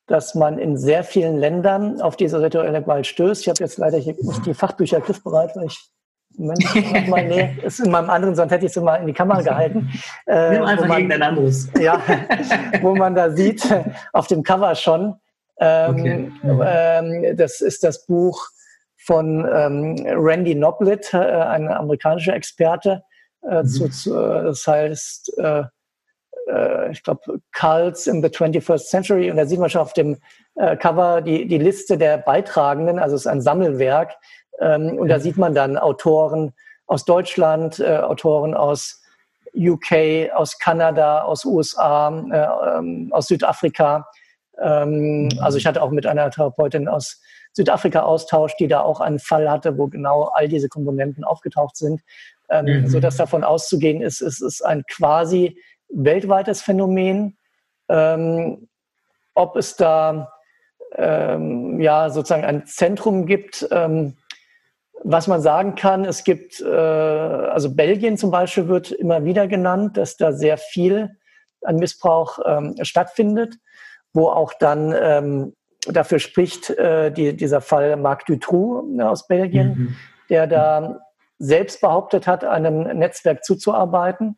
dass 0.08 0.36
man 0.36 0.60
in 0.60 0.78
sehr 0.78 1.04
vielen 1.04 1.38
Ländern 1.38 2.02
auf 2.02 2.16
diese 2.16 2.42
rituelle 2.42 2.82
Gewalt 2.82 3.08
stößt. 3.08 3.42
Ich 3.42 3.50
habe 3.50 3.60
jetzt 3.60 3.78
leider 3.78 3.98
hier 3.98 4.16
nicht 4.20 4.46
die 4.46 4.54
Fachbücher 4.54 5.02
griffbereit, 5.02 5.56
weil 5.56 5.66
ich 5.66 5.90
Moment, 6.38 7.08
mal, 7.10 7.26
nee, 7.26 7.58
ist 7.64 7.80
in 7.80 7.92
meinem 7.92 8.10
anderen, 8.10 8.36
sonst 8.36 8.52
hätte 8.52 8.66
ich 8.66 8.72
es 8.72 8.78
immer 8.78 9.00
in 9.00 9.08
die 9.08 9.14
Kamera 9.14 9.42
gehalten. 9.42 9.90
Äh, 10.28 10.52
Nimm 10.52 10.64
einfach 10.64 10.88
man, 10.88 10.98
irgendein 10.98 11.24
anderes. 11.24 11.70
Ja, 11.80 12.02
wo 12.82 12.96
man 12.96 13.16
da 13.16 13.32
sieht, 13.32 13.64
auf 14.14 14.28
dem 14.28 14.44
Cover 14.44 14.76
schon. 14.76 15.16
Ähm, 15.60 16.34
okay. 16.44 16.64
ähm, 16.66 17.38
das 17.38 17.62
ist 17.62 17.84
das 17.84 18.06
Buch 18.06 18.50
von 18.98 19.48
ähm, 19.54 19.96
Randy 20.06 20.56
Noblit, 20.56 21.14
äh, 21.14 21.18
ein 21.18 21.68
amerikanischer 21.70 22.36
Experte. 22.36 23.04
Äh, 23.44 23.62
mhm. 23.62 23.68
zu, 23.68 23.90
zu, 23.90 24.14
das 24.14 24.66
heißt, 24.66 25.38
äh, 25.38 25.64
äh 26.50 26.92
ich 26.92 27.04
glaube, 27.04 27.40
Cults 27.54 28.08
in 28.08 28.22
the 28.22 28.30
21st 28.30 28.90
Century. 28.90 29.30
Und 29.30 29.38
da 29.38 29.46
sieht 29.46 29.60
man 29.60 29.70
schon 29.70 29.82
auf 29.82 29.94
dem 29.94 30.18
äh, 30.56 30.76
Cover 30.76 31.22
die, 31.22 31.48
die 31.48 31.60
Liste 31.60 31.98
der 31.98 32.18
Beitragenden. 32.18 33.00
Also 33.00 33.16
es 33.16 33.22
ist 33.22 33.28
ein 33.28 33.42
Sammelwerk 33.42 34.16
ähm, 34.60 34.98
und 34.98 35.08
da 35.08 35.20
sieht 35.20 35.38
man 35.38 35.54
dann 35.54 35.78
Autoren 35.78 36.54
aus 36.88 37.06
Deutschland, 37.06 37.80
äh, 37.80 37.98
Autoren 37.98 38.54
aus 38.54 39.02
UK, 39.56 40.32
aus 40.34 40.60
Kanada, 40.60 41.24
aus 41.24 41.46
USA, 41.46 42.10
äh, 42.10 42.78
ähm, 42.78 43.10
aus 43.12 43.28
Südafrika. 43.28 44.08
Ähm, 44.62 45.30
also 45.40 45.58
ich 45.58 45.66
hatte 45.66 45.82
auch 45.82 45.92
mit 45.92 46.06
einer 46.06 46.30
Therapeutin 46.30 46.88
aus 46.88 47.22
Südafrika 47.54 48.02
Austausch, 48.02 48.56
die 48.58 48.68
da 48.68 48.82
auch 48.82 49.00
einen 49.00 49.20
Fall 49.20 49.50
hatte, 49.50 49.78
wo 49.78 49.88
genau 49.88 50.24
all 50.24 50.48
diese 50.48 50.68
Komponenten 50.68 51.24
aufgetaucht 51.24 51.78
sind. 51.78 52.02
Ähm, 52.50 52.66
mhm. 52.66 52.88
So 52.88 53.00
dass 53.00 53.18
davon 53.18 53.44
auszugehen 53.44 54.02
ist, 54.02 54.22
es 54.22 54.42
ist 54.42 54.62
ein 54.62 54.84
quasi 54.92 55.58
weltweites 55.90 56.62
Phänomen. 56.62 57.38
Ähm, 57.88 58.68
ob 59.36 59.56
es 59.58 59.76
da 59.76 60.32
ähm, 60.96 61.80
ja 61.82 62.10
sozusagen 62.10 62.46
ein 62.46 62.66
Zentrum 62.66 63.26
gibt, 63.26 63.68
ähm, 63.72 64.16
was 65.08 65.28
man 65.28 65.40
sagen 65.40 65.76
kann, 65.76 66.04
es 66.04 66.24
gibt, 66.24 66.60
äh, 66.62 66.68
also 66.68 67.76
Belgien 67.76 68.18
zum 68.18 68.32
Beispiel 68.32 68.68
wird 68.68 68.92
immer 68.92 69.24
wieder 69.24 69.48
genannt, 69.48 69.98
dass 69.98 70.18
da 70.18 70.34
sehr 70.34 70.58
viel 70.58 71.12
an 71.62 71.76
Missbrauch 71.76 72.40
ähm, 72.44 72.76
stattfindet, 72.82 73.56
wo 74.14 74.30
auch 74.30 74.54
dann 74.60 74.96
ähm, 75.00 75.54
dafür 75.88 76.18
spricht 76.18 76.72
äh, 76.72 77.12
die, 77.12 77.38
dieser 77.38 77.62
Fall 77.62 77.98
Marc 77.98 78.26
Dutroux 78.26 78.82
ne, 78.82 79.08
aus 79.08 79.28
Belgien, 79.28 79.68
mhm. 79.68 79.96
der 80.30 80.48
da 80.48 81.00
selbst 81.38 81.82
behauptet 81.82 82.26
hat, 82.26 82.44
einem 82.44 82.82
Netzwerk 82.98 83.44
zuzuarbeiten. 83.44 84.38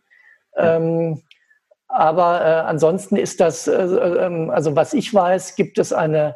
Ja. 0.57 0.75
Ähm, 0.75 1.23
aber 1.87 2.41
äh, 2.41 2.67
ansonsten 2.67 3.15
ist 3.15 3.39
das, 3.39 3.67
äh, 3.69 3.71
äh 3.71 4.49
also 4.49 4.75
was 4.75 4.93
ich 4.93 5.13
weiß, 5.13 5.55
gibt 5.55 5.77
es 5.77 5.93
eine 5.93 6.35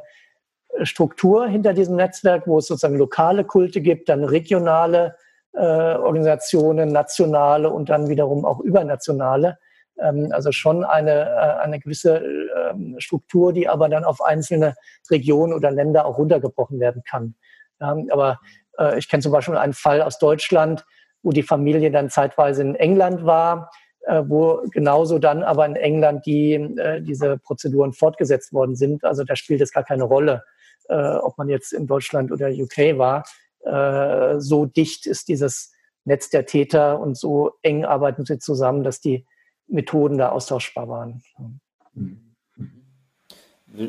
Struktur 0.84 1.48
hinter 1.48 1.74
diesem 1.74 1.96
Netzwerk, 1.96 2.48
wo 2.48 2.58
es 2.60 2.68
sozusagen 2.68 2.98
lokale 2.98 3.44
Kulte 3.44 3.82
gibt, 3.82 4.10
dann 4.10 4.24
regionale 4.24 5.16
äh, 5.54 5.60
Organisationen, 5.60 6.92
nationale 6.92 7.70
und 7.70 7.90
dann 7.90 8.10
wiederum 8.10 8.46
auch 8.46 8.60
übernationale. 8.60 9.58
Ähm, 10.00 10.30
also 10.32 10.52
schon 10.52 10.84
eine, 10.84 11.30
äh, 11.30 11.64
eine 11.64 11.80
gewisse 11.80 12.18
äh, 12.18 12.74
Struktur, 13.00 13.54
die 13.54 13.68
aber 13.68 13.90
dann 13.90 14.04
auf 14.04 14.22
einzelne 14.22 14.76
Regionen 15.10 15.54
oder 15.54 15.72
Länder 15.72 16.06
auch 16.06 16.18
runtergebrochen 16.18 16.80
werden 16.80 17.04
kann. 17.10 17.36
Ähm, 17.82 18.10
aber 18.12 18.40
äh, 18.78 18.98
ich 18.98 19.10
kenne 19.10 19.24
zum 19.24 19.32
Beispiel 19.32 19.58
einen 19.58 19.74
Fall 19.74 20.02
aus 20.02 20.20
Deutschland, 20.20 20.86
wo 21.24 21.32
die 21.32 21.44
Familie 21.44 21.92
dann 21.92 22.10
zeitweise 22.10 22.62
in 22.62 22.76
England 22.76 23.26
war, 23.26 23.72
äh, 24.02 24.24
wo 24.26 24.64
genauso 24.72 25.20
dann 25.20 25.44
aber 25.44 25.66
in 25.66 25.76
England 25.76 26.26
die, 26.26 26.54
äh, 26.54 27.02
diese 27.02 27.38
Prozeduren 27.38 27.94
fortgesetzt 27.94 28.54
worden 28.54 28.76
sind. 28.76 29.04
Also 29.04 29.24
da 29.24 29.36
spielt 29.36 29.62
es 29.62 29.72
gar 29.72 29.84
keine 29.84 30.04
Rolle, 30.04 30.44
äh, 30.92 31.16
ob 31.16 31.38
man 31.38 31.50
jetzt 31.50 31.74
in 31.74 31.88
Deutschland 31.88 32.32
oder 32.32 32.50
UK 32.50 32.98
war. 32.98 33.24
Äh, 33.64 34.40
so 34.40 34.66
dicht 34.66 35.06
ist 35.06 35.28
dieses 35.30 35.72
Netz 36.04 36.30
der 36.30 36.46
Täter 36.46 37.00
und 37.00 37.18
so 37.18 37.54
eng 37.62 37.86
arbeiten 37.86 38.26
sie 38.26 38.40
zusammen, 38.40 38.84
dass 38.84 39.00
die 39.00 39.26
Methoden 39.68 40.18
da 40.18 40.30
austauschbar 40.30 40.90
waren. 40.90 41.24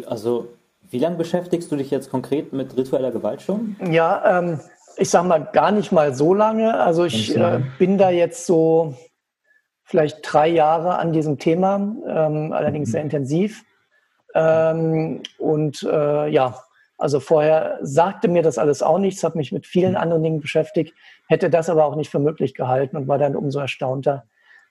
Also, 0.06 0.48
wie 0.90 0.98
lange 0.98 1.16
beschäftigst 1.16 1.72
du 1.72 1.76
dich 1.76 1.90
jetzt 1.90 2.10
konkret 2.10 2.52
mit 2.52 2.76
ritueller 2.76 3.10
Gewalt 3.10 3.42
schon? 3.42 3.76
Ja, 3.90 4.38
ähm, 4.38 4.60
ich 4.96 5.10
sag 5.10 5.24
mal 5.24 5.48
gar 5.52 5.72
nicht 5.72 5.90
mal 5.90 6.14
so 6.14 6.34
lange. 6.34 6.78
Also 6.78 7.04
ich 7.04 7.36
äh, 7.36 7.62
bin 7.78 7.98
da 7.98 8.10
jetzt 8.10 8.46
so 8.46 8.94
vielleicht 9.84 10.18
drei 10.22 10.48
Jahre 10.48 10.98
an 10.98 11.12
diesem 11.12 11.38
Thema, 11.38 11.76
ähm, 12.06 12.52
allerdings 12.52 12.90
mhm. 12.90 12.92
sehr 12.92 13.02
intensiv. 13.02 13.64
Ähm, 14.34 15.22
und 15.38 15.82
äh, 15.82 16.28
ja, 16.28 16.58
also 17.02 17.18
vorher 17.18 17.80
sagte 17.82 18.28
mir 18.28 18.42
das 18.42 18.58
alles 18.58 18.80
auch 18.80 18.98
nichts, 18.98 19.24
habe 19.24 19.36
mich 19.36 19.50
mit 19.50 19.66
vielen 19.66 19.92
mhm. 19.92 19.96
anderen 19.96 20.22
Dingen 20.22 20.40
beschäftigt, 20.40 20.94
hätte 21.26 21.50
das 21.50 21.68
aber 21.68 21.84
auch 21.84 21.96
nicht 21.96 22.12
für 22.12 22.20
möglich 22.20 22.54
gehalten 22.54 22.96
und 22.96 23.08
war 23.08 23.18
dann 23.18 23.34
umso 23.34 23.58
erstaunter, 23.58 24.24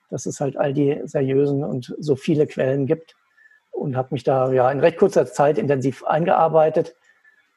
dass 0.08 0.24
es 0.24 0.40
halt 0.40 0.56
all 0.56 0.72
die 0.72 0.98
seriösen 1.04 1.62
und 1.62 1.94
so 1.98 2.16
viele 2.16 2.46
Quellen 2.46 2.86
gibt 2.86 3.16
und 3.70 3.98
habe 3.98 4.08
mich 4.12 4.24
da 4.24 4.50
ja 4.50 4.70
in 4.70 4.80
recht 4.80 4.96
kurzer 4.96 5.26
Zeit 5.26 5.58
intensiv 5.58 6.04
eingearbeitet. 6.04 6.96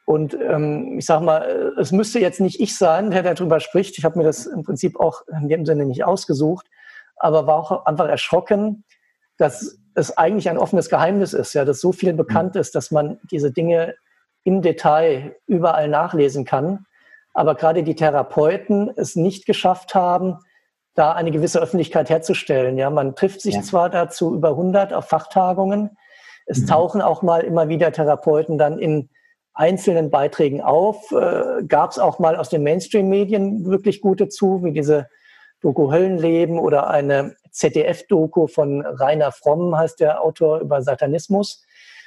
Und 0.03 0.34
ähm, 0.34 0.97
ich 0.99 1.05
sage 1.05 1.23
mal, 1.23 1.73
es 1.80 1.93
müsste 1.93 2.19
jetzt 2.19 2.41
nicht 2.41 2.59
ich 2.59 2.78
sein, 2.78 3.11
der 3.11 3.23
darüber 3.23 3.61
spricht. 3.61 3.97
Ich 3.97 4.03
habe 4.03 4.17
mir 4.17 4.26
das 4.26 4.45
im 4.45 4.63
Prinzip 4.63 4.99
auch 4.99 5.21
in 5.39 5.47
dem 5.47 5.65
Sinne 5.65 5.86
nicht 5.86 6.03
ausgesucht, 6.03 6.67
aber 7.15 7.47
war 7.47 7.55
auch 7.55 7.86
einfach 7.86 8.09
erschrocken, 8.09 8.84
dass 9.38 9.80
es 9.93 10.17
eigentlich 10.17 10.49
ein 10.49 10.57
offenes 10.57 10.89
Geheimnis 10.89 11.32
ist, 11.32 11.53
ja, 11.53 11.63
dass 11.63 11.80
so 11.80 11.93
viel 11.93 12.11
bekannt 12.11 12.55
mhm. 12.55 12.61
ist, 12.61 12.76
dass 12.76 12.91
man 12.91 13.19
diese 13.32 13.53
Dinge 13.53 13.95
im 14.46 14.62
Detail 14.62 15.36
überall 15.48 15.89
nachlesen 15.89 16.46
kann. 16.46 16.86
Aber 17.34 17.56
gerade 17.56 17.84
die 17.84 17.96
Therapeuten 17.96 18.89
es 18.96 19.18
nicht 19.18 19.46
geschafft 19.46 19.93
haben, 19.93 20.38
da 20.93 21.12
eine 21.12 21.32
gewisse 21.32 21.60
Öffentlichkeit 21.60 22.10
herzustellen. 22.10 22.78
Ja, 22.78 22.89
man 22.89 23.16
trifft 23.16 23.41
sich 23.41 23.56
ja. 23.56 23.62
zwar 23.62 23.89
dazu 23.89 24.34
über 24.34 24.52
100 24.52 24.93
auf 24.93 25.10
Fachtagungen. 25.10 25.98
Es 26.46 26.62
mhm. 26.62 26.68
tauchen 26.68 27.02
auch 27.02 27.22
mal 27.22 27.41
immer 27.41 27.68
wieder 27.68 27.91
Therapeuten 27.91 28.58
dann 28.58 28.80
in 28.80 29.10
einzelnen 29.54 30.10
Beiträgen 30.12 30.62
auf. 30.62 31.12
Äh, 31.12 31.64
Gab 31.68 31.91
es 31.91 32.00
auch 32.00 32.20
mal 32.20 32.38
aus 32.38 32.50
den 32.50 32.64
Mainstream-Medien 32.64 33.66
wirklich 33.66 34.00
gute 34.00 34.30
zu, 34.30 34.64
wie 34.64 34.72
diese 34.72 35.10
Doku 35.62 35.91
Höllenleben 35.91 36.60
oder 36.60 36.89
eine 36.89 37.36
ZDF-Doku 37.52 38.48
von 38.48 38.86
Rainer 38.86 39.32
Fromm, 39.32 39.76
heißt 39.76 40.00
der 40.00 40.22
Autor 40.22 40.60
über 40.60 40.82
Satanismus. 40.82 41.64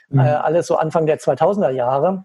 Mhm. 0.08 0.20
Äh, 0.20 0.30
alles 0.30 0.66
so 0.66 0.76
Anfang 0.76 1.06
der 1.06 1.18
2000er 1.18 1.70
Jahre 1.70 2.24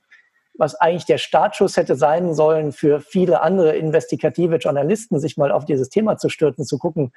was 0.56 0.76
eigentlich 0.76 1.06
der 1.06 1.18
Startschuss 1.18 1.78
hätte 1.78 1.96
sein 1.96 2.34
sollen 2.34 2.72
für 2.72 3.02
viele 3.02 3.42
andere 3.42 3.76
investigative 3.76 4.58
Journalisten, 4.58 5.20
sich 5.20 5.38
mal 5.38 5.52
auf 5.52 5.66
dieses 5.66 5.90
Thema 5.90 6.18
zu 6.18 6.30
stürzen, 6.30 6.66
zu 6.66 6.78
gucken, 6.78 7.12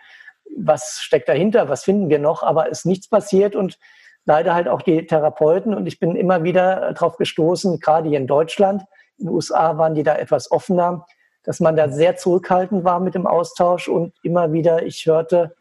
was 0.57 1.01
steckt 1.01 1.29
dahinter, 1.29 1.69
was 1.69 1.85
finden 1.85 2.09
wir 2.09 2.19
noch, 2.19 2.43
aber 2.43 2.69
ist 2.69 2.87
nichts 2.87 3.09
passiert 3.09 3.55
und 3.55 3.79
leider 4.25 4.55
halt 4.55 4.69
auch 4.69 4.83
die 4.83 5.07
Therapeuten 5.07 5.75
und 5.75 5.87
ich 5.87 6.01
bin 6.01 6.17
immer 6.17 6.45
wieder 6.45 6.93
darauf 6.93 7.17
gestoßen, 7.17 7.79
gerade 7.79 8.09
hier 8.09 8.19
in 8.19 8.27
Deutschland, 8.27 8.85
in 9.19 9.27
den 9.27 9.35
USA 9.35 9.77
waren 9.77 9.95
die 9.95 10.03
da 10.03 10.17
etwas 10.17 10.51
offener, 10.51 11.07
dass 11.45 11.61
man 11.61 11.77
da 11.77 11.89
sehr 11.91 12.17
zurückhaltend 12.17 12.85
war 12.85 13.01
mit 13.01 13.15
dem 13.15 13.27
Austausch 13.27 13.89
und 13.89 14.15
immer 14.23 14.53
wieder, 14.53 14.85
ich 14.85 15.07
hörte, 15.07 15.55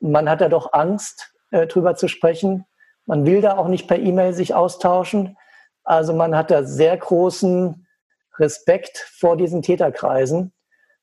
man 0.00 0.28
hat 0.28 0.40
da 0.40 0.48
doch 0.48 0.72
Angst, 0.72 1.34
äh, 1.50 1.66
drüber 1.66 1.96
zu 1.96 2.06
sprechen. 2.06 2.64
Man 3.06 3.24
will 3.24 3.40
da 3.40 3.56
auch 3.56 3.68
nicht 3.68 3.88
per 3.88 3.98
E-Mail 3.98 4.34
sich 4.34 4.54
austauschen. 4.54 5.36
Also 5.84 6.12
man 6.12 6.36
hat 6.36 6.50
da 6.50 6.64
sehr 6.64 6.96
großen 6.96 7.86
Respekt 8.38 8.98
vor 8.98 9.36
diesen 9.36 9.62
Täterkreisen. 9.62 10.52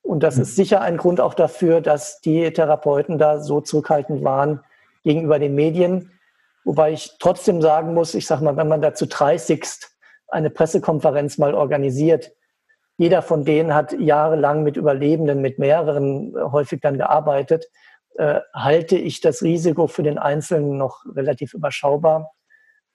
Und 0.02 0.22
das 0.22 0.38
ist 0.38 0.56
sicher 0.56 0.82
ein 0.82 0.98
Grund 0.98 1.22
auch 1.22 1.34
dafür, 1.34 1.80
dass 1.80 2.20
die 2.20 2.52
Therapeuten 2.52 3.18
da 3.18 3.40
so 3.40 3.62
zurückhaltend 3.62 4.24
waren 4.24 4.60
gegenüber 5.04 5.40
den 5.40 5.56
Medien. 5.56 6.12
Wobei 6.66 6.92
ich 6.92 7.16
trotzdem 7.20 7.62
sagen 7.62 7.94
muss, 7.94 8.14
ich 8.14 8.28
sage 8.28 8.44
mal, 8.44 8.58
wenn 8.58 8.68
man 8.68 8.82
dazu 8.82 9.06
30 9.06 9.64
eine 10.28 10.50
Pressekonferenz 10.50 11.38
mal 11.38 11.54
organisiert, 11.54 12.34
jeder 12.98 13.22
von 13.22 13.44
denen 13.44 13.74
hat 13.74 13.94
jahrelang 13.94 14.64
mit 14.64 14.78
Überlebenden, 14.78 15.42
mit 15.42 15.58
mehreren 15.58 16.36
häufig 16.52 16.80
dann 16.82 16.98
gearbeitet, 16.98 17.66
äh, 18.16 18.42
halte 18.54 18.98
ich 18.98 19.22
das 19.22 19.42
Risiko 19.42 19.88
für 19.88 20.04
den 20.04 20.18
Einzelnen 20.18 20.78
noch 20.78 21.04
relativ 21.06 21.54
überschaubar. 21.54 22.32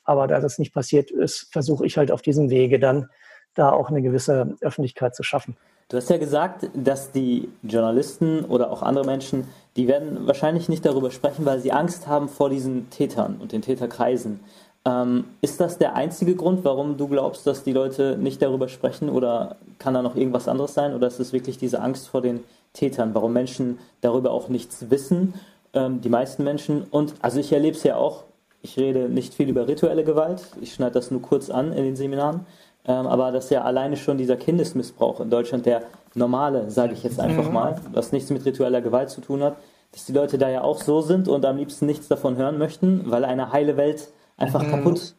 Aber 0.05 0.27
da 0.27 0.41
das 0.41 0.59
nicht 0.59 0.73
passiert 0.73 1.11
ist, 1.11 1.49
versuche 1.53 1.85
ich 1.85 1.99
halt 1.99 2.11
auf 2.11 2.23
diesem 2.23 2.51
Wege 2.51 2.79
dann 2.79 3.09
da 3.55 3.71
auch 3.71 3.91
eine 3.91 4.03
gewisse 4.03 4.57
Öffentlichkeit 4.61 5.15
zu 5.15 5.23
schaffen. 5.23 5.57
Du 5.89 5.97
hast 5.97 6.11
ja 6.11 6.19
gesagt, 6.19 6.69
dass 6.75 7.13
die 7.13 7.49
Journalisten 7.63 8.45
oder 8.45 8.71
auch 8.71 8.83
andere 8.83 9.07
Menschen, 9.07 9.49
die 9.77 9.89
werden 9.89 10.27
wahrscheinlich 10.27 10.69
nicht 10.69 10.85
darüber 10.85 11.11
sprechen, 11.11 11.47
weil 11.47 11.61
sie 11.61 11.73
Angst 11.73 12.07
haben 12.07 12.29
vor 12.29 12.51
diesen 12.51 12.91
Tätern 12.91 13.37
und 13.41 13.53
den 13.53 13.63
Täterkreisen. 13.63 14.41
Ähm, 14.85 15.25
ist 15.41 15.61
das 15.61 15.79
der 15.79 15.95
einzige 15.95 16.37
Grund, 16.37 16.65
warum 16.65 16.97
du 16.97 17.09
glaubst, 17.09 17.47
dass 17.47 17.65
die 17.65 17.73
Leute 17.73 18.17
nicht 18.19 18.41
darüber 18.43 18.69
sprechen 18.69 19.09
oder 19.09 19.57
kann 19.79 19.95
da 19.95 20.03
noch 20.03 20.15
irgendwas 20.15 20.47
anderes 20.47 20.75
sein 20.75 20.95
oder 20.95 21.07
ist 21.07 21.21
es 21.21 21.33
wirklich 21.33 21.59
diese 21.59 21.81
Angst 21.81 22.09
vor 22.09 22.23
den 22.23 22.45
Tätern, 22.79 23.15
warum 23.15 23.33
Menschen 23.33 23.79
darüber 24.01 24.31
auch 24.31 24.49
nichts 24.49 24.91
wissen, 24.91 25.35
ähm, 25.75 26.01
die 26.01 26.09
meisten 26.09 26.45
Menschen 26.45 26.85
und 26.91 27.15
also 27.21 27.41
ich 27.41 27.53
erlebe 27.53 27.77
es 27.77 27.83
ja 27.83 27.97
auch 27.97 28.25
ich 28.63 28.77
rede 28.77 29.09
nicht 29.09 29.35
viel 29.35 29.49
über 29.49 29.69
rituelle 29.69 30.05
Gewalt. 30.05 30.43
Ich 30.61 30.75
schneide 30.75 30.95
das 30.95 31.11
nur 31.11 31.23
kurz 31.23 31.51
an 31.51 31.73
in 31.73 31.85
den 31.85 31.97
Seminaren. 31.97 32.47
Ähm, 32.87 33.07
aber 33.07 33.31
dass 33.33 33.51
ja 33.51 33.63
alleine 33.63 33.97
schon 33.97 34.19
dieser 34.19 34.37
Kindesmissbrauch 34.37 35.21
in 35.21 35.31
Deutschland, 35.31 35.67
der 35.67 35.83
normale, 36.15 36.71
sage 36.71 36.95
ich 36.95 37.03
jetzt 37.03 37.21
einfach 37.21 37.47
mhm. 37.47 37.53
mal, 37.53 37.81
was 37.93 38.13
nichts 38.13 38.31
mit 38.31 38.45
ritueller 38.45 38.81
Gewalt 38.81 39.11
zu 39.11 39.21
tun 39.21 39.43
hat, 39.43 39.57
dass 39.93 40.07
die 40.07 40.13
Leute 40.13 40.39
da 40.39 40.49
ja 40.49 40.63
auch 40.63 40.81
so 40.81 41.01
sind 41.01 41.29
und 41.29 41.45
am 41.45 41.57
liebsten 41.57 41.87
nichts 41.87 42.09
davon 42.09 42.37
hören 42.37 42.59
möchten, 42.59 43.11
weil 43.11 43.25
eine 43.25 43.53
heile 43.53 43.77
Welt 43.77 44.09
einfach 44.37 44.63
mhm. 44.63 44.71
kaputt 44.71 45.15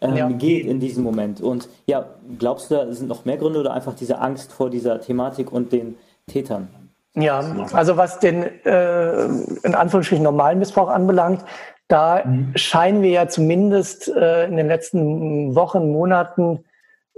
ähm, 0.00 0.16
ja. 0.16 0.28
geht 0.28 0.66
in 0.66 0.80
diesem 0.80 1.04
Moment. 1.04 1.40
Und 1.40 1.68
ja, 1.86 2.06
glaubst 2.38 2.70
du, 2.70 2.74
da 2.74 2.92
sind 2.92 3.08
noch 3.08 3.24
mehr 3.24 3.36
Gründe 3.36 3.60
oder 3.60 3.72
einfach 3.72 3.94
diese 3.94 4.18
Angst 4.18 4.52
vor 4.52 4.68
dieser 4.68 5.00
Thematik 5.00 5.52
und 5.52 5.72
den 5.72 5.96
Tätern? 6.26 6.68
Ja, 7.14 7.40
also 7.72 7.96
was 7.96 8.20
den 8.20 8.42
äh, 8.64 9.24
in 9.24 9.74
Anführungsstrichen 9.74 10.24
normalen 10.24 10.58
Missbrauch 10.58 10.88
anbelangt, 10.88 11.44
da 11.88 12.24
mhm. 12.24 12.52
scheinen 12.56 13.02
wir 13.02 13.10
ja 13.10 13.28
zumindest 13.28 14.08
äh, 14.08 14.46
in 14.46 14.56
den 14.56 14.66
letzten 14.66 15.54
Wochen, 15.54 15.92
Monaten 15.92 16.64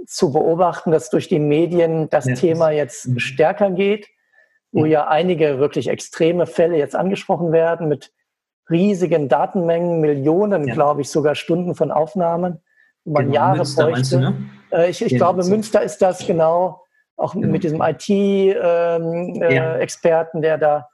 zu 0.06 0.32
beobachten, 0.32 0.90
dass 0.90 1.10
durch 1.10 1.28
die 1.28 1.38
Medien 1.38 2.10
das 2.10 2.24
ja. 2.24 2.34
Thema 2.34 2.70
jetzt 2.70 3.06
mhm. 3.06 3.18
stärker 3.20 3.70
geht, 3.70 4.08
wo 4.72 4.84
ja 4.86 5.06
einige 5.06 5.60
wirklich 5.60 5.86
extreme 5.86 6.46
Fälle 6.46 6.76
jetzt 6.76 6.96
angesprochen 6.96 7.52
werden 7.52 7.88
mit 7.88 8.12
riesigen 8.68 9.28
Datenmengen, 9.28 10.00
Millionen, 10.00 10.66
ja. 10.66 10.74
glaube 10.74 11.02
ich, 11.02 11.10
sogar 11.10 11.36
Stunden 11.36 11.76
von 11.76 11.92
Aufnahmen, 11.92 12.60
wo 13.04 13.12
man 13.12 13.26
genau, 13.26 13.34
Jahre 13.34 13.56
Münster, 13.58 13.86
bräuchte. 13.86 14.16
Du, 14.16 14.20
ne? 14.20 14.50
äh, 14.72 14.90
ich, 14.90 15.02
ich 15.02 15.12
ja, 15.12 15.18
glaube, 15.18 15.44
Münster 15.44 15.82
ist 15.82 16.02
das 16.02 16.26
genau, 16.26 16.83
auch 17.16 17.34
genau. 17.34 17.48
mit 17.48 17.64
diesem 17.64 17.80
IT-Experten, 17.80 20.38
ähm, 20.38 20.42
äh, 20.42 20.46
der 20.46 20.58
da 20.58 20.88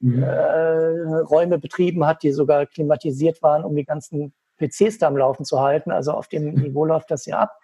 mhm. 0.00 0.22
äh, 0.22 1.18
Räume 1.20 1.58
betrieben 1.58 2.06
hat, 2.06 2.22
die 2.22 2.32
sogar 2.32 2.66
klimatisiert 2.66 3.42
waren, 3.42 3.64
um 3.64 3.76
die 3.76 3.84
ganzen 3.84 4.32
PCs 4.58 4.98
da 4.98 5.08
am 5.08 5.16
Laufen 5.16 5.44
zu 5.44 5.60
halten. 5.60 5.90
Also 5.90 6.12
auf 6.12 6.28
dem 6.28 6.52
mhm. 6.52 6.62
Niveau 6.62 6.84
läuft 6.84 7.10
das 7.10 7.26
ja 7.26 7.38
ab. 7.38 7.58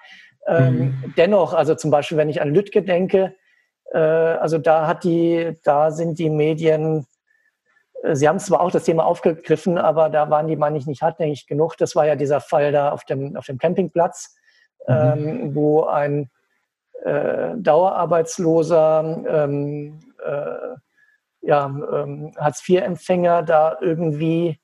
Ähm, 0.47 0.77
mhm. 0.77 1.15
Dennoch, 1.17 1.55
also 1.55 1.75
zum 1.75 1.91
Beispiel, 1.91 2.19
wenn 2.19 2.29
ich 2.29 2.43
an 2.43 2.55
Lütke 2.55 2.83
denke, 2.83 3.35
äh, 3.93 3.99
also 3.99 4.59
da 4.59 4.87
hat 4.87 5.05
die, 5.05 5.55
da 5.65 5.91
sind 5.91 6.19
die 6.19 6.31
Medien, 6.31 7.07
äh, 8.03 8.15
sie 8.15 8.29
haben 8.29 8.39
zwar 8.39 8.61
auch 8.61 8.71
das 8.71 8.85
Thema 8.85 9.07
aufgegriffen, 9.07 9.79
aber 9.79 10.11
da 10.11 10.29
waren 10.31 10.47
die, 10.47 10.57
meine 10.57 10.77
ich, 10.77 10.87
nicht 10.87 11.03
hartnäckig 11.03 11.47
genug. 11.47 11.77
Das 11.79 11.97
war 11.97 12.07
ja 12.07 12.17
dieser 12.17 12.41
Fall 12.41 12.73
da 12.73 12.91
auf 12.91 13.05
dem, 13.05 13.37
auf 13.37 13.47
dem 13.47 13.59
Campingplatz, 13.59 14.37
mhm. 14.87 14.95
ähm, 14.95 15.55
wo 15.55 15.85
ein 15.85 16.31
äh, 17.03 17.55
Dauerarbeitsloser 17.57 19.25
ähm, 19.29 20.01
äh, 20.25 20.77
ja, 21.43 21.67
ähm, 21.67 22.33
Hartz-IV-Empfänger 22.39 23.43
da 23.43 23.77
irgendwie, 23.81 24.59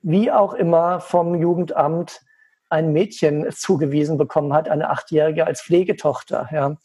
wie 0.00 0.32
auch 0.32 0.54
immer, 0.54 1.00
vom 1.00 1.34
Jugendamt 1.34 2.22
ein 2.70 2.92
Mädchen 2.92 3.50
zugewiesen 3.52 4.16
bekommen 4.16 4.54
hat, 4.54 4.68
eine 4.68 4.88
Achtjährige 4.88 5.46
als 5.46 5.60
Pflegetochter, 5.60 6.48
ja, 6.50 6.76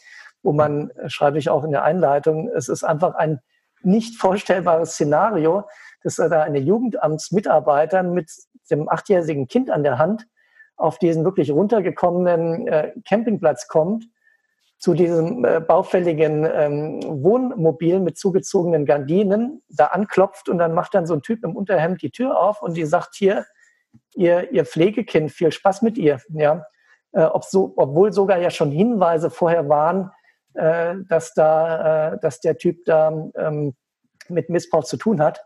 wo 0.43 0.51
man, 0.51 0.89
äh, 0.91 1.09
schreibe 1.09 1.37
ich 1.37 1.49
auch 1.49 1.63
in 1.63 1.71
der 1.71 1.83
Einleitung, 1.83 2.49
es 2.49 2.67
ist 2.67 2.83
einfach 2.83 3.15
ein 3.15 3.39
nicht 3.83 4.19
vorstellbares 4.19 4.91
Szenario, 4.91 5.63
dass 6.03 6.15
da 6.15 6.41
eine 6.41 6.59
Jugendamtsmitarbeiter 6.59 8.03
mit 8.03 8.29
dem 8.69 8.89
achtjährigen 8.89 9.47
Kind 9.47 9.69
an 9.69 9.83
der 9.83 9.97
Hand 9.97 10.27
auf 10.75 10.99
diesen 10.99 11.23
wirklich 11.23 11.51
runtergekommenen 11.51 12.67
äh, 12.67 12.91
Campingplatz 13.07 13.67
kommt 13.67 14.05
zu 14.77 14.93
diesem 14.93 15.43
äh, 15.43 15.59
baufälligen 15.59 16.47
ähm, 16.51 17.01
Wohnmobil 17.03 17.99
mit 17.99 18.17
zugezogenen 18.17 18.85
Gardinen 18.85 19.63
da 19.69 19.87
anklopft 19.87 20.49
und 20.49 20.59
dann 20.59 20.73
macht 20.73 20.93
dann 20.93 21.07
so 21.07 21.15
ein 21.15 21.21
Typ 21.23 21.43
im 21.43 21.55
Unterhemd 21.55 22.01
die 22.01 22.11
Tür 22.11 22.39
auf 22.39 22.61
und 22.61 22.77
die 22.77 22.85
sagt 22.85 23.15
hier, 23.15 23.45
ihr, 24.13 24.51
ihr 24.51 24.65
Pflegekind, 24.65 25.31
viel 25.31 25.51
Spaß 25.51 25.81
mit 25.81 25.97
ihr. 25.97 26.19
Ja? 26.29 26.65
Äh, 27.11 27.23
ob 27.23 27.43
so, 27.43 27.73
obwohl 27.75 28.13
sogar 28.13 28.37
ja 28.37 28.51
schon 28.51 28.71
Hinweise 28.71 29.31
vorher 29.31 29.67
waren, 29.67 30.11
äh, 30.53 30.95
dass, 31.09 31.33
da, 31.33 32.13
äh, 32.13 32.19
dass 32.19 32.39
der 32.39 32.57
Typ 32.57 32.85
da 32.85 33.29
ähm, 33.35 33.75
mit 34.29 34.49
Missbrauch 34.49 34.83
zu 34.83 34.97
tun 34.97 35.21
hat. 35.21 35.43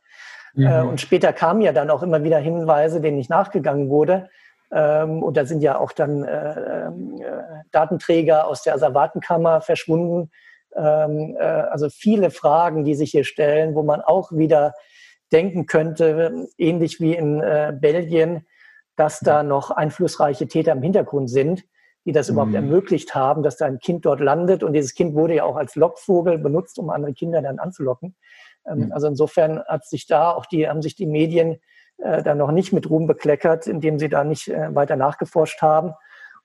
Mhm. 0.54 0.68
Äh, 0.68 0.82
und 0.82 1.00
später 1.00 1.32
kamen 1.32 1.62
ja 1.62 1.72
dann 1.72 1.90
auch 1.90 2.04
immer 2.04 2.24
wieder 2.24 2.40
Hinweise, 2.40 3.00
denen 3.00 3.18
nicht 3.18 3.30
nachgegangen 3.30 3.90
wurde. 3.90 4.30
Ähm, 4.72 5.22
und 5.22 5.38
da 5.38 5.46
sind 5.46 5.62
ja 5.62 5.78
auch 5.78 5.92
dann 5.92 6.24
äh, 6.24 6.88
äh, 6.88 6.92
Datenträger 7.72 8.48
aus 8.48 8.64
der 8.64 8.76
Asservatenkammer 8.76 9.62
verschwunden. 9.62 10.32
Ähm, 10.76 11.36
äh, 11.38 11.44
also 11.44 11.90
viele 11.90 12.32
Fragen, 12.32 12.86
die 12.86 12.96
sich 12.96 13.12
hier 13.12 13.26
stellen, 13.26 13.76
wo 13.76 13.84
man 13.84 14.02
auch 14.02 14.32
wieder 14.32 14.74
denken 15.32 15.66
könnte, 15.66 16.48
ähnlich 16.58 17.00
wie 17.00 17.16
in 17.16 17.42
äh, 17.42 17.74
Belgien, 17.78 18.46
dass 18.96 19.20
da 19.20 19.44
noch 19.44 19.72
einflussreiche 19.72 20.48
Täter 20.48 20.74
im 20.74 20.82
Hintergrund 20.82 21.30
sind, 21.30 21.64
die 22.06 22.12
das 22.12 22.30
mhm. 22.30 22.34
überhaupt 22.34 22.54
ermöglicht 22.54 23.16
haben, 23.16 23.44
dass 23.44 23.58
da 23.58 23.66
ein 23.66 23.80
Kind 23.80 24.06
dort 24.06 24.20
landet. 24.20 24.64
Und 24.64 24.74
dieses 24.74 24.94
Kind 24.94 25.16
wurde 25.16 25.36
ja 25.36 25.44
auch 25.44 25.56
als 25.56 25.76
Lockvogel 25.76 26.38
benutzt, 26.38 26.80
um 26.80 26.90
andere 26.90 27.14
Kinder 27.14 27.42
dann 27.42 27.60
anzulocken. 27.60 28.16
Ähm, 28.66 28.86
mhm. 28.86 28.92
Also 28.92 29.08
insofern 29.08 29.62
hat 29.64 29.86
sich 29.86 30.08
da 30.08 30.32
auch 30.32 30.46
die, 30.46 30.68
haben 30.68 30.82
sich 30.82 30.96
die 30.96 31.08
Medien 31.08 31.60
äh, 32.02 32.24
dann 32.24 32.40
noch 32.40 32.52
nicht 32.52 32.74
mit 32.74 32.90
Ruhm 32.90 33.06
bekleckert, 33.06 33.68
indem 33.68 34.00
sie 34.00 34.10
da 34.10 34.24
nicht 34.24 34.48
äh, 34.48 34.74
weiter 34.74 34.96
nachgeforscht 34.96 35.62
haben. 35.62 35.94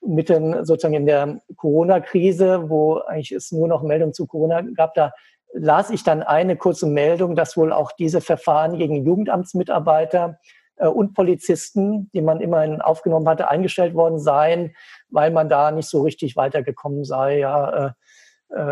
Und 0.00 0.14
mitten 0.14 0.64
sozusagen 0.66 0.94
in 0.94 1.06
der 1.06 1.40
Corona-Krise, 1.56 2.68
wo 2.68 2.98
eigentlich 2.98 3.32
es 3.32 3.52
nur 3.52 3.66
noch 3.66 3.82
Meldungen 3.82 4.12
zu 4.12 4.26
Corona 4.26 4.60
gab, 4.74 4.92
da 4.94 5.12
las 5.54 5.88
ich 5.88 6.02
dann 6.04 6.22
eine 6.22 6.56
kurze 6.56 6.86
Meldung, 6.86 7.36
dass 7.36 7.56
wohl 7.56 7.72
auch 7.72 7.92
diese 7.92 8.20
Verfahren 8.20 8.76
gegen 8.76 9.06
Jugendamtsmitarbeiter 9.06 10.38
äh, 10.76 10.88
und 10.88 11.14
Polizisten, 11.14 12.10
die 12.12 12.20
man 12.20 12.42
immerhin 12.42 12.82
aufgenommen 12.82 13.28
hatte, 13.28 13.48
eingestellt 13.48 13.94
worden 13.94 14.18
seien, 14.18 14.76
weil 15.08 15.30
man 15.30 15.48
da 15.48 15.70
nicht 15.70 15.88
so 15.88 16.02
richtig 16.02 16.36
weitergekommen 16.36 17.04
sei. 17.04 17.38
Ja, 17.38 17.94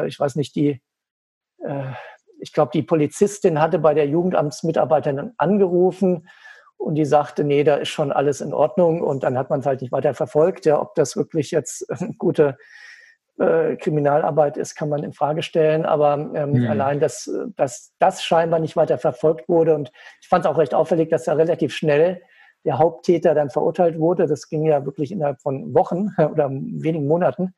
ich 0.07 0.21
weiß 0.21 0.37
nicht, 0.37 0.55
die, 0.55 0.81
ich 2.39 2.53
glaube, 2.53 2.71
die 2.73 2.85
Polizistin 2.85 3.61
hatte 3.61 3.81
bei 3.81 3.93
der 3.93 4.07
Jugendamtsmitarbeiterin 4.07 5.33
angerufen 5.37 6.29
und 6.85 6.97
die 6.97 7.07
sagte, 7.07 7.45
nee, 7.45 7.65
da 7.65 7.77
ist 7.77 7.89
schon 7.89 8.13
alles 8.13 8.43
in 8.43 8.53
Ordnung. 8.53 9.01
Und 9.01 9.25
dann 9.25 9.39
hat 9.39 9.49
man 9.49 9.61
es 9.61 9.67
halt 9.67 9.81
nicht 9.81 9.91
weiter 9.91 10.13
verfolgt. 10.13 10.67
Ja, 10.67 10.81
ob 10.81 10.95
das 10.95 11.17
wirklich 11.17 11.51
jetzt 11.51 11.91
eine 11.91 12.13
gute 12.19 12.59
äh, 13.39 13.77
Kriminalarbeit 13.77 14.59
ist, 14.59 14.75
kann 14.75 14.91
man 14.91 15.03
in 15.03 15.15
Frage 15.15 15.43
stellen. 15.43 15.87
Aber 15.87 16.31
ähm, 16.35 16.53
mhm. 16.53 16.67
allein, 16.67 17.01
dass, 17.01 17.31
dass 17.57 17.95
das 17.99 18.23
scheinbar 18.23 18.61
nicht 18.61 18.77
weiter 18.77 18.99
verfolgt 18.99 19.49
wurde. 19.49 19.75
Und 19.75 19.93
ich 20.21 20.29
fand 20.29 20.45
es 20.45 20.51
auch 20.51 20.59
recht 20.59 20.75
auffällig, 20.75 21.09
dass 21.09 21.25
da 21.25 21.33
relativ 21.33 21.75
schnell 21.75 22.21
der 22.67 22.79
Haupttäter 22.79 23.35
dann 23.35 23.49
verurteilt 23.49 23.99
wurde. 23.99 24.27
Das 24.27 24.51
ging 24.51 24.67
ja 24.67 24.85
wirklich 24.85 25.11
innerhalb 25.11 25.41
von 25.41 25.75
Wochen 25.75 26.09
oder 26.19 26.51
wenigen 26.51 27.07
Monaten. 27.07 27.55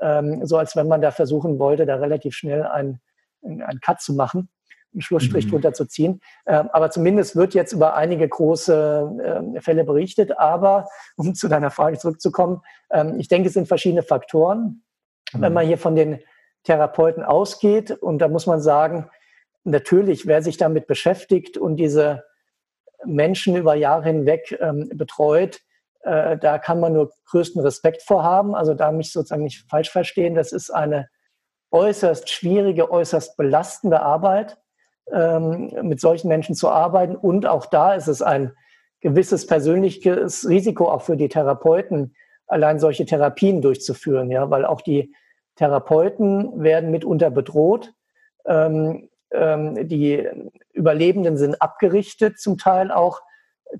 Ähm, 0.00 0.46
so 0.46 0.56
als 0.56 0.76
wenn 0.76 0.86
man 0.86 1.00
da 1.00 1.10
versuchen 1.10 1.58
wollte, 1.58 1.84
da 1.84 1.96
relativ 1.96 2.36
schnell 2.36 2.62
einen, 2.62 3.00
einen 3.42 3.80
Cut 3.80 4.00
zu 4.00 4.14
machen 4.14 4.48
einen 4.92 5.02
Schlussstrich 5.02 5.46
mhm. 5.46 5.50
drunter 5.50 5.72
zu 5.72 5.86
ziehen. 5.86 6.20
Ähm, 6.46 6.68
aber 6.72 6.90
zumindest 6.90 7.36
wird 7.36 7.54
jetzt 7.54 7.72
über 7.72 7.94
einige 7.94 8.28
große 8.28 9.52
äh, 9.56 9.60
Fälle 9.60 9.84
berichtet. 9.84 10.38
Aber 10.38 10.86
um 11.16 11.34
zu 11.34 11.48
deiner 11.48 11.70
Frage 11.70 11.98
zurückzukommen, 11.98 12.62
ähm, 12.90 13.18
ich 13.18 13.28
denke, 13.28 13.48
es 13.48 13.54
sind 13.54 13.68
verschiedene 13.68 14.02
Faktoren. 14.02 14.82
Mhm. 15.32 15.40
Wenn 15.40 15.52
man 15.52 15.66
hier 15.66 15.78
von 15.78 15.94
den 15.94 16.20
Therapeuten 16.64 17.22
ausgeht, 17.22 17.90
und 17.90 18.18
da 18.18 18.28
muss 18.28 18.46
man 18.46 18.60
sagen, 18.60 19.10
natürlich, 19.64 20.26
wer 20.26 20.42
sich 20.42 20.56
damit 20.56 20.86
beschäftigt 20.86 21.56
und 21.56 21.76
diese 21.76 22.24
Menschen 23.04 23.56
über 23.56 23.74
Jahre 23.74 24.04
hinweg 24.04 24.56
ähm, 24.60 24.90
betreut, 24.94 25.60
äh, 26.00 26.36
da 26.38 26.58
kann 26.58 26.80
man 26.80 26.94
nur 26.94 27.12
größten 27.26 27.62
Respekt 27.62 28.02
vorhaben. 28.02 28.54
Also 28.54 28.74
da 28.74 28.90
mich 28.92 29.12
sozusagen 29.12 29.44
nicht 29.44 29.68
falsch 29.68 29.90
verstehen, 29.90 30.34
das 30.34 30.52
ist 30.52 30.70
eine 30.70 31.08
äußerst 31.70 32.30
schwierige, 32.30 32.90
äußerst 32.90 33.36
belastende 33.36 34.00
Arbeit 34.00 34.56
ähm, 35.12 35.72
mit 35.82 36.00
solchen 36.00 36.28
Menschen 36.28 36.54
zu 36.54 36.68
arbeiten. 36.68 37.16
Und 37.16 37.46
auch 37.46 37.66
da 37.66 37.94
ist 37.94 38.08
es 38.08 38.22
ein 38.22 38.52
gewisses 39.00 39.46
persönliches 39.46 40.48
Risiko 40.48 40.90
auch 40.90 41.02
für 41.02 41.16
die 41.16 41.28
Therapeuten, 41.28 42.14
allein 42.46 42.78
solche 42.78 43.06
Therapien 43.06 43.62
durchzuführen, 43.62 44.30
ja, 44.30 44.50
weil 44.50 44.64
auch 44.64 44.80
die 44.80 45.14
Therapeuten 45.56 46.62
werden 46.62 46.90
mitunter 46.90 47.30
bedroht. 47.30 47.92
Ähm, 48.46 49.08
ähm, 49.30 49.88
die 49.88 50.26
Überlebenden 50.72 51.36
sind 51.36 51.60
abgerichtet, 51.60 52.38
zum 52.38 52.56
Teil 52.56 52.90
auch 52.90 53.20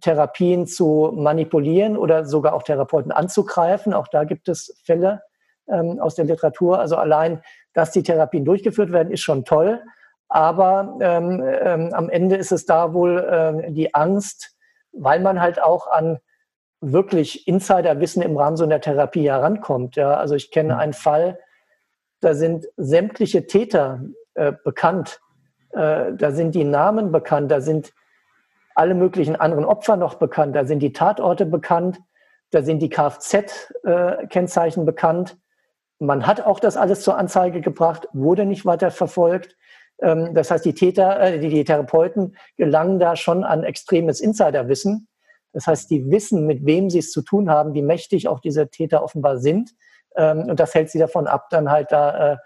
Therapien 0.01 0.67
zu 0.67 1.13
manipulieren 1.15 1.97
oder 1.97 2.27
sogar 2.27 2.53
auch 2.53 2.63
Therapeuten 2.63 3.13
anzugreifen. 3.13 3.95
Auch 3.95 4.09
da 4.09 4.25
gibt 4.25 4.49
es 4.49 4.79
Fälle 4.85 5.23
ähm, 5.69 5.99
aus 6.01 6.15
der 6.15 6.27
Literatur. 6.27 6.79
Also 6.79 6.97
allein, 6.97 7.43
dass 7.73 7.91
die 7.91 8.03
Therapien 8.03 8.45
durchgeführt 8.45 8.93
werden, 8.93 9.11
ist 9.11 9.23
schon 9.23 9.45
toll. 9.45 9.83
Aber 10.29 10.97
ähm, 11.01 11.43
ähm, 11.43 11.95
am 11.95 12.11
Ende 12.11 12.37
ist 12.37 12.53
es 12.53 12.67
da 12.67 12.93
wohl 12.93 13.19
äh, 13.19 13.73
die 13.73 13.95
Angst, 13.95 14.55
weil 14.93 15.21
man 15.21 15.41
halt 15.41 15.63
auch 15.63 15.87
an 15.87 16.19
wirklich 16.81 17.49
Insiderwissen 17.49 18.23
im 18.23 18.37
Rahmen 18.37 18.57
so 18.57 18.65
einer 18.65 18.81
Therapie 18.81 19.29
herankommt. 19.29 19.97
Ja? 19.97 20.15
Also 20.15 20.35
ich 20.35 20.51
kenne 20.51 20.75
mhm. 20.75 20.81
einen 20.81 20.93
Fall, 20.93 21.39
da 22.21 22.35
sind 22.35 22.67
sämtliche 22.77 23.47
Täter 23.47 24.03
äh, 24.35 24.53
bekannt, 24.65 25.21
äh, 25.71 26.13
da 26.13 26.31
sind 26.31 26.55
die 26.55 26.65
Namen 26.65 27.11
bekannt, 27.13 27.51
da 27.51 27.61
sind 27.61 27.93
alle 28.75 28.95
möglichen 28.95 29.37
anderen 29.37 29.65
Opfer 29.65 29.97
noch 29.97 30.15
bekannt, 30.15 30.55
da 30.55 30.65
sind 30.65 30.81
die 30.81 30.93
Tatorte 30.93 31.47
bekannt, 31.47 32.01
da 32.51 32.63
sind 32.63 32.81
die 32.81 32.89
Kfz-Kennzeichen 32.89 34.85
bekannt. 34.85 35.37
man 35.99 36.27
hat 36.27 36.41
auch 36.41 36.61
das 36.61 36.77
alles 36.77 37.03
zur 37.03 37.19
Anzeige 37.19 37.61
gebracht, 37.61 38.09
wurde 38.13 38.47
nicht 38.47 38.65
weiter 38.65 38.91
verfolgt. 38.91 39.57
Ähm, 40.03 40.35
das 40.35 40.51
heißt, 40.51 40.65
die 40.65 40.75
Täter, 40.75 41.21
äh, 41.21 41.39
die, 41.39 41.49
die 41.49 41.65
Therapeuten 41.65 42.37
gelangen 42.57 42.99
da 42.99 43.17
schon 43.17 43.45
an 43.45 43.65
extremes 43.65 44.21
Insiderwissen. 44.21 45.09
Das 45.53 45.67
heißt, 45.67 45.91
die 45.91 46.11
wissen, 46.11 46.47
mit 46.47 46.67
wem 46.67 46.91
sie 46.91 46.99
es 46.99 47.11
zu 47.11 47.23
tun 47.23 47.51
haben, 47.51 47.75
wie 47.75 47.83
mächtig 47.83 48.29
auch 48.29 48.41
diese 48.41 48.69
Täter 48.69 49.03
offenbar 49.03 49.39
sind. 49.39 49.71
Ähm, 50.17 50.47
und 50.49 50.61
das 50.61 50.75
hält 50.75 50.91
sie 50.91 50.99
davon 50.99 51.27
ab, 51.27 51.49
dann 51.51 51.71
halt 51.71 51.91
da 51.91 52.33
äh, 52.33 52.37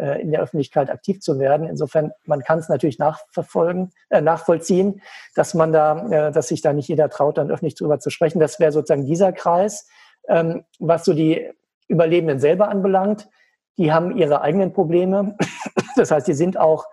äh, 0.00 0.22
in 0.22 0.30
der 0.30 0.40
Öffentlichkeit 0.40 0.90
aktiv 0.90 1.20
zu 1.20 1.38
werden. 1.38 1.66
Insofern, 1.66 2.12
man 2.24 2.40
kann 2.42 2.58
es 2.58 2.68
natürlich 2.68 2.98
nachverfolgen, 2.98 3.90
äh, 4.08 4.20
nachvollziehen, 4.20 5.02
dass 5.34 5.52
man 5.52 5.72
da, 5.72 6.28
äh, 6.28 6.32
dass 6.32 6.48
sich 6.48 6.62
da 6.62 6.72
nicht 6.72 6.88
jeder 6.88 7.10
traut, 7.10 7.38
dann 7.38 7.50
öffentlich 7.50 7.74
drüber 7.74 7.98
zu 7.98 8.10
sprechen. 8.10 8.40
Das 8.40 8.60
wäre 8.60 8.72
sozusagen 8.72 9.04
dieser 9.04 9.32
Kreis. 9.32 9.88
Ähm, 10.28 10.64
was 10.78 11.04
so 11.04 11.12
die 11.12 11.50
Überlebenden 11.88 12.38
selber 12.38 12.68
anbelangt, 12.68 13.28
die 13.78 13.92
haben 13.92 14.16
ihre 14.16 14.42
eigenen 14.42 14.72
Probleme. 14.72 15.36
Das 15.96 16.10
heißt, 16.12 16.28
die 16.28 16.34
sind 16.34 16.56
auch, 16.56 16.86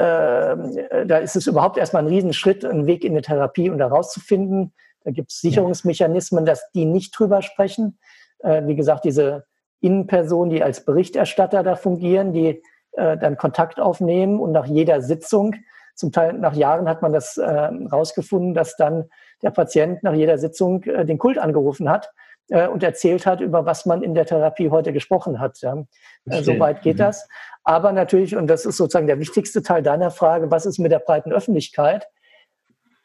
da 0.00 1.18
ist 1.18 1.36
es 1.36 1.46
überhaupt 1.46 1.76
erstmal 1.76 2.02
ein 2.02 2.08
Riesenschritt, 2.08 2.64
einen 2.64 2.86
Weg 2.86 3.04
in 3.04 3.12
eine 3.12 3.22
Therapie 3.22 3.70
und 3.70 3.78
da 3.78 3.88
rauszufinden. 3.88 4.72
Da 5.04 5.10
gibt 5.10 5.30
es 5.30 5.40
Sicherungsmechanismen, 5.40 6.44
dass 6.44 6.70
die 6.72 6.84
nicht 6.84 7.18
drüber 7.18 7.42
sprechen. 7.42 7.98
Äh, 8.40 8.66
wie 8.66 8.76
gesagt, 8.76 9.04
diese 9.04 9.46
Innenpersonen, 9.80 10.50
die 10.50 10.62
als 10.62 10.84
Berichterstatter 10.84 11.62
da 11.62 11.76
fungieren, 11.76 12.32
die 12.32 12.62
äh, 12.92 13.16
dann 13.16 13.36
Kontakt 13.36 13.80
aufnehmen 13.80 14.40
und 14.40 14.52
nach 14.52 14.66
jeder 14.66 15.00
Sitzung, 15.00 15.54
zum 15.94 16.12
Teil 16.12 16.32
nach 16.34 16.54
Jahren 16.54 16.88
hat 16.88 17.02
man 17.02 17.12
das 17.12 17.36
herausgefunden, 17.36 18.52
äh, 18.52 18.54
dass 18.54 18.76
dann 18.76 19.10
der 19.42 19.50
Patient 19.50 20.02
nach 20.02 20.14
jeder 20.14 20.38
Sitzung 20.38 20.82
äh, 20.84 21.04
den 21.04 21.18
Kult 21.18 21.38
angerufen 21.38 21.90
hat 21.90 22.10
äh, 22.50 22.68
und 22.68 22.82
erzählt 22.82 23.26
hat, 23.26 23.40
über 23.40 23.64
was 23.64 23.86
man 23.86 24.02
in 24.02 24.14
der 24.14 24.26
Therapie 24.26 24.70
heute 24.70 24.92
gesprochen 24.92 25.40
hat. 25.40 25.58
Ja. 25.62 25.84
Äh, 26.26 26.42
so 26.42 26.58
weit 26.58 26.82
geht 26.82 26.96
mhm. 26.96 26.98
das. 26.98 27.28
Aber 27.64 27.92
natürlich, 27.92 28.36
und 28.36 28.46
das 28.46 28.66
ist 28.66 28.76
sozusagen 28.76 29.06
der 29.06 29.18
wichtigste 29.18 29.62
Teil 29.62 29.82
deiner 29.82 30.10
Frage, 30.10 30.50
was 30.50 30.66
ist 30.66 30.78
mit 30.78 30.92
der 30.92 30.98
breiten 30.98 31.32
Öffentlichkeit? 31.32 32.06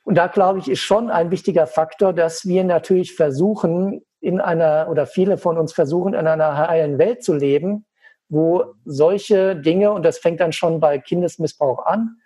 Und 0.04 0.16
da 0.16 0.28
glaube 0.28 0.60
ich, 0.60 0.70
ist 0.70 0.82
schon 0.82 1.10
ein 1.10 1.32
wichtiger 1.32 1.66
Faktor, 1.66 2.14
dass 2.14 2.46
wir 2.46 2.64
natürlich 2.64 3.16
versuchen, 3.16 4.02
in 4.22 4.42
einer, 4.42 4.88
oder 4.90 5.06
viele 5.06 5.38
von 5.38 5.58
uns 5.58 5.74
versuchen, 5.74 6.14
in 6.14 6.28
einer 6.28 6.58
heilen 6.58 6.98
Welt 6.98 7.24
zu 7.24 7.34
leben, 7.34 7.86
wo 8.28 8.74
solche 8.86 9.56
Dinge, 9.56 9.92
und 9.92 10.04
das 10.04 10.18
fängt 10.18 10.40
dann 10.40 10.52
schon 10.52 10.80
bei 10.80 10.98
Kindesmissbrauch 10.98 11.86
an, 11.86 12.18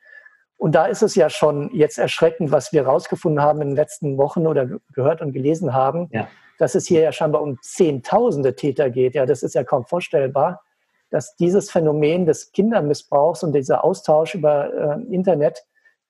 und 0.55 0.75
da 0.75 0.87
ist 0.87 1.01
es 1.03 1.15
ja 1.15 1.29
schon 1.29 1.69
jetzt 1.73 1.97
erschreckend, 1.97 2.51
was 2.51 2.73
wir 2.73 2.83
herausgefunden 2.83 3.41
haben 3.41 3.61
in 3.61 3.69
den 3.69 3.75
letzten 3.77 4.17
Wochen 4.17 4.45
oder 4.45 4.67
gehört 4.93 5.21
und 5.21 5.31
gelesen 5.31 5.73
haben, 5.73 6.09
ja. 6.11 6.27
Dass 6.59 6.75
es 6.75 6.85
hier 6.85 7.01
ja 7.01 7.11
scheinbar 7.11 7.41
um 7.41 7.57
Zehntausende 7.61 8.55
Täter 8.55 8.89
geht. 8.91 9.15
Ja, 9.15 9.25
das 9.25 9.41
ist 9.41 9.55
ja 9.55 9.63
kaum 9.63 9.85
vorstellbar, 9.85 10.61
dass 11.09 11.35
dieses 11.37 11.71
Phänomen 11.71 12.25
des 12.25 12.51
Kindermissbrauchs 12.51 13.43
und 13.43 13.53
dieser 13.53 13.83
Austausch 13.83 14.35
über 14.35 14.71
äh, 14.73 15.13
Internet 15.13 15.65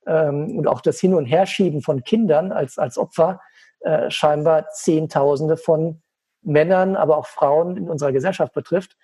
ähm, 0.06 0.58
und 0.58 0.68
auch 0.68 0.82
das 0.82 1.00
Hin- 1.00 1.14
und 1.14 1.26
Herschieben 1.26 1.82
von 1.82 2.04
Kindern 2.04 2.52
als, 2.52 2.78
als 2.78 2.98
Opfer 2.98 3.40
äh, 3.82 4.10
scheinbar 4.10 4.68
Zehntausende 4.72 5.56
von 5.56 6.02
Männern, 6.42 6.96
aber 6.96 7.18
auch 7.18 7.28
Frauen 7.28 7.78
in 7.78 7.90
unserer 7.90 8.12
Gesellschaft 8.12 8.54
betrifft. 8.54 8.98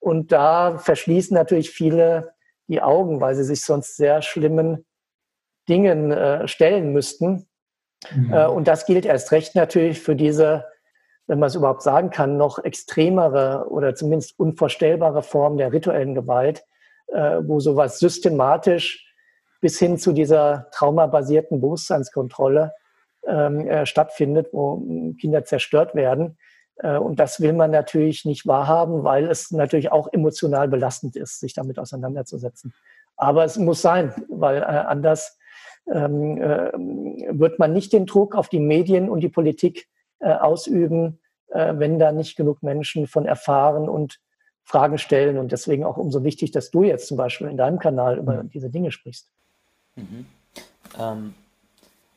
Und 0.00 0.32
da 0.32 0.78
verschließen 0.78 1.34
natürlich 1.34 1.70
viele 1.70 2.32
die 2.66 2.82
Augen, 2.82 3.20
weil 3.20 3.34
sie 3.34 3.44
sich 3.44 3.64
sonst 3.64 3.96
sehr 3.96 4.20
schlimmen 4.20 4.84
Dingen 5.68 6.10
äh, 6.10 6.48
stellen 6.48 6.92
müssten. 6.92 7.46
Mhm. 8.12 8.32
Äh, 8.32 8.46
und 8.46 8.68
das 8.68 8.84
gilt 8.84 9.06
erst 9.06 9.32
recht 9.32 9.54
natürlich 9.54 10.00
für 10.00 10.16
diese, 10.16 10.66
wenn 11.28 11.38
man 11.38 11.46
es 11.48 11.54
überhaupt 11.54 11.82
sagen 11.82 12.10
kann, 12.10 12.36
noch 12.36 12.58
extremere 12.64 13.66
oder 13.68 13.94
zumindest 13.94 14.38
unvorstellbare 14.40 15.22
Form 15.22 15.58
der 15.58 15.72
rituellen 15.72 16.14
Gewalt, 16.14 16.64
äh, 17.08 17.38
wo 17.42 17.60
sowas 17.60 17.98
systematisch 17.98 19.14
bis 19.60 19.78
hin 19.78 19.98
zu 19.98 20.12
dieser 20.12 20.68
traumabasierten 20.72 21.60
Bewusstseinskontrolle 21.60 22.72
ähm, 23.26 23.68
äh, 23.68 23.86
stattfindet, 23.86 24.48
wo 24.52 24.82
Kinder 25.20 25.44
zerstört 25.44 25.94
werden. 25.94 26.38
Äh, 26.76 26.96
und 26.96 27.20
das 27.20 27.40
will 27.40 27.52
man 27.52 27.70
natürlich 27.70 28.24
nicht 28.24 28.46
wahrhaben, 28.46 29.04
weil 29.04 29.28
es 29.28 29.50
natürlich 29.50 29.92
auch 29.92 30.08
emotional 30.12 30.68
belastend 30.68 31.14
ist, 31.14 31.40
sich 31.40 31.52
damit 31.52 31.78
auseinanderzusetzen. 31.78 32.72
Aber 33.16 33.44
es 33.44 33.58
muss 33.58 33.82
sein, 33.82 34.14
weil 34.28 34.62
äh, 34.62 34.64
anders 34.64 35.38
ähm, 35.92 36.40
äh, 36.40 36.72
wird 37.38 37.58
man 37.58 37.72
nicht 37.72 37.92
den 37.92 38.06
Druck 38.06 38.34
auf 38.34 38.48
die 38.48 38.60
Medien 38.60 39.10
und 39.10 39.20
die 39.20 39.28
Politik 39.28 39.88
äh, 40.20 40.32
ausüben, 40.32 41.18
äh, 41.48 41.74
wenn 41.76 41.98
da 41.98 42.12
nicht 42.12 42.36
genug 42.36 42.62
Menschen 42.62 43.06
von 43.06 43.26
erfahren 43.26 43.88
und 43.88 44.20
Fragen 44.64 44.98
stellen. 44.98 45.38
Und 45.38 45.52
deswegen 45.52 45.84
auch 45.84 45.96
umso 45.96 46.24
wichtig, 46.24 46.50
dass 46.50 46.70
du 46.70 46.82
jetzt 46.82 47.08
zum 47.08 47.16
Beispiel 47.16 47.48
in 47.48 47.56
deinem 47.56 47.78
Kanal 47.78 48.18
über 48.18 48.42
mhm. 48.42 48.50
diese 48.50 48.70
Dinge 48.70 48.90
sprichst. 48.92 49.30
Mhm. 49.96 50.26
Ähm, 50.98 51.34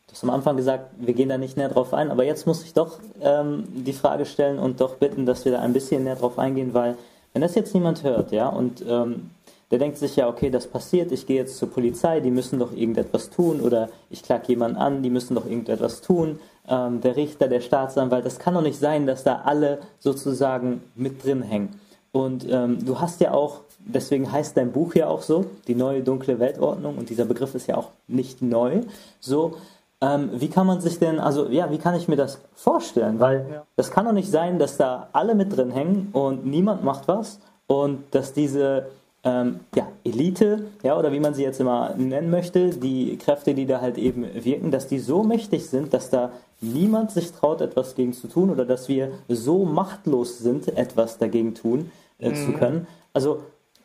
du 0.08 0.12
hast 0.12 0.24
am 0.24 0.30
Anfang 0.32 0.58
gesagt, 0.58 0.92
wir 0.98 1.14
gehen 1.14 1.30
da 1.30 1.38
nicht 1.38 1.58
näher 1.58 1.70
drauf 1.70 1.94
ein, 1.94 2.12
aber 2.12 2.24
jetzt 2.24 2.46
muss 2.46 2.64
ich 2.64 2.74
doch 2.74 3.00
ähm, 3.22 3.66
die 3.70 3.94
Frage 3.94 4.26
stellen 4.26 4.60
und 4.60 4.82
doch 4.82 4.96
bitten, 4.96 5.26
dass 5.26 5.46
wir 5.46 5.54
da 5.54 5.60
ein 5.60 5.74
bisschen 5.74 6.04
näher 6.04 6.16
drauf 6.16 6.38
eingehen, 6.38 6.74
weil 6.74 6.98
wenn 7.34 7.42
das 7.42 7.56
jetzt 7.56 7.74
niemand 7.74 8.04
hört, 8.04 8.32
ja, 8.32 8.50
und 8.50 8.84
ähm, 8.86 9.32
der 9.72 9.80
denkt 9.80 9.98
sich 9.98 10.16
ja, 10.18 10.28
okay, 10.28 10.50
das 10.50 10.68
passiert, 10.68 11.12
ich 11.12 11.26
gehe 11.26 11.38
jetzt 11.38 11.58
zur 11.58 11.70
Polizei, 11.72 12.20
die 12.20 12.32
müssen 12.32 12.60
doch 12.60 12.72
irgendetwas 12.72 13.30
tun 13.30 13.62
oder 13.62 13.90
ich 14.10 14.22
klage 14.22 14.50
jemanden 14.50 14.78
an, 14.78 15.02
die 15.02 15.10
müssen 15.10 15.36
doch 15.36 15.46
irgendetwas 15.46 16.02
tun, 16.02 16.40
ähm, 16.68 17.02
der 17.02 17.16
Richter, 17.16 17.48
der 17.48 17.62
Staatsanwalt, 17.62 18.26
das 18.26 18.38
kann 18.38 18.54
doch 18.54 18.62
nicht 18.62 18.80
sein, 18.80 19.08
dass 19.08 19.24
da 19.24 19.42
alle 19.46 19.80
sozusagen 20.00 20.84
mit 20.96 21.24
drin 21.24 21.42
hängen. 21.42 21.80
Und 22.12 22.46
ähm, 22.50 22.86
du 22.86 23.00
hast 23.00 23.22
ja 23.22 23.34
auch 23.34 23.62
deswegen 23.86 24.32
heißt 24.32 24.58
dein 24.58 24.72
Buch 24.72 24.96
ja 24.96 25.08
auch 25.08 25.22
so, 25.22 25.46
die 25.68 25.76
neue 25.76 26.02
dunkle 26.02 26.40
Weltordnung, 26.40 26.98
und 26.98 27.10
dieser 27.10 27.26
Begriff 27.26 27.56
ist 27.56 27.68
ja 27.68 27.78
auch 27.78 27.90
nicht 28.08 28.42
neu. 28.42 28.82
So, 29.20 29.56
ähm, 30.02 30.30
wie 30.34 30.50
kann 30.50 30.68
man 30.68 30.82
sich 30.82 31.00
denn, 31.00 31.20
also 31.20 31.48
ja, 31.48 31.72
wie 31.72 31.78
kann 31.78 31.96
ich 31.96 32.08
mir 32.08 32.16
das 32.16 32.40
vorstellen? 32.54 33.20
Weil 33.20 33.46
ja. 33.52 33.64
das 33.76 33.92
kann 33.92 34.06
doch 34.06 34.14
nicht 34.14 34.32
sein, 34.32 34.60
dass 34.60 34.78
da 34.78 35.10
alle 35.14 35.36
mit 35.36 35.56
drin 35.56 35.72
hängen 35.72 36.10
und 36.14 36.46
niemand 36.46 36.84
macht 36.84 37.08
was 37.08 37.40
und 37.68 38.04
dass 38.12 38.34
diese 38.34 38.88
ähm, 39.24 39.60
ja, 39.76 39.88
Elite, 40.04 40.66
ja, 40.82 40.98
oder 40.98 41.12
wie 41.12 41.20
man 41.20 41.34
sie 41.34 41.44
jetzt 41.44 41.60
immer 41.60 41.94
nennen 41.96 42.32
möchte, 42.32 42.72
die 42.72 43.18
Kräfte, 43.18 43.54
die 43.54 43.68
da 43.68 43.80
halt 43.80 43.98
eben 43.98 44.26
wirken, 44.44 44.72
dass 44.72 44.88
die 44.88 45.00
so 45.00 45.24
mächtig 45.24 45.68
sind, 45.68 45.94
dass 45.94 46.10
da 46.10 46.32
niemand 46.60 47.12
sich 47.12 47.32
traut, 47.32 47.62
etwas 47.62 47.96
gegen 47.96 48.14
zu 48.14 48.28
tun 48.28 48.50
oder 48.50 48.66
dass 48.66 48.88
wir 48.90 49.12
so 49.28 49.64
machtlos 49.66 50.40
sind, 50.40 50.76
etwas 50.76 51.20
dagegen 51.20 51.54
tun 51.54 51.92
äh, 52.20 52.30
mhm. 52.30 52.36
zu 52.36 52.54
können. 52.54 52.88
Also 53.14 53.42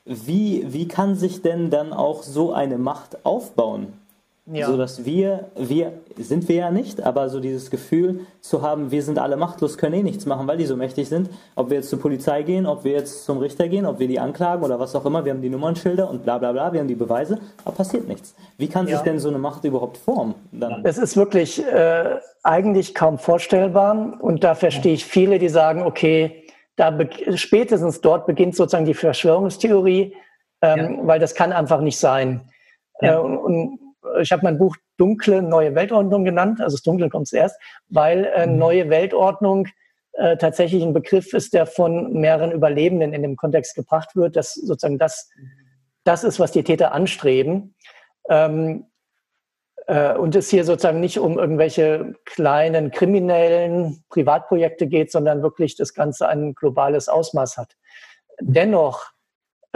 wie, 0.06 0.72
wie 0.72 0.88
kann 0.88 1.16
sich 1.16 1.42
denn 1.42 1.68
dann 1.68 1.92
auch 1.92 2.22
so 2.22 2.52
eine 2.52 2.78
Macht 2.78 3.24
aufbauen? 3.26 3.92
Ja. 4.48 4.68
So 4.68 4.76
dass 4.76 5.04
wir, 5.04 5.50
wir 5.56 5.92
sind 6.16 6.48
wir 6.48 6.54
ja 6.54 6.70
nicht, 6.70 7.02
aber 7.02 7.28
so 7.28 7.40
dieses 7.40 7.68
Gefühl 7.68 8.20
zu 8.40 8.62
haben, 8.62 8.92
wir 8.92 9.02
sind 9.02 9.18
alle 9.18 9.36
machtlos, 9.36 9.76
können 9.76 9.94
eh 9.94 10.02
nichts 10.04 10.24
machen, 10.24 10.46
weil 10.46 10.56
die 10.56 10.66
so 10.66 10.76
mächtig 10.76 11.08
sind. 11.08 11.30
Ob 11.56 11.70
wir 11.70 11.78
jetzt 11.78 11.90
zur 11.90 11.98
Polizei 11.98 12.42
gehen, 12.42 12.64
ob 12.64 12.84
wir 12.84 12.92
jetzt 12.92 13.24
zum 13.24 13.38
Richter 13.38 13.66
gehen, 13.66 13.86
ob 13.86 13.98
wir 13.98 14.06
die 14.06 14.20
anklagen 14.20 14.62
oder 14.62 14.78
was 14.78 14.94
auch 14.94 15.04
immer, 15.04 15.24
wir 15.24 15.32
haben 15.32 15.42
die 15.42 15.50
Nummernschilder 15.50 16.08
und 16.08 16.22
bla 16.22 16.38
bla 16.38 16.52
bla, 16.52 16.72
wir 16.72 16.78
haben 16.78 16.86
die 16.86 16.94
Beweise, 16.94 17.40
aber 17.64 17.74
passiert 17.74 18.06
nichts. 18.06 18.36
Wie 18.56 18.68
kann 18.68 18.86
ja. 18.86 18.94
sich 18.94 19.02
denn 19.02 19.18
so 19.18 19.28
eine 19.28 19.38
Macht 19.38 19.64
überhaupt 19.64 19.96
formen? 19.96 20.36
Dann? 20.52 20.84
Es 20.84 20.96
ist 20.96 21.16
wirklich 21.16 21.66
äh, 21.66 22.20
eigentlich 22.44 22.94
kaum 22.94 23.18
vorstellbar 23.18 24.18
und 24.20 24.44
da 24.44 24.54
verstehe 24.54 24.94
ich 24.94 25.04
viele, 25.04 25.40
die 25.40 25.48
sagen, 25.48 25.82
okay, 25.82 26.44
da 26.76 26.96
spätestens 27.34 28.00
dort 28.00 28.26
beginnt 28.26 28.54
sozusagen 28.54 28.84
die 28.84 28.94
Verschwörungstheorie, 28.94 30.14
ähm, 30.62 30.78
ja. 30.78 31.06
weil 31.06 31.18
das 31.18 31.34
kann 31.34 31.52
einfach 31.52 31.80
nicht 31.80 31.98
sein. 31.98 32.42
Ja. 33.00 33.14
Äh, 33.14 33.18
und, 33.18 33.38
und, 33.38 33.85
ich 34.20 34.32
habe 34.32 34.42
mein 34.44 34.58
Buch 34.58 34.76
Dunkle 34.96 35.42
Neue 35.42 35.74
Weltordnung 35.74 36.24
genannt, 36.24 36.60
also 36.60 36.76
das 36.76 36.82
Dunkle 36.82 37.08
kommt 37.08 37.28
zuerst, 37.28 37.60
weil 37.88 38.24
äh, 38.24 38.46
mhm. 38.46 38.58
neue 38.58 38.90
Weltordnung 38.90 39.68
äh, 40.12 40.36
tatsächlich 40.36 40.82
ein 40.82 40.94
Begriff 40.94 41.32
ist, 41.34 41.52
der 41.52 41.66
von 41.66 42.12
mehreren 42.12 42.52
Überlebenden 42.52 43.12
in 43.12 43.22
dem 43.22 43.36
Kontext 43.36 43.74
gebracht 43.74 44.16
wird, 44.16 44.36
dass 44.36 44.54
sozusagen 44.54 44.98
das, 44.98 45.30
das 46.04 46.24
ist, 46.24 46.40
was 46.40 46.52
die 46.52 46.64
Täter 46.64 46.92
anstreben. 46.92 47.74
Ähm, 48.28 48.86
äh, 49.86 50.14
und 50.14 50.34
es 50.34 50.48
hier 50.48 50.64
sozusagen 50.64 51.00
nicht 51.00 51.18
um 51.18 51.38
irgendwelche 51.38 52.14
kleinen 52.24 52.90
kriminellen 52.90 54.04
Privatprojekte 54.08 54.86
geht, 54.86 55.12
sondern 55.12 55.42
wirklich 55.42 55.76
das 55.76 55.94
Ganze 55.94 56.28
ein 56.28 56.54
globales 56.54 57.08
Ausmaß 57.08 57.56
hat. 57.58 57.76
Dennoch 58.40 59.10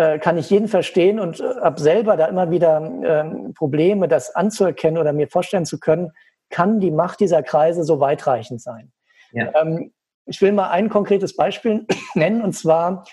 äh, 0.01 0.19
kann 0.19 0.39
ich 0.39 0.49
jeden 0.49 0.67
verstehen 0.67 1.21
und 1.21 1.41
äh, 1.41 1.57
habe 1.61 1.79
selber 1.79 2.17
da 2.17 2.25
immer 2.25 2.51
wieder 2.51 2.81
ähm, 3.05 3.53
Probleme, 3.53 4.09
das 4.09 4.35
anzuerkennen 4.35 4.97
oder 4.97 5.13
mir 5.13 5.29
vorstellen 5.29 5.67
zu 5.67 5.79
können, 5.79 6.13
kann 6.49 6.81
die 6.81 6.91
Macht 6.91 7.21
dieser 7.21 7.43
Kreise 7.43 7.85
so 7.85 8.01
weitreichend 8.01 8.63
sein. 8.63 8.93
Ja. 9.33 9.53
Ähm, 9.61 9.93
ich 10.25 10.41
will 10.41 10.53
mal 10.53 10.71
ein 10.71 10.89
konkretes 10.89 11.37
Beispiel 11.37 11.87
nennen, 12.15 12.41
und 12.41 12.55
zwar 12.55 13.05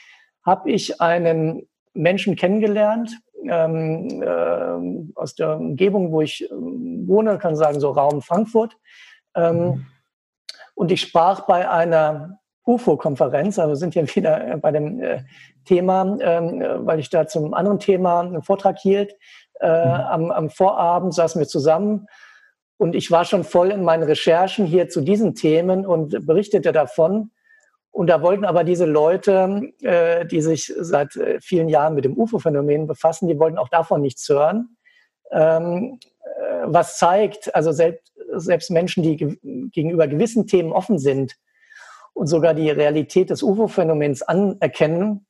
habe 0.45 0.71
ich 0.71 1.01
einen 1.01 1.67
Menschen 1.93 2.37
kennengelernt, 2.37 3.11
ähm, 3.43 4.23
äh, 4.23 5.11
aus 5.19 5.35
der 5.35 5.57
Umgebung, 5.57 6.13
wo 6.13 6.21
ich 6.21 6.47
wohne, 6.49 7.37
kann 7.37 7.57
sagen 7.57 7.81
so 7.81 7.91
Raum 7.91 8.21
Frankfurt. 8.21 8.77
Mhm. 9.35 9.87
Und 10.73 10.91
ich 10.91 11.01
sprach 11.01 11.41
bei 11.47 11.69
einer 11.69 12.39
UFO-Konferenz, 12.67 13.57
also 13.57 13.75
sind 13.75 13.93
hier 13.93 14.07
wieder 14.15 14.57
bei 14.57 14.71
dem 14.71 15.01
äh, 15.01 15.23
Thema, 15.65 16.17
ähm, 16.21 16.63
weil 16.85 16.99
ich 16.99 17.09
da 17.09 17.27
zum 17.27 17.53
anderen 17.53 17.79
Thema 17.79 18.21
einen 18.21 18.43
Vortrag 18.43 18.77
hielt. 18.77 19.15
Äh, 19.59 19.67
mhm. 19.67 19.91
am, 19.91 20.31
am 20.31 20.49
Vorabend 20.49 21.13
saßen 21.13 21.39
wir 21.39 21.47
zusammen 21.47 22.07
und 22.77 22.95
ich 22.95 23.09
war 23.09 23.25
schon 23.25 23.43
voll 23.43 23.71
in 23.71 23.83
meinen 23.83 24.03
Recherchen 24.03 24.65
hier 24.65 24.87
zu 24.87 25.01
diesen 25.01 25.33
Themen 25.33 25.85
und 25.85 26.27
berichtete 26.27 26.71
davon. 26.71 27.31
Und 27.89 28.07
da 28.07 28.21
wollten 28.21 28.45
aber 28.45 28.63
diese 28.63 28.85
Leute, 28.85 29.73
äh, 29.81 30.25
die 30.27 30.41
sich 30.41 30.71
seit 30.77 31.15
äh, 31.15 31.39
vielen 31.41 31.69
Jahren 31.69 31.95
mit 31.95 32.05
dem 32.05 32.15
UFO-Phänomen 32.15 32.85
befassen, 32.85 33.27
die 33.27 33.39
wollten 33.39 33.57
auch 33.57 33.69
davon 33.69 34.01
nichts 34.01 34.29
hören. 34.29 34.77
Ähm, 35.31 35.99
äh, 36.21 36.65
was 36.65 36.99
zeigt, 36.99 37.55
also 37.55 37.71
selbst, 37.71 38.13
selbst 38.35 38.69
Menschen, 38.69 39.01
die 39.01 39.17
ge 39.17 39.37
gegenüber 39.71 40.07
gewissen 40.07 40.45
Themen 40.45 40.71
offen 40.71 40.99
sind 40.99 41.35
und 42.17 42.25
sogar 42.25 42.55
die 42.55 42.71
Realität 42.71 43.29
des 43.29 43.43
UFO-Phänomens 43.43 44.23
anerkennen, 44.23 45.27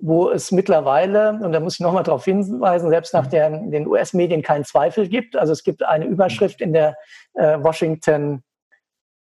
wo 0.00 0.30
es 0.30 0.52
mittlerweile, 0.52 1.32
und 1.42 1.50
da 1.50 1.58
muss 1.58 1.74
ich 1.74 1.80
nochmal 1.80 2.04
darauf 2.04 2.24
hinweisen, 2.24 2.90
selbst 2.90 3.12
nach 3.12 3.26
der, 3.26 3.50
den 3.50 3.88
US-Medien 3.88 4.42
keinen 4.42 4.64
Zweifel 4.64 5.08
gibt. 5.08 5.34
Also 5.34 5.52
es 5.52 5.64
gibt 5.64 5.82
eine 5.82 6.04
Überschrift 6.04 6.60
in 6.60 6.72
der 6.72 6.96
äh, 7.34 7.58
Washington 7.60 8.44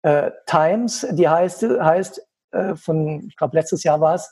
äh, 0.02 0.30
Times, 0.44 1.06
die 1.12 1.26
heißt, 1.26 1.62
heißt 1.62 2.20
äh, 2.50 2.74
von, 2.74 3.26
ich 3.26 3.36
glaube, 3.36 3.56
letztes 3.56 3.82
Jahr 3.82 3.98
war 4.02 4.16
es, 4.16 4.30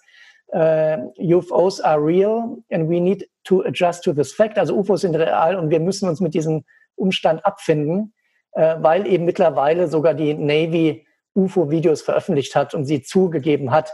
äh, 0.52 0.98
UFOs 1.16 1.80
are 1.80 2.04
real 2.04 2.58
and 2.70 2.90
we 2.90 3.00
need 3.00 3.26
to 3.44 3.62
adjust 3.62 4.04
to 4.04 4.12
this 4.12 4.34
fact. 4.34 4.58
Also 4.58 4.76
UFOs 4.76 5.00
sind 5.00 5.16
real 5.16 5.56
und 5.56 5.70
wir 5.70 5.80
müssen 5.80 6.06
uns 6.06 6.20
mit 6.20 6.34
diesem 6.34 6.64
Umstand 6.96 7.46
abfinden, 7.46 8.12
äh, 8.52 8.76
weil 8.80 9.06
eben 9.06 9.24
mittlerweile 9.24 9.88
sogar 9.88 10.12
die 10.12 10.34
Navy 10.34 11.06
UFO-Videos 11.34 12.02
veröffentlicht 12.02 12.54
hat 12.54 12.74
und 12.74 12.84
sie 12.84 13.02
zugegeben 13.02 13.70
hat, 13.70 13.92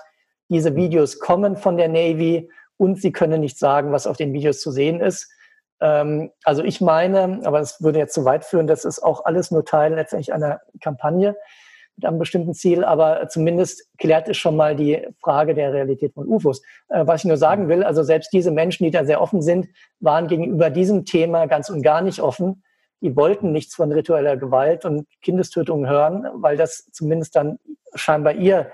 diese 0.49 0.75
Videos 0.75 1.19
kommen 1.21 1.57
von 1.57 1.77
der 1.77 1.89
Navy 1.89 2.51
und 2.77 3.01
sie 3.01 3.13
können 3.13 3.41
nicht 3.41 3.59
sagen, 3.59 3.93
was 3.93 4.07
auf 4.07 4.17
den 4.17 4.33
Videos 4.33 4.61
zu 4.61 4.71
sehen 4.71 5.01
ist. 5.01 5.31
Ähm, 5.81 6.31
also 6.45 6.63
ich 6.63 6.81
meine, 6.81 7.41
aber 7.45 7.61
es 7.61 7.83
würde 7.83 7.99
jetzt 7.99 8.15
zu 8.15 8.25
weit 8.25 8.45
führen, 8.45 8.67
das 8.67 8.85
ist 8.85 9.03
auch 9.03 9.25
alles 9.25 9.51
nur 9.51 9.65
Teil 9.65 9.95
letztendlich 9.95 10.33
einer 10.33 10.61
Kampagne 10.81 11.37
mit 11.97 12.07
einem 12.07 12.19
bestimmten 12.19 12.55
Ziel, 12.55 12.85
aber 12.85 13.29
zumindest 13.29 13.87
klärt 13.99 14.29
es 14.29 14.39
schon 14.39 14.57
mal 14.57 14.75
die 14.75 15.07
Frage 15.21 15.55
der 15.55 15.73
Realität 15.73 16.15
von 16.15 16.27
UFOs. 16.27 16.63
Äh, 16.89 17.07
was 17.07 17.21
ich 17.21 17.27
nur 17.27 17.37
sagen 17.37 17.69
will, 17.69 17.85
also 17.85 18.03
selbst 18.03 18.33
diese 18.33 18.51
Menschen, 18.51 18.85
die 18.85 18.91
da 18.91 19.05
sehr 19.05 19.21
offen 19.21 19.43
sind, 19.43 19.69
waren 20.01 20.27
gegenüber 20.27 20.71
diesem 20.71 21.05
Thema 21.05 21.47
ganz 21.47 21.71
und 21.71 21.83
gar 21.83 22.01
nicht 22.01 22.21
offen. 22.21 22.63
Die 23.01 23.17
wollten 23.17 23.53
nichts 23.53 23.75
von 23.75 23.93
ritueller 23.93 24.37
Gewalt 24.37 24.85
und 24.85 25.07
Kindestötung 25.23 25.89
hören, 25.89 26.27
weil 26.35 26.57
das 26.57 26.91
zumindest 26.93 27.37
dann 27.37 27.59
scheinbar 27.95 28.35
ihr 28.35 28.71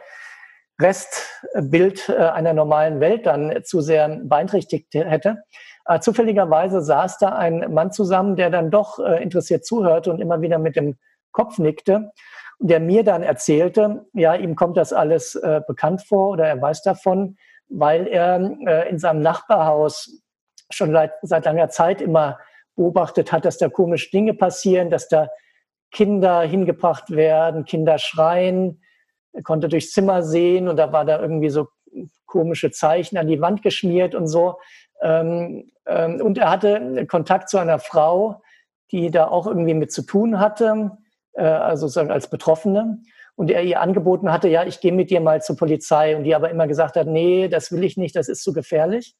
Restbild 0.81 2.09
äh, 2.09 2.17
einer 2.17 2.53
normalen 2.53 3.01
Welt 3.01 3.27
dann 3.27 3.63
zu 3.65 3.81
sehr 3.81 4.09
beeinträchtigt 4.09 4.93
hätte. 4.93 5.43
Äh, 5.87 6.01
zufälligerweise 6.01 6.83
saß 6.83 7.19
da 7.19 7.31
ein 7.31 7.73
Mann 7.73 7.93
zusammen, 7.93 8.37
der 8.37 8.51
dann 8.51 8.71
doch 8.71 8.99
interessiert 8.99 9.65
zuhörte 9.65 10.11
und 10.11 10.21
immer 10.21 10.41
wieder 10.43 10.59
mit 10.59 10.77
dem 10.77 10.97
Kopf 11.33 11.59
nickte 11.59 12.11
der 12.59 12.81
mir 12.81 13.05
dann 13.05 13.23
erzählte, 13.23 14.07
ja, 14.13 14.35
ihm 14.35 14.57
kommt 14.57 14.77
das 14.77 14.93
alles 14.93 15.35
äh, 15.35 15.61
bekannt 15.67 16.03
vor 16.03 16.31
oder 16.31 16.47
er 16.47 16.61
weiß 16.61 16.83
davon, 16.83 17.37
weil 17.69 18.07
er 18.07 18.41
äh, 18.67 18.89
in 18.89 18.99
seinem 18.99 19.21
Nachbarhaus 19.21 20.23
schon 20.71 20.93
seit, 20.93 21.13
seit 21.23 21.45
langer 21.45 21.69
Zeit 21.69 22.01
immer 22.01 22.39
beobachtet 22.77 23.33
hat, 23.33 23.45
dass 23.45 23.59
da 23.59 23.69
komische 23.69 24.11
Dinge 24.11 24.35
passieren, 24.35 24.91
dass 24.91 25.09
da 25.09 25.29
Kinder 25.91 26.43
hingebracht 26.43 27.11
werden, 27.11 27.65
Kinder 27.65 27.99
schreien. 27.99 28.83
Er 29.33 29.43
konnte 29.43 29.69
durchs 29.69 29.93
Zimmer 29.93 30.23
sehen 30.23 30.69
und 30.69 30.77
da 30.77 30.93
war 30.93 31.05
da 31.05 31.21
irgendwie 31.21 31.51
so 31.51 31.69
komische 32.27 32.71
Zeichen 32.71 33.17
an 33.17 33.27
die 33.27 33.41
Wand 33.41 33.63
geschmiert 33.63 34.15
und 34.15 34.27
so. 34.27 34.59
Ähm, 35.03 35.71
ähm, 35.87 36.21
und 36.21 36.39
er 36.39 36.51
hatte 36.51 37.07
Kontakt 37.07 37.49
zu 37.49 37.59
einer 37.59 37.79
Frau, 37.79 38.43
die 38.93 39.11
da 39.11 39.29
auch 39.29 39.47
irgendwie 39.47 39.75
mit 39.75 39.93
zu 39.93 40.03
tun 40.03 40.39
hatte 40.39 40.97
äh, 41.37 41.43
also 41.43 41.87
sozusagen 41.87 42.11
als 42.11 42.29
Betroffene. 42.29 42.99
Und 43.37 43.51
er 43.51 43.63
ihr 43.63 43.81
angeboten 43.81 44.33
hatte, 44.33 44.49
ja, 44.49 44.65
ich 44.65 44.81
gehe 44.81 44.93
mit 44.93 45.11
dir 45.11 45.21
mal 45.21 45.43
zur 45.43 45.57
Polizei. 45.57 46.17
Und 46.17 46.25
die 46.25 46.35
aber 46.35 46.51
immer 46.51 46.67
gesagt 46.67 46.97
hat, 46.97 47.07
nee, 47.07 47.49
das 47.49 47.71
will 47.71 47.85
ich 47.85 47.97
nicht, 47.97 48.17
das 48.17 48.29
ist 48.29 48.43
zu 48.43 48.53
gefährlich. 48.53 49.15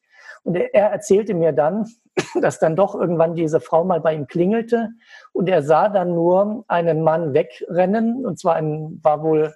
Und 0.47 0.57
er, 0.57 0.73
er 0.75 0.91
erzählte 0.91 1.35
mir 1.35 1.53
dann, 1.53 1.87
dass 2.41 2.61
dann 2.61 2.77
doch 2.77 2.95
irgendwann 2.95 3.35
diese 3.35 3.61
Frau 3.61 3.85
mal 3.85 4.01
bei 4.01 4.15
ihm 4.15 4.27
klingelte 4.27 4.91
und 5.33 5.49
er 5.49 5.63
sah 5.63 5.89
dann 5.89 6.15
nur 6.15 6.65
einen 6.69 7.03
Mann 7.03 7.35
wegrennen. 7.35 8.25
Und 8.25 8.39
zwar 8.39 8.55
ein, 8.55 9.01
war 9.03 9.23
wohl 9.23 9.55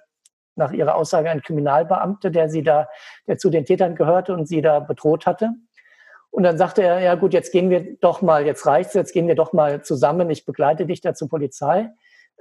nach 0.55 0.73
ihrer 0.73 0.95
Aussage 0.95 1.29
ein 1.29 1.41
Kriminalbeamter, 1.41 2.29
der 2.29 2.49
sie 2.49 2.61
da, 2.61 2.89
der 3.25 3.37
zu 3.37 3.49
den 3.49 3.65
Tätern 3.65 3.95
gehörte 3.95 4.33
und 4.33 4.47
sie 4.47 4.61
da 4.61 4.79
bedroht 4.79 5.25
hatte. 5.25 5.51
Und 6.29 6.43
dann 6.43 6.57
sagte 6.57 6.83
er, 6.83 6.99
ja 6.99 7.15
gut, 7.15 7.33
jetzt 7.33 7.51
gehen 7.51 7.69
wir 7.69 7.97
doch 7.99 8.21
mal, 8.21 8.45
jetzt 8.45 8.65
reicht's, 8.65 8.93
jetzt 8.93 9.13
gehen 9.13 9.27
wir 9.27 9.35
doch 9.35 9.53
mal 9.53 9.81
zusammen, 9.83 10.29
ich 10.29 10.45
begleite 10.45 10.85
dich 10.85 11.01
da 11.01 11.13
zur 11.13 11.29
Polizei. 11.29 11.89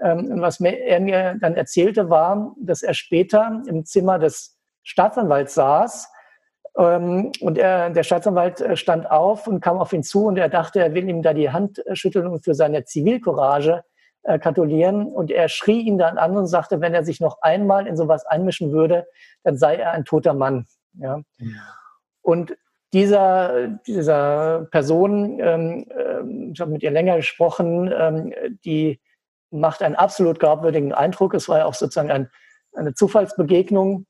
Ähm, 0.02 0.40
was 0.40 0.60
er 0.60 1.00
mir 1.00 1.36
dann 1.40 1.54
erzählte, 1.54 2.10
war, 2.10 2.54
dass 2.58 2.82
er 2.82 2.94
später 2.94 3.62
im 3.66 3.84
Zimmer 3.84 4.18
des 4.18 4.58
Staatsanwalts 4.82 5.54
saß 5.54 6.08
und 6.74 7.58
er, 7.58 7.90
der 7.90 8.02
Staatsanwalt 8.02 8.60
äh, 8.60 8.76
stand 8.76 9.10
auf 9.10 9.46
und 9.46 9.60
kam 9.60 9.78
auf 9.78 9.92
ihn 9.92 10.02
zu 10.02 10.26
und 10.26 10.36
er 10.36 10.48
dachte, 10.48 10.80
er 10.80 10.94
will 10.94 11.08
ihm 11.08 11.22
da 11.22 11.34
die 11.34 11.50
Hand 11.50 11.82
schütteln 11.92 12.28
und 12.28 12.44
für 12.44 12.54
seine 12.54 12.84
Zivilcourage 12.84 13.82
äh, 14.22 14.38
gratulieren. 14.38 15.06
Und 15.06 15.30
er 15.30 15.48
schrie 15.48 15.80
ihn 15.80 15.98
dann 15.98 16.18
an 16.18 16.36
und 16.36 16.46
sagte, 16.46 16.80
wenn 16.80 16.94
er 16.94 17.04
sich 17.04 17.20
noch 17.20 17.42
einmal 17.42 17.86
in 17.86 17.96
sowas 17.96 18.24
einmischen 18.26 18.70
würde, 18.72 19.06
dann 19.42 19.56
sei 19.56 19.76
er 19.76 19.92
ein 19.92 20.04
toter 20.04 20.34
Mann. 20.34 20.66
Ja. 20.94 21.22
ja. 21.38 21.46
Und 22.22 22.56
dieser, 22.92 23.68
dieser 23.86 24.66
Person, 24.70 25.38
ähm, 25.40 25.86
äh, 25.90 26.50
ich 26.52 26.60
habe 26.60 26.72
mit 26.72 26.82
ihr 26.82 26.90
länger 26.90 27.16
gesprochen, 27.16 27.92
ähm, 27.96 28.32
die 28.64 29.00
macht 29.50 29.82
einen 29.82 29.96
absolut 29.96 30.38
glaubwürdigen 30.38 30.92
Eindruck. 30.92 31.34
Es 31.34 31.48
war 31.48 31.58
ja 31.58 31.64
auch 31.64 31.74
sozusagen 31.74 32.10
ein, 32.10 32.30
eine 32.74 32.94
Zufallsbegegnung. 32.94 34.06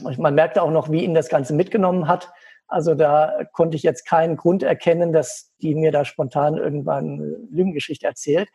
Man 0.00 0.34
merkte 0.34 0.62
auch 0.62 0.70
noch, 0.70 0.90
wie 0.90 1.04
ihn 1.04 1.14
das 1.14 1.28
Ganze 1.28 1.54
mitgenommen 1.54 2.08
hat. 2.08 2.32
Also 2.66 2.94
da 2.94 3.44
konnte 3.52 3.76
ich 3.76 3.82
jetzt 3.82 4.08
keinen 4.08 4.36
Grund 4.36 4.62
erkennen, 4.62 5.12
dass 5.12 5.52
die 5.62 5.74
mir 5.74 5.92
da 5.92 6.04
spontan 6.04 6.56
irgendwann 6.56 7.04
eine 7.04 7.36
Lügengeschichte 7.50 8.06
erzählt. 8.06 8.48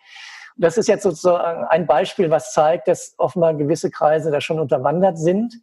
Das 0.57 0.77
ist 0.77 0.87
jetzt 0.87 1.03
sozusagen 1.03 1.63
ein 1.65 1.87
Beispiel, 1.87 2.29
was 2.29 2.53
zeigt, 2.53 2.87
dass 2.87 3.13
offenbar 3.17 3.53
gewisse 3.53 3.91
Kreise 3.91 4.31
da 4.31 4.41
schon 4.41 4.59
unterwandert 4.59 5.17
sind. 5.17 5.53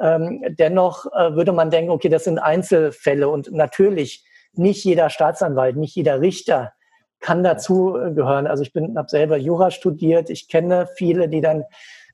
Ähm, 0.00 0.42
dennoch 0.58 1.06
äh, 1.06 1.34
würde 1.34 1.52
man 1.52 1.70
denken, 1.70 1.90
okay, 1.90 2.08
das 2.08 2.24
sind 2.24 2.38
Einzelfälle 2.38 3.28
und 3.28 3.52
natürlich 3.52 4.24
nicht 4.52 4.84
jeder 4.84 5.10
Staatsanwalt, 5.10 5.76
nicht 5.76 5.94
jeder 5.94 6.20
Richter 6.20 6.72
kann 7.20 7.42
dazu 7.42 7.96
äh, 7.96 8.12
gehören. 8.12 8.46
Also 8.46 8.62
ich 8.62 8.72
bin, 8.72 8.96
habe 8.96 9.08
selber 9.08 9.36
Jura 9.36 9.70
studiert. 9.70 10.30
Ich 10.30 10.48
kenne 10.48 10.88
viele, 10.96 11.28
die 11.28 11.40
dann 11.40 11.64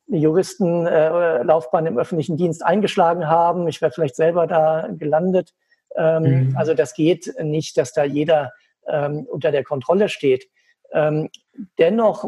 eine 0.09 0.19
Juristenlaufbahn 0.19 1.87
äh, 1.87 1.89
im 1.89 1.99
öffentlichen 1.99 2.37
Dienst 2.37 2.65
eingeschlagen 2.65 3.29
haben. 3.29 3.67
Ich 3.69 3.81
wäre 3.81 3.93
vielleicht 3.93 4.17
selber 4.17 4.47
da 4.47 4.89
gelandet. 4.91 5.55
Ähm, 5.97 6.23
mhm. 6.23 6.57
Also 6.57 6.75
das 6.75 6.95
geht 6.95 7.35
nicht, 7.43 7.77
dass 7.79 7.93
da 7.93 8.05
jeder 8.05 8.53
ähm, 8.87 9.27
unter 9.31 9.51
der 9.51 9.65
Kontrolle 9.65 10.09
steht. 10.09 10.49
Ähm, 10.93 11.31
dennoch 11.79 12.27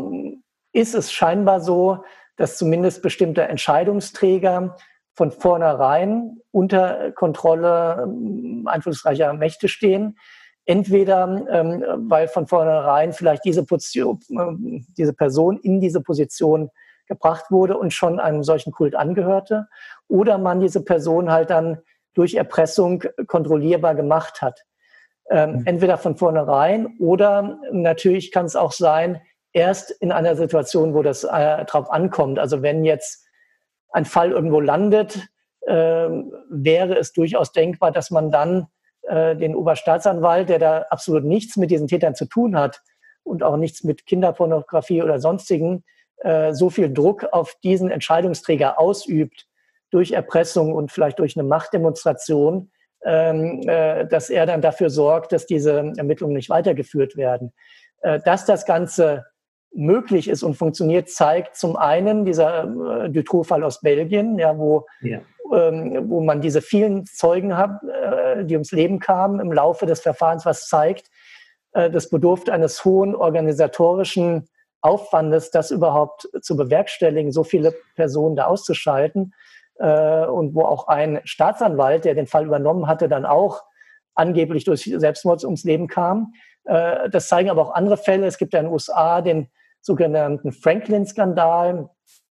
ist 0.72 0.94
es 0.94 1.12
scheinbar 1.12 1.60
so, 1.60 2.04
dass 2.36 2.58
zumindest 2.58 3.02
bestimmte 3.02 3.42
Entscheidungsträger 3.42 4.76
von 5.14 5.30
vornherein 5.30 6.38
unter 6.50 7.12
Kontrolle 7.12 8.04
ähm, 8.04 8.64
einflussreicher 8.66 9.32
Mächte 9.32 9.68
stehen. 9.68 10.18
Entweder 10.66 11.46
ähm, 11.50 11.84
weil 12.10 12.28
von 12.28 12.46
vornherein 12.46 13.12
vielleicht 13.12 13.44
diese, 13.44 13.64
Position, 13.64 14.20
äh, 14.30 14.82
diese 14.98 15.14
Person 15.14 15.58
in 15.58 15.80
diese 15.80 16.02
Position 16.02 16.70
gebracht 17.06 17.50
wurde 17.50 17.76
und 17.76 17.92
schon 17.92 18.20
einem 18.20 18.42
solchen 18.42 18.72
Kult 18.72 18.94
angehörte, 18.94 19.68
oder 20.08 20.38
man 20.38 20.60
diese 20.60 20.84
Person 20.84 21.30
halt 21.30 21.50
dann 21.50 21.78
durch 22.14 22.34
Erpressung 22.34 23.04
kontrollierbar 23.26 23.94
gemacht 23.94 24.42
hat. 24.42 24.64
Ähm, 25.30 25.56
mhm. 25.56 25.62
Entweder 25.66 25.98
von 25.98 26.16
vornherein 26.16 26.96
oder 26.98 27.58
natürlich 27.72 28.32
kann 28.32 28.46
es 28.46 28.56
auch 28.56 28.72
sein, 28.72 29.20
erst 29.52 29.90
in 29.90 30.12
einer 30.12 30.36
Situation, 30.36 30.94
wo 30.94 31.02
das 31.02 31.24
äh, 31.24 31.64
drauf 31.64 31.90
ankommt. 31.90 32.38
Also 32.38 32.62
wenn 32.62 32.84
jetzt 32.84 33.26
ein 33.90 34.04
Fall 34.04 34.30
irgendwo 34.30 34.60
landet, 34.60 35.28
äh, 35.62 36.08
wäre 36.50 36.96
es 36.96 37.12
durchaus 37.12 37.52
denkbar, 37.52 37.90
dass 37.90 38.10
man 38.10 38.30
dann 38.30 38.68
äh, 39.02 39.34
den 39.36 39.56
Oberstaatsanwalt, 39.56 40.48
der 40.48 40.58
da 40.58 40.86
absolut 40.90 41.24
nichts 41.24 41.56
mit 41.56 41.70
diesen 41.70 41.88
Tätern 41.88 42.14
zu 42.14 42.26
tun 42.26 42.56
hat 42.56 42.82
und 43.24 43.42
auch 43.42 43.56
nichts 43.56 43.82
mit 43.82 44.06
Kinderpornografie 44.06 45.02
oder 45.02 45.18
sonstigen, 45.18 45.84
äh, 46.18 46.52
so 46.52 46.70
viel 46.70 46.92
Druck 46.92 47.24
auf 47.32 47.56
diesen 47.62 47.90
Entscheidungsträger 47.90 48.78
ausübt 48.78 49.46
durch 49.90 50.12
Erpressung 50.12 50.74
und 50.74 50.90
vielleicht 50.90 51.18
durch 51.18 51.38
eine 51.38 51.46
Machtdemonstration, 51.46 52.70
ähm, 53.04 53.62
äh, 53.66 54.06
dass 54.06 54.30
er 54.30 54.46
dann 54.46 54.62
dafür 54.62 54.90
sorgt, 54.90 55.32
dass 55.32 55.46
diese 55.46 55.92
Ermittlungen 55.96 56.34
nicht 56.34 56.50
weitergeführt 56.50 57.16
werden. 57.16 57.52
Äh, 58.02 58.20
dass 58.24 58.44
das 58.44 58.66
Ganze 58.66 59.24
möglich 59.72 60.28
ist 60.28 60.42
und 60.42 60.54
funktioniert, 60.54 61.10
zeigt 61.10 61.56
zum 61.56 61.76
einen 61.76 62.24
dieser 62.24 62.64
äh, 63.04 63.10
Dutroux-Fall 63.10 63.62
aus 63.62 63.80
Belgien, 63.80 64.38
ja, 64.38 64.56
wo 64.56 64.86
ja. 65.02 65.20
ähm, 65.54 66.08
wo 66.08 66.20
man 66.20 66.40
diese 66.40 66.62
vielen 66.62 67.04
Zeugen 67.04 67.56
hat, 67.56 67.82
äh, 67.82 68.44
die 68.44 68.54
ums 68.54 68.72
Leben 68.72 68.98
kamen 68.98 69.38
im 69.38 69.52
Laufe 69.52 69.86
des 69.86 70.00
Verfahrens, 70.00 70.46
was 70.46 70.66
zeigt, 70.68 71.10
äh, 71.72 71.90
das 71.90 72.08
bedurfte 72.08 72.52
eines 72.52 72.84
hohen 72.84 73.14
organisatorischen 73.14 74.48
Aufwandes, 74.86 75.50
das 75.50 75.70
überhaupt 75.70 76.28
zu 76.40 76.56
bewerkstelligen, 76.56 77.32
so 77.32 77.42
viele 77.42 77.74
Personen 77.96 78.36
da 78.36 78.46
auszuschalten. 78.46 79.34
Äh, 79.78 80.26
und 80.26 80.54
wo 80.54 80.62
auch 80.62 80.88
ein 80.88 81.20
Staatsanwalt, 81.24 82.04
der 82.04 82.14
den 82.14 82.26
Fall 82.26 82.46
übernommen 82.46 82.86
hatte, 82.86 83.08
dann 83.08 83.26
auch 83.26 83.64
angeblich 84.14 84.64
durch 84.64 84.84
Selbstmord 84.84 85.44
ums 85.44 85.64
Leben 85.64 85.88
kam. 85.88 86.32
Äh, 86.64 87.10
das 87.10 87.28
zeigen 87.28 87.50
aber 87.50 87.62
auch 87.62 87.74
andere 87.74 87.96
Fälle. 87.96 88.26
Es 88.26 88.38
gibt 88.38 88.54
ja 88.54 88.60
in 88.60 88.66
den 88.66 88.72
USA 88.72 89.20
den 89.20 89.48
sogenannten 89.80 90.52
Franklin-Skandal, 90.52 91.90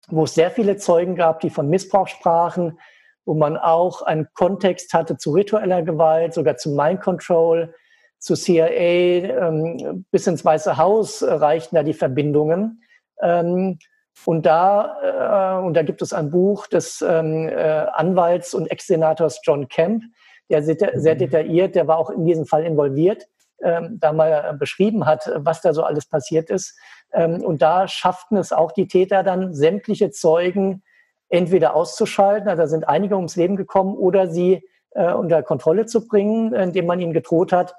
wo 0.10 0.24
es 0.24 0.34
sehr 0.36 0.52
viele 0.52 0.78
Zeugen 0.78 1.16
gab, 1.16 1.40
die 1.40 1.50
von 1.50 1.70
Missbrauch 1.70 2.08
sprachen, 2.08 2.80
wo 3.26 3.34
man 3.34 3.58
auch 3.58 4.02
einen 4.02 4.28
Kontext 4.34 4.94
hatte 4.94 5.18
zu 5.18 5.32
ritueller 5.32 5.82
Gewalt, 5.84 6.34
sogar 6.34 6.58
zu 6.58 6.72
Mind 6.72 7.02
Control, 7.02 7.74
zu 8.20 8.36
CIA, 8.36 8.68
ähm, 9.48 10.06
bis 10.12 10.28
ins 10.28 10.44
Weiße 10.46 10.78
Haus 10.78 11.24
reichten 11.24 11.76
da 11.76 11.84
die 11.84 11.94
Verbindungen. 11.94 12.84
Ähm, 13.22 13.80
und 14.26 14.46
da, 14.46 15.60
äh, 15.62 15.66
und 15.66 15.74
da 15.76 15.84
gibt 15.84 16.02
es 16.02 16.14
ein 16.14 16.30
Buch 16.30 16.68
des 16.68 17.02
ähm, 17.02 17.48
äh, 17.48 17.86
Anwalts 17.94 18.54
und 18.54 18.70
Ex-Senators 18.70 19.40
John 19.44 19.68
Kemp, 19.70 20.04
der 20.50 20.62
sehr, 20.64 20.78
sehr 20.96 21.16
mhm. 21.16 21.20
detailliert, 21.20 21.76
der 21.76 21.88
war 21.88 21.98
auch 21.98 22.10
in 22.10 22.26
diesem 22.26 22.46
Fall 22.46 22.66
involviert, 22.66 23.28
ähm, 23.64 23.98
da 24.00 24.12
mal 24.12 24.56
beschrieben 24.60 25.06
hat, 25.06 25.32
was 25.36 25.62
da 25.62 25.74
so 25.74 25.84
alles 25.84 26.06
passiert 26.06 26.50
ist. 26.50 26.78
Ähm, 27.14 27.42
und 27.44 27.62
da 27.62 27.88
schafften 27.88 28.38
es 28.38 28.52
auch 28.52 28.72
die 28.72 28.88
Täter 28.88 29.24
dann, 29.24 29.54
sämtliche 29.54 30.12
Zeugen 30.12 30.84
entweder 31.30 31.76
auszuschalten, 31.76 32.50
also 32.50 32.64
da 32.64 32.68
sind 32.68 32.88
einige 32.88 33.16
ums 33.16 33.36
Leben 33.36 33.56
gekommen, 33.56 33.96
oder 33.96 34.28
sie 34.28 34.68
äh, 34.92 35.14
unter 35.14 35.44
Kontrolle 35.44 35.86
zu 35.86 36.08
bringen, 36.08 36.54
indem 36.54 36.88
man 36.88 37.00
ihnen 37.00 37.14
gedroht 37.14 37.52
hat, 37.52 37.76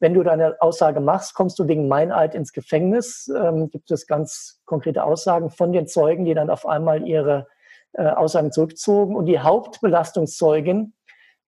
wenn 0.00 0.14
du 0.14 0.22
deine 0.22 0.60
Aussage 0.60 1.00
machst, 1.00 1.34
kommst 1.34 1.58
du 1.58 1.68
wegen 1.68 1.86
Meineid 1.86 2.34
ins 2.34 2.52
Gefängnis. 2.52 3.30
Ähm, 3.34 3.70
gibt 3.70 3.90
es 3.90 4.06
ganz 4.06 4.60
konkrete 4.64 5.04
Aussagen 5.04 5.50
von 5.50 5.72
den 5.72 5.86
Zeugen, 5.86 6.24
die 6.24 6.34
dann 6.34 6.50
auf 6.50 6.66
einmal 6.66 7.06
ihre 7.06 7.46
äh, 7.92 8.02
Aussagen 8.02 8.50
zurückzogen. 8.50 9.14
Und 9.14 9.26
die 9.26 9.38
Hauptbelastungszeugin, 9.38 10.94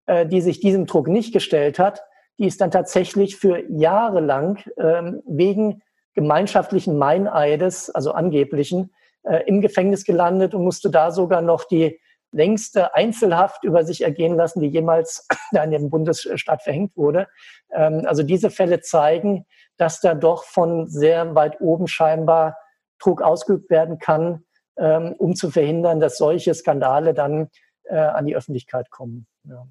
äh, 0.07 0.27
die 0.27 0.43
sich 0.43 0.61
diesem 0.61 0.87
Druck 0.87 1.09
nicht 1.09 1.33
gestellt 1.33 1.79
hat, 1.79 2.03
die 2.39 2.47
ist 2.47 2.61
dann 2.61 2.71
tatsächlich 2.71 3.37
für 3.37 3.59
Jahre 3.71 4.21
lang 4.21 4.63
ähm, 4.77 5.23
wegen 5.27 5.83
gemeinschaftlichen 6.15 6.99
Meineides, 6.99 7.89
also 7.89 8.13
angeblichen, 8.13 8.93
äh, 9.23 9.45
im 9.47 9.61
Gefängnis 9.61 10.05
gelandet 10.05 10.55
und 10.55 10.65
musste 10.65 10.91
da 10.91 11.11
sogar 11.11 11.41
noch 11.41 11.65
die 11.65 12.01
längste 12.33 12.95
Einzelhaft 12.95 13.63
über 13.65 13.85
sich 13.85 14.03
ergehen 14.03 14.37
lassen, 14.37 14.61
die 14.61 14.69
jemals 14.69 15.27
in 15.53 15.71
dem 15.71 15.91
Bundesstaat 15.91 16.63
verhängt 16.63 16.97
wurde. 16.97 17.29
Ähm, 17.71 18.05
also 18.07 18.23
diese 18.23 18.51
Fälle 18.51 18.81
zeigen, 18.81 19.47
dass 19.77 20.01
da 20.01 20.15
doch 20.15 20.45
von 20.45 20.89
sehr 20.89 21.35
weit 21.35 21.61
oben 21.61 21.87
scheinbar 21.87 22.57
Druck 22.99 23.23
ausgeübt 23.23 23.71
werden 23.71 23.99
kann, 23.99 24.45
ähm, 24.77 25.15
um 25.19 25.35
zu 25.35 25.51
verhindern, 25.51 26.01
dass 26.01 26.17
solche 26.17 26.55
Skandale 26.55 27.15
dann 27.15 27.51
äh, 27.85 27.97
an 27.97 28.27
die 28.27 28.37
Öffentlichkeit 28.37 28.91
kommen. 28.91 29.27
Ja. 29.45 29.67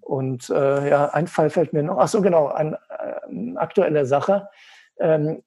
Und 0.00 0.48
äh, 0.50 0.88
ja, 0.88 1.06
ein 1.10 1.26
Fall 1.26 1.50
fällt 1.50 1.72
mir 1.72 1.82
noch, 1.82 1.98
ach 1.98 2.08
so 2.08 2.22
genau, 2.22 2.46
eine 2.46 2.78
äh, 2.88 3.56
aktuelle 3.56 4.06
Sache, 4.06 4.48
ähm, 4.98 5.42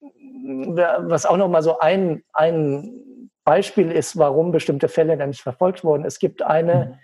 was 0.00 1.26
auch 1.26 1.36
noch 1.36 1.48
mal 1.48 1.62
so 1.62 1.78
ein, 1.80 2.22
ein 2.32 3.09
Beispiel 3.44 3.90
ist, 3.90 4.16
warum 4.18 4.52
bestimmte 4.52 4.88
Fälle 4.88 5.16
dann 5.16 5.30
nicht 5.30 5.42
verfolgt 5.42 5.84
wurden. 5.84 6.04
Es 6.04 6.18
gibt 6.18 6.42
eine, 6.42 6.74
mhm. 6.74 6.94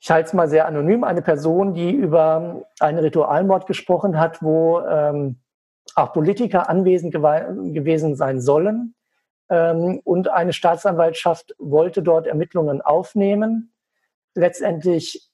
ich 0.00 0.10
halte 0.10 0.28
es 0.28 0.32
mal 0.32 0.48
sehr 0.48 0.66
anonym, 0.66 1.04
eine 1.04 1.22
Person, 1.22 1.74
die 1.74 1.90
über 1.90 2.62
einen 2.80 2.98
Ritualmord 2.98 3.66
gesprochen 3.66 4.18
hat, 4.18 4.42
wo 4.42 4.80
ähm, 4.80 5.40
auch 5.94 6.12
Politiker 6.12 6.68
anwesend 6.68 7.12
gewesen 7.12 8.14
sein 8.14 8.40
sollen. 8.40 8.94
Ähm, 9.50 10.00
und 10.04 10.28
eine 10.28 10.52
Staatsanwaltschaft 10.52 11.54
wollte 11.58 12.02
dort 12.02 12.26
Ermittlungen 12.26 12.82
aufnehmen. 12.82 13.72
Letztendlich 14.34 15.30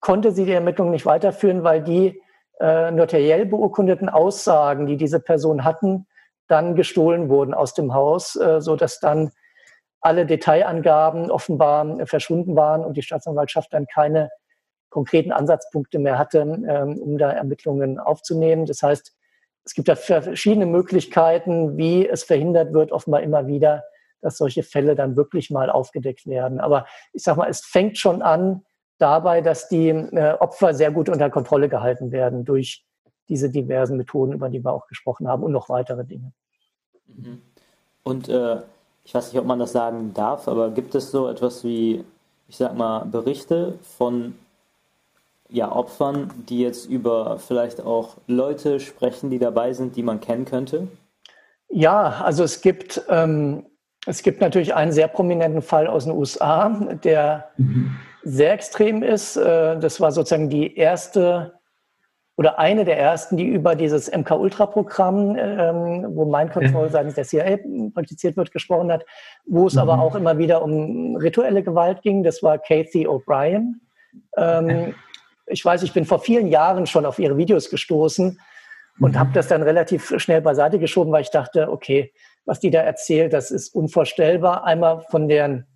konnte 0.00 0.32
sie 0.32 0.44
die 0.44 0.52
Ermittlungen 0.52 0.92
nicht 0.92 1.06
weiterführen, 1.06 1.64
weil 1.64 1.82
die 1.82 2.20
äh, 2.60 2.90
notariell 2.90 3.46
beurkundeten 3.46 4.08
Aussagen, 4.08 4.86
die 4.86 4.96
diese 4.96 5.20
Person 5.20 5.64
hatten, 5.64 6.06
dann 6.48 6.74
gestohlen 6.74 7.28
wurden 7.28 7.54
aus 7.54 7.74
dem 7.74 7.94
Haus, 7.94 8.36
äh, 8.36 8.60
so 8.60 8.76
dass 8.76 9.00
dann 9.00 9.30
alle 10.00 10.26
Detailangaben 10.26 11.30
offenbar 11.30 12.06
verschwunden 12.06 12.56
waren 12.56 12.84
und 12.84 12.96
die 12.96 13.02
Staatsanwaltschaft 13.02 13.72
dann 13.72 13.86
keine 13.86 14.30
konkreten 14.90 15.32
Ansatzpunkte 15.32 15.98
mehr 15.98 16.18
hatte, 16.18 16.40
ähm, 16.40 16.98
um 16.98 17.18
da 17.18 17.30
Ermittlungen 17.30 17.98
aufzunehmen. 17.98 18.66
Das 18.66 18.82
heißt, 18.82 19.14
es 19.64 19.74
gibt 19.74 19.88
da 19.88 19.96
verschiedene 19.96 20.66
Möglichkeiten, 20.66 21.76
wie 21.76 22.08
es 22.08 22.24
verhindert 22.24 22.72
wird, 22.72 22.90
offenbar 22.90 23.22
immer 23.22 23.46
wieder, 23.46 23.84
dass 24.22 24.38
solche 24.38 24.62
Fälle 24.62 24.94
dann 24.94 25.16
wirklich 25.16 25.50
mal 25.50 25.68
aufgedeckt 25.68 26.26
werden. 26.26 26.58
Aber 26.58 26.86
ich 27.12 27.22
sage 27.22 27.38
mal, 27.38 27.50
es 27.50 27.60
fängt 27.60 27.98
schon 27.98 28.22
an 28.22 28.64
dabei, 28.98 29.42
dass 29.42 29.68
die 29.68 29.88
äh, 29.88 30.34
Opfer 30.40 30.74
sehr 30.74 30.90
gut 30.90 31.08
unter 31.08 31.28
Kontrolle 31.30 31.68
gehalten 31.68 32.12
werden 32.12 32.44
durch 32.44 32.87
diese 33.28 33.50
diversen 33.50 33.96
Methoden, 33.96 34.32
über 34.32 34.48
die 34.48 34.64
wir 34.64 34.72
auch 34.72 34.86
gesprochen 34.86 35.28
haben 35.28 35.42
und 35.42 35.52
noch 35.52 35.68
weitere 35.68 36.04
Dinge. 36.04 36.32
Mhm. 37.06 37.42
Und 38.02 38.28
äh, 38.28 38.58
ich 39.04 39.14
weiß 39.14 39.32
nicht, 39.32 39.40
ob 39.40 39.46
man 39.46 39.58
das 39.58 39.72
sagen 39.72 40.12
darf, 40.14 40.48
aber 40.48 40.70
gibt 40.70 40.94
es 40.94 41.10
so 41.10 41.28
etwas 41.28 41.64
wie, 41.64 42.04
ich 42.48 42.56
sag 42.56 42.76
mal, 42.76 43.04
Berichte 43.04 43.78
von 43.82 44.34
ja, 45.48 45.72
Opfern, 45.72 46.30
die 46.48 46.60
jetzt 46.60 46.86
über 46.86 47.38
vielleicht 47.38 47.80
auch 47.80 48.16
Leute 48.26 48.80
sprechen, 48.80 49.30
die 49.30 49.38
dabei 49.38 49.72
sind, 49.72 49.96
die 49.96 50.02
man 50.02 50.20
kennen 50.20 50.44
könnte? 50.44 50.88
Ja, 51.70 52.22
also 52.22 52.44
es 52.44 52.60
gibt, 52.60 53.02
ähm, 53.08 53.66
es 54.06 54.22
gibt 54.22 54.40
natürlich 54.40 54.74
einen 54.74 54.92
sehr 54.92 55.08
prominenten 55.08 55.62
Fall 55.62 55.86
aus 55.86 56.04
den 56.04 56.14
USA, 56.14 56.68
der 57.02 57.48
mhm. 57.56 57.96
sehr 58.22 58.52
extrem 58.52 59.02
ist. 59.02 59.36
Äh, 59.36 59.78
das 59.78 60.00
war 60.00 60.12
sozusagen 60.12 60.50
die 60.50 60.76
erste 60.76 61.57
oder 62.38 62.56
eine 62.60 62.84
der 62.84 62.96
ersten, 62.96 63.36
die 63.36 63.46
über 63.46 63.74
dieses 63.74 64.08
MK-Ultra-Programm, 64.12 65.36
ähm, 65.36 66.06
wo 66.10 66.24
Mind 66.24 66.52
Control 66.52 66.88
seitens 66.88 67.16
der 67.16 67.24
CIA 67.24 67.58
praktiziert 67.92 68.36
wird, 68.36 68.52
gesprochen 68.52 68.92
hat, 68.92 69.04
wo 69.44 69.66
es 69.66 69.74
mhm. 69.74 69.80
aber 69.80 70.00
auch 70.00 70.14
immer 70.14 70.38
wieder 70.38 70.62
um 70.62 71.16
rituelle 71.16 71.64
Gewalt 71.64 72.00
ging. 72.02 72.22
Das 72.22 72.40
war 72.44 72.58
Kathy 72.58 73.08
O'Brien. 73.08 73.80
Ähm, 74.36 74.94
ich 75.46 75.64
weiß, 75.64 75.82
ich 75.82 75.92
bin 75.92 76.04
vor 76.04 76.20
vielen 76.20 76.46
Jahren 76.46 76.86
schon 76.86 77.06
auf 77.06 77.18
ihre 77.18 77.36
Videos 77.36 77.70
gestoßen 77.70 78.40
und 79.00 79.14
mhm. 79.14 79.18
habe 79.18 79.30
das 79.34 79.48
dann 79.48 79.62
relativ 79.62 80.14
schnell 80.20 80.40
beiseite 80.40 80.78
geschoben, 80.78 81.12
weil 81.12 81.22
ich 81.22 81.30
dachte, 81.30 81.68
okay, 81.68 82.12
was 82.44 82.60
die 82.60 82.70
da 82.70 82.82
erzählt, 82.82 83.32
das 83.32 83.50
ist 83.50 83.74
unvorstellbar. 83.74 84.62
Einmal 84.64 85.00
von 85.10 85.28
deren 85.28 85.66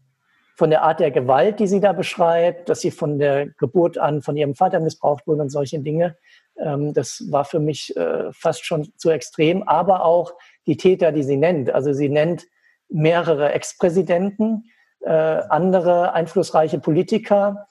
von 0.55 0.71
der 0.71 0.83
Art 0.83 1.01
der 1.01 1.11
Gewalt, 1.11 1.61
die 1.61 1.67
sie 1.67 1.81
da 1.81 1.93
beschreibt, 1.93 2.69
dass 2.69 2.81
sie 2.81 2.91
von 2.91 3.19
der 3.19 3.49
Geburt 3.59 3.99
an 3.99 4.23
von 4.23 4.37
ihrem 4.37 4.55
Vater 4.55 4.81
missbraucht 4.81 5.27
wurden 5.27 5.41
und 5.41 5.49
solche 5.51 5.81
Dinge. 5.81 6.17
Ähm, 6.59 6.93
das 6.93 7.25
war 7.31 7.45
für 7.45 7.61
mich 7.61 7.97
äh, 7.97 8.33
fast 8.33 8.65
schon 8.65 8.93
zu 8.97 9.11
extrem, 9.11 9.63
aber 9.63 10.05
auch 10.05 10.33
die 10.67 10.77
Täter, 10.77 11.13
die 11.13 11.23
sie 11.23 11.37
nennt. 11.37 11.71
Also 11.71 11.93
sie 11.93 12.09
nennt 12.09 12.47
mehrere 12.89 13.53
Ex-Präsidenten, 13.53 14.65
äh, 15.01 15.11
andere 15.11 16.13
einflussreiche 16.13 16.79
Politiker, 16.79 17.67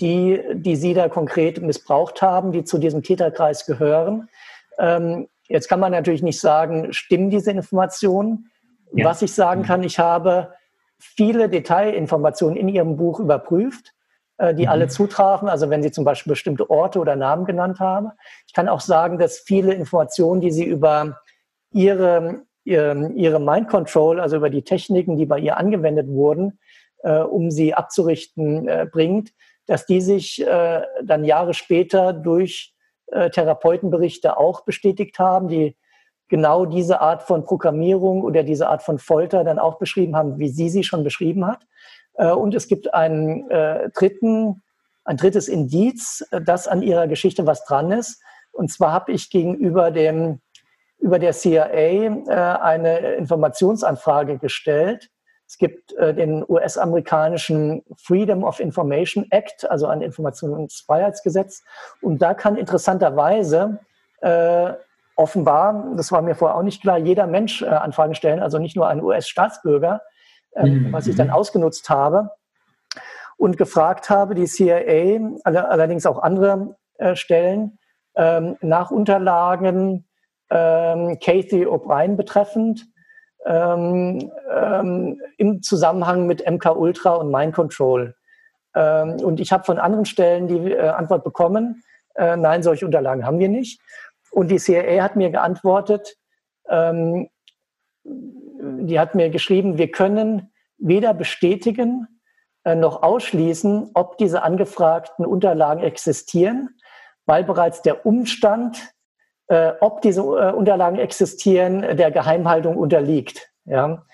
die, 0.00 0.40
die 0.54 0.76
sie 0.76 0.94
da 0.94 1.08
konkret 1.08 1.60
missbraucht 1.60 2.22
haben, 2.22 2.52
die 2.52 2.64
zu 2.64 2.78
diesem 2.78 3.02
Täterkreis 3.02 3.66
gehören. 3.66 4.28
Ähm, 4.78 5.28
jetzt 5.48 5.68
kann 5.68 5.80
man 5.80 5.92
natürlich 5.92 6.22
nicht 6.22 6.40
sagen, 6.40 6.92
stimmen 6.92 7.30
diese 7.30 7.50
Informationen. 7.50 8.50
Ja. 8.92 9.06
Was 9.06 9.22
ich 9.22 9.32
sagen 9.32 9.62
kann, 9.62 9.82
ich 9.82 9.98
habe 9.98 10.54
viele 10.98 11.48
Detailinformationen 11.48 12.56
in 12.56 12.68
ihrem 12.68 12.96
Buch 12.96 13.20
überprüft 13.20 13.92
die 14.54 14.62
mhm. 14.62 14.68
alle 14.68 14.88
zutrafen, 14.88 15.48
also 15.48 15.68
wenn 15.68 15.82
Sie 15.82 15.90
zum 15.90 16.04
Beispiel 16.04 16.30
bestimmte 16.30 16.70
Orte 16.70 16.98
oder 16.98 17.14
Namen 17.14 17.44
genannt 17.44 17.78
haben. 17.78 18.10
Ich 18.46 18.54
kann 18.54 18.68
auch 18.68 18.80
sagen, 18.80 19.18
dass 19.18 19.38
viele 19.38 19.74
Informationen, 19.74 20.40
die 20.40 20.50
Sie 20.50 20.64
über 20.64 21.18
Ihre, 21.72 22.42
Ihre, 22.64 23.12
ihre 23.14 23.40
Mind 23.40 23.68
Control, 23.68 24.18
also 24.20 24.36
über 24.36 24.50
die 24.50 24.62
Techniken, 24.62 25.16
die 25.16 25.26
bei 25.26 25.38
ihr 25.38 25.56
angewendet 25.56 26.08
wurden, 26.08 26.58
äh, 27.02 27.18
um 27.20 27.50
sie 27.50 27.74
abzurichten, 27.74 28.68
äh, 28.68 28.86
bringt, 28.90 29.32
dass 29.66 29.86
die 29.86 30.00
sich 30.00 30.44
äh, 30.46 30.82
dann 31.02 31.24
Jahre 31.24 31.54
später 31.54 32.12
durch 32.12 32.74
äh, 33.06 33.30
Therapeutenberichte 33.30 34.36
auch 34.36 34.64
bestätigt 34.64 35.18
haben, 35.18 35.48
die 35.48 35.76
genau 36.28 36.64
diese 36.64 37.00
Art 37.00 37.22
von 37.22 37.44
Programmierung 37.44 38.22
oder 38.22 38.42
diese 38.42 38.68
Art 38.68 38.82
von 38.82 38.98
Folter 38.98 39.44
dann 39.44 39.58
auch 39.58 39.78
beschrieben 39.78 40.16
haben, 40.16 40.38
wie 40.38 40.48
sie 40.48 40.68
sie 40.68 40.84
schon 40.84 41.04
beschrieben 41.04 41.46
hat. 41.46 41.66
Äh, 42.14 42.30
und 42.30 42.54
es 42.54 42.68
gibt 42.68 42.92
einen 42.94 43.50
äh, 43.50 43.90
dritten, 43.90 44.62
ein 45.04 45.16
drittes 45.16 45.48
Indiz, 45.48 46.26
äh, 46.30 46.40
dass 46.40 46.68
an 46.68 46.82
ihrer 46.82 47.06
Geschichte 47.06 47.46
was 47.46 47.64
dran 47.64 47.92
ist. 47.92 48.22
Und 48.52 48.70
zwar 48.70 48.92
habe 48.92 49.12
ich 49.12 49.30
gegenüber 49.30 49.90
dem 49.90 50.40
über 50.98 51.18
der 51.18 51.32
CIA 51.32 52.58
eine 52.60 52.98
Informationsanfrage 53.14 54.36
gestellt 54.36 55.08
Es 55.46 55.56
gibt 55.56 55.92
den 55.98 56.44
US-amerikanischen 56.46 57.82
Freedom 57.96 58.44
of 58.44 58.60
Information 58.60 59.24
Act, 59.30 59.70
also 59.70 59.86
ein 59.86 60.02
Informationsfreiheitsgesetz. 60.02 61.64
Und 62.02 62.20
da 62.20 62.34
kann 62.34 62.56
interessanterweise 62.56 63.78
äh, 64.20 64.74
offenbar, 65.20 65.92
das 65.96 66.10
war 66.12 66.22
mir 66.22 66.34
vorher 66.34 66.56
auch 66.56 66.62
nicht 66.62 66.82
klar, 66.82 66.98
jeder 66.98 67.26
Mensch 67.26 67.62
äh, 67.62 67.66
Anfragen 67.66 68.14
stellen, 68.14 68.40
also 68.40 68.58
nicht 68.58 68.74
nur 68.74 68.88
ein 68.88 69.02
US-Staatsbürger, 69.02 70.00
äh, 70.52 70.66
mhm. 70.66 70.92
was 70.92 71.06
ich 71.06 71.16
dann 71.16 71.30
ausgenutzt 71.30 71.88
habe 71.90 72.30
und 73.36 73.56
gefragt 73.56 74.10
habe, 74.10 74.34
die 74.34 74.46
CIA, 74.46 75.20
allerdings 75.44 76.06
auch 76.06 76.18
andere 76.22 76.76
äh, 76.98 77.16
Stellen, 77.16 77.78
ähm, 78.16 78.56
nach 78.60 78.90
Unterlagen 78.90 80.06
ähm, 80.50 81.18
Kathy 81.20 81.64
O'Brien 81.66 82.16
betreffend, 82.16 82.86
ähm, 83.46 84.30
ähm, 84.54 85.20
im 85.38 85.62
Zusammenhang 85.62 86.26
mit 86.26 86.46
MK 86.46 86.76
Ultra 86.76 87.14
und 87.14 87.30
Mind 87.30 87.54
Control. 87.54 88.14
Ähm, 88.74 89.16
und 89.22 89.40
ich 89.40 89.52
habe 89.52 89.64
von 89.64 89.78
anderen 89.78 90.04
Stellen 90.04 90.48
die 90.48 90.72
äh, 90.72 90.88
Antwort 90.88 91.24
bekommen, 91.24 91.82
äh, 92.14 92.36
nein, 92.36 92.62
solche 92.62 92.84
Unterlagen 92.84 93.24
haben 93.24 93.38
wir 93.38 93.48
nicht. 93.48 93.80
Und 94.30 94.50
die 94.50 94.58
CIA 94.58 95.02
hat 95.02 95.16
mir 95.16 95.30
geantwortet, 95.30 96.16
ähm, 96.68 97.28
die 98.60 98.98
hat 98.98 99.14
mir 99.14 99.30
geschrieben, 99.30 99.78
wir 99.78 99.90
können 99.90 100.52
weder 100.78 101.14
bestätigen 101.14 102.06
äh, 102.64 102.74
noch 102.74 103.02
ausschließen, 103.02 103.90
ob 103.94 104.18
diese 104.18 104.42
angefragten 104.42 105.24
Unterlagen 105.24 105.82
existieren, 105.82 106.70
weil 107.26 107.44
bereits 107.44 107.82
der 107.82 108.04
Umstand, 108.04 108.92
äh, 109.48 109.72
ob 109.80 110.02
diese 110.02 110.20
äh, 110.20 110.52
Unterlagen 110.52 110.98
existieren, 110.98 111.96
der 111.96 112.10
Geheimhaltung 112.10 112.76
unterliegt. 112.76 113.50
Ja? 113.64 114.04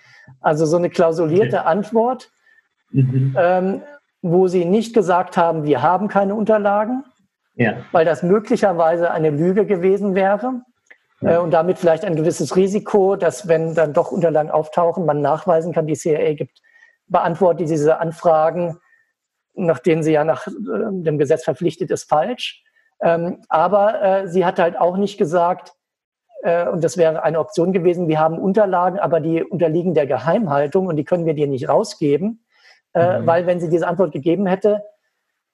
Also 0.41 0.67
so 0.67 0.77
eine 0.77 0.91
klausulierte 0.91 1.59
okay. 1.59 1.67
Antwort, 1.67 2.31
mhm. 2.91 3.37
ähm, 3.39 3.83
wo 4.23 4.49
sie 4.49 4.65
nicht 4.65 4.95
gesagt 4.95 5.37
haben, 5.37 5.65
wir 5.65 5.83
haben 5.83 6.09
keine 6.09 6.35
Unterlagen, 6.35 7.05
ja. 7.55 7.79
weil 7.93 8.05
das 8.05 8.23
möglicherweise 8.23 9.11
eine 9.11 9.31
Lüge 9.31 9.67
gewesen 9.67 10.15
wäre. 10.15 10.63
Ja. 11.21 11.35
Äh, 11.35 11.39
und 11.39 11.51
damit 11.51 11.79
vielleicht 11.79 12.05
ein 12.05 12.17
gewisses 12.17 12.57
Risiko, 12.57 13.17
dass 13.17 13.49
wenn 13.49 13.75
dann 13.75 13.93
doch 13.93 14.13
Unterlagen 14.13 14.51
auftauchen, 14.51 15.07
man 15.07 15.21
nachweisen 15.21 15.73
kann, 15.73 15.87
die 15.87 15.95
CIA 15.97 16.35
gibt, 16.35 16.61
beantwortet 17.09 17.69
diese 17.69 17.99
Anfragen, 17.99 18.79
nach 19.55 19.79
denen 19.79 20.03
sie 20.03 20.13
ja 20.13 20.25
nach 20.25 20.47
äh, 20.47 20.51
dem 20.57 21.19
Gesetz 21.19 21.45
verpflichtet 21.45 21.91
ist, 21.91 22.09
falsch. 22.09 22.63
Ähm, 23.01 23.43
aber 23.49 24.03
äh, 24.03 24.29
sie 24.29 24.45
hat 24.45 24.59
halt 24.59 24.79
auch 24.79 24.97
nicht 24.97 25.19
gesagt, 25.19 25.75
äh, 26.43 26.69
und 26.69 26.85
das 26.85 26.97
wäre 26.97 27.23
eine 27.23 27.41
Option 27.41 27.73
gewesen, 27.73 28.09
wir 28.09 28.19
haben 28.19 28.39
Unterlagen, 28.39 28.99
aber 28.99 29.21
die 29.21 29.43
unterliegen 29.43 29.95
der 29.95 30.07
Geheimhaltung 30.07 30.87
und 30.87 30.97
die 30.97 31.05
können 31.05 31.27
wir 31.27 31.35
dir 31.35 31.47
nicht 31.47 31.69
rausgeben, 31.69 32.45
äh, 32.95 33.21
mhm. 33.21 33.27
weil 33.27 33.47
wenn 33.47 33.61
sie 33.61 33.69
diese 33.69 33.87
Antwort 33.87 34.13
gegeben 34.13 34.47
hätte, 34.47 34.83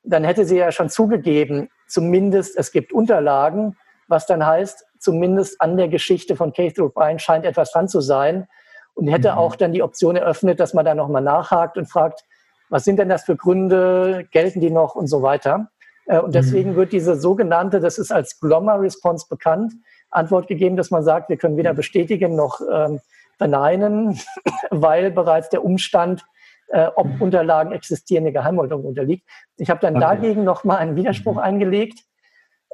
dann 0.04 0.24
hätte 0.24 0.44
sie 0.44 0.56
ja 0.56 0.72
schon 0.72 0.88
zugegeben, 0.88 1.68
zumindest 1.88 2.56
es 2.56 2.72
gibt 2.72 2.92
Unterlagen, 2.92 3.76
was 4.08 4.26
dann 4.26 4.44
heißt, 4.44 4.84
zumindest 5.02 5.60
an 5.60 5.76
der 5.76 5.88
Geschichte 5.88 6.36
von 6.36 6.52
Keith 6.52 6.78
O'Brien 6.78 7.18
scheint 7.18 7.44
etwas 7.44 7.72
dran 7.72 7.88
zu 7.88 8.00
sein 8.00 8.46
und 8.94 9.08
hätte 9.08 9.32
mhm. 9.32 9.38
auch 9.38 9.56
dann 9.56 9.72
die 9.72 9.82
Option 9.82 10.16
eröffnet, 10.16 10.60
dass 10.60 10.74
man 10.74 10.84
da 10.84 10.94
nochmal 10.94 11.22
nachhakt 11.22 11.76
und 11.76 11.86
fragt, 11.86 12.24
was 12.68 12.84
sind 12.84 12.98
denn 12.98 13.08
das 13.08 13.24
für 13.24 13.36
Gründe, 13.36 14.26
gelten 14.30 14.60
die 14.60 14.70
noch 14.70 14.94
und 14.94 15.06
so 15.06 15.22
weiter. 15.22 15.68
Äh, 16.06 16.20
und 16.20 16.34
deswegen 16.34 16.72
mhm. 16.72 16.76
wird 16.76 16.92
diese 16.92 17.16
sogenannte, 17.16 17.80
das 17.80 17.98
ist 17.98 18.12
als 18.12 18.40
Glommer-Response 18.40 19.26
bekannt, 19.28 19.74
Antwort 20.10 20.46
gegeben, 20.46 20.76
dass 20.76 20.90
man 20.90 21.02
sagt, 21.02 21.28
wir 21.28 21.36
können 21.36 21.56
weder 21.56 21.72
mhm. 21.72 21.76
bestätigen 21.76 22.36
noch 22.36 22.60
ähm, 22.72 23.00
verneinen, 23.38 24.18
weil 24.70 25.10
bereits 25.10 25.48
der 25.48 25.64
Umstand, 25.64 26.24
äh, 26.68 26.86
ob 26.96 27.06
mhm. 27.06 27.22
Unterlagen 27.22 27.72
existierende 27.72 28.32
Geheimhaltung 28.32 28.84
unterliegt. 28.84 29.28
Ich 29.56 29.70
habe 29.70 29.80
dann 29.80 29.96
okay. 29.96 30.04
dagegen 30.04 30.44
nochmal 30.44 30.78
einen 30.78 30.96
Widerspruch 30.96 31.36
eingelegt, 31.36 32.00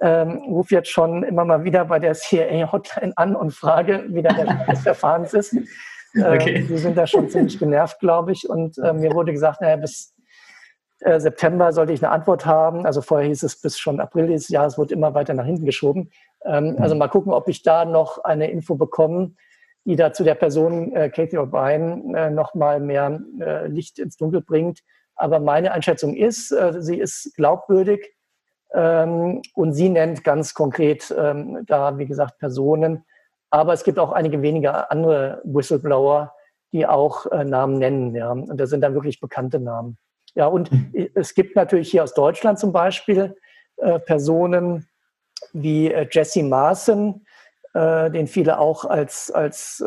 ähm, 0.00 0.38
rufe 0.48 0.74
jetzt 0.74 0.90
schon 0.90 1.22
immer 1.22 1.44
mal 1.44 1.64
wieder 1.64 1.84
bei 1.84 1.98
der 1.98 2.14
CIA-Hotline 2.14 3.12
an 3.16 3.34
und 3.34 3.52
frage, 3.52 4.04
wie 4.08 4.22
der 4.22 4.30
Stand 4.30 4.68
des 4.68 4.80
Verfahrens 4.80 5.34
ist. 5.34 5.54
Äh, 5.54 5.60
okay. 6.34 6.62
Sie 6.62 6.78
sind 6.78 6.96
da 6.96 7.06
schon 7.06 7.28
ziemlich 7.28 7.58
genervt, 7.58 7.98
glaube 8.00 8.32
ich. 8.32 8.48
Und 8.48 8.78
äh, 8.78 8.92
mir 8.92 9.12
wurde 9.12 9.32
gesagt, 9.32 9.60
naja, 9.60 9.76
bis 9.76 10.14
äh, 11.00 11.18
September 11.20 11.72
sollte 11.72 11.92
ich 11.92 12.02
eine 12.02 12.12
Antwort 12.12 12.46
haben. 12.46 12.86
Also 12.86 13.02
vorher 13.02 13.28
hieß 13.28 13.42
es 13.42 13.60
bis 13.60 13.78
schon 13.78 14.00
April 14.00 14.28
dieses 14.28 14.48
Jahres, 14.48 14.78
wurde 14.78 14.94
immer 14.94 15.14
weiter 15.14 15.34
nach 15.34 15.46
hinten 15.46 15.66
geschoben. 15.66 16.10
Ähm, 16.44 16.76
also 16.78 16.94
mal 16.94 17.08
gucken, 17.08 17.32
ob 17.32 17.48
ich 17.48 17.62
da 17.62 17.84
noch 17.84 18.18
eine 18.24 18.50
Info 18.50 18.76
bekomme, 18.76 19.34
die 19.84 19.96
da 19.96 20.12
zu 20.12 20.24
der 20.24 20.34
Person 20.34 20.94
äh, 20.94 21.08
Katie 21.08 21.38
O'Brien 21.38 22.14
äh, 22.14 22.30
noch 22.30 22.54
mal 22.54 22.80
mehr 22.80 23.20
äh, 23.40 23.66
Licht 23.66 23.98
ins 23.98 24.16
Dunkel 24.16 24.42
bringt. 24.42 24.80
Aber 25.16 25.40
meine 25.40 25.72
Einschätzung 25.72 26.14
ist, 26.14 26.52
äh, 26.52 26.80
sie 26.80 26.98
ist 26.98 27.32
glaubwürdig 27.36 28.00
ähm, 28.00 28.17
und 28.70 29.72
sie 29.72 29.88
nennt 29.88 30.24
ganz 30.24 30.52
konkret 30.54 31.14
ähm, 31.16 31.64
da, 31.66 31.98
wie 31.98 32.06
gesagt, 32.06 32.38
Personen. 32.38 33.04
Aber 33.50 33.72
es 33.72 33.82
gibt 33.82 33.98
auch 33.98 34.12
einige 34.12 34.42
weniger 34.42 34.90
andere 34.90 35.40
Whistleblower, 35.44 36.34
die 36.72 36.86
auch 36.86 37.26
äh, 37.26 37.44
Namen 37.44 37.78
nennen. 37.78 38.14
Ja. 38.14 38.30
Und 38.30 38.58
das 38.58 38.70
sind 38.70 38.82
dann 38.82 38.94
wirklich 38.94 39.20
bekannte 39.20 39.58
Namen. 39.58 39.96
Ja, 40.34 40.46
und 40.46 40.70
mhm. 40.70 40.92
es 41.14 41.34
gibt 41.34 41.56
natürlich 41.56 41.90
hier 41.90 42.02
aus 42.04 42.14
Deutschland 42.14 42.58
zum 42.58 42.72
Beispiel 42.72 43.36
äh, 43.78 43.98
Personen 43.98 44.86
wie 45.52 45.90
äh, 45.90 46.06
Jesse 46.10 46.42
Maaßen, 46.42 47.24
den 47.74 48.26
viele 48.26 48.58
auch 48.58 48.86
als, 48.86 49.30
als 49.30 49.84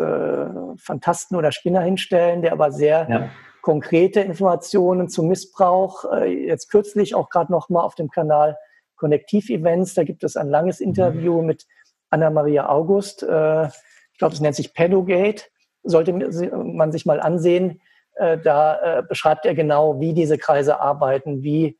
Fantasten 0.77 1.35
oder 1.35 1.51
Spinner 1.51 1.81
hinstellen, 1.81 2.43
der 2.43 2.53
aber 2.53 2.71
sehr 2.71 3.07
ja. 3.09 3.29
konkrete 3.63 4.21
Informationen 4.21 5.09
zum 5.09 5.27
Missbrauch, 5.27 6.05
jetzt 6.23 6.69
kürzlich 6.69 7.15
auch 7.15 7.29
gerade 7.29 7.51
noch 7.51 7.69
mal 7.69 7.81
auf 7.81 7.95
dem 7.95 8.09
Kanal 8.09 8.55
Konnektiv 9.01 9.49
Events, 9.49 9.95
da 9.95 10.03
gibt 10.03 10.23
es 10.23 10.37
ein 10.37 10.47
langes 10.47 10.79
mhm. 10.79 10.89
Interview 10.89 11.41
mit 11.41 11.65
Anna-Maria 12.11 12.69
August, 12.69 13.23
äh, 13.23 13.65
ich 13.65 14.19
glaube, 14.19 14.35
es 14.35 14.41
nennt 14.41 14.55
sich 14.55 14.75
Pedogate, 14.75 15.45
sollte 15.81 16.13
man 16.13 16.91
sich 16.91 17.07
mal 17.07 17.19
ansehen, 17.19 17.81
äh, 18.13 18.37
da 18.37 18.99
äh, 18.99 19.03
beschreibt 19.03 19.47
er 19.47 19.55
genau, 19.55 19.99
wie 19.99 20.13
diese 20.13 20.37
Kreise 20.37 20.79
arbeiten, 20.79 21.41
wie, 21.41 21.79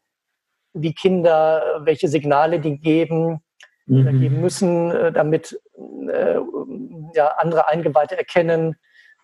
wie 0.73 0.95
Kinder, 0.95 1.81
welche 1.84 2.07
Signale 2.07 2.60
die 2.60 2.80
geben, 2.80 3.43
mhm. 3.85 4.19
geben 4.19 4.41
müssen, 4.41 5.14
damit 5.14 5.61
ja, 7.14 7.27
andere 7.38 7.68
Eingeweihte 7.68 8.18
erkennen, 8.18 8.77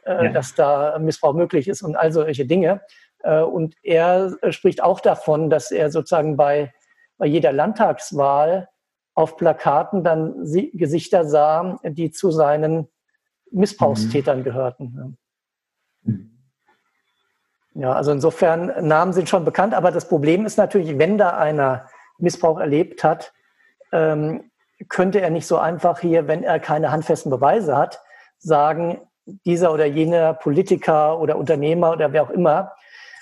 ja. 0.05 0.29
dass 0.29 0.53
da 0.53 0.99
Missbrauch 0.99 1.33
möglich 1.33 1.67
ist 1.67 1.81
und 1.81 1.95
all 1.95 2.11
solche 2.11 2.45
Dinge. 2.45 2.81
und 3.23 3.75
er 3.81 4.35
spricht 4.49 4.83
auch 4.83 4.99
davon, 4.99 5.49
dass 5.49 5.71
er 5.71 5.89
sozusagen 5.89 6.35
bei, 6.35 6.73
bei 7.17 7.25
jeder 7.25 7.51
Landtagswahl 7.51 8.69
auf 9.13 9.37
Plakaten 9.37 10.03
dann 10.03 10.45
Gesichter 10.73 11.25
sah, 11.25 11.79
die 11.83 12.11
zu 12.11 12.31
seinen 12.31 12.87
Missbrauchstätern 13.51 14.39
mhm. 14.39 14.43
gehörten. 14.43 15.17
Mhm. 16.03 16.33
Ja, 17.73 17.93
also 17.93 18.11
insofern, 18.11 18.87
Namen 18.87 19.13
sind 19.13 19.29
schon 19.29 19.45
bekannt, 19.45 19.73
aber 19.73 19.91
das 19.91 20.07
Problem 20.07 20.45
ist 20.45 20.57
natürlich, 20.57 20.97
wenn 20.97 21.17
da 21.17 21.37
einer 21.37 21.87
Missbrauch 22.17 22.59
erlebt 22.59 23.03
hat, 23.03 23.33
ähm, 23.91 24.51
könnte 24.89 25.21
er 25.21 25.29
nicht 25.29 25.47
so 25.47 25.57
einfach 25.57 25.99
hier, 25.99 26.27
wenn 26.27 26.43
er 26.43 26.59
keine 26.59 26.91
handfesten 26.91 27.29
Beweise 27.29 27.77
hat, 27.77 28.01
sagen, 28.39 29.01
dieser 29.45 29.73
oder 29.73 29.85
jener 29.85 30.33
Politiker 30.33 31.19
oder 31.19 31.37
Unternehmer 31.37 31.91
oder 31.91 32.13
wer 32.13 32.23
auch 32.23 32.29
immer 32.29 32.73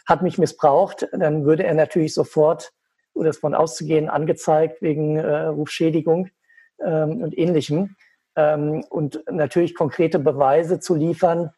hat 0.05 0.21
mich 0.21 0.37
missbraucht, 0.37 1.07
dann 1.11 1.45
würde 1.45 1.63
er 1.63 1.73
natürlich 1.73 2.13
sofort, 2.13 2.71
oder 3.15 3.29
ist 3.29 3.39
von 3.39 3.55
auszugehen, 3.55 4.09
angezeigt 4.09 4.81
wegen 4.81 5.17
äh, 5.17 5.45
Rufschädigung 5.45 6.29
ähm, 6.83 7.23
und 7.23 7.37
ähnlichem. 7.37 7.95
Ähm, 8.35 8.83
und 8.89 9.23
natürlich 9.31 9.73
konkrete 9.73 10.19
Beweise 10.19 10.79
zu 10.79 10.93
liefern, 10.93 11.51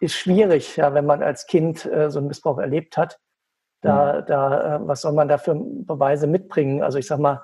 ist 0.00 0.14
schwierig, 0.14 0.76
ja, 0.76 0.94
wenn 0.94 1.06
man 1.06 1.22
als 1.22 1.46
Kind 1.46 1.84
äh, 1.86 2.10
so 2.10 2.18
einen 2.18 2.28
Missbrauch 2.28 2.58
erlebt 2.58 2.96
hat. 2.96 3.18
Da, 3.80 4.20
mhm. 4.20 4.26
da, 4.26 4.76
äh, 4.76 4.88
was 4.88 5.00
soll 5.00 5.12
man 5.12 5.28
da 5.28 5.38
für 5.38 5.54
Beweise 5.54 6.26
mitbringen? 6.26 6.82
Also 6.82 6.98
ich 6.98 7.06
sag 7.06 7.18
mal, 7.18 7.42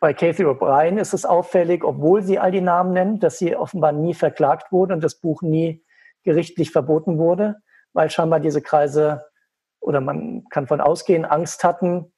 bei 0.00 0.12
Kathy 0.12 0.44
O'Brien 0.44 0.98
ist 0.98 1.14
es 1.14 1.24
auffällig, 1.24 1.82
obwohl 1.82 2.22
sie 2.22 2.38
all 2.38 2.50
die 2.50 2.60
Namen 2.60 2.92
nennt, 2.92 3.22
dass 3.22 3.38
sie 3.38 3.56
offenbar 3.56 3.92
nie 3.92 4.12
verklagt 4.12 4.70
wurde 4.70 4.92
und 4.92 5.02
das 5.02 5.14
Buch 5.14 5.40
nie 5.40 5.82
gerichtlich 6.24 6.72
verboten 6.72 7.16
wurde, 7.16 7.56
weil 7.92 8.10
scheinbar 8.10 8.40
diese 8.40 8.60
Kreise 8.60 9.24
oder 9.80 10.00
man 10.00 10.44
kann 10.50 10.66
von 10.66 10.80
ausgehen, 10.80 11.24
Angst 11.24 11.64
hatten, 11.64 12.12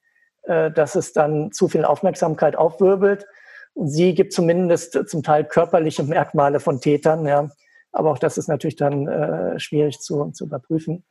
äh, 0.46 0.70
dass 0.70 0.94
es 0.94 1.12
dann 1.12 1.52
zu 1.52 1.68
viel 1.68 1.84
Aufmerksamkeit 1.84 2.56
aufwirbelt. 2.56 3.26
Und 3.74 3.88
sie 3.88 4.14
gibt 4.14 4.32
zumindest 4.32 5.08
zum 5.08 5.22
Teil 5.22 5.44
körperliche 5.44 6.02
Merkmale 6.02 6.60
von 6.60 6.80
Tätern, 6.80 7.26
ja, 7.26 7.50
aber 7.92 8.10
auch 8.10 8.18
das 8.18 8.38
ist 8.38 8.48
natürlich 8.48 8.76
dann 8.76 9.06
äh, 9.06 9.58
schwierig 9.58 10.00
zu, 10.00 10.30
zu 10.32 10.44
überprüfen. 10.44 11.04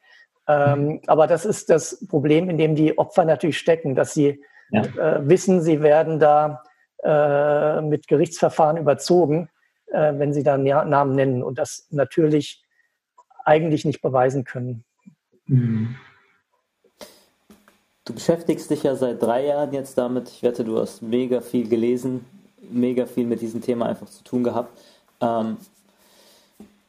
Ähm, 0.48 1.02
aber 1.07 1.28
das 1.28 1.45
ist 1.45 1.70
das 1.70 2.06
Problem, 2.07 2.49
in 2.49 2.57
dem 2.57 2.76
die 2.76 2.98
Opfer 2.98 3.26
natürlich 3.26 3.57
stecken, 3.57 3.95
dass 3.95 4.14
sie 4.14 4.44
ja. 4.70 4.82
äh, 4.84 5.28
wissen, 5.28 5.62
sie 5.62 5.82
werden 5.82 6.20
da 6.20 6.62
äh, 7.03 7.82
mit 7.82 8.07
Gerichtsverfahren 8.07 8.78
überzogen, 8.78 9.49
äh, 9.88 10.14
wenn 10.16 10.34
sie 10.34 10.44
da 10.44 10.57
Namen 10.57 11.16
nennen. 11.16 11.44
Und 11.44 11.57
das 11.57 11.88
natürlich 11.90 12.64
eigentlich 13.44 13.86
nicht 13.86 14.02
beweisen 14.02 14.44
können. 14.44 14.86
Mhm. 15.45 15.95
Du 18.06 18.14
beschäftigst 18.14 18.69
dich 18.69 18.84
ja 18.84 18.95
seit 18.95 19.22
drei 19.22 19.48
Jahren 19.48 19.73
jetzt 19.73 19.98
damit. 19.98 20.30
Ich 20.30 20.44
wette, 20.44 20.64
du 20.64 20.80
hast 20.80 21.02
mega 21.02 21.41
viel 21.41 21.68
gelesen, 21.68 22.23
mega 22.69 23.07
viel 23.07 23.26
mit 23.26 23.41
diesem 23.41 23.61
Thema 23.61 23.88
einfach 23.88 24.07
zu 24.07 24.23
tun 24.23 24.44
gehabt. 24.44 24.80
Ähm, 25.22 25.57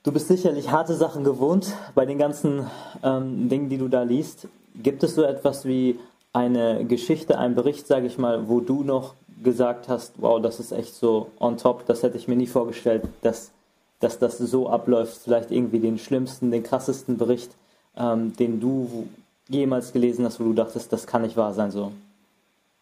du 0.02 0.12
bist 0.12 0.28
sicherlich 0.28 0.70
harte 0.70 0.94
Sachen 0.94 1.24
gewohnt 1.24 1.72
bei 1.94 2.04
den 2.04 2.18
ganzen 2.18 2.66
ähm, 3.02 3.48
Dingen, 3.48 3.70
die 3.70 3.78
du 3.78 3.88
da 3.88 4.02
liest. 4.02 4.46
Gibt 4.74 5.02
es 5.02 5.14
so 5.14 5.22
etwas 5.22 5.64
wie 5.64 5.98
eine 6.34 6.84
Geschichte, 6.84 7.38
ein 7.38 7.54
Bericht, 7.54 7.86
sage 7.86 8.06
ich 8.06 8.18
mal, 8.18 8.46
wo 8.46 8.60
du 8.60 8.82
noch 8.82 9.14
gesagt 9.42 9.88
hast, 9.88 10.12
wow, 10.18 10.38
das 10.40 10.60
ist 10.60 10.72
echt 10.72 10.94
so 10.94 11.30
on 11.40 11.56
top, 11.56 11.86
das 11.86 12.02
hätte 12.02 12.18
ich 12.18 12.28
mir 12.28 12.36
nie 12.36 12.46
vorgestellt, 12.46 13.04
dass, 13.22 13.52
dass 14.00 14.18
das 14.18 14.36
so 14.36 14.68
abläuft. 14.68 15.16
Vielleicht 15.24 15.50
irgendwie 15.50 15.78
den 15.78 15.96
schlimmsten, 15.98 16.50
den 16.50 16.62
krassesten 16.62 17.16
Bericht, 17.16 17.52
ähm, 17.96 18.36
den 18.36 18.60
du 18.60 19.08
jemals 19.48 19.92
gelesen 19.92 20.24
hast, 20.24 20.40
wo 20.40 20.44
du 20.44 20.52
dachtest, 20.52 20.92
das 20.92 21.06
kann 21.06 21.22
nicht 21.22 21.36
wahr 21.36 21.52
sein 21.52 21.70
so. 21.70 21.92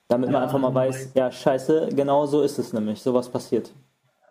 Damit 0.09 0.31
man 0.31 0.41
ja, 0.41 0.45
einfach 0.45 0.59
mal 0.59 0.75
weiß, 0.75 1.11
ja, 1.15 1.31
scheiße, 1.31 1.89
genau 1.95 2.27
so 2.27 2.43
ist 2.43 2.59
es 2.59 2.73
nämlich, 2.73 3.01
sowas 3.01 3.29
passiert. 3.29 3.71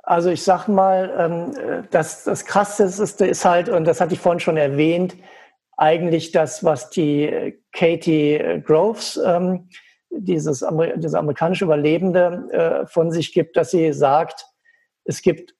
Also 0.03 0.30
ich 0.30 0.43
sag 0.43 0.68
mal, 0.68 1.11
ähm, 1.18 1.85
das, 1.91 2.26
das 2.26 2.45
Krasseste 2.45 3.26
ist 3.26 3.45
halt, 3.45 3.69
und 3.69 3.85
das 3.85 4.01
hatte 4.01 4.14
ich 4.14 4.19
vorhin 4.19 4.39
schon 4.39 4.57
erwähnt, 4.57 5.15
eigentlich 5.77 6.31
das, 6.31 6.64
was 6.64 6.89
die 6.89 7.57
Katie 7.72 8.61
Groves, 8.64 9.19
ähm, 9.26 9.69
dieses 10.10 10.64
diese 10.97 11.18
amerikanische 11.18 11.65
Überlebende, 11.65 12.47
äh, 12.51 12.85
von 12.85 13.11
sich 13.11 13.34
gibt, 13.34 13.57
dass 13.57 13.72
sie 13.72 13.93
sagt, 13.93 14.45
es 15.05 15.22
gibt 15.22 15.55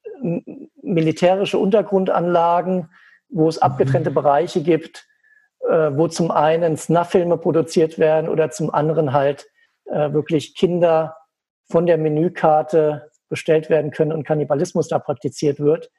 militärische 0.82 1.58
Untergrundanlagen, 1.58 2.90
wo 3.30 3.50
es 3.50 3.58
abgetrennte 3.58 4.12
mhm. 4.12 4.16
Bereiche 4.16 4.62
gibt, 4.62 5.08
wo 5.96 6.08
zum 6.08 6.32
einen 6.32 6.78
Snuff-Filme 6.78 7.38
produziert 7.38 7.98
werden 7.98 8.30
oder 8.30 8.52
zum 8.52 8.74
anderen 8.74 9.14
halt 9.14 9.48
äh, 9.86 10.12
wirklich 10.14 10.56
Kinder 10.56 11.16
von 11.70 11.86
der 11.86 11.98
Menükarte 11.98 13.10
bestellt 13.30 13.70
werden 13.70 13.92
können 13.92 14.12
und 14.12 14.26
Kannibalismus 14.26 14.88
da 14.88 15.00
praktiziert 15.00 15.60
wird. 15.60 15.90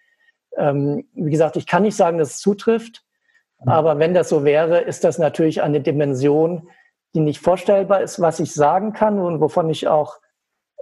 Ähm, 0.56 1.08
wie 1.14 1.30
gesagt, 1.30 1.56
ich 1.56 1.66
kann 1.66 1.82
nicht 1.82 1.96
sagen, 1.96 2.18
dass 2.18 2.30
es 2.30 2.38
zutrifft, 2.38 3.02
mhm. 3.60 3.68
aber 3.70 3.98
wenn 3.98 4.14
das 4.14 4.28
so 4.28 4.44
wäre, 4.44 4.80
ist 4.80 5.04
das 5.04 5.18
natürlich 5.18 5.62
eine 5.62 5.80
Dimension, 5.80 6.68
die 7.14 7.20
nicht 7.20 7.40
vorstellbar 7.40 8.02
ist, 8.02 8.20
was 8.20 8.40
ich 8.40 8.52
sagen 8.52 8.92
kann 8.92 9.18
und 9.18 9.40
wovon 9.40 9.70
ich 9.70 9.88
auch 9.88 10.18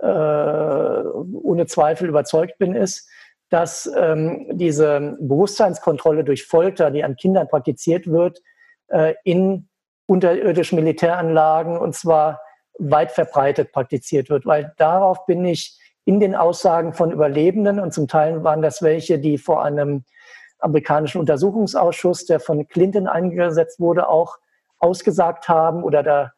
äh, 0.00 0.06
ohne 0.06 1.66
Zweifel 1.66 2.08
überzeugt 2.08 2.58
bin, 2.58 2.74
ist, 2.74 3.08
dass 3.50 3.90
ähm, 3.96 4.46
diese 4.52 5.16
Bewusstseinskontrolle 5.20 6.24
durch 6.24 6.44
Folter, 6.44 6.90
die 6.90 7.04
an 7.04 7.16
Kindern 7.16 7.48
praktiziert 7.48 8.06
wird, 8.06 8.40
äh, 8.92 9.14
in 9.24 9.68
unterirdischen 10.06 10.76
Militäranlagen 10.76 11.78
und 11.78 11.94
zwar 11.94 12.40
weit 12.78 13.12
verbreitet 13.12 13.72
praktiziert 13.72 14.30
wird, 14.30 14.46
weil 14.46 14.72
darauf 14.76 15.26
bin 15.26 15.44
ich 15.44 15.78
in 16.04 16.20
den 16.20 16.34
Aussagen 16.34 16.92
von 16.92 17.12
Überlebenden 17.12 17.78
und 17.78 17.92
zum 17.92 18.08
Teil 18.08 18.42
waren 18.44 18.62
das 18.62 18.82
welche, 18.82 19.18
die 19.18 19.38
vor 19.38 19.64
einem 19.64 20.04
amerikanischen 20.58 21.18
Untersuchungsausschuss, 21.18 22.26
der 22.26 22.40
von 22.40 22.66
Clinton 22.68 23.06
eingesetzt 23.06 23.80
wurde, 23.80 24.08
auch 24.08 24.36
ausgesagt 24.78 25.48
haben 25.48 25.84
oder 25.84 26.02
da 26.02 26.32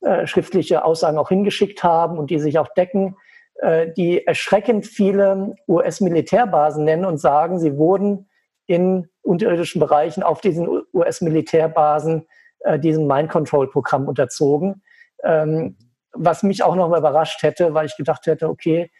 äh, 0.00 0.26
schriftliche 0.26 0.84
Aussagen 0.84 1.18
auch 1.18 1.28
hingeschickt 1.28 1.84
haben 1.84 2.18
und 2.18 2.30
die 2.30 2.38
sich 2.38 2.58
auch 2.58 2.68
decken, 2.74 3.16
äh, 3.56 3.92
die 3.92 4.26
erschreckend 4.26 4.86
viele 4.86 5.54
US-Militärbasen 5.68 6.84
nennen 6.84 7.04
und 7.04 7.18
sagen, 7.18 7.58
sie 7.58 7.76
wurden 7.76 8.29
in 8.70 9.08
unterirdischen 9.22 9.80
Bereichen 9.80 10.22
auf 10.22 10.40
diesen 10.40 10.68
US-Militärbasen 10.94 12.28
äh, 12.60 12.78
diesem 12.78 13.08
Mind-Control-Programm 13.08 14.06
unterzogen. 14.06 14.82
Ähm, 15.24 15.76
was 16.12 16.44
mich 16.44 16.62
auch 16.62 16.76
nochmal 16.76 17.00
überrascht 17.00 17.42
hätte, 17.42 17.74
weil 17.74 17.86
ich 17.86 17.96
gedacht 17.96 18.26
hätte, 18.26 18.48
okay, 18.48 18.92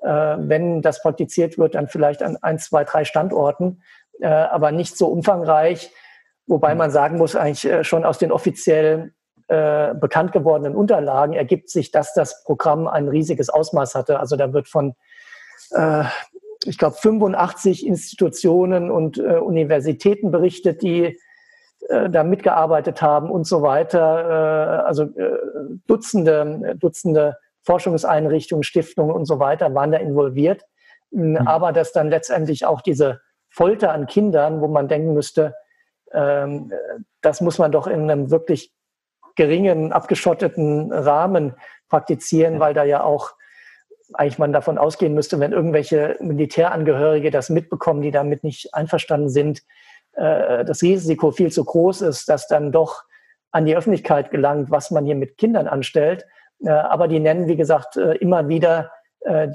äh, 0.00 0.36
wenn 0.38 0.80
das 0.80 1.02
praktiziert 1.02 1.58
wird, 1.58 1.74
dann 1.74 1.88
vielleicht 1.88 2.22
an 2.22 2.38
ein, 2.40 2.58
zwei, 2.58 2.84
drei 2.84 3.04
Standorten, 3.04 3.82
äh, 4.20 4.28
aber 4.28 4.72
nicht 4.72 4.96
so 4.96 5.08
umfangreich. 5.08 5.90
Wobei 6.46 6.74
man 6.74 6.90
sagen 6.90 7.18
muss, 7.18 7.36
eigentlich 7.36 7.66
äh, 7.66 7.84
schon 7.84 8.06
aus 8.06 8.16
den 8.16 8.32
offiziell 8.32 9.12
äh, 9.48 9.94
bekannt 9.94 10.32
gewordenen 10.32 10.74
Unterlagen 10.74 11.34
ergibt 11.34 11.68
sich, 11.68 11.90
dass 11.90 12.14
das 12.14 12.44
Programm 12.44 12.86
ein 12.86 13.08
riesiges 13.08 13.50
Ausmaß 13.50 13.94
hatte. 13.94 14.20
Also 14.20 14.36
da 14.36 14.54
wird 14.54 14.68
von 14.68 14.94
äh, 15.72 16.04
ich 16.64 16.78
glaube, 16.78 16.96
85 16.96 17.86
Institutionen 17.86 18.90
und 18.90 19.18
äh, 19.18 19.38
Universitäten 19.38 20.30
berichtet, 20.30 20.82
die 20.82 21.18
äh, 21.88 22.10
da 22.10 22.24
mitgearbeitet 22.24 23.00
haben 23.02 23.30
und 23.30 23.46
so 23.46 23.62
weiter. 23.62 24.80
Äh, 24.80 24.86
also 24.86 25.04
äh, 25.04 25.38
Dutzende, 25.86 26.74
Dutzende 26.78 27.36
Forschungseinrichtungen, 27.62 28.62
Stiftungen 28.62 29.14
und 29.14 29.26
so 29.26 29.38
weiter 29.38 29.74
waren 29.74 29.92
da 29.92 29.98
involviert. 29.98 30.64
Mhm. 31.10 31.36
Aber 31.36 31.72
dass 31.72 31.92
dann 31.92 32.08
letztendlich 32.08 32.66
auch 32.66 32.80
diese 32.80 33.20
Folter 33.48 33.92
an 33.92 34.06
Kindern, 34.06 34.60
wo 34.60 34.68
man 34.68 34.88
denken 34.88 35.14
müsste, 35.14 35.54
ähm, 36.12 36.72
das 37.20 37.40
muss 37.40 37.58
man 37.58 37.72
doch 37.72 37.86
in 37.86 38.10
einem 38.10 38.30
wirklich 38.30 38.72
geringen, 39.36 39.92
abgeschotteten 39.92 40.92
Rahmen 40.92 41.54
praktizieren, 41.88 42.58
weil 42.60 42.74
da 42.74 42.84
ja 42.84 43.04
auch 43.04 43.32
eigentlich 44.14 44.38
man 44.38 44.52
davon 44.52 44.78
ausgehen 44.78 45.14
müsste, 45.14 45.38
wenn 45.40 45.52
irgendwelche 45.52 46.16
Militärangehörige 46.20 47.30
das 47.30 47.50
mitbekommen, 47.50 48.02
die 48.02 48.10
damit 48.10 48.42
nicht 48.44 48.74
einverstanden 48.74 49.28
sind, 49.28 49.62
äh, 50.18 50.64
das 50.64 50.82
Risiko 50.82 51.30
viel 51.30 51.52
zu 51.52 51.64
groß 51.64 52.02
ist, 52.02 52.28
dass 52.28 52.48
dann 52.48 52.72
doch 52.72 53.04
an 53.50 53.66
die 53.66 53.76
Öffentlichkeit 53.76 54.30
gelangt, 54.30 54.70
was 54.70 54.90
man 54.90 55.04
hier 55.06 55.14
mit 55.14 55.38
Kindern 55.38 55.68
anstellt. 55.68 56.26
Äh, 56.64 56.70
aber 56.70 57.08
die 57.08 57.20
nennen, 57.20 57.46
wie 57.46 57.56
gesagt, 57.56 57.96
äh, 57.96 58.14
immer 58.16 58.48
wieder 58.48 58.90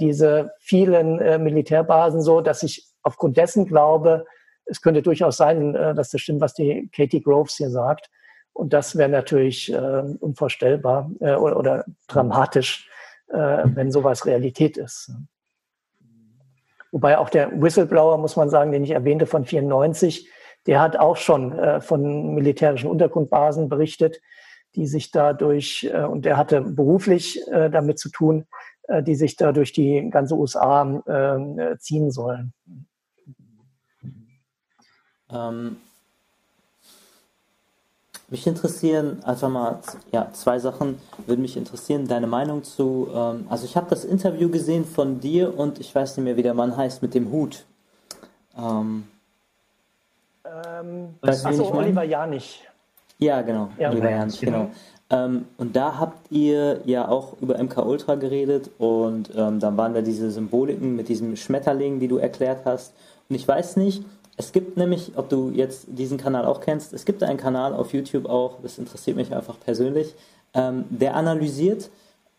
diese 0.02 0.52
vielen 0.60 1.42
Militärbasen 1.42 2.22
so, 2.22 2.42
dass 2.42 2.64
ich 2.64 2.86
aufgrund 3.02 3.38
dessen 3.38 3.66
glaube, 3.66 4.26
es 4.66 4.82
könnte 4.82 5.02
durchaus 5.02 5.38
sein, 5.38 5.72
dass 5.72 6.10
das 6.10 6.20
stimmt, 6.20 6.42
was 6.42 6.54
die 6.54 6.90
Katie 6.94 7.22
Groves 7.22 7.56
hier 7.56 7.70
sagt. 7.70 8.10
Und 8.52 8.74
das 8.74 8.98
wäre 8.98 9.08
natürlich 9.08 9.74
unvorstellbar 9.74 11.10
oder, 11.22 11.58
oder 11.58 11.86
dramatisch, 12.10 12.90
wenn 13.34 13.92
sowas 13.92 14.28
Realität 14.28 14.78
ist. 14.78 15.12
Wobei 16.94 17.18
auch 17.18 17.32
der 17.32 17.60
Whistleblower, 17.60 18.20
muss 18.20 18.36
man 18.36 18.52
sagen, 18.52 18.72
den 18.72 18.84
ich 18.84 18.92
erwähnte 18.92 19.26
von 19.26 19.46
94, 19.46 20.30
der 20.68 20.80
hat 20.80 20.96
auch 20.96 21.18
schon 21.18 21.52
äh, 21.58 21.82
von 21.82 22.36
militärischen 22.36 22.88
Untergrundbasen 22.88 23.68
berichtet, 23.68 24.22
die 24.76 24.86
sich 24.86 25.10
dadurch, 25.10 25.90
äh, 25.92 26.04
und 26.04 26.26
der 26.26 26.38
hatte 26.38 26.62
beruflich 26.62 27.42
äh, 27.48 27.72
damit 27.72 27.98
zu 27.98 28.10
tun, 28.10 28.46
äh, 28.84 29.02
die 29.02 29.16
sich 29.16 29.36
da 29.36 29.52
durch 29.52 29.74
die 29.74 30.08
ganze 30.12 30.36
USA 30.36 30.84
äh, 31.06 31.78
ziehen 31.80 32.12
sollen. 32.12 32.54
Ähm, 35.32 35.78
mich 38.34 38.48
interessieren 38.48 39.24
einfach 39.24 39.48
mal 39.48 39.80
ja, 40.12 40.28
zwei 40.34 40.58
Sachen, 40.58 40.98
würde 41.28 41.40
mich 41.40 41.56
interessieren, 41.56 42.08
deine 42.08 42.26
Meinung 42.26 42.64
zu, 42.64 43.08
ähm, 43.14 43.46
also 43.48 43.66
ich 43.66 43.78
habe 43.78 43.88
das 43.92 44.04
Interview 44.04 44.50
gesehen 44.50 44.86
von 44.86 45.20
dir 45.20 45.56
und 45.56 45.80
ich 45.80 45.94
weiß 45.94 46.18
nicht 46.18 46.24
mehr, 46.24 46.36
wie 46.36 46.42
der 46.42 46.56
Mann 46.56 46.76
heißt, 46.76 47.04
mit 47.04 47.14
dem 47.14 47.32
Hut. 47.32 47.64
Ähm, 48.58 49.04
ähm, 50.44 51.10
achso, 51.22 51.72
Oliver 51.76 52.04
Janich. 52.04 52.68
Ja, 53.20 53.44
genau, 53.44 53.70
ja, 53.78 53.92
Oliver 53.92 54.10
Janich, 54.10 54.40
genau. 54.40 54.72
Ähm, 55.12 55.46
und 55.58 55.76
da 55.76 56.00
habt 56.00 56.32
ihr 56.32 56.82
ja 56.86 57.08
auch 57.08 57.40
über 57.40 57.62
MK 57.62 57.86
Ultra 57.86 58.16
geredet 58.16 58.72
und 58.80 59.30
ähm, 59.36 59.60
dann 59.60 59.78
waren 59.78 59.94
da 59.94 60.02
diese 60.02 60.32
Symboliken 60.32 60.96
mit 60.96 61.08
diesem 61.08 61.36
Schmetterling, 61.36 62.00
die 62.00 62.08
du 62.08 62.18
erklärt 62.18 62.66
hast. 62.66 62.94
Und 63.30 63.36
ich 63.36 63.48
weiß 63.48 63.78
nicht, 63.78 64.04
es 64.38 64.52
gibt 64.52 64.78
nämlich, 64.78 65.12
ob 65.16 65.30
du 65.30 65.52
jetzt 65.52 65.86
diesen 65.88 66.18
Kanal 66.18 66.46
auch 66.46 66.60
kennst, 66.60 66.94
es 66.94 67.06
gibt 67.06 67.24
einen 67.24 67.38
Kanal 67.38 67.74
auf 67.74 67.94
YouTube 67.94 68.28
auch, 68.28 68.56
das 68.64 68.78
interessiert 68.78 69.16
mich 69.16 69.34
einfach 69.34 69.56
persönlich, 69.60 70.14
ähm, 70.54 70.86
der 70.90 71.16
analysiert 71.16 71.90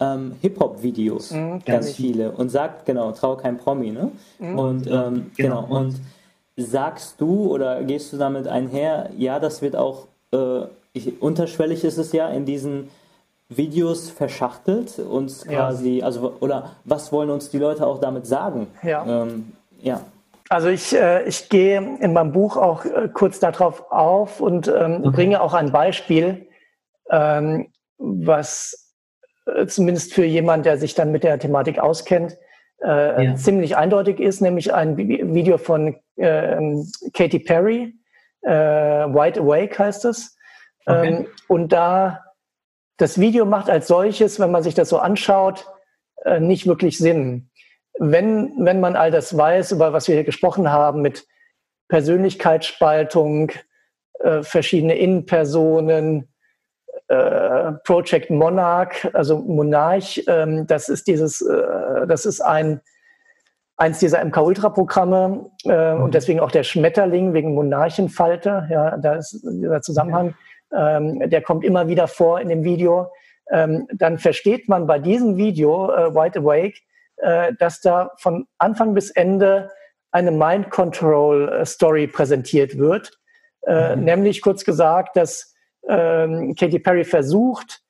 ähm, 0.01 0.33
Hip-Hop-Videos, 0.41 1.31
mhm, 1.31 1.63
ganz 1.65 1.93
viele, 1.93 2.33
und 2.33 2.49
sagt, 2.49 2.85
genau, 2.85 3.13
trau 3.13 3.37
kein 3.37 3.59
Promi, 3.59 3.93
ne? 3.93 4.11
Mhm. 4.39 4.59
Und 4.59 4.87
ähm, 4.87 5.31
genau. 5.37 5.63
genau, 5.63 5.67
und 5.69 6.01
sagst 6.57 7.21
du 7.21 7.53
oder 7.53 7.83
gehst 7.83 8.13
du 8.13 8.17
damit 8.17 8.49
einher, 8.49 9.11
ja, 9.17 9.39
das 9.39 9.63
wird 9.63 9.77
auch, 9.77 10.07
äh, 10.33 10.63
ich, 10.93 11.21
unterschwellig 11.23 11.85
ist 11.85 11.99
es 11.99 12.13
ja 12.13 12.29
in 12.29 12.45
diesen 12.45 12.89
Videos 13.49 14.11
verschachtelt, 14.11 14.99
uns 14.99 15.45
quasi, 15.45 15.99
ja. 15.99 16.07
also, 16.07 16.35
oder 16.41 16.73
was 16.85 17.13
wollen 17.13 17.31
uns 17.31 17.51
die 17.51 17.59
Leute 17.59 17.87
auch 17.87 18.01
damit 18.01 18.27
sagen? 18.27 18.69
Ja. 18.83 19.05
Ähm, 19.07 19.53
ja. 19.83 20.01
Also 20.55 20.69
ich, 20.69 20.95
äh, 20.95 21.25
ich 21.25 21.49
gehe 21.49 21.79
in 21.99 22.13
meinem 22.13 22.31
Buch 22.31 22.57
auch 22.57 22.85
äh, 22.85 23.09
kurz 23.13 23.41
darauf 23.41 23.91
auf 23.91 24.41
und 24.41 24.69
ähm, 24.69 25.01
okay. 25.01 25.11
bringe 25.11 25.41
auch 25.41 25.53
ein 25.53 25.73
Beispiel, 25.73 26.47
ähm, 27.11 27.73
was 27.99 28.95
äh, 29.47 29.67
zumindest 29.67 30.15
für 30.15 30.25
jemand, 30.25 30.65
der 30.65 30.79
sich 30.79 30.95
dann 30.95 31.11
mit 31.11 31.25
der 31.25 31.41
Thematik 31.41 31.81
auskennt, 31.81 32.39
äh, 32.85 33.25
ja. 33.25 33.35
ziemlich 33.35 33.77
eindeutig 33.77 34.21
ist, 34.21 34.43
nämlich 34.43 34.73
ein 34.73 34.97
Video 34.97 35.59
von 35.59 35.97
äh, 36.15 36.57
Katy 37.13 37.41
Perry, 37.41 37.93
äh, 38.43 38.53
Wide 38.53 39.41
Awake 39.41 39.77
heißt 39.77 40.05
es. 40.05 40.37
Okay. 40.87 41.09
Ähm, 41.09 41.27
und 41.49 41.73
da 41.73 42.21
das 42.97 43.19
Video 43.19 43.45
macht 43.45 43.69
als 43.69 43.89
solches, 43.89 44.39
wenn 44.39 44.53
man 44.53 44.63
sich 44.63 44.75
das 44.75 44.89
so 44.89 44.99
anschaut, 44.99 45.67
äh, 46.25 46.39
nicht 46.39 46.69
wirklich 46.69 46.97
Sinn. 46.97 47.51
Wenn, 47.99 48.53
wenn 48.59 48.81
man 48.81 48.97
all 48.97 49.11
das 49.11 49.37
weiß, 49.37 49.73
über 49.73 49.93
was 49.93 50.09
wir 50.09 50.15
hier 50.15 50.25
gesprochen 50.25 50.71
haben, 50.71 51.03
mit 51.03 51.27
Persönlichkeitsspaltung, 51.89 53.53
äh, 54.21 54.43
verschiedene 54.43 54.97
Innenpersonen, 54.97 56.29
äh, 57.09 57.73
Project 57.85 58.31
Monarch, 58.31 59.09
also 59.13 59.39
Monarch, 59.39 60.23
ähm, 60.27 60.67
das 60.67 60.89
ist 60.89 61.07
dieses, 61.07 61.41
äh, 61.43 62.07
das 62.07 62.27
ist 62.27 62.41
ein 62.41 62.81
eins 63.77 63.99
dieser 63.99 64.25
MK-Ultra-Programme 64.25 65.51
äh, 65.65 65.95
mhm. 65.95 66.03
und 66.03 66.15
deswegen 66.15 66.41
auch 66.41 66.51
der 66.51 66.63
Schmetterling 66.63 67.33
wegen 67.33 67.55
Monarchenfalter, 67.55 68.69
ja, 68.71 68.97
da 68.97 69.15
ist 69.15 69.43
dieser 69.43 69.83
Zusammenhang, 69.83 70.35
ähm, 70.73 71.29
der 71.29 71.43
kommt 71.43 71.65
immer 71.65 71.89
wieder 71.89 72.09
vor 72.09 72.41
in 72.41 72.49
dem 72.49 72.65
Video. 72.65 73.11
Ähm, 73.51 73.87
dann 73.93 74.19
versteht 74.19 74.69
man 74.69 74.87
bei 74.87 74.99
diesem 74.99 75.37
Video, 75.37 75.91
äh, 75.93 76.15
Wide 76.15 76.41
Awake, 76.41 76.79
äh, 77.25 77.55
dass 77.59 77.81
da 77.81 78.13
von 78.19 78.47
Anfang 78.59 78.95
bis 78.95 79.11
Ende 79.11 79.71
eine 80.11 80.31
Mind 80.31 80.71
Control 80.71 81.65
Story 81.65 82.07
präsentiert 82.07 82.79
wird. 82.79 83.19
Äh, 83.67 83.97
mhm. 83.97 84.05
Nämlich 84.05 84.43
kurz 84.43 84.65
gesagt, 84.65 85.17
dass 85.17 85.55
ähm, 85.89 86.55
Katy 86.55 86.79
Perry 86.79 87.05
versucht, 87.05 87.81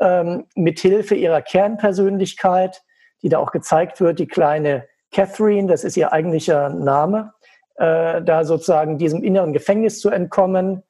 ähm, 0.00 0.46
mithilfe 0.54 1.14
ihrer 1.14 1.42
Kernpersönlichkeit, 1.42 2.82
die 3.22 3.28
da 3.28 3.38
auch 3.38 3.52
gezeigt 3.52 4.00
wird, 4.00 4.18
die 4.18 4.26
kleine 4.26 4.86
Catherine, 5.12 5.68
das 5.68 5.84
ist 5.84 5.96
ihr 5.96 6.12
eigentlicher 6.12 6.70
Name, 6.70 7.32
äh, 7.76 8.22
da 8.22 8.44
sozusagen 8.44 8.98
diesem 8.98 9.22
inneren 9.22 9.52
Gefängnis 9.52 10.00
zu 10.00 10.10
entkommen 10.10 10.82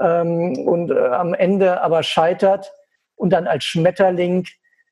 ähm, 0.00 0.58
und 0.66 0.90
äh, 0.90 0.98
am 0.98 1.34
Ende 1.34 1.80
aber 1.80 2.02
scheitert 2.02 2.72
und 3.16 3.30
dann 3.30 3.46
als 3.46 3.64
Schmetterling 3.64 4.46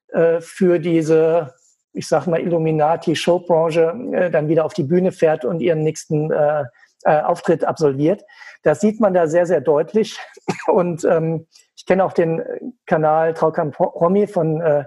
äh, 0.08 0.40
für 0.40 0.78
diese, 0.78 1.54
ich 1.96 2.08
sag 2.08 2.26
mal, 2.26 2.40
Illuminati-Showbranche 2.40 3.94
äh, 4.12 4.30
dann 4.30 4.48
wieder 4.48 4.64
auf 4.64 4.74
die 4.74 4.84
Bühne 4.84 5.12
fährt 5.12 5.44
und 5.44 5.60
ihren 5.60 5.82
nächsten 5.82 6.30
äh, 6.30 6.64
äh, 7.04 7.20
Auftritt 7.22 7.64
absolviert. 7.64 8.22
Das 8.62 8.80
sieht 8.80 9.00
man 9.00 9.14
da 9.14 9.26
sehr, 9.26 9.46
sehr 9.46 9.60
deutlich. 9.60 10.18
Und 10.66 11.04
ähm, 11.04 11.46
ich 11.76 11.86
kenne 11.86 12.04
auch 12.04 12.12
den 12.12 12.42
Kanal 12.86 13.34
Traukam 13.34 13.70
Promi 13.70 14.26
von 14.26 14.60
äh, 14.60 14.84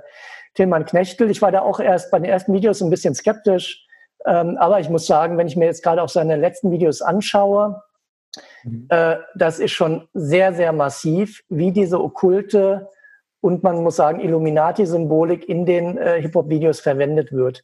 Tilman 0.56 0.86
Knechtel. 0.86 1.30
Ich 1.30 1.41
war 1.41 1.52
da 1.52 1.61
auch 1.61 1.80
erst 1.80 2.11
bei 2.11 2.19
den 2.19 2.26
ersten 2.26 2.53
Videos 2.53 2.81
ein 2.81 2.90
bisschen 2.90 3.15
skeptisch. 3.15 3.86
Ähm, 4.26 4.57
aber 4.57 4.80
ich 4.80 4.90
muss 4.90 5.07
sagen, 5.07 5.38
wenn 5.38 5.48
ich 5.48 5.56
mir 5.56 5.65
jetzt 5.65 5.81
gerade 5.81 6.03
auch 6.03 6.10
seine 6.10 6.36
letzten 6.36 6.72
Videos 6.72 7.02
anschaue, 7.02 7.81
mhm. 8.64 8.88
äh, 8.90 9.15
das 9.36 9.60
ist 9.60 9.72
schon 9.72 10.07
sehr, 10.14 10.53
sehr 10.53 10.73
massiv, 10.73 11.41
wie 11.48 11.72
diese 11.72 12.02
okkulte 12.02 12.90
und 13.41 13.63
man 13.63 13.83
muss 13.83 13.95
sagen 13.95 14.19
Illuminati-Symbolik 14.19 15.47
in 15.47 15.65
den 15.65 15.97
äh, 15.97 16.21
Hip-Hop-Videos 16.21 16.79
verwendet 16.79 17.31
wird. 17.31 17.63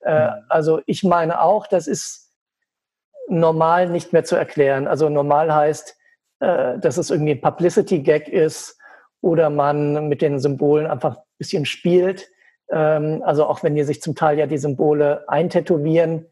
Äh, 0.00 0.26
mhm. 0.26 0.32
Also 0.48 0.80
ich 0.86 1.04
meine 1.04 1.40
auch, 1.40 1.66
das 1.66 1.86
ist 1.86 2.32
normal 3.28 3.88
nicht 3.90 4.12
mehr 4.12 4.24
zu 4.24 4.36
erklären. 4.36 4.86
Also 4.86 5.08
normal 5.08 5.52
heißt, 5.52 5.96
äh, 6.40 6.78
dass 6.78 6.96
es 6.96 7.10
irgendwie 7.10 7.32
ein 7.32 7.40
Publicity-Gag 7.40 8.28
ist 8.28 8.78
oder 9.20 9.50
man 9.50 10.08
mit 10.08 10.22
den 10.22 10.38
Symbolen 10.38 10.86
einfach 10.86 11.16
ein 11.16 11.22
bisschen 11.38 11.66
spielt. 11.66 12.28
Ähm, 12.70 13.22
also 13.24 13.46
auch 13.46 13.62
wenn 13.62 13.74
die 13.74 13.82
sich 13.82 14.00
zum 14.00 14.14
Teil 14.14 14.38
ja 14.38 14.46
die 14.46 14.58
Symbole 14.58 15.28
eintätowieren, 15.28 16.26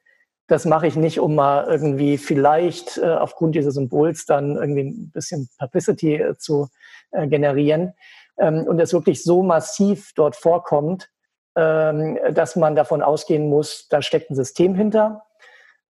das 0.49 0.65
mache 0.65 0.87
ich 0.87 0.95
nicht, 0.95 1.19
um 1.19 1.35
mal 1.35 1.67
irgendwie 1.67 2.19
vielleicht 2.19 2.99
äh, 2.99 3.07
aufgrund 3.07 3.57
dieses 3.57 3.75
Symbols 3.75 4.27
dann 4.27 4.57
irgendwie 4.57 4.85
ein 4.85 5.11
bisschen 5.11 5.49
Publicity 5.59 6.15
äh, 6.15 6.39
zu 6.39 6.69
äh, 7.11 7.27
generieren. 7.27 7.95
Ähm, 8.39 8.67
und 8.67 8.81
es 8.81 8.93
wirklich 8.93 9.23
so 9.23 9.43
massiv 9.43 10.13
dort 10.15 10.37
vorkommt, 10.37 11.11
ähm, 11.57 12.19
dass 12.33 12.55
man 12.55 12.77
davon 12.77 13.03
ausgehen 13.03 13.49
muss, 13.49 13.89
da 13.89 14.03
steckt 14.03 14.31
ein 14.31 14.35
System 14.35 14.75
hinter. 14.75 15.23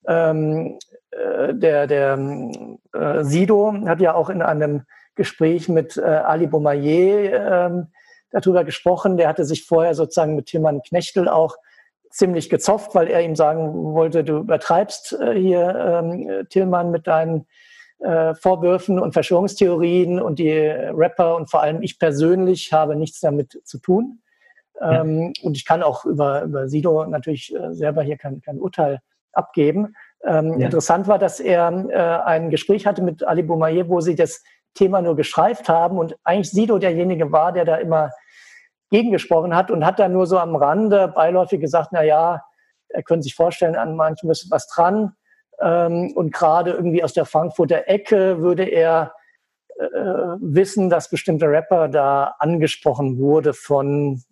Ähm, 0.06 0.78
äh, 1.10 1.54
der 1.54 1.88
der 1.88 2.18
äh, 2.94 3.24
Sido 3.24 3.74
hat 3.86 4.00
ja 4.00 4.14
auch 4.14 4.30
in 4.30 4.42
einem 4.42 4.84
Gespräch 5.16 5.68
mit 5.68 5.96
äh, 5.96 6.02
Ali 6.02 6.46
Boumaier 6.46 7.88
darüber 8.30 8.64
gesprochen. 8.64 9.16
Der 9.16 9.28
hatte 9.28 9.44
sich 9.44 9.64
vorher 9.64 9.94
sozusagen 9.94 10.36
mit 10.36 10.46
Tilman 10.46 10.82
Knechtel 10.82 11.28
auch 11.28 11.56
ziemlich 12.10 12.48
gezofft, 12.48 12.94
weil 12.94 13.08
er 13.08 13.22
ihm 13.22 13.34
sagen 13.34 13.94
wollte, 13.94 14.24
du 14.24 14.38
übertreibst 14.38 15.16
hier 15.34 16.46
Tillmann 16.50 16.90
mit 16.90 17.06
deinen 17.06 17.46
äh, 17.98 18.34
Vorwürfen 18.34 18.98
und 18.98 19.12
Verschwörungstheorien 19.12 20.20
und 20.20 20.38
die 20.38 20.52
Rapper 20.52 21.36
und 21.36 21.50
vor 21.50 21.62
allem 21.62 21.82
ich 21.82 21.98
persönlich 21.98 22.72
habe 22.72 22.96
nichts 22.96 23.20
damit 23.20 23.60
zu 23.64 23.78
tun. 23.78 24.22
Ähm, 24.80 25.32
ja. 25.34 25.42
Und 25.42 25.56
ich 25.56 25.64
kann 25.64 25.82
auch 25.82 26.04
über, 26.04 26.42
über 26.42 26.68
Sido 26.68 27.06
natürlich 27.06 27.54
äh, 27.54 27.74
selber 27.74 28.02
hier 28.02 28.18
kein, 28.18 28.40
kein 28.42 28.58
Urteil 28.58 29.00
abgeben. 29.32 29.94
Ähm, 30.24 30.58
ja. 30.58 30.66
Interessant 30.66 31.08
war, 31.08 31.18
dass 31.18 31.40
er 31.40 31.86
äh, 31.88 32.24
ein 32.24 32.50
Gespräch 32.50 32.86
hatte 32.86 33.02
mit 33.02 33.24
Ali 33.24 33.42
Boumaier, 33.42 33.88
wo 33.88 34.00
sie 34.00 34.14
das 34.14 34.42
Thema 34.74 35.00
nur 35.00 35.16
gestreift 35.16 35.68
haben 35.68 35.98
und 35.98 36.16
eigentlich 36.24 36.50
Sido 36.50 36.78
derjenige 36.78 37.32
war, 37.32 37.52
der 37.52 37.64
da 37.64 37.76
immer 37.76 38.10
gegengesprochen 38.90 39.56
hat 39.56 39.70
und 39.70 39.84
hat 39.84 39.98
dann 39.98 40.12
nur 40.12 40.26
so 40.26 40.38
am 40.38 40.54
Rande 40.54 41.08
beiläufig 41.08 41.60
gesagt, 41.60 41.88
na 41.92 42.02
ja, 42.02 42.42
er 42.88 43.02
könnte 43.02 43.24
sich 43.24 43.34
vorstellen, 43.34 43.76
an 43.76 43.96
manchem 43.96 44.30
ist 44.30 44.50
was 44.50 44.68
dran. 44.68 45.16
Ähm, 45.60 46.12
und 46.14 46.32
gerade 46.32 46.72
irgendwie 46.72 47.02
aus 47.02 47.12
der 47.12 47.24
Frankfurter 47.24 47.88
Ecke 47.88 48.40
würde 48.40 48.64
er 48.64 49.14
äh, 49.78 49.84
wissen, 49.84 50.90
dass 50.90 51.10
bestimmte 51.10 51.46
Rapper 51.46 51.88
da 51.88 52.34
angesprochen 52.38 53.18
wurde 53.18 53.54
von, 53.54 54.22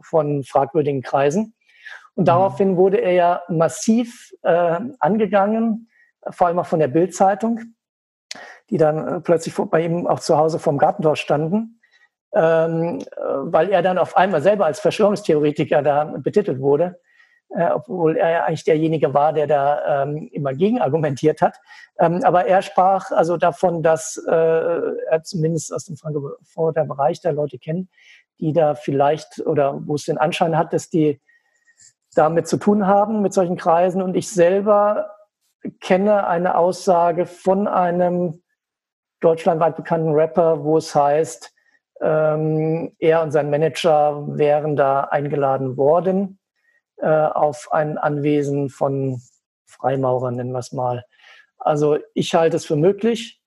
von 0.00 0.44
fragwürdigen 0.44 1.02
Kreisen. 1.02 1.54
Und 2.14 2.28
daraufhin 2.28 2.76
wurde 2.76 2.98
er 2.98 3.12
ja 3.12 3.42
massiv 3.48 4.32
äh, 4.42 4.78
angegangen, 4.98 5.88
vor 6.30 6.46
allem 6.46 6.58
auch 6.58 6.66
von 6.66 6.78
der 6.78 6.88
Bildzeitung, 6.88 7.60
die 8.70 8.76
dann 8.76 9.08
äh, 9.08 9.20
plötzlich 9.20 9.54
bei 9.54 9.84
ihm 9.84 10.06
auch 10.06 10.20
zu 10.20 10.36
Hause 10.36 10.58
vorm 10.58 10.78
Gartentor 10.78 11.16
standen, 11.16 11.80
ähm, 12.34 12.98
äh, 13.00 13.04
weil 13.16 13.70
er 13.70 13.82
dann 13.82 13.98
auf 13.98 14.16
einmal 14.16 14.42
selber 14.42 14.66
als 14.66 14.80
Verschwörungstheoretiker 14.80 15.82
da 15.82 16.04
betitelt 16.04 16.60
wurde, 16.60 17.00
äh, 17.54 17.70
obwohl 17.70 18.16
er 18.16 18.46
eigentlich 18.46 18.64
derjenige 18.64 19.12
war, 19.14 19.32
der 19.32 19.46
da 19.46 20.02
ähm, 20.02 20.28
immer 20.32 20.54
gegen 20.54 20.80
argumentiert 20.80 21.42
hat. 21.42 21.56
Ähm, 21.98 22.22
aber 22.24 22.46
er 22.46 22.62
sprach 22.62 23.10
also 23.10 23.36
davon, 23.36 23.82
dass 23.82 24.16
äh, 24.26 24.32
er 24.32 25.22
zumindest 25.22 25.72
aus 25.72 25.84
dem 25.84 25.96
Frankfurter 25.96 26.84
Bereich 26.84 27.20
da 27.20 27.30
Leute 27.30 27.58
kennt, 27.58 27.90
die 28.40 28.52
da 28.52 28.74
vielleicht 28.74 29.40
oder 29.46 29.86
wo 29.86 29.96
es 29.96 30.04
den 30.04 30.18
Anschein 30.18 30.56
hat, 30.56 30.72
dass 30.72 30.88
die 30.88 31.20
damit 32.14 32.48
zu 32.48 32.56
tun 32.56 32.86
haben, 32.86 33.22
mit 33.22 33.32
solchen 33.32 33.56
Kreisen. 33.56 34.02
Und 34.02 34.16
ich 34.16 34.30
selber 34.30 35.10
kenne 35.80 36.26
eine 36.26 36.56
Aussage 36.56 37.26
von 37.26 37.68
einem 37.68 38.42
deutschlandweit 39.20 39.76
bekannten 39.76 40.12
Rapper, 40.14 40.64
wo 40.64 40.78
es 40.78 40.94
heißt, 40.94 41.54
ähm, 42.00 42.92
er 42.98 43.22
und 43.22 43.30
sein 43.30 43.50
Manager 43.50 44.26
wären 44.36 44.74
da 44.74 45.04
eingeladen 45.04 45.76
worden 45.76 46.38
äh, 47.02 47.06
auf 47.06 47.68
ein 47.72 47.98
Anwesen 47.98 48.70
von 48.70 49.20
Freimaurern, 49.66 50.36
nennen 50.36 50.52
wir 50.52 50.60
es 50.60 50.72
mal. 50.72 51.04
Also 51.58 51.98
ich 52.14 52.34
halte 52.34 52.56
es 52.56 52.64
für 52.64 52.76
möglich. 52.76 53.40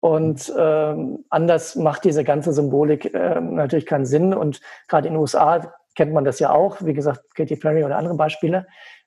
Und 0.00 0.52
ähm, 0.58 1.24
anders 1.28 1.76
macht 1.76 2.04
diese 2.04 2.24
ganze 2.24 2.52
Symbolik 2.52 3.12
äh, 3.14 3.40
natürlich 3.40 3.86
keinen 3.86 4.06
Sinn. 4.06 4.32
Und 4.32 4.60
gerade 4.88 5.06
in 5.08 5.14
den 5.14 5.20
USA 5.20 5.74
kennt 5.94 6.12
man 6.12 6.24
das 6.24 6.38
ja 6.38 6.50
auch, 6.50 6.78
wie 6.80 6.94
gesagt, 6.94 7.34
Katy 7.34 7.56
Perry 7.56 7.84
oder 7.84 7.98
andere 7.98 8.14
Beispiele. 8.14 8.66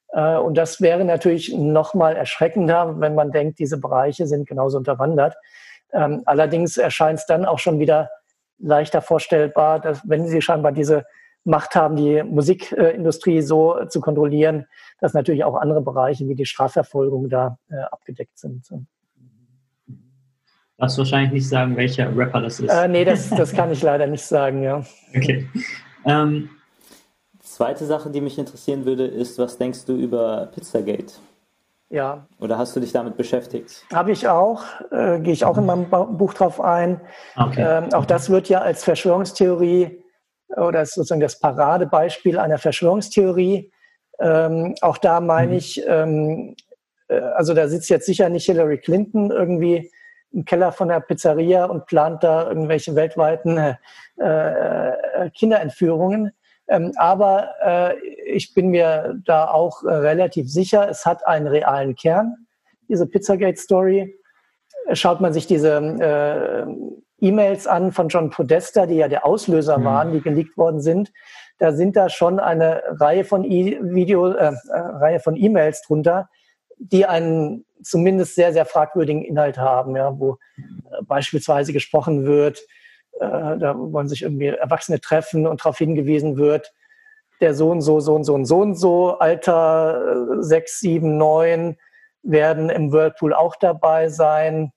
Äh, 0.09 0.37
und 0.37 0.55
das 0.55 0.81
wäre 0.81 1.03
natürlich 1.03 1.53
noch 1.53 1.93
mal 1.93 2.15
erschreckender, 2.15 2.99
wenn 2.99 3.15
man 3.15 3.31
denkt, 3.31 3.59
diese 3.59 3.79
Bereiche 3.79 4.27
sind 4.27 4.47
genauso 4.47 4.77
unterwandert. 4.77 5.35
Ähm, 5.91 6.21
allerdings 6.25 6.77
erscheint 6.77 7.19
es 7.19 7.25
dann 7.25 7.45
auch 7.45 7.59
schon 7.59 7.79
wieder 7.79 8.09
leichter 8.59 9.01
vorstellbar, 9.01 9.79
dass 9.79 10.07
wenn 10.07 10.27
sie 10.27 10.41
scheinbar 10.41 10.71
diese 10.71 11.05
Macht 11.45 11.75
haben, 11.75 11.95
die 11.95 12.23
Musikindustrie 12.23 13.41
so 13.41 13.85
zu 13.89 13.99
kontrollieren, 13.99 14.65
dass 14.99 15.13
natürlich 15.13 15.43
auch 15.43 15.55
andere 15.55 15.81
Bereiche 15.81 16.27
wie 16.27 16.35
die 16.35 16.45
Strafverfolgung 16.45 17.29
da 17.29 17.57
äh, 17.69 17.75
abgedeckt 17.91 18.37
sind. 18.37 18.65
Darfst 20.77 20.97
du 20.97 21.01
wahrscheinlich 21.01 21.33
nicht 21.33 21.49
sagen, 21.49 21.75
welcher 21.75 22.15
Rapper 22.15 22.41
das 22.41 22.59
ist? 22.59 22.69
Äh, 22.69 22.87
nee, 22.87 23.05
das, 23.05 23.29
das 23.37 23.53
kann 23.53 23.71
ich 23.71 23.81
leider 23.81 24.07
nicht 24.07 24.23
sagen, 24.23 24.63
ja. 24.63 24.83
Okay. 25.15 25.47
Ähm, 26.05 26.49
Zweite 27.53 27.85
Sache, 27.85 28.09
die 28.09 28.19
mich 28.19 28.39
interessieren 28.39 28.83
würde, 28.85 29.05
ist, 29.05 29.37
was 29.37 29.59
denkst 29.59 29.85
du 29.85 29.95
über 29.95 30.47
Pizzagate? 30.55 31.13
Ja. 31.89 32.25
Oder 32.39 32.57
hast 32.57 32.75
du 32.75 32.79
dich 32.79 32.91
damit 32.91 33.15
beschäftigt? 33.15 33.85
Habe 33.93 34.11
ich 34.11 34.27
auch, 34.27 34.63
äh, 34.89 35.19
gehe 35.19 35.33
ich 35.33 35.45
auch 35.45 35.59
in 35.59 35.67
meinem 35.67 35.87
Buch 35.87 36.33
drauf 36.33 36.59
ein. 36.59 36.99
Okay. 37.37 37.61
Ähm, 37.61 37.93
auch 37.93 38.05
das 38.05 38.31
wird 38.31 38.49
ja 38.49 38.61
als 38.61 38.83
Verschwörungstheorie 38.83 40.02
oder 40.55 40.81
ist 40.81 40.93
sozusagen 40.93 41.21
das 41.21 41.39
Paradebeispiel 41.39 42.39
einer 42.39 42.57
Verschwörungstheorie. 42.57 43.71
Ähm, 44.19 44.75
auch 44.81 44.97
da 44.97 45.19
meine 45.19 45.51
mhm. 45.51 45.57
ich, 45.57 45.83
ähm, 45.87 46.55
äh, 47.07 47.19
also 47.19 47.53
da 47.53 47.67
sitzt 47.67 47.89
jetzt 47.89 48.05
sicher 48.05 48.29
nicht 48.29 48.45
Hillary 48.45 48.77
Clinton 48.77 49.31
irgendwie 49.31 49.91
im 50.31 50.45
Keller 50.45 50.71
von 50.71 50.87
der 50.87 50.99
Pizzeria 50.99 51.65
und 51.65 51.85
plant 51.85 52.23
da 52.23 52.47
irgendwelche 52.47 52.95
weltweiten 52.95 53.57
äh, 53.57 53.75
äh, 54.17 55.29
Kinderentführungen. 55.31 56.31
Ähm, 56.67 56.91
aber 56.95 57.49
äh, 57.63 57.99
ich 58.25 58.53
bin 58.53 58.69
mir 58.69 59.19
da 59.25 59.49
auch 59.49 59.83
äh, 59.83 59.93
relativ 59.93 60.49
sicher, 60.49 60.87
es 60.89 61.05
hat 61.05 61.25
einen 61.27 61.47
realen 61.47 61.95
Kern, 61.95 62.47
diese 62.87 63.05
Pizzagate-Story. 63.05 64.15
Schaut 64.93 65.21
man 65.21 65.33
sich 65.33 65.47
diese 65.47 65.77
äh, 65.77 66.65
E-Mails 67.23 67.67
an 67.67 67.91
von 67.91 68.09
John 68.09 68.29
Podesta, 68.29 68.85
die 68.85 68.95
ja 68.95 69.07
der 69.07 69.25
Auslöser 69.25 69.77
mhm. 69.77 69.85
waren, 69.85 70.11
die 70.11 70.21
geleakt 70.21 70.57
worden 70.57 70.81
sind, 70.81 71.11
da 71.57 71.71
sind 71.71 71.95
da 71.95 72.09
schon 72.09 72.39
eine 72.39 72.83
Reihe 72.87 73.23
von 73.23 73.43
e 73.43 73.79
Video, 73.81 74.31
äh, 74.33 74.47
äh, 74.47 74.77
Reihe 74.77 75.19
von 75.19 75.35
E-Mails 75.35 75.81
drunter, 75.83 76.29
die 76.77 77.05
einen 77.05 77.65
zumindest 77.81 78.35
sehr, 78.35 78.53
sehr 78.53 78.65
fragwürdigen 78.65 79.23
Inhalt 79.23 79.57
haben, 79.57 79.95
ja, 79.95 80.19
wo 80.19 80.37
äh, 80.57 81.03
beispielsweise 81.03 81.71
gesprochen 81.71 82.25
wird, 82.25 82.59
äh, 83.19 83.57
da 83.57 83.75
wollen 83.77 84.09
sich 84.09 84.23
irgendwie 84.23 84.47
Erwachsene 84.47 84.99
treffen 84.99 85.47
und 85.47 85.61
darauf 85.61 85.77
hingewiesen 85.77 86.37
wird, 86.37 86.73
der 87.39 87.53
Sohn 87.53 87.81
so, 87.81 87.99
so 87.99 88.15
und 88.15 88.23
so 88.23 88.33
und 88.33 88.45
so 88.45 88.59
und 88.59 88.75
so, 88.75 89.19
Alter 89.19 90.41
6, 90.41 90.79
7, 90.79 91.17
9 91.17 91.77
werden 92.23 92.69
im 92.69 92.91
Whirlpool 92.91 93.33
auch 93.33 93.55
dabei 93.55 94.09
sein. 94.09 94.71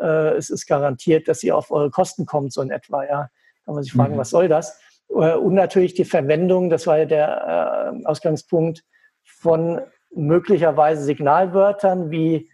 Äh, 0.00 0.36
es 0.36 0.50
ist 0.50 0.66
garantiert, 0.66 1.28
dass 1.28 1.42
ihr 1.42 1.56
auf 1.56 1.70
eure 1.70 1.90
Kosten 1.90 2.26
kommt, 2.26 2.52
so 2.52 2.62
in 2.62 2.70
etwa. 2.70 3.04
Ja, 3.04 3.28
kann 3.64 3.74
man 3.74 3.82
sich 3.82 3.92
fragen, 3.92 4.14
mhm. 4.14 4.18
was 4.18 4.30
soll 4.30 4.48
das? 4.48 4.80
Äh, 5.08 5.34
und 5.34 5.54
natürlich 5.54 5.94
die 5.94 6.04
Verwendung, 6.04 6.70
das 6.70 6.86
war 6.86 6.98
ja 6.98 7.04
der 7.04 7.92
äh, 8.02 8.06
Ausgangspunkt 8.06 8.84
von 9.24 9.80
möglicherweise 10.14 11.02
Signalwörtern 11.02 12.10
wie 12.10 12.50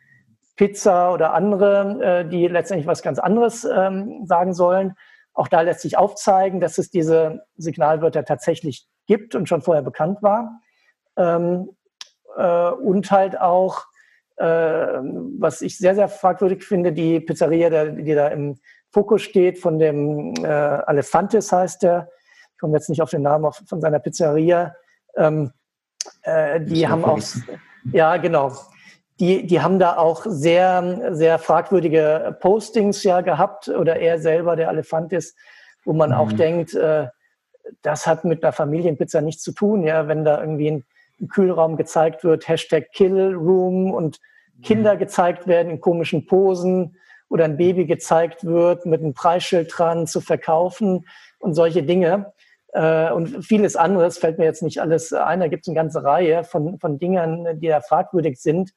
Pizza 0.56 1.12
oder 1.12 1.34
andere, 1.34 2.02
äh, 2.02 2.28
die 2.28 2.48
letztendlich 2.48 2.86
was 2.86 3.02
ganz 3.02 3.18
anderes 3.18 3.64
ähm, 3.64 4.26
sagen 4.26 4.54
sollen. 4.54 4.94
Auch 5.32 5.48
da 5.48 5.60
lässt 5.60 5.82
sich 5.82 5.96
aufzeigen, 5.96 6.60
dass 6.60 6.78
es 6.78 6.90
diese 6.90 7.42
Signalwörter 7.56 8.24
tatsächlich 8.24 8.88
gibt 9.06 9.34
und 9.34 9.48
schon 9.48 9.62
vorher 9.62 9.82
bekannt 9.82 10.20
war. 10.20 10.60
Ähm, 11.16 11.70
äh, 12.36 12.70
und 12.70 13.10
halt 13.10 13.40
auch, 13.40 13.84
was 14.40 15.62
ich 15.62 15.78
sehr, 15.78 15.94
sehr 15.94 16.08
fragwürdig 16.08 16.64
finde, 16.64 16.92
die 16.92 17.20
Pizzeria, 17.20 17.86
die 17.86 18.14
da 18.14 18.28
im 18.28 18.58
Fokus 18.90 19.22
steht, 19.22 19.58
von 19.58 19.78
dem 19.78 20.34
äh, 20.42 20.46
Alefantis 20.46 21.52
heißt 21.52 21.82
der, 21.82 22.08
ich 22.52 22.58
komme 22.58 22.76
jetzt 22.76 22.88
nicht 22.88 23.02
auf 23.02 23.10
den 23.10 23.22
Namen 23.22 23.52
von 23.52 23.80
seiner 23.80 23.98
Pizzeria, 23.98 24.74
ähm, 25.16 25.52
äh, 26.22 26.60
die 26.60 26.88
haben 26.88 27.04
auch, 27.04 27.20
ja 27.92 28.16
genau, 28.16 28.52
die, 29.20 29.46
die 29.46 29.60
haben 29.60 29.78
da 29.78 29.96
auch 29.96 30.24
sehr, 30.26 31.14
sehr 31.14 31.38
fragwürdige 31.38 32.36
Postings 32.40 33.02
ja 33.02 33.20
gehabt 33.20 33.68
oder 33.68 33.96
er 33.96 34.20
selber, 34.20 34.56
der 34.56 34.68
Elefant 34.68 35.12
ist, 35.12 35.36
wo 35.84 35.92
man 35.92 36.10
mhm. 36.10 36.16
auch 36.16 36.32
denkt, 36.32 36.74
äh, 36.74 37.08
das 37.82 38.06
hat 38.06 38.24
mit 38.24 38.42
einer 38.42 38.52
Familienpizza 38.52 39.20
nichts 39.20 39.42
zu 39.42 39.52
tun, 39.52 39.82
ja, 39.82 40.08
wenn 40.08 40.24
da 40.24 40.40
irgendwie 40.40 40.70
ein, 40.70 40.84
ein 41.20 41.28
Kühlraum 41.28 41.76
gezeigt 41.76 42.24
wird, 42.24 42.48
Hashtag 42.48 42.92
Killroom 42.92 43.92
und 43.92 44.20
mhm. 44.56 44.62
Kinder 44.62 44.96
gezeigt 44.96 45.46
werden 45.46 45.70
in 45.70 45.80
komischen 45.80 46.26
Posen 46.26 46.96
oder 47.28 47.44
ein 47.44 47.56
Baby 47.56 47.86
gezeigt 47.86 48.44
wird 48.44 48.86
mit 48.86 49.00
einem 49.00 49.14
Preisschild 49.14 49.72
dran 49.76 50.06
zu 50.06 50.20
verkaufen 50.20 51.06
und 51.38 51.54
solche 51.54 51.82
Dinge. 51.82 52.32
Äh, 52.72 53.10
und 53.12 53.44
vieles 53.44 53.76
anderes 53.76 54.18
fällt 54.18 54.38
mir 54.38 54.44
jetzt 54.44 54.62
nicht 54.62 54.80
alles 54.80 55.12
ein. 55.12 55.40
Da 55.40 55.48
gibt 55.48 55.62
es 55.62 55.68
eine 55.68 55.76
ganze 55.76 56.04
Reihe 56.04 56.44
von, 56.44 56.78
von 56.78 56.98
Dingen, 56.98 57.60
die 57.60 57.68
da 57.68 57.80
fragwürdig 57.80 58.40
sind. 58.40 58.72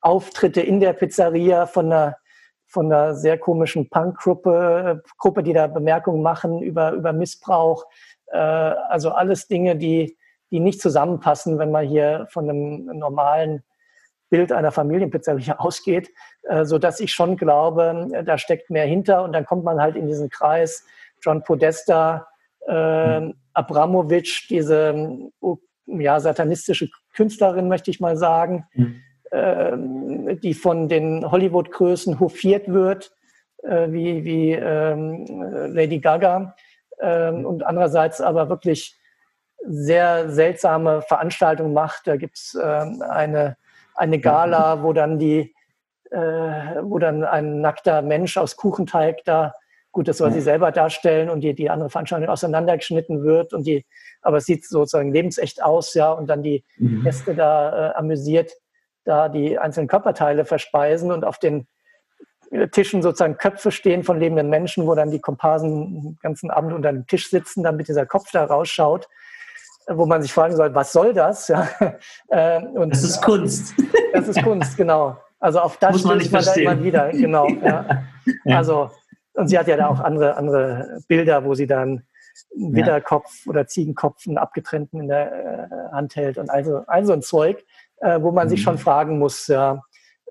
Auftritte 0.00 0.60
in 0.60 0.80
der 0.80 0.92
Pizzeria 0.92 1.66
von 1.66 1.86
einer, 1.86 2.16
von 2.66 2.92
einer 2.92 3.14
sehr 3.14 3.38
komischen 3.38 3.88
Punkgruppe, 3.88 5.02
Gruppe, 5.18 5.42
die 5.42 5.52
da 5.52 5.66
Bemerkungen 5.66 6.22
machen 6.22 6.62
über, 6.62 6.92
über 6.92 7.12
Missbrauch. 7.12 7.84
Äh, 8.26 8.38
also 8.38 9.10
alles 9.10 9.48
Dinge, 9.48 9.76
die, 9.76 10.16
die 10.50 10.60
nicht 10.60 10.80
zusammenpassen, 10.80 11.58
wenn 11.58 11.70
man 11.70 11.86
hier 11.86 12.26
von 12.30 12.48
einem 12.48 12.86
normalen 12.98 13.62
Bild 14.28 14.52
einer 14.52 14.72
Familienpizzeria 14.72 15.56
ausgeht, 15.58 16.10
äh, 16.44 16.64
so 16.64 16.78
dass 16.78 17.00
ich 17.00 17.12
schon 17.12 17.36
glaube, 17.36 18.08
da 18.24 18.38
steckt 18.38 18.70
mehr 18.70 18.86
hinter 18.86 19.22
und 19.22 19.32
dann 19.32 19.44
kommt 19.44 19.64
man 19.64 19.80
halt 19.80 19.96
in 19.96 20.06
diesen 20.06 20.30
Kreis 20.30 20.84
John 21.22 21.42
Podesta, 21.42 22.26
äh, 22.66 23.32
Abramowitsch, 23.52 24.50
diese 24.50 25.30
ja, 25.86 26.20
satanistische 26.20 26.88
Künstlerin, 27.14 27.68
möchte 27.68 27.90
ich 27.90 28.00
mal 28.00 28.16
sagen, 28.16 28.66
mhm. 28.74 29.02
Ähm, 29.32 30.38
die 30.40 30.54
von 30.54 30.88
den 30.88 31.28
Hollywood-Größen 31.28 32.20
hofiert 32.20 32.72
wird, 32.72 33.12
äh, 33.64 33.90
wie, 33.90 34.24
wie 34.24 34.52
ähm, 34.52 35.26
Lady 35.74 35.98
Gaga. 35.98 36.54
Ähm, 37.00 37.44
und 37.44 37.66
andererseits 37.66 38.20
aber 38.20 38.48
wirklich 38.48 38.96
sehr 39.68 40.30
seltsame 40.30 41.02
Veranstaltungen 41.02 41.72
macht. 41.72 42.06
Da 42.06 42.16
gibt 42.16 42.36
es 42.36 42.58
ähm, 42.60 43.02
eine, 43.02 43.56
eine 43.94 44.18
Gala, 44.18 44.82
wo 44.82 44.92
dann 44.92 45.18
die, 45.18 45.54
äh, 46.10 46.18
wo 46.82 46.98
dann 46.98 47.24
ein 47.24 47.60
nackter 47.60 48.02
Mensch 48.02 48.36
aus 48.36 48.56
Kuchenteig 48.56 49.24
da, 49.24 49.54
gut, 49.92 50.08
das 50.08 50.18
soll 50.18 50.30
sie 50.32 50.42
selber 50.42 50.72
darstellen 50.72 51.30
und 51.30 51.40
die, 51.40 51.54
die 51.54 51.70
andere 51.70 51.88
Veranstaltung 51.88 52.28
auseinandergeschnitten 52.28 53.24
wird 53.24 53.54
und 53.54 53.66
die, 53.66 53.86
aber 54.20 54.38
es 54.38 54.44
sieht 54.44 54.66
sozusagen 54.66 55.12
lebensecht 55.12 55.62
aus, 55.62 55.94
ja, 55.94 56.12
und 56.12 56.28
dann 56.28 56.42
die 56.42 56.64
mhm. 56.76 57.02
Gäste 57.02 57.34
da 57.34 57.90
äh, 57.90 57.94
amüsiert 57.94 58.52
da 59.06 59.28
die 59.28 59.58
einzelnen 59.58 59.88
Körperteile 59.88 60.44
verspeisen 60.44 61.12
und 61.12 61.24
auf 61.24 61.38
den 61.38 61.66
Tischen 62.72 63.02
sozusagen 63.02 63.38
Köpfe 63.38 63.70
stehen 63.70 64.04
von 64.04 64.18
lebenden 64.18 64.50
Menschen, 64.50 64.86
wo 64.86 64.94
dann 64.94 65.10
die 65.10 65.20
Komparsen 65.20 66.00
den 66.00 66.18
ganzen 66.20 66.50
Abend 66.50 66.72
unter 66.72 66.92
dem 66.92 67.06
Tisch 67.06 67.30
sitzen, 67.30 67.62
damit 67.62 67.88
dieser 67.88 68.06
Kopf 68.06 68.30
da 68.32 68.44
rausschaut, 68.44 69.08
wo 69.88 70.06
man 70.06 70.22
sich 70.22 70.32
fragen 70.32 70.56
soll, 70.56 70.74
was 70.74 70.92
soll 70.92 71.12
das? 71.12 71.48
Ja, 71.48 71.68
äh, 72.28 72.60
und 72.60 72.90
das 72.90 73.02
ist 73.02 73.22
Kunst. 73.22 73.74
Das 74.12 74.28
ist 74.28 74.42
Kunst, 74.42 74.78
genau. 74.78 75.18
Also 75.40 75.60
auf 75.60 75.76
das 75.76 76.00
stößt 76.00 76.32
man, 76.32 76.42
man 76.42 76.44
da 76.44 76.54
immer 76.54 76.82
wieder, 76.82 77.10
genau. 77.10 77.46
Ja. 77.62 78.02
ja. 78.46 78.56
Also, 78.56 78.90
und 79.34 79.48
sie 79.48 79.58
hat 79.58 79.68
ja 79.68 79.76
da 79.76 79.88
auch 79.88 80.00
andere, 80.00 80.36
andere 80.36 81.00
Bilder, 81.06 81.44
wo 81.44 81.52
sie 81.54 81.66
dann 81.66 82.06
einen 82.54 82.74
Widderkopf 82.74 83.46
oder 83.46 83.66
Ziegenkopf 83.66 84.26
einen 84.26 84.38
abgetrennten 84.38 85.00
in 85.00 85.08
der 85.08 85.32
äh, 85.32 85.94
Hand 85.94 86.16
hält 86.16 86.38
und 86.38 86.48
also, 86.48 86.82
also 86.86 87.12
ein 87.12 87.20
Zeug 87.20 87.62
äh, 87.98 88.20
wo 88.20 88.30
man 88.30 88.46
mhm. 88.46 88.50
sich 88.50 88.62
schon 88.62 88.78
fragen 88.78 89.18
muss, 89.18 89.46
ja, 89.46 89.82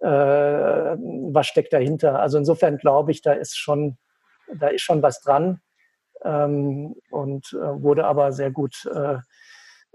äh, 0.01 0.07
was 0.07 1.47
steckt 1.47 1.73
dahinter. 1.73 2.19
Also 2.19 2.37
insofern 2.37 2.77
glaube 2.77 3.11
ich, 3.11 3.21
da 3.21 3.33
ist 3.33 3.57
schon, 3.57 3.97
da 4.53 4.67
ist 4.67 4.81
schon 4.81 5.01
was 5.01 5.21
dran 5.21 5.61
ähm, 6.23 6.95
und 7.09 7.53
wurde 7.53 8.05
aber 8.05 8.31
sehr 8.31 8.51
gut. 8.51 8.89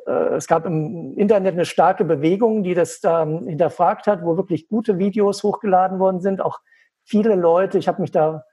Äh, 0.06 0.34
es 0.36 0.46
gab 0.46 0.66
im 0.66 1.16
Internet 1.16 1.54
eine 1.54 1.64
starke 1.64 2.04
Bewegung, 2.04 2.62
die 2.62 2.74
das 2.74 3.00
da 3.00 3.24
hinterfragt 3.26 4.06
hat, 4.06 4.24
wo 4.24 4.36
wirklich 4.36 4.68
gute 4.68 4.98
Videos 4.98 5.42
hochgeladen 5.42 5.98
worden 5.98 6.20
sind. 6.20 6.40
Auch 6.40 6.60
viele 7.04 7.34
Leute, 7.34 7.78
ich 7.78 7.88
habe 7.88 8.00
mich 8.00 8.10
da 8.10 8.44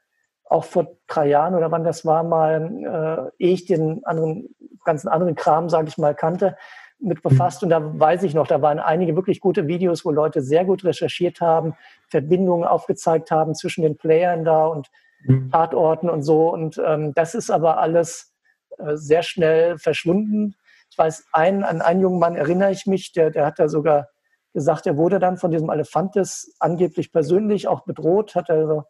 auch 0.45 0.64
vor 0.64 0.98
drei 1.07 1.28
Jahren 1.28 1.56
oder 1.56 1.72
wann 1.72 1.84
das 1.84 2.06
war, 2.06 2.24
mal, 2.24 3.32
äh, 3.40 3.44
ehe 3.44 3.53
ich 3.53 3.65
den 3.65 4.06
anderen, 4.06 4.56
ganzen 4.86 5.10
anderen 5.10 5.36
Kram, 5.36 5.69
sage 5.69 5.90
ich 5.90 5.98
mal, 5.98 6.15
kannte, 6.15 6.56
mit 6.99 7.22
befasst 7.22 7.61
und 7.61 7.69
da 7.69 7.99
weiß 7.99 8.24
ich 8.24 8.34
noch, 8.34 8.48
da 8.48 8.61
waren 8.61 8.80
einige 8.80 9.15
wirklich 9.15 9.40
gute 9.40 9.68
Videos, 9.68 10.03
wo 10.03 10.11
Leute 10.11 10.41
sehr 10.41 10.65
gut 10.65 10.84
recherchiert 10.84 11.41
haben, 11.41 11.76
Verbindungen 12.07 12.68
aufgezeigt 12.68 13.30
haben 13.30 13.53
zwischen 13.53 13.84
den 13.84 13.98
Playern 13.98 14.44
da 14.44 14.65
und 14.65 14.90
mhm. 15.24 15.52
Tatorten 15.52 16.10
und 16.10 16.24
so. 16.24 16.52
Und 16.52 16.82
ähm, 16.84 17.14
das 17.14 17.36
ist 17.36 17.52
aber 17.52 17.78
alles 17.78 18.34
äh, 18.78 18.95
sehr 18.95 19.22
schnell 19.22 19.78
verschwunden. 19.78 20.56
Ich 20.98 21.03
weiß, 21.03 21.26
ein, 21.32 21.64
an 21.64 21.82
einen 21.82 22.02
jungen 22.02 22.18
Mann 22.18 22.36
erinnere 22.36 22.72
ich 22.72 22.88
mich, 22.88 23.11
der, 23.11 23.30
der 23.30 23.45
hat 23.45 23.60
da 23.60 23.69
sogar 23.69 24.10
gesagt, 24.56 24.88
er 24.88 24.98
wurde 24.98 25.19
dann 25.19 25.38
von 25.38 25.52
diesem 25.52 25.69
Elefantes 25.69 26.56
angeblich 26.60 27.11
persönlich 27.11 27.68
auch 27.68 27.82
bedroht, 27.82 28.34
hat 28.34 28.49
er 28.49 28.65
so 28.65 28.84